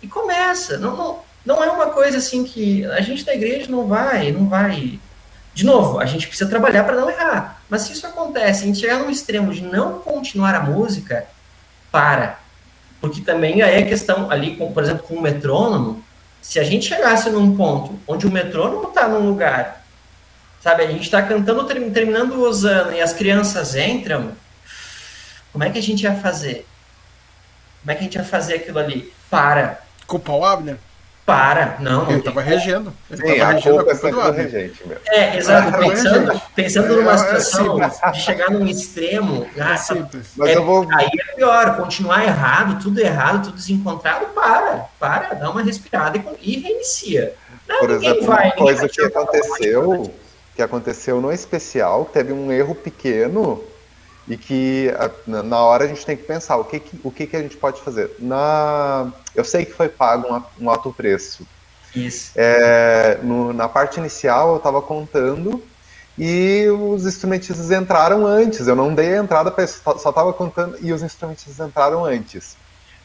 E 0.00 0.06
começa. 0.06 0.78
Não, 0.78 0.96
não, 0.96 1.18
não 1.44 1.64
é 1.64 1.68
uma 1.68 1.86
coisa 1.86 2.18
assim 2.18 2.44
que 2.44 2.84
a 2.86 3.00
gente 3.00 3.24
da 3.24 3.34
igreja 3.34 3.66
não 3.68 3.88
vai, 3.88 4.30
não 4.30 4.48
vai. 4.48 5.00
De 5.54 5.64
novo, 5.64 5.98
a 6.00 6.06
gente 6.06 6.26
precisa 6.26 6.48
trabalhar 6.48 6.84
para 6.84 6.96
não 6.96 7.10
errar. 7.10 7.62
Mas 7.68 7.82
se 7.82 7.92
isso 7.92 8.06
acontece, 8.06 8.62
a 8.62 8.66
gente 8.66 8.80
chegar 8.80 8.98
num 8.98 9.10
extremo 9.10 9.52
de 9.52 9.62
não 9.62 9.98
continuar 9.98 10.54
a 10.54 10.60
música, 10.60 11.26
para. 11.90 12.38
Porque 13.00 13.20
também 13.20 13.60
aí 13.62 13.82
a 13.82 13.86
questão 13.86 14.30
ali, 14.30 14.56
com, 14.56 14.72
por 14.72 14.82
exemplo, 14.82 15.02
com 15.02 15.14
o 15.14 15.22
metrônomo, 15.22 16.02
se 16.40 16.58
a 16.58 16.64
gente 16.64 16.86
chegasse 16.86 17.28
num 17.30 17.56
ponto 17.56 17.98
onde 18.06 18.26
o 18.26 18.30
metrônomo 18.30 18.88
está 18.88 19.06
num 19.06 19.28
lugar, 19.28 19.84
sabe, 20.60 20.82
a 20.82 20.86
gente 20.86 21.02
está 21.02 21.22
cantando, 21.22 21.64
terminando 21.64 22.32
o 22.32 22.42
Osana 22.42 22.94
e 22.94 23.00
as 23.00 23.12
crianças 23.12 23.76
entram, 23.76 24.32
como 25.52 25.64
é 25.64 25.70
que 25.70 25.78
a 25.78 25.82
gente 25.82 26.02
ia 26.02 26.14
fazer? 26.14 26.66
Como 27.82 27.92
é 27.92 27.94
que 27.94 28.00
a 28.00 28.04
gente 28.04 28.14
ia 28.14 28.24
fazer 28.24 28.54
aquilo 28.54 28.78
ali? 28.78 29.12
Para. 29.28 29.82
Culpar 30.06 30.36
o 30.36 30.44
Abner? 30.44 30.78
Para, 31.24 31.76
não. 31.78 32.08
Ele 32.10 32.18
estava 32.18 32.40
regendo. 32.40 32.92
Ele 33.08 33.22
estava 33.30 33.52
regendo 33.52 33.80
a 33.80 33.84
culpa 33.84 34.10
do 34.10 34.30
regente, 34.32 34.86
meu. 34.86 34.98
É, 35.06 35.36
exato. 35.36 35.78
Pensando, 35.78 36.42
pensando 36.54 36.96
numa 36.96 37.12
é, 37.12 37.14
é 37.14 37.18
situação 37.18 37.82
é 37.82 38.10
de 38.10 38.20
chegar 38.20 38.50
num 38.50 38.66
extremo. 38.66 39.46
É 39.56 39.62
ah, 39.62 39.76
é, 40.48 40.56
eu 40.56 40.64
vou... 40.64 40.86
Aí 40.92 41.06
é 41.06 41.36
pior, 41.36 41.76
continuar 41.76 42.24
errado, 42.24 42.82
tudo 42.82 42.98
errado, 43.00 43.44
tudo 43.44 43.56
desencontrado, 43.56 44.26
para, 44.34 44.86
para, 44.98 45.34
dá 45.34 45.48
uma 45.48 45.62
respirada 45.62 46.18
e, 46.18 46.24
e 46.42 46.60
reinicia. 46.60 47.34
Não, 47.68 47.78
Por 47.78 47.90
exemplo, 47.90 48.26
vai, 48.26 48.46
uma 48.46 48.56
coisa 48.56 48.88
que 48.88 49.00
aconteceu, 49.00 50.14
que 50.56 50.62
aconteceu 50.62 51.20
no 51.20 51.32
especial, 51.32 52.04
teve 52.04 52.32
um 52.32 52.50
erro 52.50 52.74
pequeno 52.74 53.62
e 54.28 54.36
que 54.36 54.90
na 55.26 55.60
hora 55.60 55.84
a 55.84 55.88
gente 55.88 56.06
tem 56.06 56.16
que 56.16 56.22
pensar 56.22 56.56
o 56.56 56.64
que, 56.64 56.78
que 56.78 57.00
o 57.02 57.10
que, 57.10 57.26
que 57.26 57.36
a 57.36 57.42
gente 57.42 57.56
pode 57.56 57.80
fazer. 57.80 58.14
Na, 58.18 59.12
eu 59.34 59.44
sei 59.44 59.64
que 59.64 59.72
foi 59.72 59.88
pago 59.88 60.32
um, 60.32 60.64
um 60.64 60.70
alto 60.70 60.92
preço. 60.92 61.46
Isso. 61.94 62.32
É, 62.36 63.18
no, 63.22 63.52
na 63.52 63.68
parte 63.68 63.98
inicial 63.98 64.50
eu 64.50 64.56
estava 64.56 64.80
contando 64.80 65.62
e 66.16 66.66
os 66.68 67.04
instrumentistas 67.04 67.70
entraram 67.70 68.26
antes. 68.26 68.66
Eu 68.68 68.76
não 68.76 68.94
dei 68.94 69.14
a 69.14 69.22
entrada 69.22 69.50
para 69.50 69.64
isso, 69.64 69.80
só 69.84 70.10
estava 70.10 70.32
contando 70.32 70.78
e 70.80 70.92
os 70.92 71.02
instrumentistas 71.02 71.58
entraram 71.66 72.04
antes. 72.04 72.56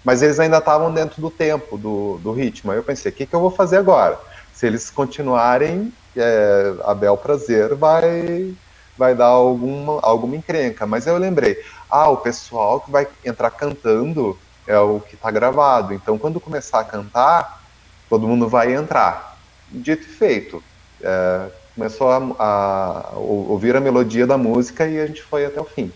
Mas 0.03 0.21
eles 0.21 0.39
ainda 0.39 0.59
estavam 0.59 0.93
dentro 0.93 1.21
do 1.21 1.29
tempo, 1.29 1.77
do, 1.77 2.17
do 2.19 2.31
ritmo. 2.31 2.71
Aí 2.71 2.77
eu 2.77 2.83
pensei, 2.83 3.11
o 3.11 3.15
que, 3.15 3.25
que 3.25 3.33
eu 3.33 3.41
vou 3.41 3.51
fazer 3.51 3.77
agora? 3.77 4.17
Se 4.53 4.65
eles 4.65 4.89
continuarem, 4.89 5.91
é, 6.15 6.73
a 6.83 6.93
Bel 6.93 7.17
Prazer 7.17 7.75
vai 7.75 8.53
vai 8.97 9.15
dar 9.15 9.25
alguma, 9.25 9.99
alguma 10.01 10.35
encrenca. 10.35 10.85
Mas 10.85 11.07
eu 11.07 11.17
lembrei, 11.17 11.63
ah, 11.89 12.09
o 12.09 12.17
pessoal 12.17 12.81
que 12.81 12.91
vai 12.91 13.07
entrar 13.23 13.51
cantando 13.51 14.37
é 14.65 14.77
o 14.79 14.99
que 14.99 15.15
está 15.15 15.31
gravado. 15.31 15.93
Então, 15.93 16.17
quando 16.17 16.39
começar 16.39 16.79
a 16.79 16.83
cantar, 16.83 17.61
todo 18.09 18.27
mundo 18.27 18.47
vai 18.47 18.73
entrar. 18.73 19.37
Dito 19.69 20.03
e 20.03 20.09
feito. 20.09 20.63
É, 21.01 21.47
começou 21.75 22.09
a, 22.11 22.17
a, 22.39 23.09
ouvir 23.17 23.75
a 23.75 23.79
melodia 23.79 24.25
da 24.25 24.37
música 24.37 24.87
e 24.87 24.99
a 24.99 25.05
gente 25.05 25.21
foi 25.21 25.45
até 25.45 25.61
o 25.61 25.65
fim. 25.65 25.91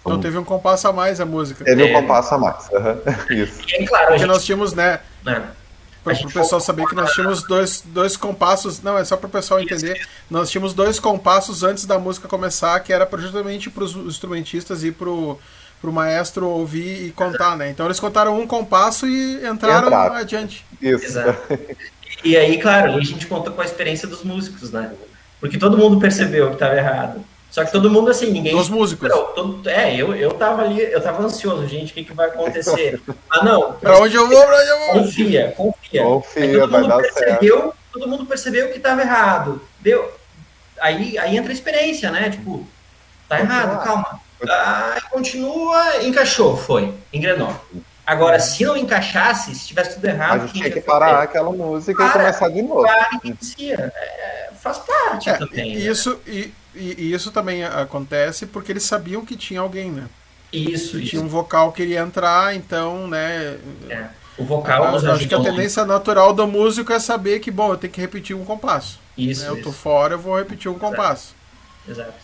Então 0.00 0.20
teve 0.20 0.36
um 0.36 0.44
compasso 0.44 0.86
a 0.86 0.92
mais 0.92 1.18
a 1.18 1.24
música. 1.24 1.64
Teve 1.64 1.84
um 1.84 1.92
compasso 1.94 2.34
a 2.34 2.38
mais, 2.38 2.68
uhum. 2.68 3.00
isso. 3.42 3.62
É 3.72 3.86
claro, 3.86 4.06
Porque 4.08 4.18
gente... 4.18 4.28
nós 4.28 4.44
tínhamos, 4.44 4.74
né? 4.74 5.00
É 5.26 5.63
para 6.04 6.12
o 6.12 6.30
pessoal 6.30 6.60
saber 6.60 6.86
que 6.86 6.94
nós 6.94 7.12
tínhamos 7.12 7.42
dois, 7.44 7.82
dois 7.86 8.16
compassos. 8.16 8.82
Não, 8.82 8.98
é 8.98 9.04
só 9.04 9.16
para 9.16 9.26
o 9.26 9.30
pessoal 9.30 9.60
entender. 9.60 10.06
Nós 10.30 10.50
tínhamos 10.50 10.74
dois 10.74 11.00
compassos 11.00 11.62
antes 11.62 11.86
da 11.86 11.98
música 11.98 12.28
começar, 12.28 12.78
que 12.80 12.92
era 12.92 13.08
justamente 13.16 13.70
para 13.70 13.84
os 13.84 13.96
instrumentistas 13.96 14.84
e 14.84 14.92
para 14.92 15.08
o 15.08 15.38
maestro 15.82 16.46
ouvir 16.46 17.06
e 17.06 17.10
contar, 17.10 17.56
né? 17.56 17.70
Então 17.70 17.86
eles 17.86 17.98
contaram 17.98 18.38
um 18.38 18.46
compasso 18.46 19.08
e 19.08 19.46
entraram 19.46 19.88
Entrar. 19.88 20.12
adiante. 20.12 20.64
Isso. 20.80 21.04
Exato. 21.06 21.58
E 22.22 22.36
aí, 22.36 22.58
claro, 22.58 22.94
a 22.94 23.00
gente 23.00 23.26
conta 23.26 23.50
com 23.50 23.60
a 23.60 23.64
experiência 23.64 24.06
dos 24.06 24.22
músicos, 24.22 24.70
né? 24.70 24.92
Porque 25.40 25.58
todo 25.58 25.76
mundo 25.76 25.98
percebeu 25.98 26.48
que 26.48 26.54
estava 26.54 26.76
errado. 26.76 27.24
Só 27.54 27.64
que 27.64 27.70
todo 27.70 27.88
mundo, 27.88 28.10
assim, 28.10 28.32
ninguém. 28.32 28.52
Os 28.56 28.68
músicos. 28.68 29.08
Não, 29.08 29.26
todo, 29.26 29.70
é, 29.70 29.94
eu, 29.94 30.12
eu 30.12 30.32
tava 30.32 30.62
ali, 30.62 30.82
eu 30.82 31.00
tava 31.00 31.22
ansioso, 31.22 31.68
gente, 31.68 31.92
o 31.92 31.94
que, 31.94 32.02
que 32.02 32.12
vai 32.12 32.26
acontecer? 32.26 33.00
Ah, 33.30 33.44
não. 33.44 33.74
pra 33.74 33.98
onde 33.98 34.16
eu 34.16 34.28
vou, 34.28 34.44
pra 34.44 34.56
onde 34.56 34.68
eu 34.68 34.78
vou? 34.78 34.88
Confia, 34.94 35.54
confia. 35.56 36.02
Confia, 36.02 36.66
vai 36.66 36.86
dar 36.86 36.96
percebeu, 36.96 37.60
certo. 37.60 37.74
Todo 37.92 38.08
mundo 38.08 38.26
percebeu 38.26 38.72
que 38.72 38.80
tava 38.80 39.02
errado. 39.02 39.62
Deu. 39.78 40.12
Aí, 40.80 41.16
aí 41.16 41.36
entra 41.36 41.52
a 41.52 41.54
experiência, 41.54 42.10
né? 42.10 42.28
Tipo, 42.30 42.66
tá 43.28 43.38
errado, 43.38 43.84
calma. 43.84 44.20
Ah, 44.48 45.00
continua, 45.08 46.02
encaixou, 46.02 46.56
foi, 46.56 46.92
engrenou. 47.12 47.54
Agora, 48.04 48.40
se 48.40 48.64
não 48.64 48.76
encaixasse, 48.76 49.54
se 49.54 49.68
tivesse 49.68 49.94
tudo 49.94 50.06
errado. 50.06 50.42
A 50.42 50.46
gente 50.46 50.54
tinha 50.54 50.70
que 50.72 50.80
parar 50.80 51.10
fazer? 51.10 51.24
aquela 51.24 51.52
música 51.52 52.04
para, 52.04 52.08
e 52.08 52.12
começar 52.12 52.48
de 52.48 52.62
novo. 52.62 52.82
Para, 52.82 53.08
é, 53.60 54.50
faz 54.60 54.78
parte 54.78 55.30
é, 55.30 55.34
também. 55.34 55.74
Isso, 55.74 56.10
né? 56.10 56.18
e, 56.26 56.54
e, 56.74 56.94
e, 56.98 57.12
isso 57.12 57.30
também 57.30 57.64
acontece 57.64 58.46
porque 58.46 58.72
eles 58.72 58.82
sabiam 58.82 59.24
que 59.24 59.36
tinha 59.36 59.60
alguém, 59.60 59.90
né? 59.90 60.08
Isso, 60.52 61.00
Tinha 61.02 61.20
um 61.20 61.28
vocal 61.28 61.72
que 61.72 61.82
iria 61.82 62.00
entrar, 62.00 62.54
então, 62.54 63.08
né? 63.08 63.58
É. 63.88 64.06
O 64.38 64.44
vocal. 64.44 64.98
Eu 65.00 65.12
acho 65.12 65.28
que 65.28 65.34
a 65.34 65.40
tendência 65.40 65.84
natural 65.84 66.32
do 66.32 66.46
músico 66.46 66.92
é 66.92 67.00
saber 67.00 67.40
que, 67.40 67.50
bom, 67.50 67.72
eu 67.72 67.76
tenho 67.76 67.92
que 67.92 68.00
repetir 68.00 68.36
um 68.36 68.44
compasso. 68.44 69.00
Isso. 69.16 69.42
Né? 69.42 69.50
Eu 69.50 69.62
tô 69.62 69.72
fora, 69.72 70.14
eu 70.14 70.18
vou 70.18 70.36
repetir 70.36 70.70
um 70.70 70.78
compasso. 70.78 71.34
Exato. 71.88 72.14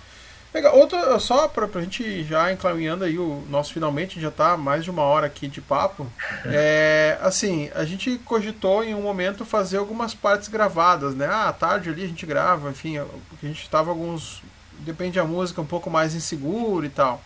Legal. 0.52 0.76
Outra, 0.76 1.18
só 1.20 1.46
para 1.46 1.68
a 1.72 1.80
gente 1.80 2.24
já 2.24 2.52
encaminhando 2.52 3.04
aí 3.04 3.18
o 3.18 3.44
nosso 3.48 3.72
finalmente, 3.72 4.20
já 4.20 4.28
está 4.28 4.56
mais 4.56 4.82
de 4.82 4.90
uma 4.90 5.02
hora 5.02 5.26
aqui 5.26 5.48
de 5.48 5.60
papo. 5.60 6.06
É, 6.52 7.18
assim, 7.20 7.70
a 7.74 7.84
gente 7.84 8.18
cogitou 8.24 8.82
em 8.82 8.94
um 8.94 9.02
momento 9.02 9.44
fazer 9.44 9.76
algumas 9.76 10.14
partes 10.14 10.48
gravadas, 10.48 11.14
né? 11.14 11.26
Ah, 11.26 11.48
à 11.48 11.52
tarde 11.52 11.90
ali 11.90 12.02
a 12.04 12.06
gente 12.08 12.24
grava, 12.24 12.70
enfim, 12.70 12.98
porque 13.28 13.46
a 13.46 13.48
gente 13.48 13.62
estava 13.62 13.90
alguns. 13.90 14.42
Depende 14.80 15.18
da 15.18 15.24
música, 15.24 15.60
um 15.60 15.66
pouco 15.66 15.90
mais 15.90 16.14
inseguro 16.14 16.84
e 16.86 16.88
tal. 16.88 17.22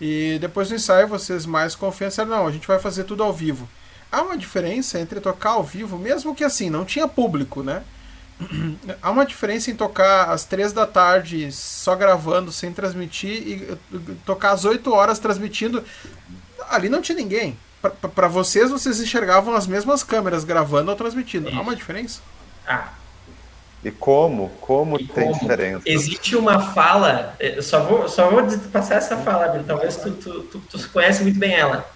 E 0.00 0.38
depois 0.40 0.68
do 0.68 0.74
ensaio 0.74 1.06
vocês 1.06 1.44
mais 1.44 1.74
confiança, 1.74 2.24
não, 2.24 2.46
a 2.46 2.50
gente 2.50 2.66
vai 2.66 2.78
fazer 2.78 3.04
tudo 3.04 3.22
ao 3.22 3.32
vivo. 3.32 3.68
Há 4.10 4.22
uma 4.22 4.36
diferença 4.36 4.98
entre 4.98 5.20
tocar 5.20 5.50
ao 5.50 5.62
vivo, 5.62 5.98
mesmo 5.98 6.34
que 6.34 6.42
assim, 6.42 6.70
não 6.70 6.84
tinha 6.84 7.06
público, 7.06 7.62
né? 7.62 7.82
Há 9.02 9.10
uma 9.10 9.26
diferença 9.26 9.70
em 9.70 9.76
tocar 9.76 10.30
às 10.30 10.44
três 10.44 10.72
da 10.72 10.86
tarde 10.86 11.52
só 11.52 11.94
gravando, 11.94 12.50
sem 12.50 12.72
transmitir, 12.72 13.30
e 13.30 13.78
tocar 14.24 14.52
às 14.52 14.64
8 14.64 14.92
horas 14.92 15.18
transmitindo. 15.18 15.84
Ali 16.68 16.88
não 16.88 17.02
tinha 17.02 17.16
ninguém. 17.16 17.56
Para 18.14 18.28
vocês, 18.28 18.70
vocês 18.70 19.00
enxergavam 19.00 19.54
as 19.54 19.66
mesmas 19.66 20.02
câmeras 20.02 20.44
gravando 20.44 20.90
ou 20.90 20.96
transmitindo. 20.96 21.48
Há 21.48 21.60
uma 21.60 21.74
diferença? 21.74 22.20
Ah. 22.66 22.92
E 23.82 23.90
como? 23.90 24.50
Como 24.60 25.00
e 25.00 25.06
tem 25.06 25.28
como? 25.28 25.40
diferença? 25.40 25.82
Existe 25.86 26.36
uma 26.36 26.60
fala, 26.60 27.34
eu 27.40 27.62
só 27.62 27.82
vou, 27.82 28.08
só 28.08 28.28
vou 28.28 28.42
passar 28.70 28.96
essa 28.96 29.16
fala, 29.16 29.48
Bruno, 29.48 29.64
talvez 29.64 29.96
tu, 29.96 30.10
tu, 30.12 30.42
tu, 30.42 30.58
tu 30.58 30.90
conhece 30.90 31.22
muito 31.22 31.38
bem 31.38 31.54
ela. 31.54 31.90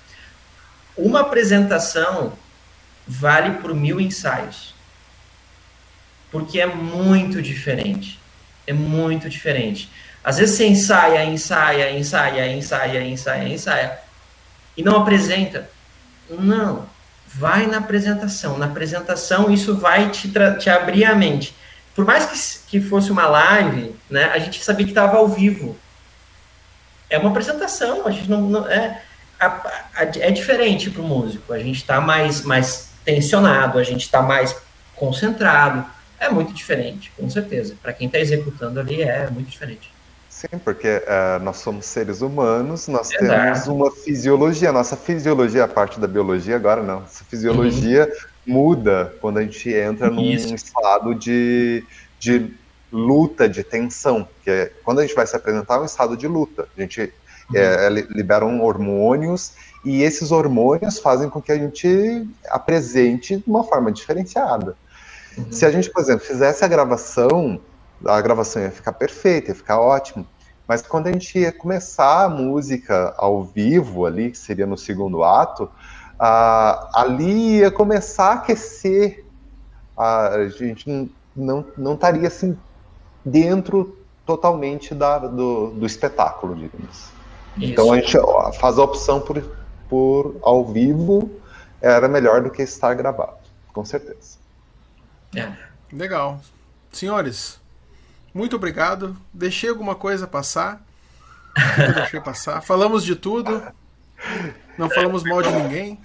Uma 0.96 1.20
apresentação 1.20 2.32
vale 3.06 3.58
por 3.58 3.74
mil 3.74 4.00
ensaios 4.00 4.73
porque 6.34 6.60
é 6.60 6.66
muito 6.66 7.40
diferente. 7.40 8.18
É 8.66 8.72
muito 8.72 9.30
diferente. 9.30 9.88
Às 10.24 10.38
vezes 10.38 10.56
você 10.56 10.66
ensaia, 10.66 11.24
ensaia, 11.24 11.96
ensaia, 11.96 12.52
ensaia, 12.52 13.06
ensaia, 13.06 13.48
ensaia 13.48 13.98
e 14.76 14.82
não 14.82 14.96
apresenta. 14.96 15.70
Não. 16.28 16.86
Vai 17.28 17.68
na 17.68 17.78
apresentação. 17.78 18.58
Na 18.58 18.66
apresentação, 18.66 19.48
isso 19.48 19.76
vai 19.76 20.10
te, 20.10 20.28
te 20.58 20.68
abrir 20.68 21.04
a 21.04 21.14
mente. 21.14 21.54
Por 21.94 22.04
mais 22.04 22.26
que, 22.26 22.68
que 22.68 22.80
fosse 22.80 23.12
uma 23.12 23.28
live, 23.28 23.94
né, 24.10 24.24
a 24.34 24.38
gente 24.40 24.60
sabia 24.64 24.84
que 24.84 24.90
estava 24.90 25.18
ao 25.18 25.28
vivo. 25.28 25.78
É 27.08 27.16
uma 27.16 27.30
apresentação, 27.30 28.08
a 28.08 28.10
gente 28.10 28.28
não. 28.28 28.40
não 28.40 28.68
é, 28.68 29.02
a, 29.38 29.46
a, 29.46 30.02
é 30.02 30.32
diferente 30.32 30.90
para 30.90 31.00
o 31.00 31.06
músico. 31.06 31.52
A 31.52 31.60
gente 31.60 31.76
está 31.76 32.00
mais, 32.00 32.42
mais 32.42 32.88
tensionado, 33.04 33.78
a 33.78 33.84
gente 33.84 34.00
está 34.00 34.20
mais 34.20 34.56
concentrado 34.96 35.93
é 36.24 36.30
muito 36.30 36.52
diferente, 36.52 37.12
com 37.16 37.28
certeza. 37.28 37.76
Para 37.82 37.92
quem 37.92 38.06
está 38.06 38.18
executando 38.18 38.80
ali 38.80 39.02
é 39.02 39.28
muito 39.30 39.50
diferente. 39.50 39.92
Sim, 40.28 40.58
porque 40.58 40.88
uh, 40.88 41.42
nós 41.42 41.58
somos 41.58 41.86
seres 41.86 42.20
humanos, 42.20 42.88
nós 42.88 43.10
Exato. 43.12 43.24
temos 43.24 43.66
uma 43.68 43.90
fisiologia. 43.90 44.72
Nossa 44.72 44.96
fisiologia, 44.96 45.64
a 45.64 45.68
parte 45.68 46.00
da 46.00 46.08
biologia 46.08 46.56
agora 46.56 46.82
não. 46.82 47.00
Nossa 47.00 47.24
fisiologia 47.24 48.12
uhum. 48.46 48.54
muda 48.54 49.14
quando 49.20 49.38
a 49.38 49.42
gente 49.42 49.72
entra 49.72 50.10
num 50.10 50.22
Isso. 50.22 50.52
estado 50.52 51.14
de, 51.14 51.84
de 52.18 52.52
luta, 52.92 53.48
de 53.48 53.62
tensão. 53.62 54.28
Que 54.42 54.50
é, 54.50 54.72
quando 54.84 54.98
a 54.98 55.02
gente 55.02 55.14
vai 55.14 55.26
se 55.26 55.36
apresentar, 55.36 55.76
é 55.76 55.80
um 55.80 55.84
estado 55.84 56.16
de 56.16 56.26
luta. 56.26 56.66
A 56.76 56.80
gente 56.80 57.00
uhum. 57.50 57.56
é, 57.56 57.88
liberam 58.10 58.60
hormônios 58.60 59.52
e 59.84 60.02
esses 60.02 60.32
hormônios 60.32 60.98
fazem 60.98 61.30
com 61.30 61.40
que 61.40 61.52
a 61.52 61.58
gente 61.58 62.26
apresente 62.48 63.36
de 63.36 63.44
uma 63.46 63.62
forma 63.62 63.92
diferenciada. 63.92 64.76
Uhum. 65.36 65.52
Se 65.52 65.64
a 65.64 65.70
gente, 65.70 65.90
por 65.90 66.00
exemplo, 66.00 66.24
fizesse 66.24 66.64
a 66.64 66.68
gravação, 66.68 67.60
a 68.04 68.20
gravação 68.20 68.62
ia 68.62 68.70
ficar 68.70 68.92
perfeita, 68.92 69.50
ia 69.50 69.54
ficar 69.54 69.80
ótimo. 69.80 70.26
Mas 70.66 70.82
quando 70.82 71.08
a 71.08 71.12
gente 71.12 71.38
ia 71.38 71.52
começar 71.52 72.24
a 72.24 72.28
música 72.28 73.14
ao 73.18 73.44
vivo 73.44 74.06
ali, 74.06 74.30
que 74.30 74.38
seria 74.38 74.66
no 74.66 74.78
segundo 74.78 75.22
ato, 75.22 75.70
ali 76.18 77.58
ia 77.58 77.70
começar 77.70 78.30
a 78.30 78.32
aquecer. 78.34 79.24
A 79.96 80.48
gente 80.48 81.10
não, 81.36 81.64
não 81.76 81.94
estaria 81.94 82.26
assim 82.26 82.56
dentro 83.24 83.98
totalmente 84.26 84.94
da, 84.94 85.18
do, 85.18 85.70
do 85.70 85.86
espetáculo, 85.86 86.54
digamos. 86.56 87.10
Isso. 87.56 87.70
Então 87.70 87.92
a 87.92 87.96
gente 87.96 88.16
faz 88.58 88.78
a 88.78 88.82
opção 88.82 89.20
por, 89.20 89.42
por 89.88 90.36
ao 90.42 90.64
vivo, 90.64 91.30
era 91.80 92.08
melhor 92.08 92.42
do 92.42 92.50
que 92.50 92.62
estar 92.62 92.94
gravado, 92.94 93.36
com 93.72 93.84
certeza. 93.84 94.33
É. 95.36 95.52
Legal. 95.92 96.40
Senhores, 96.92 97.60
muito 98.32 98.56
obrigado. 98.56 99.16
Deixei 99.32 99.70
alguma 99.70 99.94
coisa 99.94 100.26
passar. 100.26 100.84
deixei 101.94 102.20
passar. 102.20 102.60
Falamos 102.60 103.04
de 103.04 103.14
tudo. 103.14 103.62
Não 104.76 104.90
falamos 104.90 105.22
mal 105.24 105.42
de 105.42 105.50
ninguém. 105.50 106.00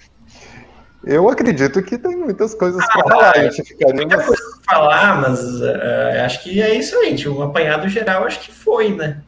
Eu 1.04 1.28
acredito 1.30 1.82
que 1.82 1.96
tem 1.96 2.14
muitas 2.16 2.54
coisas 2.54 2.84
para 2.86 3.02
falar. 3.02 3.36
A 3.36 3.42
gente 3.44 3.64
ficaria 3.64 3.94
muita 3.94 4.16
coisa 4.22 4.42
para 4.64 4.74
falar, 4.74 5.20
mas 5.22 5.40
uh, 5.40 6.24
acho 6.24 6.42
que 6.42 6.60
é 6.60 6.74
isso 6.74 6.96
aí. 6.98 7.26
Um 7.26 7.42
apanhado 7.42 7.88
geral, 7.88 8.24
acho 8.24 8.40
que 8.40 8.52
foi, 8.52 8.94
né? 8.94 9.22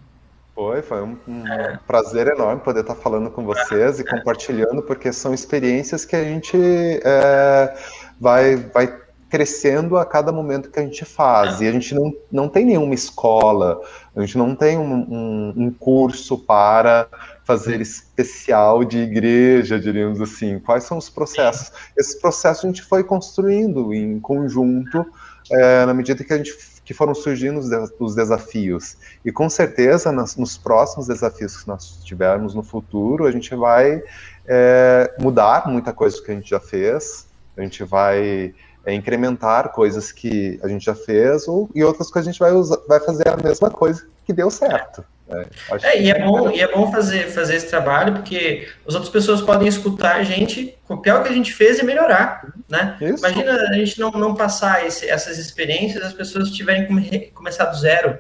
Foi, 0.54 0.82
foi 0.82 1.02
um, 1.02 1.18
um 1.26 1.48
é. 1.48 1.78
prazer 1.86 2.28
enorme 2.28 2.60
poder 2.60 2.80
estar 2.80 2.94
falando 2.94 3.30
com 3.30 3.42
vocês 3.42 3.98
e 3.98 4.04
compartilhando, 4.04 4.82
porque 4.82 5.10
são 5.10 5.32
experiências 5.32 6.04
que 6.04 6.14
a 6.14 6.22
gente 6.22 6.58
é, 7.02 7.74
vai, 8.20 8.56
vai 8.56 9.01
crescendo 9.32 9.96
a 9.96 10.04
cada 10.04 10.30
momento 10.30 10.70
que 10.70 10.78
a 10.78 10.82
gente 10.82 11.06
faz. 11.06 11.62
E 11.62 11.66
a 11.66 11.72
gente 11.72 11.94
não, 11.94 12.12
não 12.30 12.50
tem 12.50 12.66
nenhuma 12.66 12.92
escola, 12.92 13.80
a 14.14 14.20
gente 14.20 14.36
não 14.36 14.54
tem 14.54 14.76
um, 14.76 14.92
um, 14.92 15.54
um 15.56 15.70
curso 15.70 16.36
para 16.36 17.08
fazer 17.42 17.80
especial 17.80 18.84
de 18.84 18.98
igreja, 18.98 19.80
diríamos 19.80 20.20
assim. 20.20 20.58
Quais 20.58 20.84
são 20.84 20.98
os 20.98 21.08
processos? 21.08 21.72
Esses 21.96 22.20
processos 22.20 22.62
a 22.62 22.68
gente 22.68 22.82
foi 22.82 23.02
construindo 23.02 23.94
em 23.94 24.20
conjunto 24.20 25.06
é, 25.50 25.86
na 25.86 25.94
medida 25.94 26.22
que 26.22 26.32
a 26.34 26.36
gente 26.36 26.54
que 26.84 26.92
foram 26.92 27.14
surgindo 27.14 27.58
os, 27.58 27.70
os 27.98 28.14
desafios. 28.14 28.98
E 29.24 29.32
com 29.32 29.48
certeza, 29.48 30.12
nas, 30.12 30.36
nos 30.36 30.58
próximos 30.58 31.06
desafios 31.06 31.62
que 31.62 31.68
nós 31.68 32.04
tivermos 32.04 32.54
no 32.54 32.62
futuro, 32.62 33.24
a 33.24 33.30
gente 33.30 33.54
vai 33.54 34.02
é, 34.46 35.14
mudar 35.18 35.68
muita 35.68 35.90
coisa 35.92 36.20
que 36.20 36.30
a 36.30 36.34
gente 36.34 36.50
já 36.50 36.60
fez, 36.60 37.26
a 37.56 37.62
gente 37.62 37.82
vai 37.82 38.52
é 38.84 38.92
incrementar 38.92 39.70
coisas 39.70 40.10
que 40.10 40.58
a 40.62 40.68
gente 40.68 40.84
já 40.84 40.94
fez 40.94 41.46
ou, 41.46 41.70
e 41.74 41.84
outras 41.84 42.10
coisas 42.10 42.28
a 42.28 42.32
gente 42.32 42.40
vai, 42.40 42.52
usar, 42.52 42.78
vai 42.88 43.00
fazer 43.00 43.28
a 43.28 43.36
mesma 43.36 43.70
coisa 43.70 44.06
que 44.24 44.32
deu 44.32 44.50
certo. 44.50 45.04
Né? 45.28 45.46
É, 45.82 46.02
e, 46.02 46.10
é 46.10 46.24
bom, 46.24 46.50
e 46.50 46.60
é 46.60 46.70
bom 46.70 46.90
fazer, 46.90 47.28
fazer 47.28 47.56
esse 47.56 47.68
trabalho 47.68 48.14
porque 48.14 48.68
as 48.86 48.94
outras 48.94 49.12
pessoas 49.12 49.40
podem 49.40 49.68
escutar 49.68 50.16
a 50.16 50.22
gente, 50.24 50.76
copiar 50.86 51.20
o 51.20 51.22
que 51.22 51.28
a 51.28 51.34
gente 51.34 51.52
fez 51.52 51.78
e 51.78 51.84
melhorar. 51.84 52.52
Né? 52.68 52.96
Imagina 53.00 53.52
a 53.70 53.74
gente 53.74 53.98
não, 54.00 54.10
não 54.10 54.34
passar 54.34 54.86
esse, 54.86 55.08
essas 55.08 55.38
experiências 55.38 56.02
as 56.02 56.12
pessoas 56.12 56.50
tiverem 56.50 56.86
come, 56.86 57.30
começar 57.34 57.66
do 57.66 57.78
zero. 57.78 58.18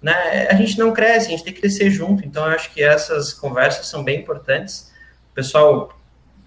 Né? 0.00 0.46
A 0.48 0.54
gente 0.54 0.78
não 0.78 0.92
cresce, 0.92 1.26
a 1.26 1.30
gente 1.30 1.44
tem 1.44 1.52
que 1.52 1.60
crescer 1.60 1.90
junto. 1.90 2.24
Então, 2.24 2.46
eu 2.46 2.52
acho 2.52 2.72
que 2.72 2.82
essas 2.82 3.32
conversas 3.32 3.86
são 3.86 4.02
bem 4.02 4.20
importantes. 4.20 4.92
O 5.32 5.34
pessoal 5.34 5.90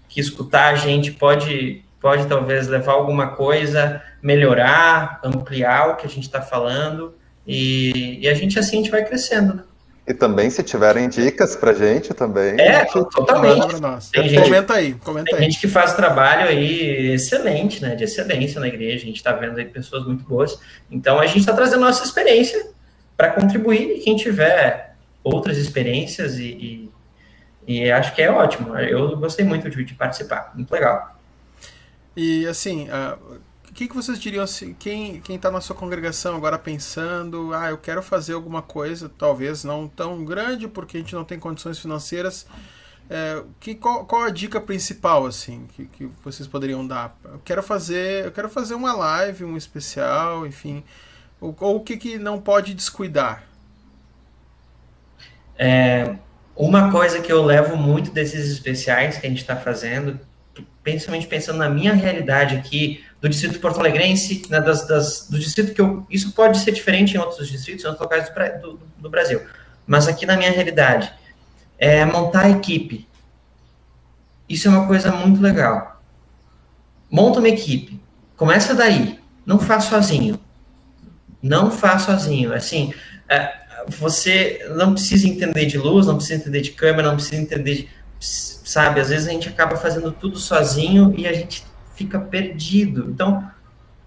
que 0.08 0.20
escutar 0.20 0.72
a 0.72 0.74
gente 0.74 1.12
pode 1.12 1.84
pode 2.02 2.26
talvez 2.26 2.66
levar 2.66 2.92
alguma 2.92 3.28
coisa, 3.28 4.02
melhorar, 4.20 5.20
ampliar 5.24 5.90
o 5.90 5.96
que 5.96 6.04
a 6.04 6.10
gente 6.10 6.24
está 6.24 6.42
falando, 6.42 7.14
e, 7.46 8.18
e, 8.20 8.28
a 8.28 8.34
gente 8.34 8.58
assim 8.58 8.76
a 8.76 8.80
gente 8.80 8.90
vai 8.90 9.04
crescendo. 9.04 9.54
Né? 9.54 9.62
E 10.06 10.12
também, 10.12 10.50
se 10.50 10.62
tiverem 10.64 11.08
dicas 11.08 11.54
pra 11.54 11.72
gente 11.72 12.12
também. 12.12 12.60
É, 12.60 12.84
totalmente. 12.86 13.80
Tem 14.12 14.28
gente, 14.28 14.42
comenta 14.42 14.74
aí, 14.74 14.94
comenta 14.94 15.26
tem 15.26 15.36
aí. 15.36 15.44
gente 15.44 15.60
que 15.60 15.68
faz 15.68 15.94
trabalho 15.94 16.48
aí 16.48 17.12
excelente, 17.12 17.80
né? 17.80 17.94
De 17.94 18.02
excelência 18.02 18.60
na 18.60 18.66
igreja. 18.66 19.04
A 19.04 19.06
gente 19.06 19.16
está 19.16 19.32
vendo 19.32 19.58
aí 19.58 19.64
pessoas 19.64 20.04
muito 20.04 20.24
boas. 20.24 20.58
Então 20.90 21.20
a 21.20 21.26
gente 21.26 21.38
está 21.38 21.52
trazendo 21.52 21.82
nossa 21.82 22.04
experiência 22.04 22.70
para 23.16 23.30
contribuir. 23.30 23.96
E 23.96 24.00
quem 24.00 24.16
tiver 24.16 24.96
outras 25.22 25.56
experiências 25.56 26.36
e, 26.36 26.90
e, 27.66 27.82
e, 27.84 27.92
acho 27.92 28.12
que 28.12 28.22
é 28.22 28.30
ótimo. 28.30 28.76
Eu 28.76 29.16
gostei 29.16 29.44
muito 29.44 29.70
de, 29.70 29.84
de 29.84 29.94
participar. 29.94 30.50
Muito 30.52 30.70
legal. 30.72 31.11
E 32.16 32.46
assim, 32.46 32.88
uh, 32.88 33.40
o 33.68 33.72
que, 33.72 33.88
que 33.88 33.94
vocês 33.94 34.18
diriam 34.18 34.44
assim, 34.44 34.74
quem 34.74 35.20
quem 35.20 35.36
está 35.36 35.50
na 35.50 35.60
sua 35.60 35.74
congregação 35.74 36.36
agora 36.36 36.58
pensando, 36.58 37.54
ah, 37.54 37.70
eu 37.70 37.78
quero 37.78 38.02
fazer 38.02 38.34
alguma 38.34 38.60
coisa, 38.60 39.10
talvez 39.16 39.64
não 39.64 39.88
tão 39.88 40.24
grande 40.24 40.68
porque 40.68 40.98
a 40.98 41.00
gente 41.00 41.14
não 41.14 41.24
tem 41.24 41.38
condições 41.38 41.78
financeiras, 41.78 42.46
é, 43.08 43.42
que, 43.58 43.74
qual, 43.74 44.04
qual 44.04 44.24
a 44.24 44.30
dica 44.30 44.60
principal 44.60 45.26
assim 45.26 45.66
que, 45.74 45.86
que 45.86 46.10
vocês 46.22 46.46
poderiam 46.46 46.86
dar? 46.86 47.16
Eu 47.24 47.40
quero 47.44 47.62
fazer, 47.62 48.26
eu 48.26 48.32
quero 48.32 48.50
fazer 48.50 48.74
uma 48.74 48.92
live, 48.92 49.44
um 49.44 49.56
especial, 49.56 50.46
enfim, 50.46 50.84
ou, 51.40 51.56
ou 51.60 51.76
o 51.76 51.80
que, 51.80 51.96
que 51.96 52.18
não 52.18 52.40
pode 52.40 52.74
descuidar? 52.74 53.44
É, 55.58 56.16
uma 56.54 56.90
coisa 56.90 57.20
que 57.20 57.32
eu 57.32 57.42
levo 57.42 57.76
muito 57.76 58.10
desses 58.10 58.50
especiais 58.50 59.18
que 59.18 59.26
a 59.26 59.30
gente 59.30 59.40
está 59.40 59.56
fazendo, 59.56 60.20
principalmente 60.82 61.26
pensando 61.26 61.58
na 61.58 61.68
minha 61.68 61.92
realidade 61.92 62.56
aqui, 62.56 63.04
do 63.20 63.28
distrito 63.28 63.60
porto-alegrense, 63.60 64.46
né, 64.50 64.60
das, 64.60 64.86
das, 64.86 65.28
do 65.28 65.38
distrito 65.38 65.72
que 65.74 65.80
eu. 65.80 66.06
Isso 66.10 66.32
pode 66.32 66.58
ser 66.58 66.72
diferente 66.72 67.14
em 67.14 67.18
outros 67.18 67.48
distritos, 67.48 67.84
em 67.84 67.88
outros 67.88 68.02
locais 68.02 68.28
do, 68.60 68.72
do, 68.72 68.80
do 68.98 69.10
Brasil. 69.10 69.40
Mas 69.86 70.08
aqui 70.08 70.26
na 70.26 70.36
minha 70.36 70.50
realidade, 70.50 71.12
é 71.78 72.04
montar 72.04 72.46
a 72.46 72.50
equipe. 72.50 73.08
Isso 74.48 74.68
é 74.68 74.70
uma 74.70 74.86
coisa 74.86 75.10
muito 75.10 75.40
legal. 75.40 76.00
Monta 77.10 77.40
uma 77.40 77.48
equipe. 77.48 78.00
Começa 78.36 78.74
daí. 78.74 79.18
Não 79.44 79.58
faz 79.58 79.84
sozinho. 79.84 80.38
Não 81.42 81.70
faz 81.70 82.02
sozinho. 82.02 82.52
Assim, 82.52 82.94
é, 83.28 83.52
você 83.88 84.64
não 84.76 84.94
precisa 84.94 85.26
entender 85.26 85.66
de 85.66 85.76
luz, 85.76 86.06
não 86.06 86.16
precisa 86.16 86.40
entender 86.40 86.60
de 86.60 86.70
câmera, 86.70 87.08
não 87.08 87.16
precisa 87.16 87.42
entender 87.42 87.74
de. 87.74 87.88
Sabe, 88.22 89.00
às 89.00 89.08
vezes 89.08 89.26
a 89.26 89.32
gente 89.32 89.48
acaba 89.48 89.76
fazendo 89.76 90.12
tudo 90.12 90.38
sozinho 90.38 91.12
e 91.16 91.26
a 91.26 91.32
gente 91.32 91.64
fica 91.94 92.20
perdido. 92.20 93.10
Então, 93.10 93.50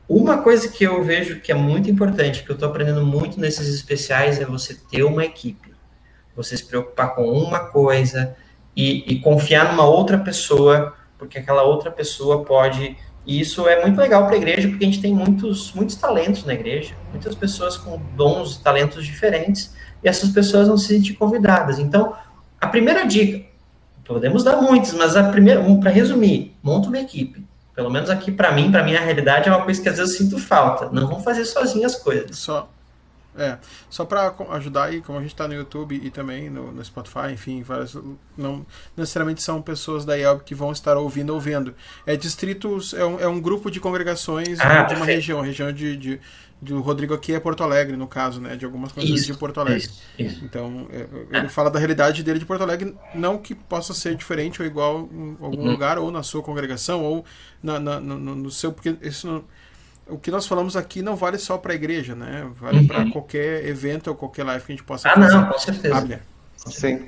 uma 0.08 0.38
coisa 0.38 0.70
que 0.70 0.84
eu 0.84 1.04
vejo 1.04 1.42
que 1.42 1.52
é 1.52 1.56
muito 1.56 1.90
importante, 1.90 2.44
que 2.44 2.50
eu 2.50 2.54
estou 2.54 2.70
aprendendo 2.70 3.06
muito 3.06 3.40
nesses 3.40 3.68
especiais, 3.68 4.40
é 4.40 4.46
você 4.46 4.76
ter 4.76 5.04
uma 5.04 5.26
equipe. 5.26 5.74
Você 6.36 6.56
se 6.56 6.66
preocupar 6.66 7.16
com 7.16 7.30
uma 7.30 7.60
coisa 7.60 8.36
e, 8.76 9.04
e 9.12 9.20
confiar 9.20 9.72
numa 9.72 9.86
outra 9.86 10.18
pessoa, 10.18 10.94
porque 11.18 11.40
aquela 11.40 11.64
outra 11.64 11.92
pessoa 11.92 12.46
pode. 12.46 12.96
E 13.26 13.40
isso 13.40 13.68
é 13.68 13.82
muito 13.82 14.00
legal 14.00 14.26
para 14.26 14.36
a 14.36 14.38
igreja, 14.38 14.70
porque 14.70 14.86
a 14.86 14.88
gente 14.88 15.02
tem 15.02 15.14
muitos, 15.14 15.74
muitos 15.74 15.96
talentos 15.96 16.46
na 16.46 16.54
igreja, 16.54 16.96
muitas 17.12 17.34
pessoas 17.34 17.76
com 17.76 18.00
dons 18.16 18.56
e 18.56 18.64
talentos 18.64 19.06
diferentes, 19.06 19.74
e 20.04 20.08
essas 20.08 20.30
pessoas 20.30 20.68
não 20.68 20.78
se 20.78 20.88
sentem 20.88 21.14
convidadas. 21.14 21.80
Então, 21.80 22.16
a 22.62 22.68
primeira 22.68 23.06
dica, 23.06 23.44
podemos 24.06 24.44
dar 24.44 24.61
muitas, 24.61 24.94
mas 24.94 25.15
a 25.15 25.23
primeira, 25.30 25.61
um, 25.61 25.80
para 25.80 25.91
resumir, 25.91 26.56
monta 26.64 26.88
uma 26.88 26.99
equipe 26.99 27.44
pelo 27.76 27.90
menos 27.90 28.10
aqui 28.10 28.32
para 28.32 28.53
mim, 28.53 28.72
para 28.72 28.82
minha 28.84 29.02
realidade, 29.02 29.49
é 29.49 29.52
uma 29.52 29.64
coisa 29.64 29.82
que 29.82 29.90
às 29.90 29.98
vezes 29.98 30.14
eu 30.14 30.26
sinto 30.26 30.40
falta. 30.40 30.90
Não 30.91 31.07
vão 31.07 31.19
fazer 31.19 31.44
sozinho 31.44 31.86
as 31.86 31.95
coisas. 31.95 32.38
Só. 32.38 32.69
É, 33.38 33.57
só 33.90 34.06
para 34.06 34.34
ajudar 34.52 34.86
aí, 34.86 35.02
como 35.02 35.18
a 35.18 35.22
gente 35.22 35.34
está 35.34 35.45
no 35.45 35.53
YouTube 35.53 35.99
e 36.02 36.10
também 36.10 36.49
no, 36.49 36.72
no, 36.72 36.86
Spotify, 36.86 37.34
enfim, 37.34 37.61
várias, 37.64 37.94
não 38.38 38.65
necessariamente 38.95 39.44
são 39.44 39.61
pessoas 39.61 40.06
da 40.06 40.18
IELB 40.18 40.41
que 40.45 40.56
vão 40.56 40.72
estar 40.72 40.95
ouvindo 40.95 41.34
ou 41.34 41.40
vendo. 41.40 41.76
É 42.06 42.15
distritos, 42.15 42.94
é 42.94 43.03
um, 43.03 43.19
é 43.19 43.27
um 43.27 43.41
grupo 43.41 43.69
de 43.69 43.82
congregações 43.82 44.57
ah, 44.61 44.84
de 44.84 44.95
uma 44.95 45.06
região, 45.06 45.41
região 45.41 45.69
de, 45.73 45.98
de, 45.98 46.22
do 46.66 46.82
Rodrigo 46.82 47.14
aqui 47.14 47.34
é 47.34 47.40
Porto 47.40 47.64
Alegre, 47.64 47.96
no 47.96 48.08
caso, 48.08 48.42
né? 48.42 48.56
De 48.56 48.66
algumas 48.66 48.92
coisas 48.92 49.26
de 49.26 49.34
Porto 49.34 49.60
Alegre. 49.60 49.80
Isso, 49.80 50.02
isso. 50.18 50.46
Então, 50.46 50.88
é, 50.92 51.38
ele 51.38 51.50
fala 51.50 51.70
da 51.70 51.80
realidade 51.80 52.24
dele 52.24 52.40
de 52.40 52.46
Porto 52.46 52.62
Alegre, 52.62 52.96
não 53.14 53.38
que 53.38 53.54
possa 53.54 53.94
ser 53.94 54.16
diferente 54.16 54.62
ou 54.62 54.68
igual 54.68 55.08
em 55.12 55.38
algum 55.40 55.64
uhum. 55.64 55.72
lugar, 55.72 55.98
ou 55.98 56.12
na 56.12 56.24
sua 56.24 56.42
congregação, 56.42 57.04
ou 57.04 57.26
na, 57.62 57.80
na 57.80 58.00
no, 58.00 58.18
no, 58.18 58.52
seu. 58.52 58.72
Porque 58.72 58.96
isso 59.02 59.28
não, 59.28 59.44
o 60.08 60.18
que 60.18 60.32
nós 60.32 60.48
falamos 60.48 60.76
aqui 60.76 61.02
não 61.02 61.16
vale 61.16 61.38
só 61.38 61.58
para 61.58 61.74
a 61.74 61.76
igreja, 61.76 62.16
né? 62.16 62.50
Vale 62.56 62.80
uhum. 62.80 62.88
para 62.88 63.12
qualquer 63.12 63.66
evento 63.66 64.08
ou 64.08 64.16
qualquer 64.16 64.44
live 64.44 64.66
que 64.66 64.72
a 64.72 64.76
gente 64.76 64.86
possa 64.86 65.10
ah, 65.10 65.14
fazer. 65.14 65.36
Ah, 65.36 65.42
não, 65.42 65.48
com 65.48 65.60
certeza. 65.60 66.22
Sim. 66.68 67.08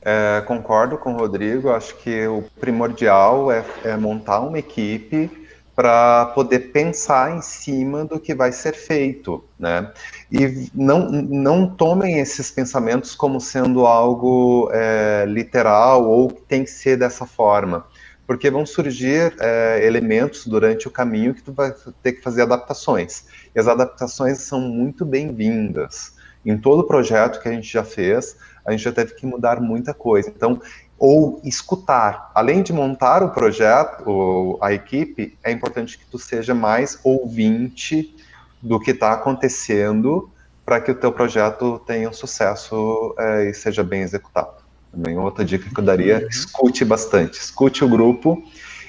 É, 0.00 0.42
concordo 0.46 0.96
com 0.96 1.14
o 1.14 1.16
Rodrigo, 1.16 1.70
acho 1.70 1.96
que 1.96 2.26
o 2.26 2.44
primordial 2.60 3.50
é, 3.50 3.64
é 3.84 3.96
montar 3.96 4.40
uma 4.40 4.58
equipe 4.58 5.47
para 5.78 6.26
poder 6.34 6.72
pensar 6.72 7.36
em 7.36 7.40
cima 7.40 8.04
do 8.04 8.18
que 8.18 8.34
vai 8.34 8.50
ser 8.50 8.74
feito, 8.74 9.44
né? 9.56 9.92
E 10.28 10.68
não, 10.74 11.08
não 11.08 11.70
tomem 11.70 12.18
esses 12.18 12.50
pensamentos 12.50 13.14
como 13.14 13.40
sendo 13.40 13.86
algo 13.86 14.68
é, 14.72 15.24
literal 15.28 16.04
ou 16.04 16.30
que 16.30 16.40
tem 16.40 16.64
que 16.64 16.70
ser 16.72 16.96
dessa 16.96 17.24
forma, 17.24 17.86
porque 18.26 18.50
vão 18.50 18.66
surgir 18.66 19.36
é, 19.38 19.86
elementos 19.86 20.48
durante 20.48 20.88
o 20.88 20.90
caminho 20.90 21.32
que 21.32 21.44
tu 21.44 21.52
vai 21.52 21.72
ter 22.02 22.14
que 22.14 22.22
fazer 22.22 22.42
adaptações. 22.42 23.26
E 23.54 23.60
as 23.60 23.68
adaptações 23.68 24.38
são 24.38 24.60
muito 24.60 25.04
bem-vindas. 25.04 26.12
Em 26.44 26.58
todo 26.58 26.88
projeto 26.88 27.40
que 27.40 27.48
a 27.48 27.52
gente 27.52 27.72
já 27.72 27.84
fez, 27.84 28.36
a 28.66 28.72
gente 28.72 28.82
já 28.82 28.90
teve 28.90 29.14
que 29.14 29.24
mudar 29.24 29.60
muita 29.60 29.94
coisa. 29.94 30.28
Então, 30.28 30.60
ou 30.98 31.40
escutar. 31.44 32.30
Além 32.34 32.62
de 32.62 32.72
montar 32.72 33.22
o 33.22 33.30
projeto, 33.30 34.58
a 34.60 34.72
equipe, 34.72 35.38
é 35.44 35.52
importante 35.52 35.96
que 35.98 36.06
tu 36.06 36.18
seja 36.18 36.54
mais 36.54 36.98
ouvinte 37.04 38.14
do 38.60 38.80
que 38.80 38.90
está 38.90 39.12
acontecendo 39.12 40.30
para 40.64 40.80
que 40.80 40.90
o 40.90 40.94
teu 40.94 41.12
projeto 41.12 41.80
tenha 41.86 42.10
um 42.10 42.12
sucesso 42.12 43.14
é, 43.18 43.50
e 43.50 43.54
seja 43.54 43.82
bem 43.82 44.02
executado. 44.02 44.58
Também 44.92 45.16
outra 45.16 45.44
dica 45.44 45.72
que 45.72 45.80
eu 45.80 45.84
daria, 45.84 46.18
uhum. 46.18 46.28
escute 46.28 46.84
bastante, 46.84 47.38
escute 47.38 47.84
o 47.84 47.88
grupo 47.88 48.42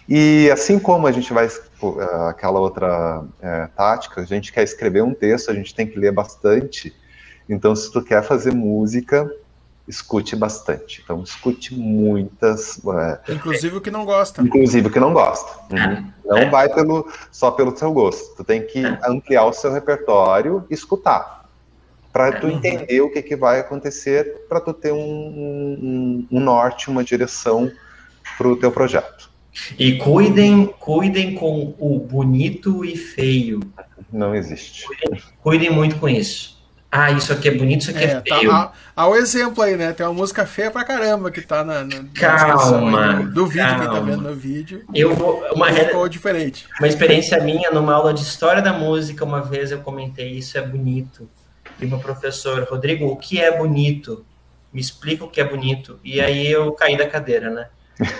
e 0.10 0.50
assim 0.52 0.80
como 0.80 1.06
a 1.06 1.12
gente 1.12 1.32
vai 1.32 1.48
aquela 2.28 2.60
outra 2.60 3.24
é, 3.40 3.68
tática, 3.68 4.22
a 4.22 4.26
gente 4.26 4.52
quer 4.52 4.64
escrever 4.64 5.04
um 5.04 5.14
texto, 5.14 5.52
a 5.52 5.54
gente 5.54 5.76
tem 5.76 5.86
que 5.86 6.00
ler 6.00 6.12
bastante. 6.12 6.92
Então, 7.48 7.76
se 7.76 7.92
tu 7.92 8.02
quer 8.02 8.24
fazer 8.24 8.52
música, 8.52 9.32
escute 9.90 10.36
bastante. 10.36 11.02
Então, 11.04 11.24
escute 11.24 11.74
muitas. 11.74 12.80
É, 13.28 13.34
inclusive 13.34 13.78
o 13.78 13.82
que 13.82 13.90
não 13.90 14.06
gosta. 14.06 14.42
Inclusive 14.42 14.88
o 14.88 14.92
que 14.92 15.00
não 15.00 15.12
gosta. 15.12 15.60
Uhum. 15.74 16.12
Não 16.24 16.52
vai 16.52 16.70
pelo, 16.70 17.12
só 17.32 17.50
pelo 17.50 17.76
seu 17.76 17.92
gosto. 17.92 18.36
Tu 18.36 18.44
tem 18.44 18.66
que 18.66 18.84
ampliar 19.04 19.46
o 19.46 19.54
seu 19.54 19.74
repertório 19.74 20.64
e 20.70 20.74
escutar. 20.76 21.50
Para 22.14 22.40
tu 22.40 22.48
entender 22.48 23.02
o 23.02 23.12
que, 23.12 23.22
que 23.22 23.36
vai 23.36 23.60
acontecer, 23.60 24.46
para 24.48 24.60
tu 24.60 24.74
ter 24.74 24.92
um, 24.92 24.98
um, 25.00 26.28
um 26.32 26.40
norte, 26.40 26.90
uma 26.90 27.04
direção 27.04 27.72
para 28.38 28.48
o 28.48 28.56
teu 28.56 28.72
projeto. 28.72 29.30
E 29.78 29.98
cuidem, 29.98 30.68
cuidem 30.80 31.34
com 31.34 31.76
o 31.80 32.00
bonito 32.00 32.86
e 32.86 32.96
feio. 32.96 33.60
Não 34.12 34.34
existe. 34.36 34.86
Cuidem, 34.86 35.22
cuidem 35.42 35.70
muito 35.72 35.98
com 35.98 36.08
isso 36.08 36.59
ah, 36.92 37.12
isso 37.12 37.32
aqui 37.32 37.48
é 37.48 37.52
bonito, 37.56 37.82
isso 37.82 37.92
aqui 37.92 38.04
é, 38.04 38.08
é 38.08 38.16
tá, 38.16 38.38
feio. 38.38 38.50
Tá, 38.50 38.74
há, 38.96 39.08
o 39.08 39.16
exemplo 39.16 39.62
aí, 39.62 39.78
né? 39.78 39.94
Tem 39.94 40.04
uma 40.04 40.14
música 40.14 40.44
feia 40.48 40.72
pra 40.72 40.84
caramba 40.84 41.30
que 41.30 41.40
tá 41.40 41.64
na, 41.64 41.84
na, 41.84 42.04
calma, 42.16 43.14
do, 43.14 43.32
do, 43.32 43.48
vídeo, 43.48 43.68
calma. 43.68 43.80
quem 43.80 43.94
tá 43.94 44.00
vendo 44.00 44.22
no 44.24 44.36
vídeo. 44.36 44.84
Eu 44.94 45.14
vou. 45.14 45.44
Uma 45.54 45.72
ficou 45.72 46.10
diferente. 46.10 46.66
Uma 46.80 46.88
experiência 46.88 47.40
minha 47.44 47.70
numa 47.70 47.94
aula 47.94 48.12
de 48.12 48.22
história 48.22 48.60
da 48.60 48.74
música, 48.74 49.24
uma 49.24 49.40
vez 49.40 49.72
eu 49.72 49.82
comentei 49.82 50.32
isso 50.32 50.58
é 50.58 50.62
bonito. 50.62 51.30
E 51.80 51.86
meu 51.86 52.00
professor, 52.00 52.68
Rodrigo, 52.68 53.06
o 53.06 53.16
que 53.16 53.40
é 53.40 53.56
bonito? 53.56 54.26
Me 54.74 54.82
explica 54.82 55.24
o 55.24 55.30
que 55.30 55.40
é 55.40 55.44
bonito. 55.44 56.00
E 56.04 56.20
aí 56.20 56.52
eu 56.52 56.72
caí 56.72 56.98
da 56.98 57.08
cadeira, 57.08 57.52
né? 57.52 57.68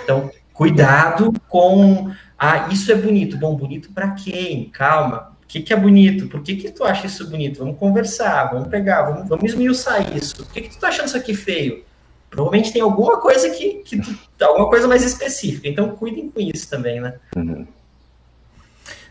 Então, 0.04 0.30
cuidado 0.54 1.34
com. 1.48 2.12
Ah, 2.38 2.68
isso 2.70 2.92
é 2.92 2.96
bonito. 2.96 3.36
Bom, 3.36 3.56
bonito 3.56 3.92
para 3.92 4.12
quem? 4.12 4.70
Calma 4.70 5.39
que, 5.50 5.62
que 5.62 5.74
é 5.74 5.76
bonito? 5.76 6.28
Por 6.28 6.44
que, 6.44 6.56
que 6.56 6.72
tu 6.72 6.84
acha 6.84 7.08
isso 7.08 7.28
bonito? 7.28 7.60
Vamos 7.60 7.80
conversar, 7.80 8.52
vamos 8.52 8.68
pegar, 8.68 9.02
vamos, 9.02 9.28
vamos 9.28 9.52
esmiuçar 9.52 10.16
isso. 10.16 10.36
Por 10.38 10.54
que, 10.54 10.62
que 10.62 10.70
tu 10.70 10.80
tá 10.80 10.90
achando 10.90 11.08
isso 11.08 11.18
aqui 11.18 11.34
feio? 11.34 11.84
Provavelmente 12.30 12.72
tem 12.72 12.84
alguma 12.84 13.20
coisa 13.20 13.50
que, 13.50 13.82
que 13.84 14.00
tu, 14.00 14.16
alguma 14.44 14.70
coisa 14.70 14.88
mais 14.88 15.04
específica. 15.04 15.68
Então 15.68 15.90
cuidem 15.96 16.30
com 16.30 16.40
isso 16.40 16.70
também, 16.70 17.02
né? 17.02 17.16
Uhum. 17.36 17.66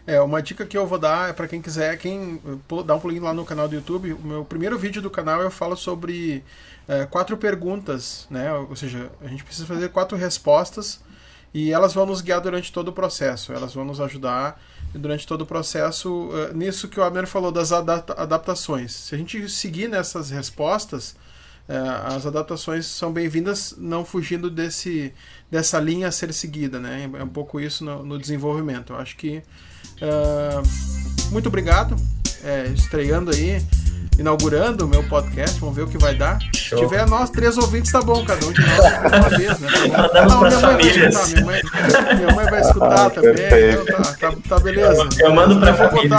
É, 0.06 0.20
uma 0.20 0.40
dica 0.40 0.64
que 0.64 0.78
eu 0.78 0.86
vou 0.86 0.98
dar 0.98 1.28
é 1.28 1.32
para 1.32 1.48
quem 1.48 1.60
quiser, 1.60 1.98
quem 1.98 2.40
dá 2.86 2.94
um 2.94 3.00
pulinho 3.00 3.24
lá 3.24 3.34
no 3.34 3.44
canal 3.44 3.68
do 3.68 3.74
YouTube, 3.74 4.12
o 4.12 4.20
meu 4.20 4.44
primeiro 4.44 4.78
vídeo 4.78 5.02
do 5.02 5.10
canal 5.10 5.42
eu 5.42 5.50
falo 5.50 5.76
sobre 5.76 6.42
é, 6.86 7.04
quatro 7.04 7.36
perguntas, 7.36 8.28
né? 8.30 8.50
Ou 8.54 8.76
seja, 8.76 9.10
a 9.20 9.26
gente 9.26 9.42
precisa 9.42 9.66
fazer 9.66 9.88
quatro 9.88 10.16
respostas 10.16 11.00
e 11.52 11.72
elas 11.72 11.94
vão 11.94 12.06
nos 12.06 12.20
guiar 12.20 12.40
durante 12.40 12.72
todo 12.72 12.88
o 12.88 12.92
processo, 12.92 13.52
elas 13.52 13.74
vão 13.74 13.84
nos 13.84 14.00
ajudar 14.00 14.60
durante 14.94 15.26
todo 15.26 15.42
o 15.42 15.46
processo 15.46 16.28
uh, 16.28 16.54
nisso 16.54 16.88
que 16.88 16.98
o 16.98 17.02
Abner 17.02 17.26
falou 17.26 17.52
das 17.52 17.72
adaptações. 17.72 18.92
Se 18.92 19.14
a 19.14 19.18
gente 19.18 19.48
seguir 19.48 19.88
nessas 19.88 20.30
respostas, 20.30 21.16
uh, 21.68 22.14
as 22.16 22.26
adaptações 22.26 22.86
são 22.86 23.12
bem-vindas, 23.12 23.74
não 23.76 24.04
fugindo 24.04 24.50
desse, 24.50 25.12
dessa 25.50 25.78
linha 25.78 26.08
a 26.08 26.12
ser 26.12 26.32
seguida, 26.32 26.78
né? 26.78 27.10
É 27.18 27.24
um 27.24 27.28
pouco 27.28 27.60
isso 27.60 27.84
no, 27.84 28.02
no 28.02 28.18
desenvolvimento. 28.18 28.92
Eu 28.92 28.96
acho 28.98 29.16
que 29.16 29.42
uh, 30.02 31.30
muito 31.30 31.48
obrigado, 31.48 31.96
é, 32.42 32.68
estreando 32.68 33.30
aí 33.30 33.60
inaugurando 34.18 34.84
o 34.84 34.88
meu 34.88 35.02
podcast, 35.04 35.58
vamos 35.60 35.76
ver 35.76 35.82
o 35.82 35.86
que 35.86 35.96
vai 35.96 36.14
dar. 36.14 36.38
Show. 36.54 36.78
Se 36.78 36.84
tiver 36.84 37.06
nós 37.06 37.30
três 37.30 37.56
ouvintes, 37.56 37.92
tá 37.92 38.02
bom, 38.02 38.24
cada 38.24 38.44
um 38.44 38.52
de 38.52 38.60
nós 38.60 38.78
uma 38.80 39.28
vez, 39.30 39.58
né? 39.60 39.68
Tá 40.12 40.24
não, 40.26 40.40
minha 40.42 40.60
mãe 40.60 40.76
vai 40.76 40.90
escutar, 40.90 41.28
minha 41.28 41.44
mãe, 41.44 41.62
minha 42.16 42.34
mãe 42.34 42.46
vai 42.46 42.60
escutar 42.60 43.06
ah, 43.06 43.10
também. 43.10 43.72
Então 43.72 43.84
tá, 43.86 44.14
tá, 44.18 44.36
tá, 44.48 44.58
beleza. 44.58 45.08
Eu, 45.20 45.32
mando 45.32 45.60
pra 45.60 45.74
família. 45.74 46.16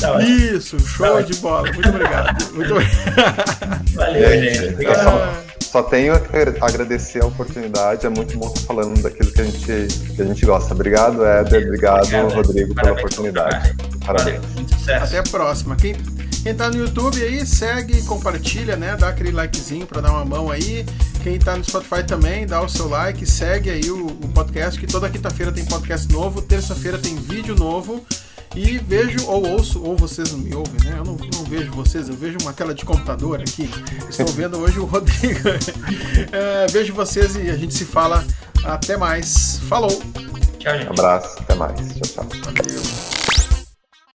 Tá 0.00 0.22
Isso, 0.22 0.78
show 0.80 1.16
tá 1.16 1.20
de 1.20 1.36
bola. 1.36 1.70
Muito 1.72 1.88
obrigado. 1.88 2.54
Muito. 2.54 2.74
Valeu, 3.94 4.42
gente. 4.42 4.72
Obrigado. 4.72 5.48
Só 5.60 5.82
tenho 5.82 6.14
a 6.14 6.66
agradecer 6.66 7.22
a 7.22 7.26
oportunidade, 7.26 8.06
é 8.06 8.08
muito 8.08 8.38
bom 8.38 8.46
estar 8.46 8.62
falando 8.62 9.02
daquilo 9.02 9.30
que 9.30 9.40
a 9.42 9.44
gente, 9.44 10.14
que 10.16 10.22
a 10.22 10.24
gente 10.24 10.46
gosta. 10.46 10.72
Obrigado, 10.72 11.22
Éder, 11.22 11.66
obrigado, 11.66 12.04
obrigado 12.04 12.34
Rodrigo, 12.34 12.74
pela 12.74 12.92
oportunidade. 12.92 13.76
Parabéns. 14.06 14.40
Até 14.88 15.18
a 15.18 15.22
próxima. 15.22 15.76
Quem, 15.76 15.94
quem 16.48 16.54
tá 16.54 16.70
no 16.70 16.78
YouTube 16.78 17.22
aí, 17.22 17.44
segue, 17.44 18.00
compartilha, 18.04 18.74
né? 18.74 18.96
Dá 18.96 19.10
aquele 19.10 19.30
likezinho 19.30 19.86
para 19.86 20.00
dar 20.00 20.12
uma 20.12 20.24
mão 20.24 20.50
aí. 20.50 20.86
Quem 21.22 21.38
tá 21.38 21.54
no 21.54 21.62
Spotify 21.62 22.02
também, 22.02 22.46
dá 22.46 22.62
o 22.62 22.68
seu 22.70 22.88
like, 22.88 23.26
segue 23.26 23.68
aí 23.68 23.90
o, 23.90 24.06
o 24.06 24.28
podcast, 24.32 24.80
que 24.80 24.86
toda 24.86 25.10
quinta-feira 25.10 25.52
tem 25.52 25.62
podcast 25.66 26.10
novo, 26.10 26.40
terça-feira 26.40 26.96
tem 26.96 27.16
vídeo 27.16 27.54
novo. 27.54 28.02
E 28.56 28.78
vejo, 28.78 29.26
ou 29.26 29.46
ouço, 29.46 29.82
ou 29.82 29.94
vocês 29.94 30.32
não 30.32 30.38
me 30.38 30.54
ouvem, 30.54 30.82
né? 30.84 30.94
Eu 30.96 31.04
não, 31.04 31.16
não 31.16 31.44
vejo 31.44 31.70
vocês, 31.72 32.08
eu 32.08 32.16
vejo 32.16 32.38
uma 32.40 32.54
tela 32.54 32.72
de 32.72 32.82
computador 32.82 33.42
aqui. 33.42 33.68
Estou 34.08 34.28
vendo 34.28 34.56
hoje 34.56 34.78
o 34.78 34.86
Rodrigo. 34.88 35.50
é, 36.32 36.66
vejo 36.68 36.94
vocês 36.94 37.36
e 37.36 37.50
a 37.50 37.58
gente 37.58 37.74
se 37.74 37.84
fala. 37.84 38.24
Até 38.64 38.96
mais. 38.96 39.60
Falou. 39.68 40.02
Tchau, 40.58 40.78
gente. 40.78 40.88
Um 40.88 40.92
abraço, 40.92 41.38
até 41.40 41.54
mais. 41.54 41.78
Tchau, 41.78 42.24
tchau. 42.24 42.26
Valeu. 42.42 43.27